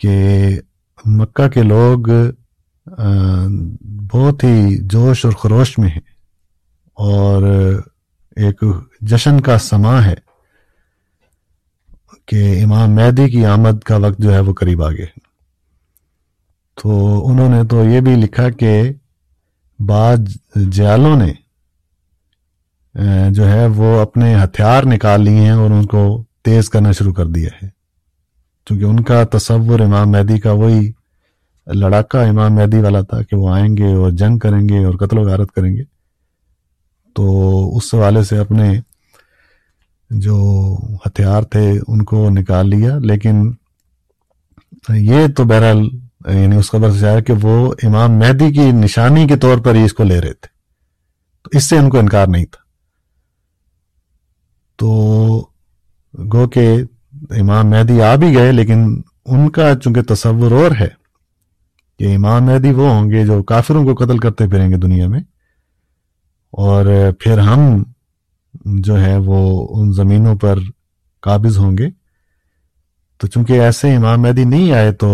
کہ 0.01 0.59
مکہ 1.05 1.49
کے 1.49 1.63
لوگ 1.65 2.09
بہت 4.13 4.45
ہی 4.45 4.77
جوش 4.89 5.25
اور 5.25 5.33
خروش 5.35 5.79
میں 5.79 5.89
ہیں، 5.89 6.07
اور 6.99 7.43
ایک 8.37 8.63
جشن 9.09 9.41
کا 9.41 9.59
سما 9.61 10.05
ہے 10.05 10.15
کہ 12.29 12.63
امام 12.65 12.95
مہدی 12.95 13.29
کی 13.31 13.45
آمد 13.47 13.83
کا 13.87 13.97
وقت 13.97 14.19
جو 14.23 14.33
ہے 14.33 14.41
وہ 14.41 14.53
قریب 14.61 14.83
آگے 14.85 15.07
تو 16.79 16.91
انہوں 17.29 17.49
نے 17.49 17.63
تو 17.71 17.85
یہ 17.85 18.01
بھی 18.01 18.15
لکھا 18.17 18.49
کہ 18.51 18.73
بعض 19.79 20.37
جیالوں 20.69 21.17
نے 21.17 21.33
جو 23.31 23.49
ہے 23.49 23.67
وہ 23.67 24.01
اپنے 24.01 24.45
ہتھیار 24.45 24.83
نکال 24.83 25.25
لیے 25.25 25.37
ہیں 25.37 25.51
اور 25.51 25.71
ان 25.71 25.87
کو 25.87 26.25
تیز 26.43 26.71
کرنا 26.71 26.93
شروع 26.93 27.13
کر 27.13 27.27
دیا 27.27 27.49
ہے۔ 27.63 27.69
چونکہ 28.67 28.85
ان 28.85 29.03
کا 29.03 29.25
تصور 29.25 29.81
امام 29.81 30.11
مہدی 30.11 30.39
کا 30.39 30.53
وہی 30.53 30.93
لڑاکا 31.67 32.23
امام 32.23 32.55
مہدی 32.55 32.79
والا 32.79 33.01
تھا 33.01 33.23
کہ 33.23 33.37
وہ 33.37 33.51
آئیں 33.51 33.77
گے 33.77 33.95
اور 33.95 34.11
جنگ 34.11 34.39
کریں 34.39 34.69
گے 34.69 34.85
اور 34.85 34.95
قتل 34.95 35.19
و 35.19 35.23
غارت 35.23 35.53
کریں 35.53 35.77
گے۔ 35.77 35.83
تو 37.15 37.77
اس 37.77 37.95
حوالے 37.95 38.23
سے 38.23 38.39
اپنے 38.39 38.81
جو 40.11 40.77
ہتھیار 41.07 41.43
تھے 41.43 41.79
ان 41.89 42.03
کو 42.03 42.31
نکال 42.31 42.71
لیا، 42.71 42.99
لیکن 42.99 43.53
یہ 44.89 45.27
تو 45.37 45.45
بہرحال 45.45 45.79
یعنی 46.27 46.57
اس 46.57 46.71
خبر 46.71 46.91
سے 46.91 47.09
آیا 47.09 47.21
کہ 47.21 47.33
وہ 47.43 47.75
امام 47.83 48.13
مہدی 48.13 48.53
کی 48.53 48.73
نشانی 48.73 49.27
کے 49.27 49.37
طور 49.37 49.59
پر 49.59 49.75
ہی 49.75 49.83
اس 49.83 49.93
کو 49.93 50.03
لے 50.03 50.21
رہے 50.21 50.33
تھے۔ 50.33 50.49
تو 51.43 51.59
اس 51.59 51.65
سے 51.65 51.79
ان 51.79 51.91
کو 51.91 51.99
انکار 51.99 52.27
نہیں 52.27 52.45
تھا۔ 52.45 52.62
تو 54.83 54.93
گو 56.15 56.47
کہ 56.49 56.67
امام 57.39 57.69
مہدی 57.71 58.01
آ 58.03 58.15
بھی 58.17 58.35
گئے، 58.35 58.53
لیکن 58.53 58.81
ان 59.27 59.49
کا 59.51 59.75
چونکہ 59.75 60.03
تصور 60.09 60.53
اور 60.53 60.71
ہے 60.81 60.89
کہ 62.01 62.15
امام 62.15 62.45
مہدی 62.45 62.73
وہ 62.73 62.89
ہوں 62.91 63.11
گے 63.11 63.25
جو 63.27 63.43
کافروں 63.43 63.85
کو 63.85 63.95
قتل 64.05 64.19
کرتے 64.19 64.49
پھریں 64.49 64.71
گے 64.71 64.77
دنیا 64.77 65.09
میں، 65.09 65.21
اور 66.53 66.87
پھر 67.21 67.39
ہم 67.39 67.83
جو 68.81 69.01
ہے 69.01 69.17
وہ 69.17 69.41
ان 69.73 69.93
زمینوں 69.93 70.35
پر 70.37 70.59
قابض 71.23 71.59
ہوں 71.59 71.77
گے۔ 71.79 71.89
تو 73.21 73.27
چونکہ 73.27 73.61
ایسے 73.61 73.95
امام 73.97 74.23
مہدی 74.23 74.45
نہیں 74.45 74.73
آئے 74.73 74.93
تو 74.93 75.13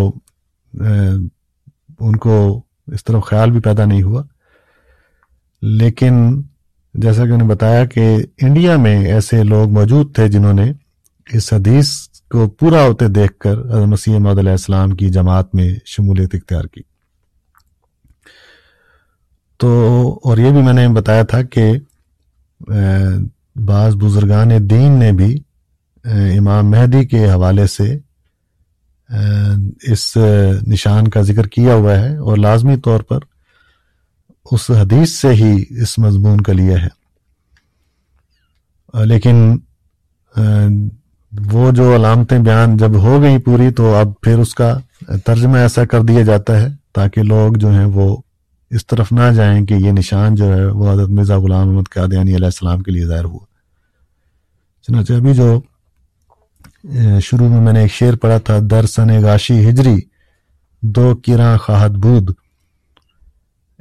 ان 2.00 2.16
کو 2.16 2.36
اس 2.86 3.04
طرح 3.04 3.20
خیال 3.20 3.50
بھی 3.50 3.60
پیدا 3.60 3.84
نہیں 3.84 4.02
ہوا۔ 4.02 4.22
لیکن 5.62 6.42
جیسا 7.02 7.16
کہ 7.16 7.32
انہوں 7.32 7.48
نے 7.48 7.54
بتایا 7.54 7.84
کہ 7.84 8.16
انڈیا 8.42 8.76
میں 8.76 9.06
ایسے 9.06 9.44
لوگ 9.44 9.70
موجود 9.70 10.14
تھے 10.14 10.28
جنہوں 10.28 10.52
نے 10.52 10.72
اس 11.32 11.52
حدیث 11.52 11.88
کو 12.30 12.48
پورا 12.48 12.82
ہوتے 12.82 13.08
دیکھ 13.08 13.38
کر 13.38 13.56
مسیح 13.86 14.18
محدود 14.18 14.38
علیہ 14.38 14.50
السلام 14.50 14.90
کی 14.90 15.08
جماعت 15.08 15.54
میں 15.54 15.74
شمولیت 15.86 16.34
اختیار 16.34 16.64
کی۔ 16.64 16.80
تو 19.56 19.68
اور 20.24 20.38
یہ 20.38 20.50
بھی 20.50 20.62
میں 20.62 20.72
نے 20.72 20.88
بتایا 20.88 21.22
تھا 21.22 21.42
کہ 21.42 21.72
بعض 23.56 23.94
بزرگان 23.94 24.50
دین 24.70 24.92
نے 24.92 25.12
بھی 25.12 25.38
امام 26.04 26.70
مہدی 26.70 27.06
کے 27.06 27.30
حوالے 27.30 27.66
سے 27.66 27.98
اس 29.82 30.16
نشان 30.66 31.08
کا 31.08 31.20
ذکر 31.22 31.46
کیا 31.46 31.74
ہوا 31.74 31.98
ہے 31.98 32.16
اور 32.16 32.36
لازمی 32.36 32.76
طور 32.76 33.00
پر 33.00 33.18
اس 34.50 34.70
حدیث 34.70 35.10
سے 35.10 35.28
ہی 35.28 35.64
اس 35.70 35.98
مضمون 35.98 36.40
کا 36.40 36.52
لیا 36.52 36.82
ہے۔ 36.82 36.98
لیکن 39.04 39.56
وہ 41.52 41.70
جو 41.70 41.96
علامتیں 41.96 42.38
بیان 42.38 42.76
جب 42.76 42.94
ہو 42.94 43.22
گئی 43.22 43.38
پوری 43.38 43.70
تو 43.70 43.94
اب 43.94 44.20
پھر 44.20 44.38
اس 44.38 44.54
کا 44.54 44.78
ترجمہ 45.24 45.56
ایسا 45.56 45.84
کر 45.84 46.00
دیا 46.00 46.22
جاتا 46.22 46.60
ہے 46.60 46.68
تاکہ 46.92 47.22
لوگ 47.22 47.52
جو 47.52 47.70
ہیں 47.70 47.84
وہ 47.84 48.16
اس 48.70 48.86
طرف 48.86 49.12
نہ 49.12 49.32
جائیں 49.32 49.66
کہ 49.66 49.74
یہ 49.74 49.92
نشان 49.92 50.34
جو 50.34 50.52
ہے 50.54 50.66
وہ 50.66 50.92
حضرت 50.92 51.08
مرزا 51.08 51.38
غلام 51.38 51.68
محمد 51.68 51.88
قادیانی 51.94 52.34
علیہ 52.34 52.44
السلام 52.44 52.80
کے 52.80 52.90
لیے 52.90 53.06
ظاہر 53.06 53.24
ہوا۔ 53.24 53.44
چنانچہ 54.82 55.12
ابھی 55.12 55.34
جو 55.34 55.60
شروع 57.20 57.48
میں 57.48 57.60
میں 57.60 57.72
نے 57.72 57.80
ایک 57.80 57.92
شعر 57.92 58.16
پڑھا 58.16 58.38
تھا 58.38 58.58
درسن 58.70 59.22
غاشی 59.22 59.68
ہجری، 59.68 59.96
دو 60.82 61.16
کرا 61.26 61.56
خواہد 61.56 61.90
بود۔ 61.90 62.30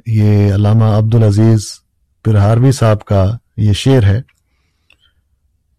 یہ 0.08 0.54
علامہ 0.54 0.84
عبدالعزیز 0.84 1.66
پرہاروی 2.24 2.72
صاحب 2.72 3.04
کا 3.04 3.36
یہ 3.56 3.72
شعر 3.72 4.02
ہے۔ 4.02 4.22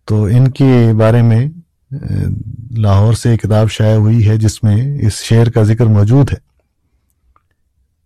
تو 0.05 0.23
ان 0.23 0.51
کے 0.51 0.93
بارے 0.99 1.21
میں، 1.21 1.45
لاہور 2.71 3.13
سے 3.13 3.37
کتاب 3.37 3.71
شائع 3.71 3.95
ہوئی 3.95 4.29
ہے 4.29 4.37
جس 4.37 4.63
میں 4.63 4.99
اس 5.01 5.13
شعر 5.13 5.47
کا 5.47 5.63
ذکر 5.63 5.85
موجود 5.85 6.31
ہے۔ 6.31 6.49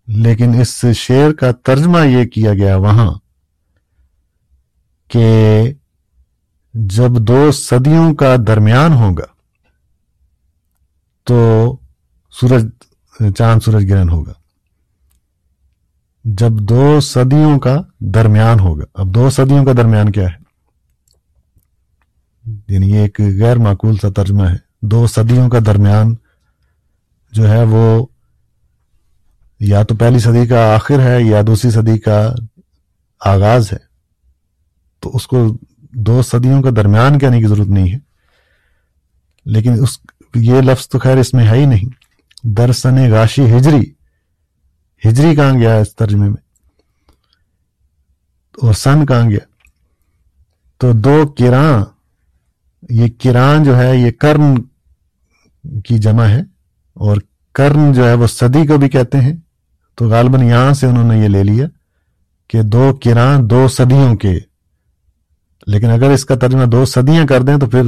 لیکن 0.06 0.60
اس 0.60 0.84
شعر 0.94 1.32
کا 1.32 1.52
ترجمہ 1.52 1.98
یہ 1.98 2.24
کیا 2.24 2.54
گیا 2.54 2.76
وہاں 2.76 3.14
کہ 5.08 5.62
جب 6.74 7.10
دو 7.10 7.52
صدیوں 7.52 8.14
کا 8.14 8.36
درمیان 8.46 8.92
ہوگا 8.92 9.26
تو 11.24 11.76
سورج، 12.30 12.66
چاند 13.36 13.60
سورج 13.60 13.92
گرہن 13.92 14.08
ہوگا۔ 14.08 14.32
جب 16.24 16.50
دو 16.50 17.00
صدیوں 17.00 17.58
کا 17.58 17.82
درمیان 18.00 18.60
ہوگا۔ 18.60 18.84
اب 18.94 19.14
دو 19.14 19.30
صدیوں 19.30 19.64
کا 19.64 19.72
درمیان 19.76 20.12
کیا 20.12 20.28
ہے؟ 20.28 20.44
یعنی 22.68 22.90
یہ 22.90 22.98
ایک 22.98 23.20
غیر 23.20 23.56
معقول 23.56 23.96
سا 23.96 24.08
ترجمہ 24.10 24.42
ہے۔ 24.42 24.56
دو 24.82 25.06
صدیوں 25.06 25.50
کا 25.50 25.58
درمیان 25.66 26.14
جو 27.32 27.48
ہے 27.48 27.62
وہ 27.62 28.06
یا 29.60 29.82
تو 29.82 29.96
پہلی 29.96 30.18
صدی 30.18 30.46
کا 30.46 30.74
آخر 30.74 31.00
ہے 31.00 31.22
یا 31.22 31.42
دوسری 31.46 31.70
صدی 31.70 31.98
کا 31.98 32.34
آغاز 33.24 33.72
ہے۔ 33.72 33.78
تو 35.00 35.10
اس 35.14 35.26
کو 35.26 35.58
دو 35.80 36.22
صدیوں 36.22 36.62
کا 36.62 36.70
درمیان 36.76 37.18
کہنے 37.18 37.38
کی 37.38 37.46
ضرورت 37.46 37.68
نہیں 37.68 37.92
ہے۔ 37.92 37.98
لیکن 39.44 39.72
اس 39.82 39.98
یہ 40.34 40.60
لفظ 40.60 40.88
تو 40.88 40.98
خیر 40.98 41.16
اس 41.16 41.34
میں 41.34 41.48
ہے 41.48 41.58
ہی 41.58 41.66
نہیں۔ 41.66 41.88
درسن 42.48 43.12
غاشی 43.12 43.56
ہجری۔ 43.56 43.93
ہجری 45.08 45.36
کہاں 45.36 45.58
گیا 45.58 45.74
اس 45.76 45.96
ترجمے 45.96 46.28
میں؟ 46.28 46.42
اور 48.62 48.74
سن 48.74 49.06
کہاں 49.06 49.30
گیا؟ 49.30 49.38
تو 50.78 50.92
دو 50.92 51.34
کران، 51.38 51.82
یہ 52.90 53.06
کران 53.24 53.64
جو 53.64 53.78
ہے، 53.78 53.96
یہ 53.96 54.10
کرن 54.10 54.62
کی 55.80 55.98
جمع 55.98 56.24
ہے، 56.24 56.40
اور 56.94 57.16
کرن 57.54 57.92
جو 57.92 58.08
ہے، 58.08 58.14
وہ 58.14 58.26
صدی 58.26 58.66
کو 58.66 58.76
بھی 58.76 58.88
کہتے 58.88 59.18
ہیں۔ 59.18 59.36
تو 59.94 60.08
غالباً 60.08 60.42
یہاں 60.42 60.74
سے 60.74 60.86
انہوں 60.86 61.12
نے 61.12 61.18
یہ 61.18 61.28
لے 61.28 61.42
لیا 61.42 61.66
کہ 62.48 62.62
دو 62.62 62.98
کران 63.04 63.50
دو 63.50 63.68
صدیوں 63.68 64.16
کے۔ 64.16 64.38
لیکن 65.66 65.90
اگر 65.90 66.10
اس 66.10 66.24
کا 66.24 66.34
ترجمہ 66.34 66.64
دو 66.64 66.84
صدیاں 66.84 67.26
کر 67.26 67.42
دیں 67.42 67.56
تو 67.56 67.66
پھر 67.66 67.82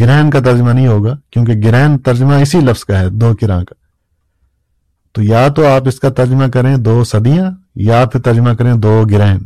گرہن 0.00 0.30
کا 0.30 0.40
ترجمہ 0.40 0.70
نہیں 0.70 0.86
ہوگا، 0.86 1.16
کیونکہ 1.30 1.52
گرہن 1.64 1.98
ترجمہ 1.98 2.34
اسی 2.34 2.60
لفظ 2.60 2.84
کا 2.84 3.00
ہے، 3.00 3.10
دو 3.10 3.36
کران 3.40 3.64
کا۔ 3.64 3.81
تو 5.14 5.22
یا 5.22 5.48
تو 5.48 5.66
آپ 5.66 5.88
اس 5.88 6.00
کا 6.00 6.08
ترجمہ 6.10 6.46
کریں 6.46 6.76
دو 6.76 7.02
صدیاں، 7.04 7.50
یا 7.74 8.04
پھر 8.04 8.20
ترجمہ 8.20 8.50
کریں 8.50 8.74
دو 8.74 9.02
گرہن۔ 9.10 9.38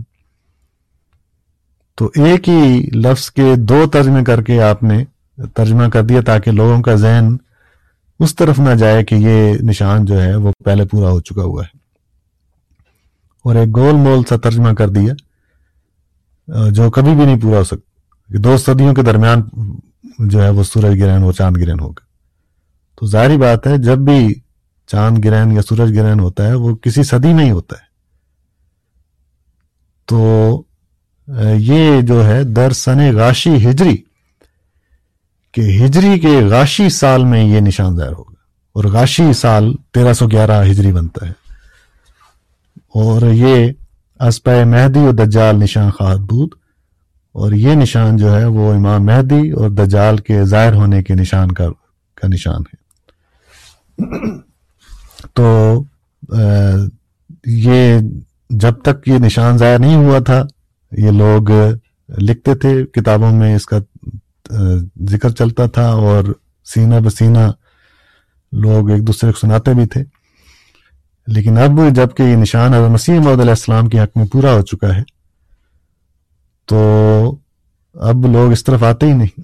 تو 1.97 2.11
ایک 2.15 2.49
ہی 2.49 2.91
لفظ 2.95 3.31
کے 3.31 3.55
دو 3.59 3.85
ترجمے 3.93 4.25
کر 4.25 4.43
کے 4.43 4.63
آپ 4.63 4.83
نے 4.83 5.05
ترجمہ 5.55 5.89
کر 5.93 6.03
دیا 6.03 6.21
تاکہ 6.21 6.51
لوگوں 6.51 6.83
کا 6.83 6.95
ذہن 6.95 7.37
اس 8.21 8.35
طرف 8.37 8.59
نہ 8.59 8.75
جائے 8.75 9.05
کہ 9.05 9.15
یہ 9.15 9.55
نشان 9.63 10.05
جو 10.05 10.23
ہے 10.23 10.35
وہ 10.37 10.53
پہلے 10.65 10.85
پورا 10.85 11.11
ہو 11.11 11.21
چکا 11.21 11.43
ہوا 11.43 11.63
ہے۔ 11.63 11.77
اور 13.45 13.57
ایک 13.57 13.77
گول 13.77 13.95
مول 13.95 14.23
سا 14.29 14.37
ترجمہ 14.37 14.73
کر 14.75 14.89
دیا، 14.89 15.13
جو 16.71 16.91
کبھی 16.91 17.15
بھی 17.15 17.25
نہیں 17.25 17.41
پورا 17.41 17.59
ہو 17.59 17.65
سکتا 17.65 17.85
دو 18.29 18.57
صدیوں 18.57 18.95
کے 18.95 19.03
درمیان 19.03 19.43
جو 20.19 20.43
ہے 20.43 20.49
وہ 20.51 20.63
سورج 20.63 21.03
گرہن 21.03 21.23
وہ 21.23 21.33
چاند 21.33 21.57
گرہن 21.57 21.81
ہوگا 21.81 22.05
تو 22.99 23.07
ظاہری 23.07 23.37
بات 23.37 23.67
ہے، 23.67 23.77
جب 23.79 23.99
بھی 23.99 24.35
چاند 24.87 25.25
گرہن 25.25 25.53
یا 25.53 25.63
سورج 25.63 25.99
گرہن 25.99 26.21
ہوتا 26.21 26.47
ہے، 26.47 26.55
وہ 26.55 26.77
کسی 26.77 27.03
صدی 27.03 27.35
میں 27.35 27.45
ہی 27.45 27.51
ہوتا 27.51 27.77
ہے۔ 27.77 27.87
تو 30.07 30.63
یہ 31.59 32.01
جو 32.01 32.27
ہے 32.27 32.45
در 32.45 32.71
سن 32.71 33.17
غاشی 33.17 33.71
ہجری، 33.71 33.97
کہ 35.53 35.61
ہجری 35.61 36.21
کے 36.21 36.45
غاشی 36.45 36.89
سال 36.89 37.25
میں 37.25 37.45
یہ 37.45 37.61
نشان 37.61 37.97
ظاہر 37.97 38.13
ہوگا۔ 38.13 38.35
اور 38.73 38.85
غاشی 38.85 39.33
سال 39.33 39.75
تیرہ 39.95 40.13
سو 40.13 40.29
گیارہ 40.29 40.65
ہجری 40.65 40.93
بنتا 40.93 41.27
ہے۔ 41.27 41.33
اور 42.95 43.23
یہ 43.33 43.73
اسپہ 44.21 44.65
مہدی 44.65 44.99
اور 44.99 45.13
دجال 45.13 45.57
نشان 45.57 45.91
خواہد 45.91 46.19
بود۔ 46.19 46.49
اور 47.33 47.53
یہ 47.53 47.75
نشان 47.75 48.17
جو 48.17 48.37
ہے، 48.37 48.45
وہ 48.45 48.75
امام 48.75 49.05
مہدی 49.05 49.51
اور 49.51 49.71
دجال 49.71 50.17
کے 50.17 50.45
ظاہر 50.45 50.75
ہونے 50.75 51.03
کے 51.03 51.15
نشان 51.15 51.53
کا 51.53 51.67
کا 52.15 52.29
نشان 52.29 52.61
ہے۔ 52.61 52.87
تو 55.37 55.83
یہ 57.47 57.99
جب 58.51 58.81
تک 58.83 59.09
یہ 59.09 59.19
نشان 59.19 59.59
ظاہر 59.59 59.79
نہیں 59.79 59.97
ہوا 59.97 60.19
تھا، 60.19 60.43
یہ 60.93 61.11
لوگ 61.11 61.51
لکھتے 62.09 62.55
تھے، 62.55 62.73
کتابوں 62.87 63.31
میں 63.33 63.55
اس 63.57 63.67
کا 63.67 63.79
ذکر 65.11 65.31
چلتا 65.31 65.67
تھا 65.67 65.87
اور 65.89 66.25
سینہ 66.67 67.01
بسینہ 67.05 67.51
لوگ 68.53 68.91
ایک 68.91 69.07
دوسرے 69.07 69.33
کو 69.33 69.39
سناتے 69.41 69.75
بھی 69.75 69.87
تھے۔ 69.87 70.03
لیکن 71.27 71.59
اب 71.59 71.81
جبکہ 71.95 72.23
یہ 72.23 72.37
نشان 72.37 72.75
حضرت 72.75 72.91
مسیح 72.91 73.19
محدود 73.19 73.41
علیہ 73.41 73.51
السلام 73.51 73.89
کے 73.89 74.01
حق 74.01 74.17
میں 74.17 74.27
پورا 74.27 74.53
ہو 74.53 74.63
چکا 74.63 74.95
ہے، 74.97 75.03
تو 76.69 76.79
اب 77.95 78.27
لوگ 78.27 78.53
اس 78.53 78.65
طرف 78.65 78.83
آتے 78.83 79.07
ہی 79.07 79.13
نہیں۔ 79.13 79.41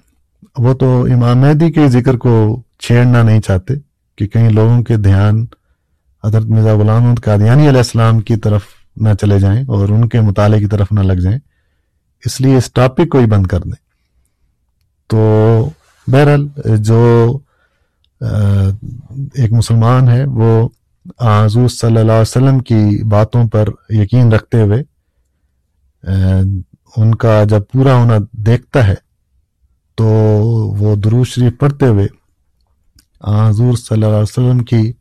وہ 0.58 0.74
تو 0.74 1.02
امام 1.14 1.38
مہدی 1.38 1.70
کے 1.72 1.88
ذکر 1.88 2.16
کو 2.16 2.62
چھیڑنا 2.80 3.22
نہیں 3.22 3.40
چاہتے 3.40 3.74
کہ 4.18 4.26
کہیں 4.26 4.50
لوگوں 4.50 4.82
کے 4.82 4.96
دھیان 4.96 5.44
حضرت 6.24 6.44
مرزا 6.46 6.74
غلام 6.76 7.02
محمد 7.02 7.20
قادیانی 7.24 7.68
علیہ 7.68 7.78
السلام 7.78 8.20
کی 8.20 8.36
طرف 8.36 8.62
نہ 8.96 9.14
چلے 9.20 9.38
جائیں 9.40 9.62
اور 9.68 9.88
ان 9.88 10.08
کے 10.08 10.20
مطالعے 10.20 10.58
کی 10.60 10.66
طرف 10.66 10.92
نہ 10.92 11.00
لگ 11.00 11.20
جائیں، 11.22 11.38
اس 12.22 12.40
لیے 12.40 12.56
اس 12.56 12.70
ٹاپک 12.72 13.08
کو 13.12 13.18
ہی 13.18 13.26
بند 13.26 13.46
کر 13.46 13.60
دیں۔ 13.60 13.80
تو 15.10 15.20
بہرحال 16.06 16.46
جو 16.80 17.38
ایک 18.20 19.52
مسلمان 19.52 20.08
ہے، 20.08 20.24
وہ 20.26 20.68
حضور 21.20 21.68
صلی 21.68 21.98
اللہ 21.98 22.12
علیہ 22.12 22.20
وسلم 22.20 22.58
کی 22.60 23.02
باتوں 23.10 23.46
پر 23.48 23.68
یقین 23.94 24.32
رکھتے 24.32 24.60
ہوئے 24.62 24.82
ان 26.96 27.14
کا 27.14 27.42
جب 27.44 27.62
پورا 27.72 27.94
ہونا 27.94 28.16
دیکھتا 28.46 28.86
ہے، 28.86 28.94
تو 29.98 30.04
وہ 30.78 30.94
درو 30.96 31.24
شریف 31.24 31.58
پڑھتے 31.60 31.86
ہوئے 31.86 32.06
حضور 33.48 33.74
صلی 33.76 33.94
اللہ 33.94 34.06
علیہ 34.06 34.30
وسلم 34.30 34.64
کی 34.64 34.92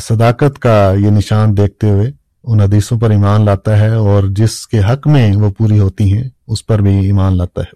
صداقت 0.00 0.58
کا 0.58 0.92
یہ 0.98 1.10
نشان 1.10 1.56
دیکھتے 1.56 1.90
ہوئے 1.90 2.10
ان 2.44 2.60
حدیثوں 2.60 2.98
پر 3.00 3.10
ایمان 3.10 3.44
لاتا 3.44 3.78
ہے 3.78 3.94
اور 3.94 4.22
جس 4.30 4.66
کے 4.66 4.78
حق 4.78 5.06
میں 5.06 5.36
وہ 5.36 5.50
پوری 5.50 5.78
ہوتی 5.78 6.12
ہیں، 6.16 6.28
اس 6.46 6.66
پر 6.66 6.78
بھی 6.78 6.98
ایمان 7.06 7.36
لاتا 7.36 7.60
ہے۔ 7.60 7.72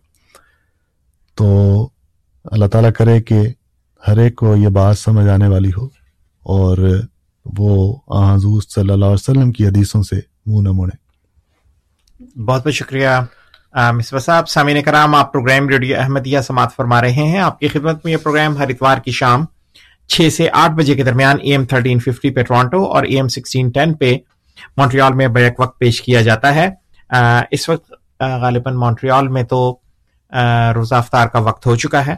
تو 1.34 1.88
اللہ 2.44 2.66
تعالیٰ 2.66 2.90
کرے 2.98 3.22
کہ 3.22 3.40
ہر 4.08 4.18
ایک 4.18 4.36
کو 4.36 4.56
یہ 4.56 4.68
بات 4.68 4.98
سمجھ 4.98 5.28
آنے 5.28 5.48
والی 5.48 5.70
ہو 5.78 5.84
اور 6.42 6.78
وہ 7.58 7.96
حضور 8.34 8.62
صلی 8.62 8.90
اللہ 8.90 9.04
علیہ 9.04 9.14
وسلم 9.14 9.52
کی 9.52 9.66
حدیثوں 9.66 10.02
سے 10.02 10.16
منہ 10.46 10.68
نہ 10.68 10.72
مڑے 10.72 10.96
بہت 12.40 12.64
بہت 12.64 12.74
شکریہ۔ 12.74 13.08
مصباح 13.92 14.20
صاحب، 14.20 14.48
سامعین 14.48 14.82
کرام، 14.82 15.14
آپ 15.14 15.32
پروگرام 15.32 15.68
ریڈیو 15.68 15.96
احمدیہ 16.00 16.40
سماعت 16.40 16.76
فرما 16.76 17.00
رہے 17.02 17.12
ہیں۔ 17.12 17.38
آپ 17.38 17.58
کی 17.60 17.68
خدمت 17.68 18.04
میں 18.04 18.12
یہ 18.12 18.16
پروگرام 18.16 18.56
ہر 18.56 18.68
اتوار 18.68 18.98
کی 18.98 19.10
شام 19.10 19.44
چھ 20.10 20.28
سے 20.32 20.48
آٹھ 20.52 20.72
بجے 20.72 20.94
کے 20.94 21.02
درمیان 21.02 21.36
اے 21.42 21.50
ایم 21.52 21.64
تھرٹین 21.64 21.98
ففٹی 21.98 22.30
پہ 22.30 22.42
ٹورانٹو 22.42 22.84
اور 22.84 23.02
اے 23.02 23.16
ایم 23.16 23.28
سکسٹین 23.28 23.70
ٹین 23.70 23.94
پہ 23.94 24.14
مونٹریال 24.76 25.12
میں 25.12 25.28
بیک 25.28 25.60
وقت 25.60 25.78
پیش 25.78 26.00
کیا 26.02 26.20
جاتا 26.22 26.54
ہے۔ 26.54 26.68
اس 27.50 27.68
وقت 27.68 27.92
غالباً 28.40 28.74
مونٹریال 28.76 29.28
میں 29.28 29.42
تو 29.42 29.60
روزہ 30.74 30.94
افطار 30.94 31.26
کا 31.26 31.38
وقت 31.38 31.66
ہو 31.66 31.76
چکا 31.76 32.04
ہے۔ 32.06 32.14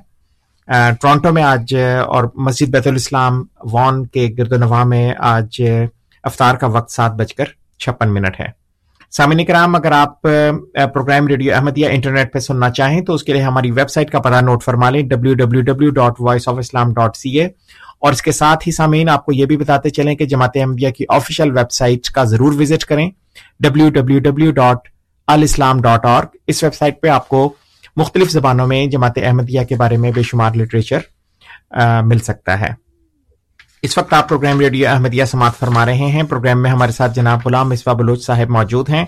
ٹورانٹو 1.00 1.32
میں 1.32 1.42
آج، 1.42 1.74
اور 2.06 2.24
مسجد 2.34 2.68
بیت 2.72 2.86
الاسلام 2.86 3.42
وان 3.72 4.04
کے 4.06 4.28
گرد 4.38 4.52
و 4.52 4.56
نواح 4.56 4.84
میں 4.84 5.12
آج 5.18 5.60
افطار 6.24 6.54
کا 6.54 6.66
وقت 6.66 6.90
سات 6.90 7.12
بج 7.12 7.34
کر 7.34 7.44
چھپن 7.80 8.14
منٹ 8.14 8.40
ہے۔ 8.40 8.46
سامعین 9.12 9.44
کرام، 9.46 9.74
اگر 9.74 9.92
آپ 9.92 10.22
پروگرام 10.22 11.26
ریڈیو 11.26 11.54
احمدیہ 11.54 11.88
انٹرنیٹ 11.90 12.32
پہ 12.32 12.38
سننا 12.38 12.70
چاہیں 12.70 13.00
تو 13.00 13.14
اس 13.14 13.22
کے 13.24 13.32
لیے 13.32 13.42
ہماری 13.42 13.70
ویب 13.70 13.90
سائٹ 13.90 14.10
کا 14.10 14.20
پتہ 14.20 14.40
نوٹ 14.44 14.62
فرما 14.64 14.90
لیں۔ 14.90 15.02
W 15.02 15.34
W 15.34 15.60
W 15.62 15.90
dot 15.90 16.20
Voice 16.20 16.48
of 16.48 16.58
Islam 16.58 16.92
dot 16.94 17.16
C 17.16 17.38
A 17.38 17.48
اور 18.04 18.12
اس 18.12 18.22
کے 18.22 18.32
ساتھ 18.32 18.66
ہی 18.66 18.72
سامعین 18.72 19.08
آپ 19.08 19.24
کو 19.26 19.32
یہ 19.32 19.46
بھی 19.46 19.56
بتاتے 19.56 19.90
چلیں 19.90 20.14
کہ 20.14 20.24
جماعت 20.24 20.50
احمدیہ 20.54 20.90
کی 20.90 21.04
آفیشیل 21.08 21.50
ویب 21.50 21.70
سائٹ 21.72 22.10
کا 22.10 22.24
ضرور 22.24 22.52
وزٹ 22.52 22.84
کریں۔ 22.84 23.10
W 23.60 23.88
W 23.90 24.18
W 24.18 24.50
dot 24.50 24.88
alislam 25.26 25.80
dot 25.80 26.04
اور 26.04 26.24
اس 26.46 26.62
ویب 26.64 26.74
سائٹ 26.74 27.00
پہ 27.02 27.08
آپ 27.08 27.28
کو 27.28 27.52
مختلف 27.96 28.30
زبانوں 28.30 28.66
میں 28.66 28.86
جماعت 28.86 29.18
احمدیہ 29.22 29.60
کے 29.64 29.76
بارے 29.76 29.96
میں 29.96 30.10
بے 30.12 30.22
شمار 30.22 30.50
لٹریچر 30.54 30.98
مل 32.02 32.18
سکتا 32.18 32.60
ہے۔ 32.60 32.70
اس 33.82 33.98
وقت 33.98 34.12
آپ 34.12 34.28
پروگرام 34.28 34.60
ریڈیو 34.60 34.88
احمدیہ 34.88 35.24
سماعت 35.24 35.58
فرما 35.58 35.86
رہے 35.86 36.06
ہیں۔ 36.08 36.22
پروگرام 36.22 36.62
میں 36.62 36.70
ہمارے 36.70 36.92
ساتھ 36.92 37.14
جناب 37.14 37.40
غلام 37.44 37.68
مصباح 37.68 37.94
بلوچ 37.94 38.24
صاحب 38.26 38.50
موجود 38.50 38.88
ہیں۔ 38.88 39.04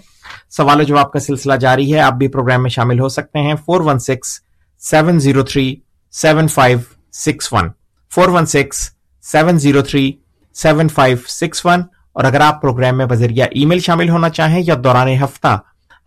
سوال 0.51 0.81
و 0.81 0.83
جواب 0.83 1.13
کا 1.13 1.19
سلسلہ 1.19 1.55
جاری 1.55 1.95
ہے۔ 1.95 2.01
آپ 2.01 2.13
بھی 2.13 2.29
پروگرام 2.29 2.63
میں 2.63 2.71
شامل 2.71 3.01
ہو 3.01 3.09
سکتے 3.09 3.39
ہیں۔ 3.39 3.55
Four 3.67 3.81
one 3.81 3.99
six 3.99 4.39
seven 4.81 5.19
zero 5.19 5.43
three 5.43 5.75
seven 6.13 6.49
five 6.49 6.79
six 7.13 7.53
one 7.53 7.69
four 8.17 8.29
one 8.29 8.47
six, 8.47 8.79
seven 9.25 9.59
zero 9.59 9.83
three, 9.83 10.11
seven 10.57 10.89
five 10.89 11.17
six 11.29 11.65
one 11.67 11.83
اور 12.13 12.25
اگر 12.25 12.41
آپ 12.41 12.61
پروگرام 12.63 12.99
میں 12.99 13.07
بذریعہ 13.07 13.47
ای 13.51 13.65
میل 13.67 13.79
شامل 13.79 14.09
ہونا 14.09 14.29
چاہیں 14.29 14.63
یا 14.67 14.75
دوران 14.85 15.09
ہفتہ 15.25 15.59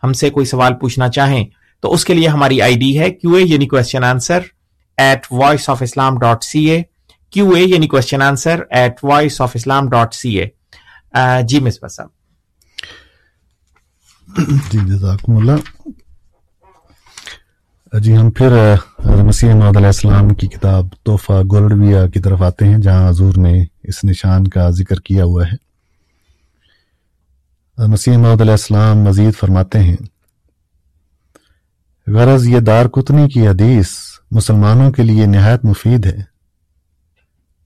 ہم 0.04 0.14
سے 0.14 0.30
کوئی 0.30 0.46
سوال 0.46 0.74
پوچھنا 0.74 1.10
چاہیں، 1.10 1.44
تو 1.84 1.94
اس 1.94 2.06
کے 2.06 2.14
لیے 2.14 2.28
ہماری 2.28 2.62
آئی 2.62 2.78
ڈی 2.80 2.98
ہے 3.00 3.10
کیو 3.12 3.34
اے 3.34 3.42
یعنی 3.42 3.68
question 3.68 4.04
answer 4.04 4.40
at 4.98 5.28
Voice 5.32 5.70
of 5.70 5.82
Islam 5.82 6.18
dot 6.20 6.44
C 6.44 6.70
A 6.70 6.82
Q 7.34 7.50
A 7.50 7.64
یعنی 7.64 7.88
question 7.88 8.22
answer 8.22 8.64
at 8.70 9.04
Voice 9.04 9.40
of 9.42 9.52
Islam 9.56 9.90
dot 9.90 10.14
C 10.14 10.40
A 10.40 10.46
جی 11.48 11.60
مس 11.60 11.80
صاحب۔ 11.96 12.10
جی 14.72 14.80
جزاکم 14.88 15.38
اللہ۔ 15.38 15.90
جی 17.94 18.16
ہم 18.18 18.30
پھر 18.32 18.52
مسیح 19.24 19.54
محمد 19.54 19.78
علیہ 19.78 19.88
السلام 19.88 20.30
کی 20.30 20.48
کتاب 20.48 20.88
تحفہ 21.04 21.42
گولڈویا 21.52 22.06
کی 22.08 22.20
طرف 22.20 22.42
آتے 22.42 22.66
ہیں، 22.66 22.78
جہاں 22.78 23.10
حضور 23.10 23.34
نے 23.38 23.54
اس 23.84 24.04
نشان 24.04 24.48
کا 24.48 24.70
ذکر 24.70 25.00
کیا 25.00 25.24
ہوا 25.24 25.46
ہے۔ 25.48 25.56
مسیح 27.78 28.18
محمد 28.18 28.42
علیہ 28.42 28.52
السلام 28.52 28.98
مزید 28.98 29.34
فرماتے 29.40 29.80
ہیں، 29.80 29.96
غرض 32.08 32.48
یہ 32.48 32.60
دار 32.60 32.86
کتنی 32.86 33.28
کی 33.30 33.48
حدیث 33.48 33.90
مسلمانوں 34.32 34.92
کے 34.92 35.04
لیے 35.04 35.26
نہایت 35.26 35.66
مفید 35.66 36.06
ہے۔ 36.06 36.18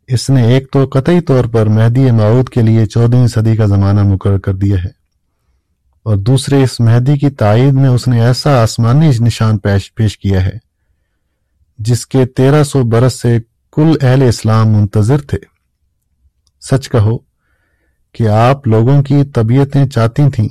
اس 0.09 0.29
نے 0.29 0.41
ایک 0.45 0.71
تو 0.71 0.85
قطعی 0.93 1.21
طور 1.21 1.45
پر 1.45 1.65
مہدی 1.67 2.11
معود 2.11 2.49
کے 2.49 2.61
لیے 2.61 2.85
چودہویں 2.85 3.27
صدی 3.27 3.55
کا 3.55 3.65
زمانہ 3.65 4.03
مقرر 4.03 4.39
کر 4.39 4.53
دیا 4.55 4.83
ہے۔ 4.83 5.02
اور 6.03 6.15
دوسرے 6.17 6.63
اس 6.63 6.79
مہدی 6.79 7.17
کی 7.17 7.29
تائید 7.29 7.73
میں 7.73 7.89
اس 7.89 8.07
نے 8.07 8.21
ایسا 8.21 8.63
آسمانی 8.63 9.11
نشان 9.19 9.57
پیش 9.57 9.93
پیش 9.93 10.17
کیا 10.17 10.45
ہے، 10.45 10.57
جس 11.79 12.07
کے 12.07 12.25
تیرہ 12.25 12.63
سو 12.63 12.83
برس 12.83 13.21
سے 13.21 13.39
کل 13.71 13.91
اہل 14.01 14.21
اسلام 14.21 14.67
منتظر 14.67 15.21
تھے۔ 15.21 15.37
سچ 16.61 16.89
کہو 16.89 17.17
کہ 18.13 18.27
آپ 18.27 18.67
لوگوں 18.67 19.03
کی 19.03 19.23
طبیعتیں 19.23 19.87
چاہتی 19.87 20.29
تھیں 20.29 20.49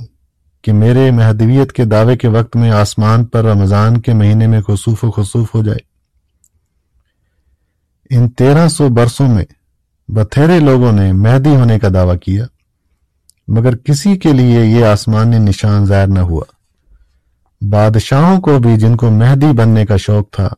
کہ 0.62 0.72
میرے 0.72 1.10
مہدویت 1.10 1.72
کے 1.72 1.84
دعوے 1.84 2.16
کے 2.16 2.28
وقت 2.28 2.56
میں 2.56 2.70
آسمان 2.70 3.24
پر 3.24 3.44
رمضان 3.44 4.00
کے 4.00 4.14
مہینے 4.14 4.46
میں 4.46 4.60
خصوف 4.60 5.04
و 5.04 5.10
خصوف 5.10 5.54
ہو 5.54 5.62
جائے۔ 5.62 5.92
ان 8.16 8.28
تیرہ 8.28 8.68
سو 8.68 8.88
برسوں 8.88 9.28
میں 9.28 9.44
بتھیرے 10.08 10.60
لوگوں 10.60 10.92
نے 10.92 11.12
مہدی 11.12 11.56
ہونے 11.56 11.78
کا 11.78 11.88
دعویٰ 11.94 12.18
کیا۔ 12.18 12.44
مگر 13.54 13.76
کسی 13.76 14.16
کے 14.16 14.32
لیے 14.32 14.64
یہ 14.64 14.84
آسمانی 14.84 15.38
نشان 15.38 15.84
ظاہر 15.84 16.06
نہ 16.06 16.18
ہوا۔ 16.18 16.44
بادشاہوں 17.60 18.40
کو 18.40 18.58
بھی 18.58 18.76
جن 18.76 18.96
کو 18.96 19.10
مہدی 19.10 19.52
بننے 19.52 19.86
کا 19.86 19.96
شوق 19.96 20.30
تھا، 20.30 20.48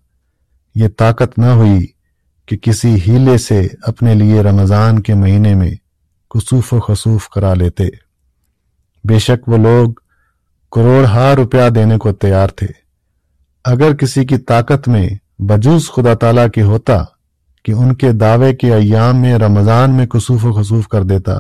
یہ 0.75 0.89
طاقت 0.99 1.39
نہ 1.39 1.47
ہوئی 1.47 1.87
کہ 2.47 2.57
کسی 2.57 2.97
ہیلے 3.07 3.39
سے 3.39 3.69
اپنے 3.83 4.15
لیے 4.15 4.41
رمضان 4.41 5.03
کے 5.03 5.15
مہینے 5.15 5.55
میں 5.55 5.71
کسوف 6.31 6.75
و 6.75 6.81
خصوف 6.81 7.29
کرا 7.29 7.55
لیتے۔ 7.55 7.85
بے 9.05 9.19
شک 9.19 9.49
وہ 9.49 9.57
لوگ 9.57 9.93
کروڑ 10.73 11.05
ہار 11.05 11.35
روپیہ 11.35 11.69
دینے 11.69 11.99
کو 11.99 12.13
تیار 12.13 12.49
تھے۔ 12.49 12.67
اگر 13.65 13.95
کسی 13.95 14.25
کی 14.25 14.39
طاقت 14.39 14.89
میں 14.89 15.09
بجوز 15.39 15.91
خدا 15.91 16.15
تعالی 16.15 16.51
کی 16.55 16.63
ہوتا 16.63 17.05
کہ 17.65 17.73
ان 17.73 17.95
کے 17.95 18.13
دعوے 18.13 18.55
کے 18.55 18.75
ایام 18.75 19.17
میں 19.17 19.35
رمضان 19.35 19.91
میں 19.91 20.07
کسوف 20.07 20.45
و 20.45 20.53
خصوف 20.53 20.89
کر 20.89 21.03
دیتا 21.03 21.39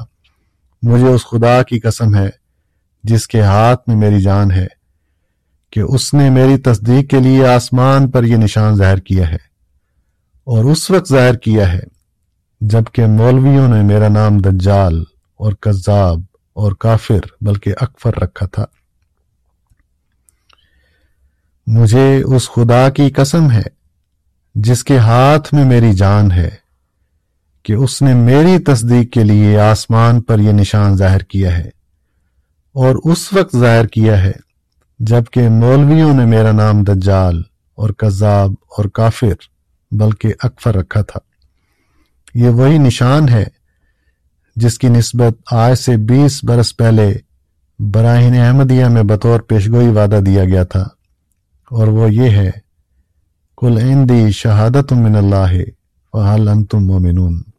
مجھے 0.85 1.06
اس 1.06 1.24
خدا 1.24 1.62
کی 1.62 1.81
قسم 1.81 2.15
ہے 2.15 2.31
جس 3.05 3.27
کے 3.27 3.43
ہاتھ 3.43 3.89
میں 3.89 3.97
میری 3.97 4.23
جان 4.23 4.51
ہے 4.51 4.66
کہ 5.70 5.81
اس 5.81 6.15
نے 6.15 6.31
میری 6.31 6.59
تصدیق 6.59 7.11
کے 7.11 7.20
لیے 7.20 7.47
آسمان 7.47 8.11
پر 8.11 8.24
یہ 8.24 8.36
نشان 8.36 8.77
ظاہر 8.77 8.98
کیا 8.98 9.28
ہے 9.28 9.36
اور 10.44 10.65
اس 10.65 10.90
وقت 10.90 11.09
ظاہر 11.09 11.35
کیا 11.35 11.73
ہے 11.73 11.81
جبکہ 12.61 13.06
مولویوں 13.06 13.69
نے 13.69 13.82
میرا 13.82 14.09
نام 14.09 14.39
دجال 14.39 15.05
اور 15.36 15.52
کذاب 15.52 16.20
اور 16.52 16.73
کافر 16.73 17.20
بلکہ 17.40 17.74
اکفر 17.81 18.19
رکھا 18.19 18.47
تھا۔ 18.47 18.65
مجھے 21.66 22.23
اس 22.23 22.51
خدا 22.51 22.90
کی 22.90 23.11
قسم 23.11 23.51
ہے 23.51 23.62
جس 24.55 24.85
کے 24.85 24.98
ہاتھ 24.98 25.55
میں 25.55 25.65
میری 25.65 25.93
جان 25.93 26.32
ہے۔ 26.32 26.64
کہ 27.65 27.73
اس 27.73 28.03
نے 28.03 28.15
میری 28.15 28.59
تصدیق 28.59 29.12
کے 29.12 29.24
لیے 29.24 29.59
آسمان 29.59 30.20
پر 30.20 30.39
یہ 30.39 30.53
نشان 30.53 30.97
ظاہر 30.97 31.23
کیا 31.23 31.59
ہے 31.59 31.69
اور 32.74 32.97
اس 33.05 33.32
وقت 33.32 33.57
ظاہر 33.57 33.86
کیا 33.86 34.23
ہے 34.23 34.32
جبکہ 34.99 35.49
مولویوں 35.49 36.15
نے 36.15 36.24
میرا 36.27 36.53
نام 36.53 36.82
دجال 36.82 37.43
اور 37.78 37.91
کذاب 37.91 38.53
اور 38.53 38.85
کافر 38.85 39.35
بلکہ 39.93 40.32
اکفر 40.43 40.74
رکھا 40.74 41.03
تھا۔ 41.03 41.20
یہ 42.35 42.49
وہی 42.49 42.78
نشان 42.78 43.28
ہے 43.28 43.45
جس 44.57 44.78
کی 44.78 44.89
نسبت 44.89 45.35
آج 45.53 45.78
سے 45.78 45.97
بیس 45.97 46.45
برس 46.45 46.77
پہلے 46.77 47.12
براہین 47.78 48.41
احمدیہ 48.41 48.85
میں 48.85 49.03
بطور 49.03 49.41
پیشگوئی 49.41 49.89
وعدہ 49.89 50.20
دیا 50.27 50.45
گیا 50.45 50.65
تھا 50.65 50.82
اور 51.70 51.89
وہ 51.89 52.15
یہ 52.15 52.31
ہے 52.31 52.51
کل 53.57 53.78
عندی 53.78 54.31
شہادت 54.31 54.93
من 54.93 55.16
اللہ 55.16 55.53
فحل 56.15 56.49
انتم 56.49 56.86
مومنون 56.86 57.53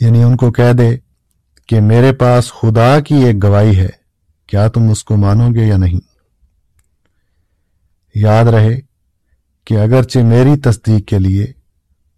یعنی 0.00 0.22
ان 0.22 0.36
کو 0.36 0.50
کہہ 0.52 0.72
دے 0.72 0.88
کہ 1.68 1.80
میرے 1.82 2.12
پاس 2.12 2.50
خدا 2.52 2.98
کی 3.00 3.14
ایک 3.24 3.42
گواہی 3.42 3.76
ہے، 3.78 3.88
کیا 4.48 4.66
تم 4.68 4.90
اس 4.90 5.02
کو 5.04 5.16
مانو 5.16 5.48
گے 5.54 5.66
یا 5.66 5.76
نہیں؟ 5.76 6.00
یاد 8.14 8.44
رہے 8.44 8.76
کہ 9.66 9.78
اگرچہ 9.78 10.18
میری 10.24 10.56
تصدیق 10.60 11.06
کے 11.08 11.18
لیے 11.18 11.46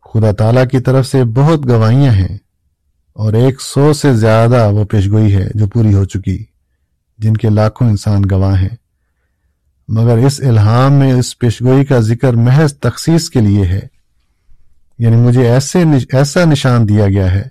خدا 0.07 0.31
تعالی 0.33 0.61
کی 0.71 0.81
طرف 0.81 1.07
سے 1.07 1.23
بہت 1.35 1.69
گواہیاں 1.69 2.13
ہیں، 2.13 2.37
اور 3.17 3.33
ایک 3.33 3.61
سو 3.61 3.93
سے 3.93 4.13
زیادہ 4.17 4.69
وہ 4.73 4.85
پیشگوئی 4.85 5.35
ہے 5.35 5.49
جو 5.55 5.67
پوری 5.67 5.95
ہو 5.95 6.05
چکی، 6.05 6.39
جن 7.19 7.37
کے 7.37 7.49
لاکھوں 7.49 7.89
انسان 7.89 8.23
گواہ 8.31 8.61
ہیں۔ 8.63 8.77
مگر 9.89 10.17
اس 10.17 10.41
الہام 10.41 10.93
میں 10.93 11.13
اس 11.13 11.39
پیشگوئی 11.39 11.85
کا 11.85 11.99
ذکر 12.01 12.33
محض 12.39 12.75
تخصیص 12.79 13.29
کے 13.31 13.41
لیے 13.41 13.65
ہے 13.67 13.81
یعنی 14.99 15.17
مجھے 15.17 15.49
ایسے 15.51 15.83
ایسا 16.13 16.45
نشان 16.45 16.89
دیا 16.89 17.07
گیا 17.09 17.33
ہے 17.33 17.49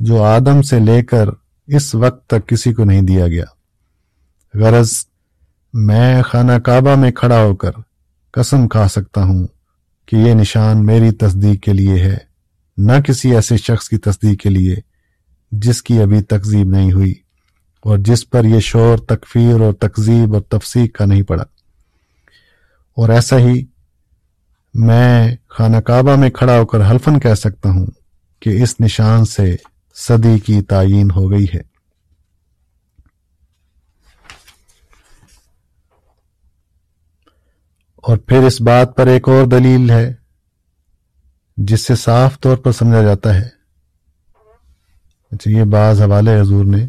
جو 0.00 0.22
آدم 0.22 0.62
سے 0.62 0.78
لے 0.78 1.02
کر 1.02 1.28
اس 1.66 1.94
وقت 1.94 2.26
تک 2.26 2.48
کسی 2.48 2.74
کو 2.74 2.84
نہیں 2.84 3.02
دیا 3.02 3.28
گیا۔ 3.28 3.44
غرض، 4.54 4.92
میں 5.72 6.22
خانہ 6.22 6.52
کعبہ 6.52 6.96
میں 6.96 7.10
کھڑا 7.12 7.42
ہو 7.42 7.56
کر 7.56 7.70
قسم 8.30 8.68
کھا 8.68 8.88
سکتا 8.88 9.22
ہوں 9.22 9.46
کہ 10.06 10.16
یہ 10.16 10.34
نشان 10.34 10.86
میری 10.86 11.10
تصدیق 11.10 11.62
کے 11.62 11.72
لیے 11.72 11.98
ہے، 11.98 12.16
نہ 12.76 12.92
کسی 13.06 13.34
ایسے 13.34 13.56
شخص 13.56 13.88
کی 13.88 13.98
تصدیق 13.98 14.40
کے 14.40 14.48
لیے 14.48 14.76
جس 15.52 15.82
کی 15.82 16.02
ابھی 16.02 16.22
تقزیب 16.22 16.68
نہیں 16.68 16.92
ہوئی 16.92 17.14
اور 17.80 17.98
جس 17.98 18.30
پر 18.30 18.44
یہ 18.44 18.60
شور، 18.60 18.98
تکفیر 18.98 19.60
اور 19.60 19.72
تقزیب 19.72 20.34
اور 20.34 20.42
تفسیق 20.42 20.96
کا 20.96 21.04
نہیں 21.04 21.22
پڑا۔ 21.22 21.44
اور 22.96 23.08
ایسا 23.08 23.38
ہی 23.38 23.64
میں 24.74 25.36
خانہ 25.48 25.76
کعبہ 25.76 26.16
میں 26.16 26.30
کھڑا 26.30 26.58
ہو 26.58 26.66
کر 26.66 26.90
حلفن 26.90 27.20
کہہ 27.20 27.34
سکتا 27.34 27.68
ہوں 27.68 27.86
کہ 28.40 28.62
اس 28.62 28.80
نشان 28.80 29.24
سے 29.24 29.56
صدی 30.00 30.38
کی 30.38 30.62
تعین 30.62 31.10
ہو 31.10 31.30
گئی 31.30 31.44
ہے۔ 31.44 31.70
اور 37.96 38.16
پھر 38.16 38.38
اس 38.38 38.60
بات 38.60 38.96
پر 38.96 39.06
ایک 39.06 39.28
اور 39.28 39.46
دلیل 39.46 39.90
ہے، 39.90 40.14
جس 41.56 41.86
سے 41.86 41.94
صاف 41.94 42.40
طور 42.40 42.56
پر 42.56 42.72
سمجھا 42.72 43.02
جاتا 43.02 43.34
ہے۔ 43.34 43.48
اچھا 45.32 45.50
یہ 45.50 45.64
بعض 45.64 46.02
حوالے 46.02 46.40
حضور 46.40 46.64
نے 46.64 46.88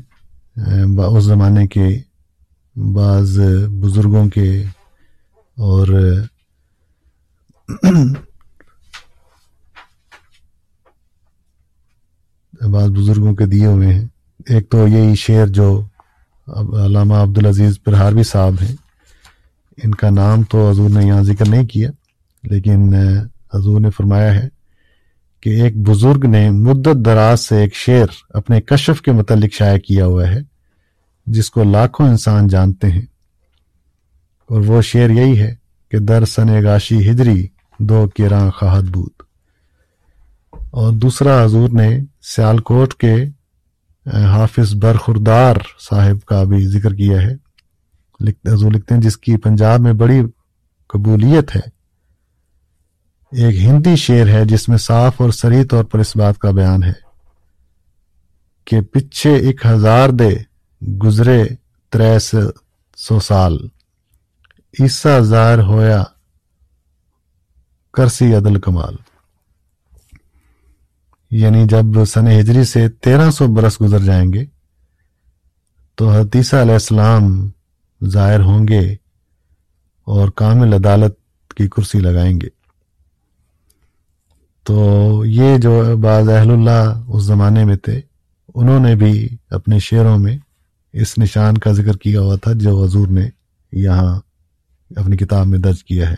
اس 1.17 1.23
زمانے 1.23 1.67
کے 1.67 1.88
بعض 2.75 3.39
بزرگوں 3.81 4.29
کے 4.29 4.63
اور 5.57 5.88
بعض 12.67 12.89
بزرگوں 12.89 13.33
کے 13.33 13.45
دیے 13.45 13.65
ہوئے 13.65 13.93
ہیں۔ 13.93 14.05
ایک 14.47 14.69
تو 14.69 14.88
یہی 14.88 15.15
شعر 15.15 15.47
جو 15.47 15.83
علامہ 16.85 17.13
عبدالعزیز 17.13 17.83
پرہاروی 17.83 18.23
صاحب 18.23 18.53
ہیں۔ 18.61 18.75
ان 19.83 19.95
کا 19.95 20.09
نام 20.09 20.43
تو 20.43 20.69
حضور 20.69 20.89
نے 20.89 21.05
یہاں 21.05 21.23
ذکر 21.23 21.47
نہیں 21.47 21.65
کیا، 21.65 21.91
لیکن 22.43 22.93
حضور 23.53 23.81
نے 23.81 23.89
فرمایا 23.89 24.35
ہے 24.35 24.47
کہ 25.41 25.49
ایک 25.49 25.77
بزرگ 25.77 26.25
نے 26.25 26.49
مدت 26.49 27.05
دراز 27.05 27.39
سے 27.39 27.61
ایک 27.61 27.75
شعر 27.75 28.05
اپنے 28.29 28.61
کشف 28.61 29.01
کے 29.01 29.11
متعلق 29.11 29.53
شائع 29.53 29.77
کیا 29.77 30.05
ہوا 30.05 30.27
ہے، 30.27 30.39
جس 31.25 31.51
کو 31.51 31.63
لاکھوں 31.63 32.07
انسان 32.07 32.47
جانتے 32.47 32.91
ہیں۔ 32.91 33.05
اور 34.47 34.61
وہ 34.61 34.81
شعر 34.81 35.09
یہی 35.09 35.39
ہے 35.39 35.55
کہ 35.91 35.99
در 35.99 36.25
سن 36.25 36.63
گاشی 36.63 37.11
ہجری 37.11 37.47
دو 37.79 38.07
کیراں 38.15 38.51
خواہد 38.51 38.83
بود۔ 38.83 39.11
اور 40.71 40.93
دوسرا 40.93 41.45
حضور 41.45 41.69
نے 41.69 41.99
سیالکوٹ 42.22 42.93
کے 42.93 43.15
حافظ 44.06 44.76
برخوردار 44.76 45.56
صاحب 45.80 46.26
کا 46.26 46.43
بھی 46.43 46.68
ذکر 46.68 46.93
کیا 46.93 47.22
ہے۔ 47.22 47.34
حضور 48.53 48.72
لکھتے 48.72 48.95
ہیں، 48.95 49.02
جس 49.02 49.18
کی 49.18 49.38
پنجاب 49.38 49.80
میں 49.80 49.93
بڑی 49.93 50.22
قبولیت 50.88 51.56
ہے۔ 51.56 51.81
ایک 53.31 53.56
ہندی 53.61 53.95
شعر 53.95 54.27
ہے، 54.27 54.45
جس 54.45 54.69
میں 54.69 54.77
صاف 54.77 55.14
اور 55.18 55.30
سری 55.30 55.64
طور 55.64 55.84
پر 55.84 55.99
اس 55.99 56.15
بات 56.15 56.38
کا 56.38 56.52
بیان 56.52 56.84
ہے 56.84 56.93
کہ 58.65 58.81
پچھے 58.81 59.35
ایک 59.35 59.65
ہزار 59.65 60.10
دے 60.10 60.30
گزرے 61.03 61.43
تریس 61.89 62.35
سو 62.98 63.19
سال۔ 63.19 63.57
عیسا 64.80 65.19
ظاہر 65.19 65.60
ہویا 65.60 66.03
کرسی 67.93 68.34
عدل 68.34 68.60
کمال۔ 68.60 68.95
یعنی 71.31 71.65
جب 71.65 72.05
سن 72.05 72.27
ہجری 72.27 72.63
سے 72.63 72.89
تیرہ 72.89 73.31
سو 73.31 73.47
برس 73.47 73.81
گزر 73.81 73.99
جائیں 73.99 74.33
گے، 74.33 74.45
تو 75.95 76.09
حدیثہ 76.09 76.55
علیہ 76.55 76.73
السلام 76.73 77.49
ظاہر 78.05 78.39
ہوں 78.39 78.67
گے 78.67 78.95
اور 80.03 80.29
کامل 80.29 80.73
عدالت 80.73 81.13
کی 81.53 81.67
کرسی 81.67 81.99
لگائیں 81.99 82.41
گے۔ 82.41 82.47
تو 84.63 85.23
یہ 85.25 85.57
جو 85.57 85.97
بعض 85.97 86.29
اہل 86.29 86.51
اللہ 86.51 87.03
اس 87.07 87.23
زمانے 87.23 87.65
میں 87.65 87.77
تھے، 87.77 88.01
انہوں 88.55 88.79
نے 88.79 88.95
بھی 88.95 89.37
اپنے 89.49 89.79
شعروں 89.79 90.19
میں 90.19 90.37
اس 90.93 91.17
نشان 91.17 91.57
کا 91.57 91.71
ذکر 91.71 91.97
کیا 91.97 92.21
ہوا 92.21 92.35
تھا 92.35 92.51
جو 92.53 92.83
حضور 92.83 93.07
نے 93.07 93.29
یہاں 93.71 94.19
اپنی 94.95 95.17
کتاب 95.17 95.47
میں 95.47 95.59
درج 95.59 95.83
کیا 95.83 96.09
ہے۔ 96.09 96.15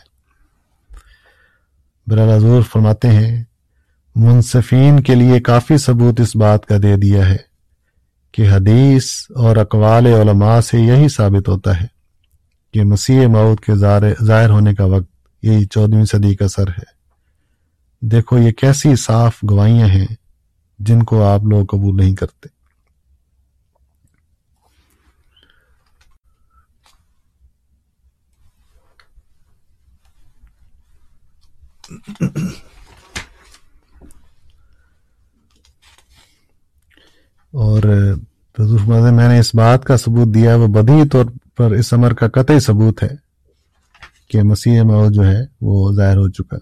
برال 2.07 2.29
حضور 2.29 2.61
فرماتے 2.61 3.07
ہیں 3.07 3.43
منصفین 4.15 4.99
کے 4.99 5.15
لیے 5.15 5.39
کافی 5.39 5.77
ثبوت 5.77 6.19
اس 6.19 6.35
بات 6.35 6.65
کا 6.65 6.75
دے 6.83 6.95
دیا 6.95 7.29
ہے 7.29 7.37
کہ 8.31 8.49
حدیث 8.51 9.05
اور 9.35 9.57
اقوال 9.57 10.05
علماء 10.05 10.59
سے 10.59 10.79
یہی 10.79 11.09
ثابت 11.09 11.49
ہوتا 11.49 11.81
ہے 11.81 11.87
کہ 12.73 12.83
مسیح 12.83 13.27
مود 13.27 13.59
کے 13.59 13.75
ظاہر 14.25 14.49
ہونے 14.49 14.75
کا 14.75 14.85
وقت 14.85 15.27
یہی 15.41 15.65
چودہویں 15.65 16.05
صدی 16.05 16.35
کا 16.35 16.47
سر 16.47 16.67
ہے۔ 16.67 16.93
دیکھو 18.01 18.37
یہ 18.37 18.51
کیسی 18.51 18.95
صاف 18.95 19.37
گواہیاں 19.51 19.87
ہیں 19.87 20.07
جن 20.79 21.03
کو 21.03 21.23
آپ 21.23 21.43
لوگ 21.43 21.65
قبول 21.65 21.97
نہیں 21.97 22.15
کرتے۔ 22.15 22.47
اور 37.53 37.83
میں 39.11 39.27
نے 39.27 39.39
اس 39.39 39.55
بات 39.55 39.85
کا 39.85 39.97
ثبوت 39.97 40.35
دیا 40.35 40.55
وہ 40.55 40.67
بدی 40.67 41.09
طور 41.09 41.25
پر 41.57 41.71
اس 41.71 41.93
عمر 41.93 42.13
کا 42.13 42.27
قطعی 42.27 42.59
ثبوت 42.59 43.03
ہے 43.03 43.15
کہ 44.29 44.43
مسیح 44.43 44.81
موت 44.81 45.13
جو 45.13 45.27
ہے 45.27 45.41
وہ 45.61 45.93
ظاہر 45.93 46.17
ہو 46.17 46.29
چکا۔ 46.29 46.57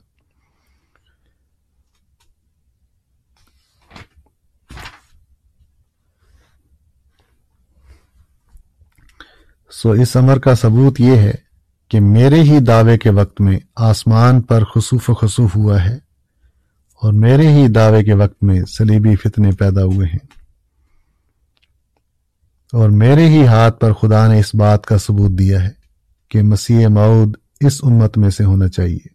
سو 9.72 9.92
اس 9.92 10.18
عمر 10.18 10.40
کا 10.40 10.56
ثبوت 10.56 11.02
یہ 11.02 11.16
ہے 11.16 11.34
کہ 11.90 12.00
میرے 12.00 12.42
ہی 12.42 12.60
دعوے 12.60 12.98
کے 12.98 13.10
وقت 13.10 13.42
میں 13.42 13.60
آسمان 13.76 14.42
پر 14.42 14.64
خصوف 14.64 15.10
و 15.10 15.14
خصوف 15.14 15.56
ہوا 15.56 15.84
ہے 15.84 15.96
اور 16.96 17.14
میرے 17.14 17.48
ہی 17.48 17.68
دعوے 17.68 18.04
کے 18.04 18.14
وقت 18.14 18.44
میں 18.44 18.62
سلیبی 18.78 19.16
فتنے 19.16 19.52
پیدا 19.52 19.84
ہوئے 19.84 20.08
ہیں۔ 20.08 20.41
اور 22.74 22.90
میرے 22.90 23.30
ہی 23.30 23.48
ہاتھ 23.48 23.80
پر 23.80 23.94
خدا 23.94 24.28
نے 24.28 24.40
اس 24.40 24.56
بات 24.56 24.86
کا 24.86 24.98
ثبوت 24.98 25.32
دیا 25.32 25.64
ہے 25.64 25.70
کہ 26.30 26.44
مسیح 26.44 26.88
معود 26.88 27.36
اس 27.60 27.80
امت 27.84 28.18
میں 28.18 28.30
سے 28.30 28.44
ہونا 28.44 28.68
چاہیے۔ 28.68 29.08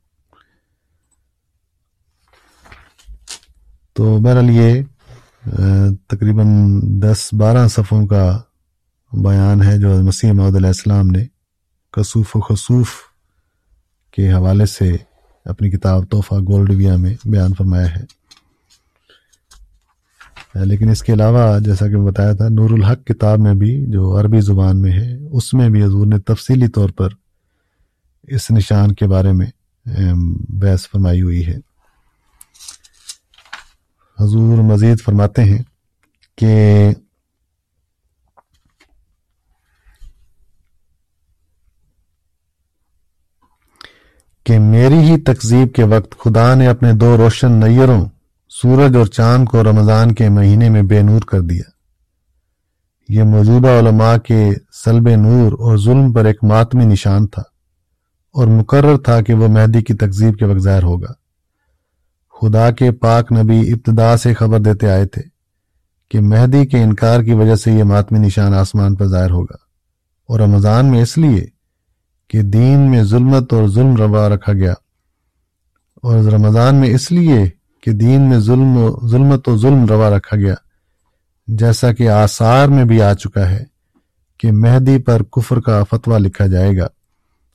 تو 3.92 4.18
بہرحال 4.20 4.50
یہ 4.50 4.82
تقریباً 6.06 6.46
دس 6.82 7.28
بارہ 7.32 7.68
صفوں 7.68 8.06
کا 8.06 8.40
بیان 9.12 9.62
ہے 9.62 9.78
جو 9.78 10.02
مسیح 10.02 10.32
محدود 10.32 10.56
علیہ 10.56 10.66
السلام 10.66 11.06
نے 11.06 11.26
کسوف 11.92 12.36
و 12.36 12.40
خصوف 12.40 12.88
کے 14.10 14.32
حوالے 14.32 14.66
سے 14.66 14.96
اپنی 15.44 15.70
کتاب 15.70 16.04
تحفہ 16.10 16.34
گولڈویا 16.34 16.96
میں 16.96 17.14
بیان 17.24 17.54
فرمایا 17.54 17.96
ہے۔ 17.96 18.04
لیکن 20.64 20.88
اس 20.88 21.02
کے 21.02 21.12
علاوہ 21.12 21.58
جیسا 21.58 21.88
کہ 21.88 21.96
بتایا 21.96 22.32
تھا، 22.32 22.48
نور 22.48 22.70
الحق 22.70 23.06
کتاب 23.06 23.38
میں 23.38 23.54
بھی 23.54 23.86
جو 23.88 24.20
عربی 24.20 24.40
زبان 24.40 24.82
میں 24.82 24.92
ہے، 24.92 25.16
اس 25.30 25.54
میں 25.54 25.68
بھی 25.68 25.84
حضور 25.84 26.06
نے 26.06 26.18
تفصیلی 26.18 26.68
طور 26.68 26.88
پر 26.88 27.08
اس 28.22 28.50
نشان 28.50 28.94
کے 28.94 29.06
بارے 29.06 29.32
میں 29.32 29.46
بحث 30.48 30.88
فرمائی 30.88 31.22
ہوئی 31.22 31.46
ہے۔ 31.46 31.56
حضور 34.18 34.58
مزید 34.58 35.00
فرماتے 35.00 35.44
ہیں 35.44 35.62
کہ 36.38 36.90
کہ 44.44 44.58
میری 44.58 44.98
ہی 44.98 45.20
تقزیب 45.20 45.74
کے 45.74 45.84
وقت 45.84 46.18
خدا 46.18 46.54
نے 46.54 46.66
اپنے 46.66 46.92
دو 46.92 47.16
روشن 47.16 47.52
نیروں 47.52 48.04
سورج 48.62 48.96
اور 48.96 49.06
چاند 49.06 49.46
کو 49.46 49.62
رمضان 49.62 50.14
کے 50.14 50.28
مہینے 50.28 50.68
میں 50.68 50.82
بے 50.82 51.02
نور 51.02 51.20
کر 51.20 51.40
دیا۔ 51.40 51.62
یہ 53.08 53.22
موجودہ 53.22 53.68
علماء 53.68 54.16
کے 54.16 54.50
سلب 54.84 55.08
نور 55.08 55.52
اور 55.52 55.76
ظلم 55.76 56.12
پر 56.12 56.24
ایک 56.24 56.44
ماتمی 56.44 56.84
نشان 56.84 57.26
تھا 57.26 57.42
اور 58.32 58.46
مقرر 58.46 58.98
تھا 58.98 59.20
کہ 59.20 59.34
وہ 59.34 59.48
مہدی 59.48 59.82
کی 59.82 59.94
تقزیب 59.94 60.38
کے 60.38 60.44
وقت 60.44 60.58
ظاہر 60.58 60.82
ہوگا۔ 60.82 61.12
خدا 62.40 62.70
کے 62.70 62.92
پاک 62.92 63.32
نبی 63.32 63.72
ابتدا 63.72 64.16
سے 64.16 64.34
خبر 64.34 64.58
دیتے 64.58 64.90
آئے 64.90 65.06
تھے 65.06 65.22
کہ 66.10 66.20
مہدی 66.20 66.66
کے 66.66 66.82
انکار 66.82 67.22
کی 67.22 67.32
وجہ 67.32 67.56
سے 67.56 67.72
یہ 67.72 67.84
ماتمی 67.84 68.18
نشان 68.18 68.54
آسمان 68.54 68.94
پر 68.94 69.06
ظاہر 69.06 69.30
ہوگا 69.30 69.56
اور 70.28 70.40
رمضان 70.40 70.86
میں 70.86 71.02
اس 71.02 71.18
لیے 71.18 71.46
کہ 72.28 72.42
دین 72.42 72.90
میں 72.90 73.02
ظلمت 73.02 73.52
اور 73.52 73.68
ظلم 73.68 73.96
روا 73.96 74.28
رکھا 74.28 74.52
گیا 74.52 74.74
اور 76.02 76.18
رمضان 76.18 76.74
میں 76.74 76.88
اس 76.88 77.12
لیے 77.12 77.55
کہ 77.86 77.92
دین 77.92 78.20
میں 78.20 78.38
ظلم 78.38 78.76
و 78.76 79.08
ظلمت 79.08 79.48
و 79.48 79.56
ظلم 79.56 79.86
روا 79.86 80.10
رکھا 80.10 80.36
گیا۔ 80.36 80.54
جیسا 81.48 81.92
کہ 81.92 82.08
آثار 82.08 82.68
میں 82.68 82.84
بھی 82.84 83.02
آ 83.02 83.14
چکا 83.14 83.50
ہے 83.50 83.64
کہ 84.38 84.52
مہدی 84.52 84.98
پر 84.98 85.22
کفر 85.22 85.60
کا 85.60 85.82
فتویٰ 85.90 86.18
لکھا 86.18 86.46
جائے 86.46 86.76
گا 86.76 86.84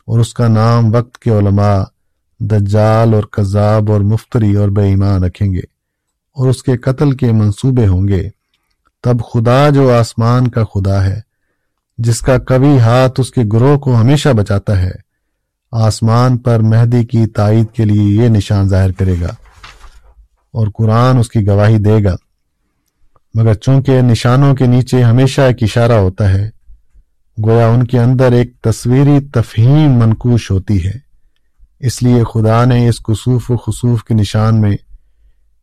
اور 0.08 0.20
اس 0.20 0.34
کا 0.34 0.48
نام 0.48 0.96
وقت 0.96 1.18
کے 1.18 1.32
علماء 1.32 1.84
دجال 2.40 3.14
اور 3.14 3.24
کذاب 3.24 3.92
اور 3.92 4.02
مفتری 4.02 4.56
اور 4.56 4.70
بے 4.70 4.84
ایمان 4.84 5.24
رکھیں 5.24 5.54
گے 5.54 5.66
اور 6.36 6.50
اس 6.50 6.64
کے 6.64 6.78
قتل 6.78 7.12
کے 7.12 7.32
منصوبے 7.32 7.88
ہوں 7.88 8.08
گے۔ 8.08 8.30
تب 9.04 9.18
خدا 9.34 9.70
جو 9.70 9.94
آسمان 9.94 10.48
کا 10.48 10.64
خدا 10.64 11.04
ہے، 11.04 11.20
جس 11.98 12.20
کا 12.22 12.38
کبھی 12.38 12.80
ہاتھ 12.80 13.20
اس 13.20 13.32
کے 13.32 13.42
گروہ 13.54 13.78
کو 13.78 13.96
ہمیشہ 13.96 14.30
بچاتا 14.30 14.82
ہے، 14.82 14.92
آسمان 15.72 16.38
پر 16.38 16.60
مہدی 16.60 17.06
کی 17.06 17.28
تائید 17.28 17.72
کے 17.72 17.86
لیے 17.86 18.24
یہ 18.24 18.30
نشان 18.30 18.70
ظاہر 18.70 18.92
کرے 18.92 19.16
گا۔ 19.22 19.34
اور 20.54 20.68
قرآن 20.74 21.18
اس 21.18 21.30
کی 21.30 21.48
گواہی 21.48 21.78
دے 21.78 22.04
گا۔ 22.04 22.16
مگر 23.34 23.54
چونکہ 23.54 24.02
نشانوں 24.02 24.56
کے 24.56 24.66
نیچے 24.66 25.04
ہمیشہ 25.04 25.42
ایک 25.42 25.58
اشارہ 25.62 25.92
ہوتا 25.92 26.34
ہے، 26.34 26.50
گویا 27.46 27.68
ان 27.68 27.86
کے 27.86 28.00
اندر 28.00 28.32
ایک 28.32 28.62
تصویری 28.62 29.20
تفہیم 29.20 29.92
منکوش 29.92 30.52
ہوتی 30.52 30.86
ہے۔ 30.86 31.12
اس 31.80 32.04
لیے 32.04 32.24
خدا 32.34 32.66
نے 32.66 32.90
اس 32.90 33.04
کسوف 33.04 33.52
و 33.52 33.58
خصوف 33.58 34.04
کے 34.04 34.14
نشان 34.14 34.62
میں 34.62 34.78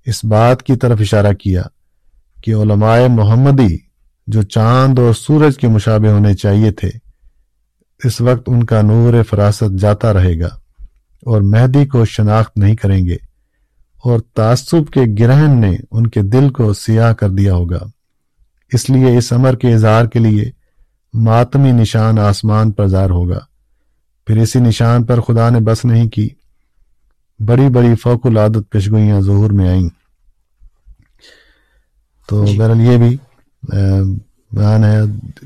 اس 0.07 0.25
بات 0.25 0.63
کی 0.63 0.77
طرف 0.77 1.01
اشارہ 1.01 1.33
کیا 1.33 1.63
کہ 2.43 2.55
علماء 2.55 3.07
محمدی 3.09 3.79
جو 4.27 4.43
چاند 4.43 4.99
اور 4.99 5.15
سورج 5.15 5.57
کے 5.57 5.69
مشابے 5.69 6.09
ہونے 6.09 6.35
چاہیے 6.35 6.71
تھے، 6.71 6.91
اس 8.05 8.21
وقت 8.21 8.43
ان 8.47 8.65
کا 8.65 8.83
نور 8.83 9.23
فراست 9.23 9.79
جاتا 9.79 10.13
رہے 10.13 10.41
گا 10.41 10.49
اور 11.23 11.41
مہدی 11.41 11.87
کو 11.87 12.05
شناخت 12.05 12.59
نہیں 12.59 12.77
کریں 12.77 13.07
گے۔ 13.07 13.28
اور 14.05 14.21
تعصب 14.35 14.91
کے 14.91 15.01
گرہن 15.19 15.61
نے 15.61 15.77
ان 15.91 16.07
کے 16.07 16.23
دل 16.23 16.51
کو 16.51 16.73
سیاہ 16.73 17.13
کر 17.13 17.31
دیا 17.31 17.55
ہوگا۔ 17.55 17.79
اس 18.73 18.91
لیے 18.91 19.19
اس 19.19 19.33
عمر 19.33 19.57
کے 19.57 19.75
اظہار 19.75 20.07
کے 20.07 20.19
لیے 20.19 20.51
ماتمی 21.15 21.73
نشان 21.73 22.19
آسمان 22.19 22.71
پر 22.71 22.87
ظاہر 22.87 23.11
ہوگا۔ 23.11 23.39
پھر 24.27 24.37
اسی 24.37 24.59
نشان 24.59 25.05
پر 25.05 25.21
خدا 25.21 25.51
نے 25.51 25.61
بس 25.61 25.85
نہیں 25.85 26.09
کی 26.09 26.29
بڑی 27.47 27.69
بڑی 27.69 27.95
فوق 27.95 28.27
العادت 28.27 28.71
پیشگوئیاں 28.71 29.21
ظہور 29.21 29.51
میں 29.51 29.69
آئیں۔ 29.69 29.89
تو 32.29 32.47
جی۔ 32.47 32.59
بہرحال 32.59 32.81
یہ 32.81 32.97
بھی 32.97 33.17
بیان 34.53 34.85
ہے 34.85 35.01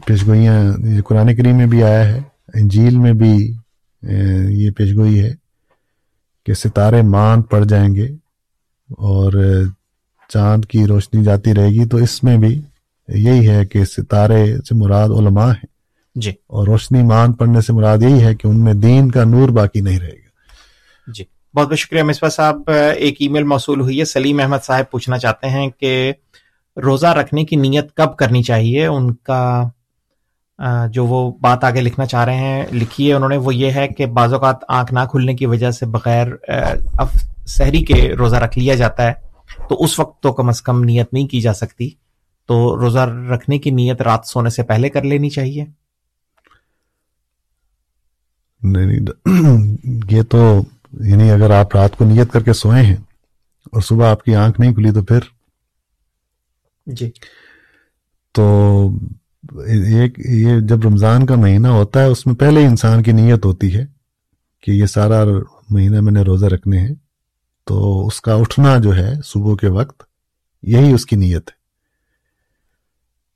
پیشگوئیاں 0.06 0.72
یہ 0.78 1.00
قرآن 1.02 1.36
کریم 1.36 1.56
میں 1.56 1.66
بھی 1.66 1.82
آیا 1.82 2.08
ہے 2.08 2.20
انجیل 2.54 2.96
میں 2.96 3.12
بھی 3.12 3.54
یہ 4.48 4.70
پیشگوئی 4.70 5.20
ہے 5.20 5.34
کہ 6.46 6.54
ستارے 6.54 7.02
مان 7.02 7.42
پڑ 7.42 7.64
جائیں 7.64 7.94
گے۔ 7.94 8.21
اور 8.98 9.32
چاند 10.28 10.64
کی 10.64 10.86
روشنی 10.86 11.24
جاتی 11.24 11.54
رہے 11.54 11.68
گی 11.68 11.84
تو 11.84 11.96
اس 11.96 12.22
میں 12.24 12.36
بھی 12.36 12.60
یہی 13.08 13.48
ہے 13.48 13.66
کہ 13.66 13.84
ستارے 13.84 14.56
سے 14.56 14.74
مراد 14.74 15.08
علماء 15.08 15.48
ہیں۔ 15.48 15.66
جی۔ 16.14 16.30
اور 16.30 16.66
روشنی 16.66 17.02
مان 17.02 17.32
پڑنے 17.32 17.60
سے 17.60 17.72
مراد 17.72 17.98
یہی 17.98 18.22
ہے 18.22 18.34
کہ 18.34 18.46
ان 18.46 18.64
میں 18.64 18.74
دین 18.74 19.10
کا 19.10 19.24
نور 19.24 19.48
باقی 19.48 19.80
نہیں 19.80 20.00
رہے 20.00 20.08
گا۔ 20.08 20.28
جی۔ 21.12 21.24
بہت 21.54 21.68
بہت 21.68 21.78
شکریہ 21.78 22.02
مصباح 22.02 22.30
صاحب۔ 22.30 22.70
ایک 22.96 23.16
ای 23.20 23.28
میل 23.28 23.42
موصول 23.42 23.80
ہوئی 23.80 24.00
ہے۔ 24.00 24.04
سلیم 24.04 24.40
احمد 24.40 24.64
صاحب 24.64 24.90
پوچھنا 24.90 25.18
چاہتے 25.18 25.48
ہیں 25.48 25.70
کہ 25.80 26.12
روزہ 26.84 27.06
رکھنے 27.06 27.44
کی 27.44 27.56
نیت 27.56 27.94
کب 27.94 28.16
کرنی 28.16 28.42
چاہیے؟ 28.42 28.86
ان 28.86 29.14
کا 29.14 29.68
جو 30.90 31.06
وہ 31.06 31.32
بات 31.40 31.64
آگے 31.64 31.80
لکھنا 31.80 32.06
چاہ 32.06 32.24
رہے 32.24 32.36
ہیں 32.36 32.66
لکھی 32.72 33.08
ہے 33.08 33.14
انہوں 33.14 33.28
نے 33.28 33.36
وہ 33.36 33.54
یہ 33.54 33.70
ہے 33.70 33.88
کہ 33.88 34.06
بعض 34.06 34.32
اوقات 34.32 34.56
آنکھ 34.68 34.94
نہ 34.94 35.00
کھلنے 35.10 35.34
کی 35.34 35.46
وجہ 35.46 35.70
سے 35.70 35.86
بغیر 35.86 36.26
سحری 37.46 37.84
کے 37.84 38.14
روزہ 38.18 38.36
رکھ 38.36 38.58
لیا 38.58 38.74
جاتا 38.74 39.06
ہے 39.06 39.12
تو 39.68 39.84
اس 39.84 39.98
وقت 39.98 40.22
تو 40.22 40.32
کم 40.32 40.48
از 40.48 40.62
کم 40.62 40.84
نیت 40.84 41.12
نہیں 41.12 41.28
کی 41.28 41.40
جا 41.40 41.52
سکتی۔ 41.52 41.90
تو 42.46 42.80
روزہ 42.80 42.98
رکھنے 42.98 43.58
کی 43.58 43.70
نیت 43.70 44.02
رات 44.02 44.20
سونے 44.26 44.50
سے 44.50 44.62
پہلے 44.62 44.88
کر 44.88 45.02
لینی 45.02 45.30
چاہیے۔ 45.30 45.64
نہیں 48.62 49.00
یہ 50.10 50.22
تو 50.22 50.62
یعنی 51.00 51.30
اگر 51.30 51.50
آپ 51.50 51.76
رات 51.76 51.96
کو 51.96 52.04
نیت 52.04 52.32
کر 52.32 52.42
کے 52.42 52.52
سوئے 52.52 52.82
ہیں 52.82 52.96
اور 53.64 53.80
صبح 53.80 54.10
آپ 54.10 54.22
کی 54.22 54.34
آنکھ 54.34 54.60
نہیں 54.60 54.74
کھلی 54.74 54.90
تو 54.90 55.02
پھر؟ 55.02 55.18
جی۔ 56.86 57.10
تو 58.32 58.88
یہ 59.58 60.60
جب 60.60 60.80
رمضان 60.84 61.26
کا 61.26 61.34
مہینہ 61.34 61.68
ہوتا 61.68 62.00
ہے 62.00 62.06
اس 62.06 62.26
میں 62.26 62.34
پہلے 62.34 62.66
انسان 62.66 63.02
کی 63.02 63.12
نیت 63.12 63.44
ہوتی 63.44 63.74
ہے 63.74 63.86
کہ 64.60 64.70
یہ 64.70 64.86
سارا 64.86 65.24
مہینہ 65.70 66.00
میں 66.00 66.12
نے 66.12 66.22
روزہ 66.22 66.46
رکھنے 66.46 66.78
ہیں۔ 66.78 66.94
تو 67.64 68.06
اس 68.06 68.20
کا 68.20 68.34
اٹھنا 68.34 68.78
جو 68.78 68.96
ہے 68.96 69.12
صبح 69.24 69.54
کے 69.54 69.68
وقت، 69.68 70.02
یہی 70.62 70.92
اس 70.92 71.06
کی 71.06 71.16
نیت 71.16 71.48
ہے۔ 71.48 71.62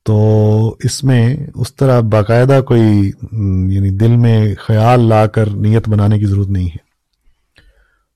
تو 0.04 0.76
اس 0.84 1.04
میں 1.04 1.36
اس 1.54 1.74
طرح 1.74 2.00
باقاعدہ 2.00 2.60
کوئی 2.66 3.10
یعنی 3.74 3.90
دل 3.90 4.16
میں 4.16 4.54
خیال 4.58 5.00
لا 5.00 5.26
کر 5.26 5.50
نیت 5.50 5.88
بنانے 5.88 6.18
کی 6.18 6.26
ضرورت 6.26 6.48
نہیں 6.48 6.66
ہے۔ 6.66 6.86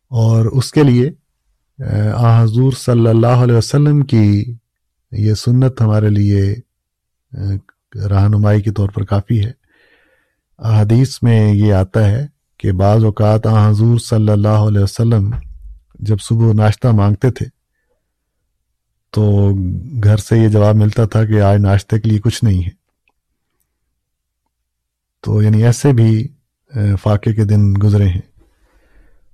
اور 0.08 0.46
اس 0.46 0.72
کے 0.72 0.82
لیے، 0.82 1.10
آ 2.14 2.42
حضور 2.42 2.72
صلی 2.72 3.06
اللہ 3.06 3.26
علیہ 3.26 3.54
وسلم 3.54 4.02
کی 4.02 4.54
یہ 5.12 5.34
سنت 5.34 5.80
ہمارے 5.80 6.10
لیے 6.10 6.54
رہنمائی 7.94 8.62
کے 8.62 8.70
طور 8.70 8.88
پر 8.88 9.04
کافی 9.04 9.44
ہے۔ 9.44 9.52
احادیث 10.58 11.18
میں 11.22 11.54
یہ 11.54 11.74
آتا 11.74 12.10
ہے 12.10 12.26
کہ 12.58 12.72
بعض 12.72 13.04
اوقات 13.04 13.46
آ 13.46 13.70
حضور 13.70 13.98
صلی 13.98 14.28
اللہ 14.28 14.48
علیہ 14.48 14.80
وسلم 14.80 15.30
جب 16.02 16.16
صبح 16.20 16.52
ناشتہ 16.52 16.88
مانگتے 16.88 17.30
تھے 17.30 17.46
تو 19.10 19.52
گھر 20.04 20.16
سے 20.16 20.38
یہ 20.38 20.48
جواب 20.48 20.76
ملتا 20.76 21.04
تھا 21.04 21.24
کہ 21.24 21.40
آج 21.40 21.60
ناشتے 21.60 22.00
کے 22.00 22.08
لیے 22.08 22.18
کچھ 22.18 22.44
نہیں 22.44 22.64
ہے۔ 22.64 22.70
تو 25.20 25.42
یعنی 25.42 25.64
ایسے 25.64 25.92
بھی 25.92 26.28
فاقے 27.02 27.34
کے 27.34 27.44
دن 27.44 27.72
گزرے 27.82 28.08
ہیں۔ 28.08 28.20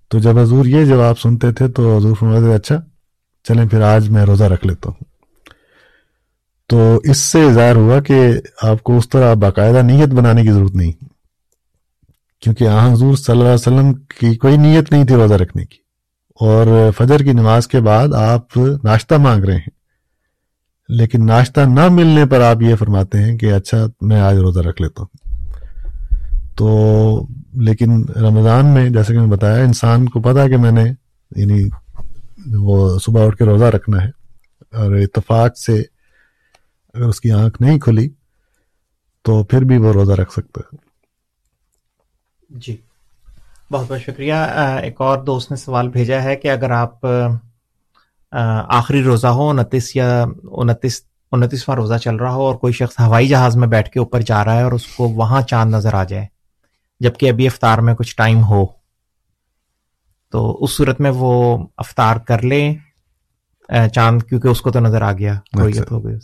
تو 0.09 0.18
جب 0.18 0.38
حضور 0.38 0.66
یہ 0.66 0.84
جواب 0.84 1.18
سنتے 1.18 1.52
تھے 1.52 1.68
تو 1.68 1.97
حضور 1.97 2.16
فرماتے 2.20 2.55
اچھا 2.55 2.76
چلیں 3.44 3.68
پھر 3.68 3.80
آج 3.80 4.09
میں 4.09 4.24
روزہ 4.24 4.44
رکھ 4.44 4.66
لیتا 4.66 4.88
ہوں۔ 4.88 5.05
تو 6.66 7.01
اس 7.05 7.18
سے 7.18 7.52
ظاہر 7.52 7.76
ہوا 7.76 8.01
کہ 8.01 8.28
آپ 8.62 8.82
کو 8.82 8.98
اس 8.98 9.09
طرح 9.09 9.34
باقاعدہ 9.34 9.82
نیت 9.82 10.09
بنانے 10.09 10.43
کی 10.43 10.52
ضرورت 10.52 10.74
نہیں۔ 10.74 10.93
کیونکہ 12.40 12.68
آ 12.68 12.93
حضور 12.93 13.16
صلی 13.16 13.32
اللہ 13.32 13.44
علیہ 13.44 13.55
وسلم 13.55 13.94
کی 13.94 14.36
کوئی 14.36 14.56
نیت 14.56 14.93
نہیں 14.93 15.05
تھی 15.05 15.14
روزہ 15.14 15.34
رکھنے 15.34 15.64
کی۔ 15.64 15.85
اور 16.40 16.90
فجر 16.96 17.18
کی 17.18 17.32
نماز 17.32 17.68
کے 17.68 17.80
بعد 17.80 18.08
آپ 18.14 18.56
ناشتہ 18.84 19.14
مانگ 19.14 19.44
رہے 19.44 19.54
ہیں۔ 19.54 19.76
لیکن 20.88 21.26
ناشتہ 21.26 21.60
نہ 21.60 21.88
ملنے 21.88 22.26
پر 22.26 22.40
آپ 22.40 22.62
یہ 22.62 22.74
فرماتے 22.74 23.18
ہیں 23.18 23.38
کہ 23.38 23.52
اچھا 23.52 23.86
میں 24.00 24.20
آج 24.20 24.36
روزہ 24.36 24.60
رکھ 24.60 24.82
لیتا 24.82 25.02
ہوں۔ 25.02 25.38
تو 26.56 27.20
لیکن 27.54 28.04
رمضان 28.04 28.66
میں 28.66 28.90
جیسے 28.90 29.12
کہ 29.12 29.18
میں 29.18 29.26
بتایا، 29.26 29.64
انسان 29.64 30.08
کو 30.08 30.20
پتا 30.20 30.48
کہ 30.48 30.56
میں 30.56 30.70
نے 30.70 30.84
یعنی 31.36 31.68
وہ 32.56 32.98
صبح 32.98 33.26
اٹھ 33.26 33.36
کے 33.36 33.44
روزہ 33.44 33.64
رکھنا 33.64 34.04
ہے 34.04 34.08
اور 34.76 34.96
اتفاق 34.96 35.58
سے 35.58 35.82
اگر 36.94 37.04
اس 37.04 37.20
کی 37.20 37.30
آنکھ 37.30 37.62
نہیں 37.62 37.78
کھلی 37.78 38.08
تو 39.22 39.44
پھر 39.44 39.62
بھی 39.62 39.78
وہ 39.78 39.92
روزہ 39.92 40.12
رکھ 40.12 40.32
سکتا 40.32 40.60
ہے۔ 40.60 40.76
جی۔ 42.50 42.76
بہت 43.70 43.90
بہت 43.90 44.01
شکریہ۔ 44.01 44.34
ایک 44.82 45.01
اور 45.01 45.18
دوست 45.24 45.51
نے 45.51 45.56
سوال 45.56 45.88
بھیجا 45.88 46.22
ہے 46.22 46.36
کہ 46.36 46.51
اگر 46.51 46.70
آپ 46.70 47.06
آخری 48.68 49.02
روزہ 49.02 49.26
ہو، 49.26 49.48
انتیس 49.51 49.94
یا 49.97 50.24
انتیس، 50.43 51.01
انتیسواں 51.32 51.76
روزہ 51.76 51.98
چل 51.98 52.16
رہا 52.16 52.32
ہو 52.34 52.47
اور 52.47 52.55
کوئی 52.55 52.72
شخص 52.72 53.01
ہوائی 53.01 53.28
جہاز 53.28 53.56
میں 53.56 53.68
بیٹھ 53.68 53.90
کے 53.90 53.98
اوپر 54.01 54.20
جا 54.20 54.44
رہا 54.44 54.56
ہے 54.56 54.62
اور 54.62 54.72
اس 54.72 54.86
کو 54.86 55.09
وہاں 55.09 55.40
چاند 55.43 55.74
نظر 55.74 55.94
آ 55.94 56.05
جائے، 56.05 56.26
جبکہ 57.01 57.30
ابھی 57.30 57.47
افطار 57.47 57.78
میں 57.78 57.94
کچھ 57.94 58.14
ٹائم 58.16 58.43
ہو، 58.44 58.64
تو 60.32 60.59
اس 60.64 60.76
صورت 60.76 61.01
میں 61.01 61.10
وہ 61.14 61.32
افطار 61.76 62.16
کر 62.28 62.43
لے 62.43 62.62
چاند 63.94 64.22
کیونکہ 64.22 64.48
اس 64.48 64.60
کو 64.60 64.70
تو 64.70 64.80
نظر 64.80 65.02
آ 65.02 65.12
گیا، 65.12 65.34
رویت 65.59 65.90
ہو 65.90 66.05
گئی 66.05 66.16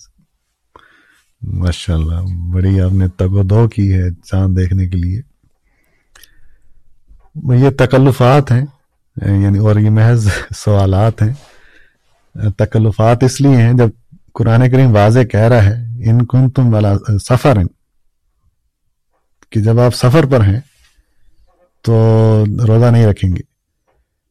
ماشاء 1.43 1.95
اللہ 1.95 2.21
بڑی 2.53 2.81
آپ 2.81 2.93
نے 2.93 3.09
تگ 3.09 3.33
و 3.33 3.43
دو 3.43 3.69
کی 3.69 3.93
ہے 3.93 4.09
چاند 4.25 4.57
دیکھنے 4.59 4.89
کے 4.89 4.97
لیے۔ 4.97 5.21
یہ 7.35 7.71
تکلفات 7.71 8.53
ہیں 8.53 8.67
یعنی 9.17 9.59
اور 9.59 9.77
یہ 9.77 9.91
محض 9.91 10.29
سوالات 10.57 11.23
ہیں۔ 11.23 11.33
تکلفات 12.59 13.23
اس 13.23 13.41
لیے 13.41 13.57
ہیں 13.57 13.73
جب 13.73 13.89
قرآن 14.35 14.71
کریم 14.71 14.95
واضح 14.95 15.21
کہہ 15.21 15.41
رہا 15.41 15.65
ہے 15.65 15.75
ان 16.11 16.27
کن 16.27 16.51
تم 16.51 16.75
والا 16.75 16.93
سفر 17.29 17.59
کہ 19.51 19.61
جب 19.61 19.81
آپ 19.81 19.95
سفر 19.95 20.27
پر 20.27 20.41
ہیں 20.41 20.61
تو 21.83 22.45
روزہ 22.69 22.91
نہیں 22.91 23.07
رکھیں 23.07 23.31
گے۔ 23.31 23.41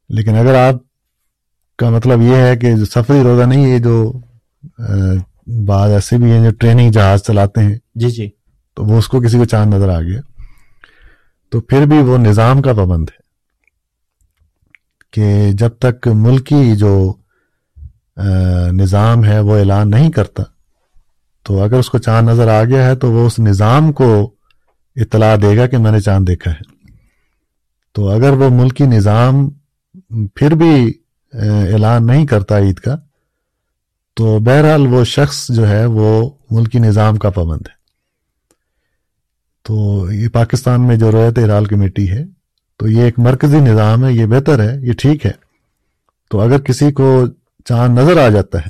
لیکن 0.09 0.35
اگر 0.37 0.55
آپ 0.55 0.75
کا 1.77 1.89
مطلب 1.89 2.21
یہ 2.21 2.35
ہے 2.35 2.57
کہ 2.57 2.75
جو 2.75 2.85
سفری 2.85 3.23
روزہ 3.23 3.43
نہیں 3.43 3.71
ہے 3.71 3.79
جو 3.79 4.13
بعض 5.65 5.91
ایسے 5.91 6.17
بھی 6.17 6.31
ہیں 6.31 6.43
جو 6.43 6.51
ٹریننگ 6.59 6.91
جہاز 6.91 7.21
چلاتے 7.21 7.61
ہیں 7.61 7.77
جی 7.95 8.09
جی۔ 8.09 8.29
تو 8.75 8.85
وہ 8.85 8.97
اس 8.97 9.07
کو 9.07 9.21
کسی 9.21 9.37
کو 9.37 9.45
چاند 9.45 9.73
نظر 9.73 9.89
آ 9.89 10.01
گیا۔ 10.01 10.21
تو 11.51 11.59
پھر 11.61 11.85
بھی 11.85 11.97
وہ 11.97 12.17
نظام 12.17 12.61
کا 12.61 12.73
پابند 12.73 13.09
ہے 13.09 13.19
کہ 15.13 15.51
جب 15.51 15.69
تک 15.79 16.07
ملکی 16.07 16.75
جو 16.75 17.13
نظام 18.73 19.23
ہے 19.25 19.39
وہ 19.39 19.57
اعلان 19.57 19.89
نہیں 19.89 20.11
کرتا، 20.11 20.43
تو 21.45 21.61
اگر 21.63 21.79
اس 21.79 21.89
کو 21.89 21.97
چاند 21.97 22.29
نظر 22.29 22.47
آ 22.47 22.63
گیا 22.63 22.85
ہے 22.85 22.95
تو 22.95 23.11
وہ 23.11 23.25
اس 23.27 23.39
نظام 23.39 23.91
کو 23.91 24.09
اطلاع 24.95 25.35
دے 25.41 25.55
گا 25.57 25.67
کہ 25.67 25.77
میں 25.77 25.91
نے 25.91 25.99
چاند 25.99 26.27
دیکھا 26.27 26.51
ہے۔ 26.51 26.69
تو 27.93 28.09
اگر 28.09 28.31
وہ 28.31 28.49
ملکی 28.51 28.85
نظام 28.85 29.49
پھر 30.35 30.55
بھی 30.55 30.93
اعلان 31.33 32.05
نہیں 32.07 32.25
کرتا 32.27 32.57
عید 32.59 32.79
کا، 32.79 32.95
تو 34.15 34.39
بہرحال 34.39 34.87
وہ 34.87 35.03
شخص 35.03 35.47
جو 35.49 35.67
ہے 35.67 35.85
وہ 35.85 36.29
ملکی 36.51 36.79
نظام 36.79 37.15
کا 37.15 37.29
پابند 37.29 37.61
ہے۔ 37.69 37.80
تو 39.65 40.11
یہ 40.11 40.27
پاکستان 40.27 40.87
میں 40.87 40.95
جو 40.95 41.11
رویت 41.11 41.37
ہلال 41.39 41.65
کمیٹی 41.65 42.09
ہے، 42.11 42.23
تو 42.79 42.87
یہ 42.87 43.03
ایک 43.03 43.19
مرکزی 43.19 43.59
نظام 43.59 44.05
ہے، 44.05 44.13
یہ 44.13 44.25
بہتر 44.25 44.59
ہے، 44.59 44.75
یہ 44.87 44.93
ٹھیک 44.93 45.25
ہے۔ 45.25 45.31
تو 46.31 46.39
اگر 46.39 46.59
کسی 46.59 46.91
کو 46.91 47.25
چاند 47.65 47.97
نظر 47.99 48.17
آ 48.17 48.27
جاتا 48.29 48.59
ہے، 48.59 48.69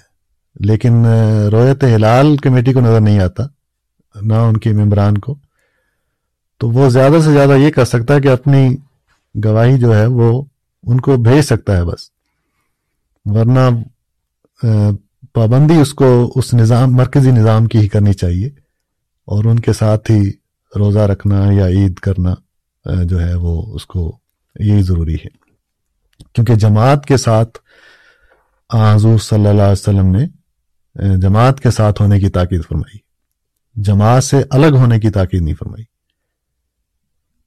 لیکن 0.65 1.05
رویت 1.51 1.84
ہلال 1.84 2.35
کمیٹی 2.38 2.73
کو 2.73 2.81
نظر 2.81 3.01
نہیں 3.01 3.19
آتا، 3.19 3.43
نہ 4.15 4.34
ان 4.34 4.57
کے 4.57 4.73
ممبران 4.73 5.18
کو، 5.18 5.35
تو 6.61 6.69
وہ 6.69 6.89
زیادہ 6.89 7.22
سے 7.23 7.31
زیادہ 7.31 7.57
یہ 7.57 7.72
کر 7.72 7.85
سکتا 7.85 8.15
ہے 8.15 8.22
کہ 8.22 8.27
اپنی 8.27 8.68
گواہی 9.35 9.77
جو 9.77 9.95
ہے 9.95 10.05
وہ 10.05 10.41
ان 10.84 10.99
کو 11.01 11.15
بھیج 11.18 11.41
سکتا 11.41 11.77
ہے 11.77 11.84
بس۔ 11.84 12.09
ورنہ 13.26 13.69
پابندی 15.34 15.80
اس 15.81 15.93
کو، 15.93 16.31
اس 16.35 16.53
نظام، 16.53 16.93
مرکزی 16.93 17.31
نظام 17.31 17.65
کی 17.65 17.80
ہی 17.80 17.88
کرنی 17.88 18.13
چاہیے 18.13 18.49
اور 19.27 19.45
ان 19.45 19.59
کے 19.59 19.73
ساتھ 19.73 20.11
ہی 20.11 20.22
روزہ 20.76 20.99
رکھنا 20.99 21.52
یا 21.52 21.68
عید 21.68 21.93
کرنا 21.93 22.34
جو 23.03 23.22
ہے 23.22 23.34
وہ 23.34 23.76
اس 23.76 23.85
کو 23.85 24.18
یہی 24.60 24.81
ضروری 24.81 25.15
ہے۔ 25.15 25.27
کیونکہ 26.34 26.56
جماعت 26.56 27.06
کے 27.06 27.18
ساتھ 27.18 27.60
حضور 28.73 29.18
صلی 29.19 29.48
اللہ 29.48 29.61
علیہ 29.61 29.72
وسلم 29.72 30.15
نے 30.15 30.26
جماعت 31.18 31.60
کے 31.60 31.72
ساتھ 31.72 32.02
ہونے 32.02 32.19
کی 32.19 32.30
تاکید 32.30 32.61
فرمائی۔ 32.69 32.98
جماعت 33.81 34.23
سے 34.23 34.43
الگ 34.49 34.76
ہونے 34.76 34.99
کی 34.99 35.10
تاکید 35.10 35.41
نہیں 35.41 35.56
فرمائی۔ 35.56 35.84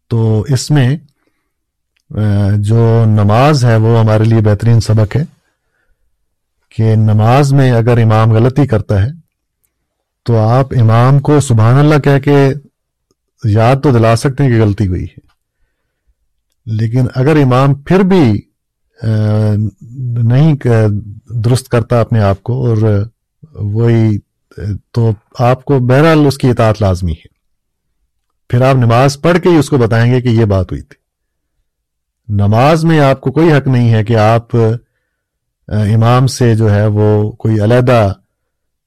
تو 0.09 0.45
اس 0.49 0.71
میں 0.71 0.97
جو 2.59 3.05
نماز 3.07 3.65
ہے 3.65 3.77
وہ 3.77 4.01
ہمارے 4.01 4.25
لیے 4.25 4.41
بہترین 4.41 4.81
سبق 4.81 5.17
ہے 5.17 5.25
کہ 6.69 6.95
نماز 6.95 7.53
میں 7.53 7.73
اگر 7.73 8.03
امام 8.03 8.33
غلطی 8.33 8.67
کرتا 8.67 9.03
ہے 9.03 9.09
تو 10.23 10.39
آپ 10.39 10.67
امام 10.81 11.19
کو 11.19 11.41
سبحان 11.41 11.79
اللہ 11.79 11.99
کہہ 11.99 12.19
کے 12.19 12.55
یاد 13.45 13.77
تو 13.83 13.93
دلا 13.93 14.17
سکتے 14.17 14.45
ہیں 14.45 14.51
کہ 14.51 14.63
غلطی 14.63 14.87
ہوئی 14.87 15.05
ہے۔ 15.05 15.35
لیکن 16.67 17.07
اگر 17.15 17.37
امام 17.37 17.75
پھر 17.75 18.01
بھی 18.01 18.41
نہیں 20.23 20.55
درست 21.45 21.69
کرتا 21.69 22.01
اپنے 22.01 22.21
آپ 22.21 22.43
کو 22.43 22.67
اور 22.67 23.03
وہی 23.53 24.19
تو 24.93 25.11
آپ 25.39 25.65
کو 25.65 25.79
بہرحال 25.79 26.27
اس 26.27 26.39
کی 26.39 26.49
اطاعت 26.51 26.83
لازمی 26.83 27.13
ہے۔ 27.13 27.35
پھر 28.49 28.63
آپ 28.63 28.77
نماز 28.77 29.21
پڑھ 29.21 29.39
کے 29.39 29.49
ہی 29.49 29.57
اس 29.57 29.71
کو 29.71 29.79
بتائیں 29.79 30.13
گے 30.13 30.21
کہ 30.21 30.29
یہ 30.29 30.45
بات 30.45 30.73
ہوئی 30.73 30.83
تھی۔ 30.83 31.05
نماز 32.35 32.85
میں 32.85 33.01
آپ 33.01 33.21
کو 33.21 33.33
کوئی 33.33 33.53
حق 33.53 33.69
نہیں 33.69 33.93
ہے 33.93 34.05
کہ 34.05 34.17
آپ 34.17 34.57
امام 35.69 36.27
سے 36.27 36.55
جو 36.55 36.75
ہے 36.75 36.87
وہ 36.87 37.33
کوئی 37.33 37.61
علیحدہ 37.61 38.13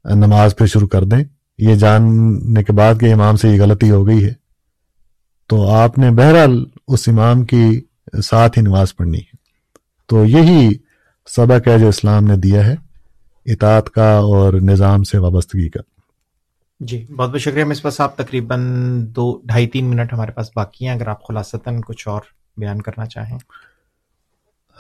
نماز 0.06 0.56
پہ 0.56 0.66
شروع 0.66 0.88
کر 0.88 1.04
دیں۔ 1.04 1.24
یہ 1.58 1.76
جاننے 1.76 2.64
کے 2.64 2.74
بعد 2.74 2.96
کہ 3.00 3.14
امام 3.14 3.36
سے 3.36 3.50
یہ 3.50 3.62
غلطی 3.62 3.92
ہو 3.92 4.08
گئی 4.08 4.26
ہے۔ 4.26 4.47
تو 5.48 5.70
آپ 5.70 5.98
نے 5.98 6.12
بہرحال 6.12 6.66
اس 6.88 7.08
امام 7.08 7.46
کی 7.46 7.82
ساتھ 8.24 8.58
ہی 8.58 8.64
نماز 8.64 8.96
پڑھنی 8.96 9.18
ہے۔ 9.18 9.36
تو 10.08 10.26
یہی 10.26 10.70
سبق 11.30 11.68
ہے 11.68 11.80
جو 11.80 11.90
اسلام 11.90 12.24
نے 12.24 12.36
دیا 12.36 12.66
ہے 12.66 12.76
اطاعت 13.46 13.90
کا 13.90 14.18
اور 14.18 14.54
نظام 14.54 15.04
سے 15.04 15.18
وابستگی 15.18 15.70
کا۔ 15.70 15.80
جی 16.80 17.06
بہت 17.18 17.30
بہت 17.30 17.42
شکریہ۔ 17.42 17.64
مصباح 17.64 17.92
صاحب 17.92 18.10
تقریباً 18.16 18.60
دو 19.10 19.42
ڈھائی 19.44 19.68
تین 19.68 19.86
منٹ 19.86 20.14
ہمارے 20.14 20.32
پاس 20.32 20.50
باقی 20.56 20.88
ہیں۔ 20.88 20.94
اگر 20.94 21.08
آپ 21.08 21.28
خلاصتاً 21.28 21.82
کچھ 21.88 22.08
اور 22.08 22.22
بیان 22.58 22.82
کرنا 22.82 23.06
چاہیں۔ 23.06 23.40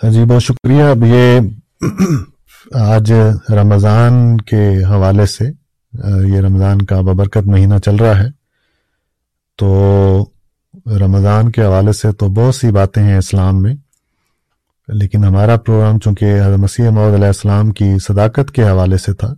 جی 0.10 0.26
بہت 0.26 0.44
شکریہ۔ 0.44 0.84
اب 0.84 1.04
یہ 1.06 1.40
آج 2.74 3.14
رمضان 3.50 4.38
کے 4.38 4.84
حوالے 4.84 5.26
سے 5.26 5.46
یہ 6.28 6.40
رمضان 6.40 6.82
کا 6.82 7.02
ببرکت 7.02 7.48
مہینہ 7.48 7.78
چل 7.86 7.96
رہا 7.96 8.20
ہے۔ 8.20 8.28
تو 9.56 10.30
رمضان 10.88 11.52
کے 11.52 11.64
حوالے 11.64 11.94
سے 11.94 12.12
تو 12.12 12.28
بہت 12.30 12.56
سی 12.56 12.72
باتیں 12.72 13.04
ہیں 13.04 13.18
اسلام 13.18 13.62
میں، 13.62 13.76
لیکن 14.88 15.24
ہمارا 15.24 15.58
پروگرام 15.58 16.00
چونکہ 16.00 16.42
حضرت 16.42 16.60
مسیح 16.60 16.90
محمد 16.90 17.14
علیہ 17.14 17.28
السلام 17.28 17.72
کی 17.72 18.00
صداقت 18.00 18.52
کے 18.52 18.70
حوالے 18.70 18.98
سے 18.98 19.14
تھا، 19.14 19.34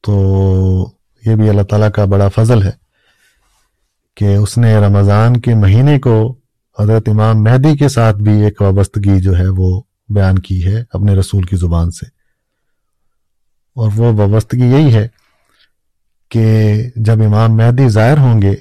تو 0.00 0.92
یہ 1.26 1.34
بھی 1.34 1.48
اللہ 1.48 1.62
تعالیٰ 1.62 1.90
کا 1.90 2.04
بڑا 2.04 2.28
فضل 2.28 2.62
ہے 2.62 2.70
کہ 4.16 4.36
اس 4.36 4.58
نے 4.58 4.76
رمضان 4.76 5.40
کے 5.40 5.54
مہینے 5.54 5.98
کو 5.98 6.34
حضرت 6.78 7.08
امام 7.08 7.42
مہدی 7.42 7.76
کے 7.76 7.88
ساتھ 7.88 8.16
بھی 8.16 8.44
ایک 8.44 8.62
وابستگی 8.62 9.20
جو 9.20 9.38
ہے 9.38 9.48
وہ 9.48 9.82
بیان 10.08 10.38
کی 10.38 10.64
ہے 10.66 10.84
اپنے 10.92 11.14
رسول 11.14 11.42
کی 11.42 11.56
زبان 11.56 11.90
سے۔ 11.90 12.06
اور 13.76 13.90
وہ 13.96 14.12
وابستگی 14.12 14.64
یہی 14.64 14.94
ہے 14.94 15.08
کہ 16.28 16.44
جب 16.96 17.22
امام 17.22 17.56
مہدی 17.56 17.88
ظاہر 17.88 18.18
ہوں 18.18 18.42
گے 18.42 18.54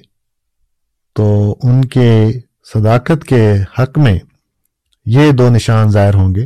تو 1.16 1.56
ان 1.64 1.84
کے 1.86 2.10
صداقت 2.74 3.24
کے 3.24 3.52
حق 3.80 3.98
میں 3.98 4.18
یہ 5.06 5.32
دو 5.32 5.50
نشان 5.50 5.90
ظاہر 5.90 6.14
ہوں 6.14 6.36
گے 6.36 6.46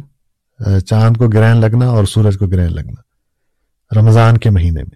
چاند 0.79 1.17
کو 1.17 1.27
گرہن 1.27 1.57
لگنا 1.57 1.87
اور 1.87 2.05
سورج 2.05 2.37
کو 2.37 2.47
گرہن 2.47 2.73
لگنا، 2.75 3.01
رمضان 3.91 4.37
کے 4.37 4.49
مہینے 4.49 4.83
میں۔ 4.83 4.95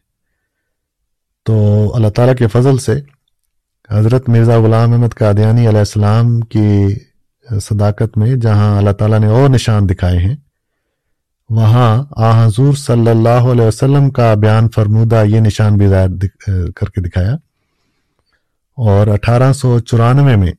تو 1.45 1.55
اللہ 1.95 2.07
تعالیٰ 2.07 2.35
کے 2.35 2.47
فضل 2.47 2.77
سے 2.77 2.99
حضرت 3.89 4.29
مرزا 4.29 4.57
غلام 4.59 4.93
احمد 4.93 5.13
قادیانی 5.17 5.67
علیہ 5.69 5.79
السلام 5.79 6.39
کی 6.39 6.95
صداقت 7.61 8.17
میں 8.17 8.35
جہاں 8.35 8.77
اللہ 8.77 8.91
تعالیٰ 8.91 9.19
نے 9.19 9.27
اور 9.27 9.49
نشان 9.49 9.89
دکھائے 9.89 10.17
ہیں، 10.17 10.35
وہاں 11.49 12.03
آ 12.17 12.45
حضور 12.45 12.73
صلی 12.73 13.09
اللہ 13.09 13.51
علیہ 13.53 13.65
وسلم 13.65 14.09
کا 14.09 14.33
بیان 14.33 14.69
فرمودہ 14.69 15.23
یہ 15.25 15.39
نشان 15.39 15.77
بھی 15.77 15.87
ظاہر 15.87 16.07
کر 16.75 16.89
کے 16.89 17.01
دکھایا۔ 17.01 17.35
اور 18.87 19.07
اٹھارہ 19.07 19.53
سو 19.53 19.79
چورانوے 19.79 20.35
میں 20.35 20.51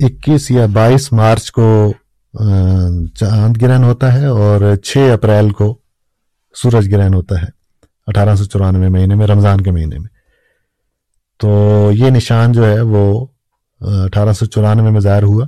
اکیس 0.00 0.50
یا 0.50 0.66
بائیس 0.66 1.12
مارچ 1.12 1.50
کو 1.52 1.92
چاند 3.14 3.62
گرہن 3.62 3.84
ہوتا 3.84 4.12
ہے 4.12 4.26
اور 4.26 4.76
چھ 4.76 5.10
اپریل 5.14 5.50
کو 5.50 5.78
سورج 6.54 6.94
گرہن 6.94 7.14
ہوتا 7.14 7.42
ہے، 7.42 7.46
اٹھارہ 8.06 8.34
سو 8.34 8.44
چورانوے 8.44 8.88
مہینے 8.88 9.14
میں، 9.14 9.26
رمضان 9.26 9.60
کے 9.60 9.70
مہینے 9.70 9.98
میں۔ 9.98 10.08
تو 11.40 11.48
یہ 11.92 12.10
نشان 12.10 12.52
جو 12.52 12.66
ہے 12.66 12.80
وہ 12.80 13.26
اٹھارہ 13.80 14.32
سو 14.32 14.46
چورانوے 14.46 14.90
میں 14.90 15.00
ظاہر 15.00 15.22
ہوا۔ 15.22 15.46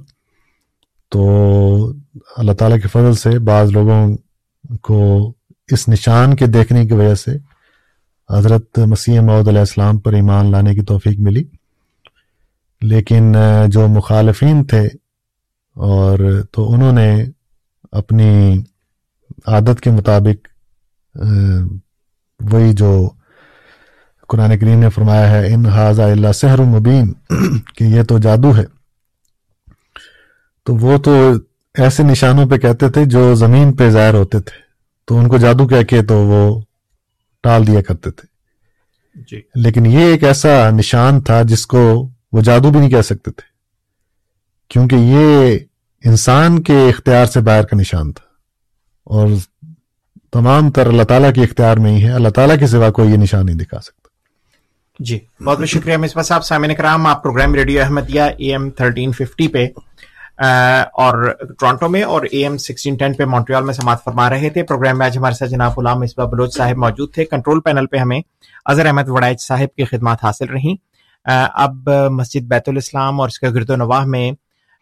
تو 1.11 1.21
اللہ 2.37 2.53
تعالیٰ 2.53 2.81
کے 2.83 2.89
فضل 2.89 3.15
سے 3.15 3.39
بعض 3.39 3.71
لوگوں 3.71 4.17
کو 4.83 5.33
اس 5.73 5.89
نشان 5.89 6.37
کے 6.37 6.47
دیکھنے 6.47 6.87
کی 6.87 6.95
وجہ 6.95 7.15
سے 7.15 7.48
حضرت 8.31 8.79
مسیح 8.79 9.21
معود 9.21 9.49
علیہ 9.49 9.61
السلام 9.61 9.99
پر 9.99 10.13
ایمان 10.13 10.51
لانے 10.51 10.75
کی 10.75 10.83
توفیق 10.83 11.19
ملی۔ 11.19 11.45
لیکن 12.83 13.35
جو 13.67 13.87
مخالفین 13.89 14.65
تھے، 14.65 14.87
اور 15.77 16.19
تو 16.53 16.73
انہوں 16.73 16.93
نے 16.93 17.25
اپنی 17.93 18.63
عادت 19.47 19.81
کے 19.81 19.91
مطابق 19.91 20.49
وہی 22.41 22.73
جو 22.73 23.09
قرآن 24.29 24.59
کریم 24.59 24.79
نے 24.79 24.91
فرمایا 24.91 25.31
ہے، 25.31 25.55
ان 25.55 25.67
حاضہ 25.67 26.03
اللہ 26.03 26.33
سحر 26.33 26.59
مبین، 26.59 27.13
کہ 27.77 27.85
یہ 27.85 28.03
تو 28.03 28.19
جادو 28.19 28.57
ہے۔ 28.57 28.65
تو 30.67 30.77
وہ 30.77 30.99
تو 30.99 31.13
ایسے 31.75 32.03
نشانوں 32.03 32.47
پہ 32.47 32.57
کہتے 32.57 32.89
تھے 32.91 33.05
جو 33.05 33.35
زمین 33.35 33.73
پہ 33.73 33.91
ظاہر 33.91 34.15
ہوتے 34.15 34.41
تھے۔ 34.41 34.57
تو 35.09 35.19
ان 35.19 35.29
کو 35.29 35.39
جادو 35.39 35.67
کہہ 35.69 35.83
کے 35.83 36.03
تو 36.03 36.19
وہ 36.19 36.61
ٹال 37.43 37.67
دیا 37.67 37.83
کرتے 37.83 38.11
تھے۔ 38.11 38.39
جی۔ 39.31 39.41
لیکن 39.55 39.87
یہ 39.87 39.99
ایک 39.99 40.25
ایسا 40.25 40.71
نشان 40.71 41.21
تھا 41.21 41.43
جس 41.43 41.67
کو 41.67 42.09
وہ 42.33 42.41
جادو 42.41 42.71
بھی 42.71 42.81
نہیں 42.81 42.91
کہہ 42.91 43.01
سکتے 43.01 43.31
تھے 43.31 43.43
کیونکہ 44.69 44.97
یہ 45.01 45.59
انسان 46.05 46.63
کے 46.63 46.89
اختیار 46.89 47.27
سے 47.27 47.41
باہر 47.41 47.65
کا 47.65 47.77
نشان 47.77 48.13
تھا۔ 48.13 48.25
اور 49.05 49.29
تمام 50.33 50.71
تر 50.71 50.87
اللہ 50.87 51.03
تعالیٰ 51.03 51.35
کے 51.35 51.41
اختیار 51.41 51.77
میں 51.77 51.97
ہی 51.97 52.05
ہے 52.05 52.11
اللہ 52.11 52.29
تعالیٰ 52.29 52.59
کے 52.59 52.67
سوا 52.67 52.91
کوئی 52.91 53.11
یہ 53.11 53.17
نشان 53.17 53.47
نہیں 53.47 53.57
دکھا 53.57 53.81
سکتا۔ 53.81 54.09
جی 54.99 55.19
بہت 55.45 55.59
بہت 55.59 55.69
شکریہ۔ 55.69 55.97
مصباح 55.97 56.23
صاحب 56.23 56.45
سامعین 56.45 56.75
کرام 56.75 57.07
آپ 57.07 57.23
programme 57.23 57.55
radio 57.55 57.83
Ahmadiyya 57.83 58.23
A 58.23 58.51
M 58.51 58.71
thirteen 58.71 59.13
fifty 59.13 59.49
پہ 59.49 59.69
اور 60.39 61.35
ٹورانٹو 61.59 61.89
میں 61.89 62.03
اور 62.03 62.23
اے 62.31 62.43
ایم 62.43 62.57
سکسٹین 62.57 62.97
ٹین 62.97 63.13
پہ 63.13 63.25
مونٹریال 63.25 63.65
میں 63.65 63.75
سماعت 63.75 64.05
فرما 64.05 64.29
رہے 64.31 64.51
تھے۔ 64.51 64.63
پروگرام 64.63 64.99
میں 64.99 65.07
آج 65.07 65.17
ہمارے 65.19 65.35
ساتھ 65.35 65.51
جناب 65.51 65.73
غلام 65.77 66.01
مصباح 66.01 66.27
بلوچ 66.27 66.57
صاحب 66.57 66.77
موجود 66.77 67.13
تھے۔ 67.15 67.25
کنٹرول 67.25 67.61
پینل 67.61 67.87
پہ 67.87 67.97
ہمیں 67.97 68.21
اظہر 68.67 68.87
احمد 68.87 69.09
وڑائچ 69.09 69.41
صاحب 69.47 69.75
کی 69.77 69.85
خدمات 69.85 70.25
حاصل 70.25 70.49
رہیں۔ 70.49 70.75
اب 71.55 71.89
مسجد 72.11 72.43
بیت 72.43 72.69
الاسلام 72.69 73.21
اور 73.21 73.29
اس 73.29 73.39
کے 73.39 73.49
گرد 73.49 73.71
و 73.71 73.77
نواح 73.77 74.05
میں 74.05 74.33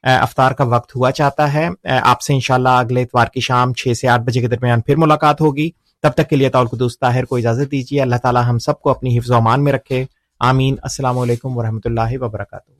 افطار 0.02 0.52
کا 0.52 0.64
وقت 0.64 0.96
ہوا 0.96 1.10
چاہتا 1.12 1.52
ہے۔ 1.54 1.68
آپ 2.02 2.20
سے 2.20 2.34
انشاءاللہ 2.34 2.68
اگلے 2.68 3.02
اتوار 3.02 3.26
کی 3.26 3.40
شام 3.40 3.72
چھ 3.72 3.92
سے 4.00 4.08
آٹھ 4.08 4.22
بجے 4.22 4.40
کے 4.40 4.48
درمیان 4.48 4.80
پھر 4.80 4.96
ملاقات 4.96 5.40
ہوگی۔ 5.40 5.70
تب 6.02 6.10
تک 6.10 6.28
کے 6.30 6.36
لیے 6.36 6.48
طول 6.48 6.66
قدوس 6.66 6.98
طاہر 6.98 7.24
کو 7.24 7.36
اجازت 7.36 7.70
دیجیے۔ 7.70 8.02
اللہ 8.02 8.16
تعالیٰ 8.16 8.42
ہم 8.48 8.58
سب 8.58 8.80
کو 8.80 8.90
اپنی 8.90 9.18
حفظ 9.18 9.30
و 9.30 9.36
امان 9.36 9.64
میں 9.64 9.72
رکھے۔ 9.72 10.04
آمین۔ 10.40 10.74
السلام 10.82 11.18
علیکم 11.18 11.56
ورحمۃ 11.56 11.84
اللہ 11.84 12.16
وبرکاتہ۔ 12.20 12.75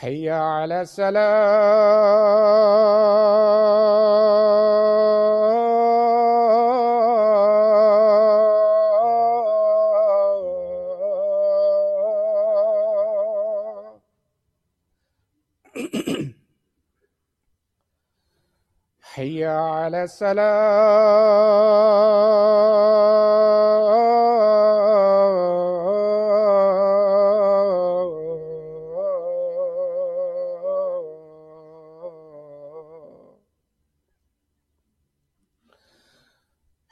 حي 0.00 0.30
على 0.30 0.80
السلام 0.80 1.20
حي 19.02 19.44
على 19.44 20.02
السلام 20.04 21.40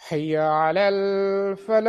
حي 0.09 0.37
على 0.37 0.89
الفلاح. 0.89 1.89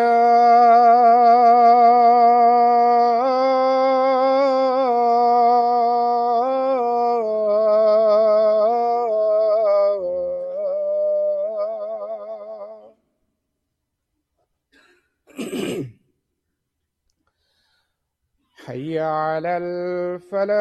حي 18.66 19.00
على 19.00 19.58
الفلاح. 19.58 20.60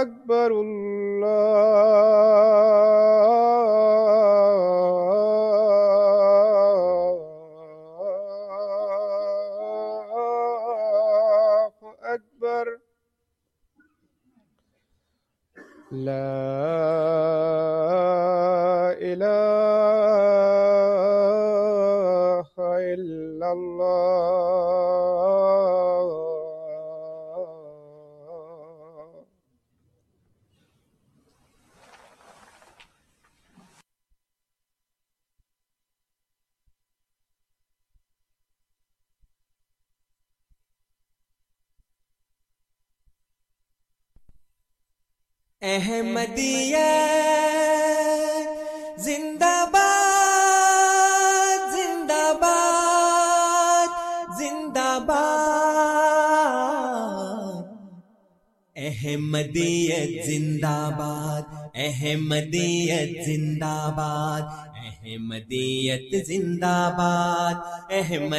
اکبر 0.00 0.50
اللہ 0.50 0.79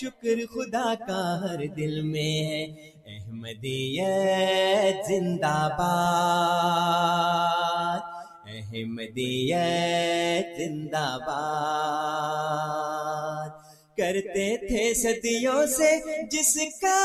شکر 0.00 0.46
خدا 0.46 0.94
کا 0.94 1.40
ہر 1.40 1.66
دل 1.66 2.02
میں 2.02 2.22
ہے۔ 2.22 2.90
احمدیت 3.06 5.06
زندہ 5.06 5.68
باد۔ 5.78 8.00
احمدیت 8.46 10.58
زندہ 10.58 11.18
باد۔ 11.26 13.57
کرتے 13.98 14.56
تھے 14.68 14.92
صدیوں 14.94 15.66
سے 15.66 15.90
جس 16.30 16.56
کا 16.80 16.98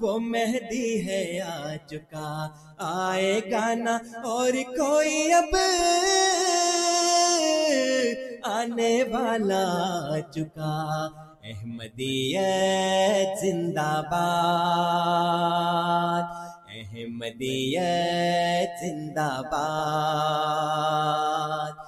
وہ 0.00 0.18
مہدی 0.18 1.06
ہے 1.06 1.40
آ 1.40 1.76
چکا 1.86 2.48
آئے 2.78 3.40
گانا 3.50 3.98
اور 4.24 4.52
کوئی 4.76 5.32
اب 5.32 5.56
آنے 8.50 9.02
والا 9.02 9.64
آ 10.12 10.14
چکا 10.30 10.74
احمدیت 11.44 13.40
زندہ 13.40 14.02
باد۔ 14.10 16.22
احمدیت 16.74 18.70
زندہ 18.80 19.30
باد۔ 19.52 21.87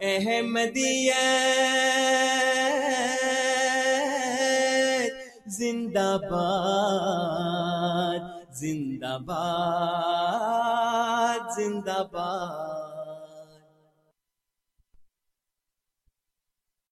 احمدیت۔ 0.00 1.16
زندہ 5.46 6.16
باد 6.30 8.20
زندہ 8.52 9.18
باد 9.24 11.56
زندہ 11.56 12.02
باد۔ 12.12 12.87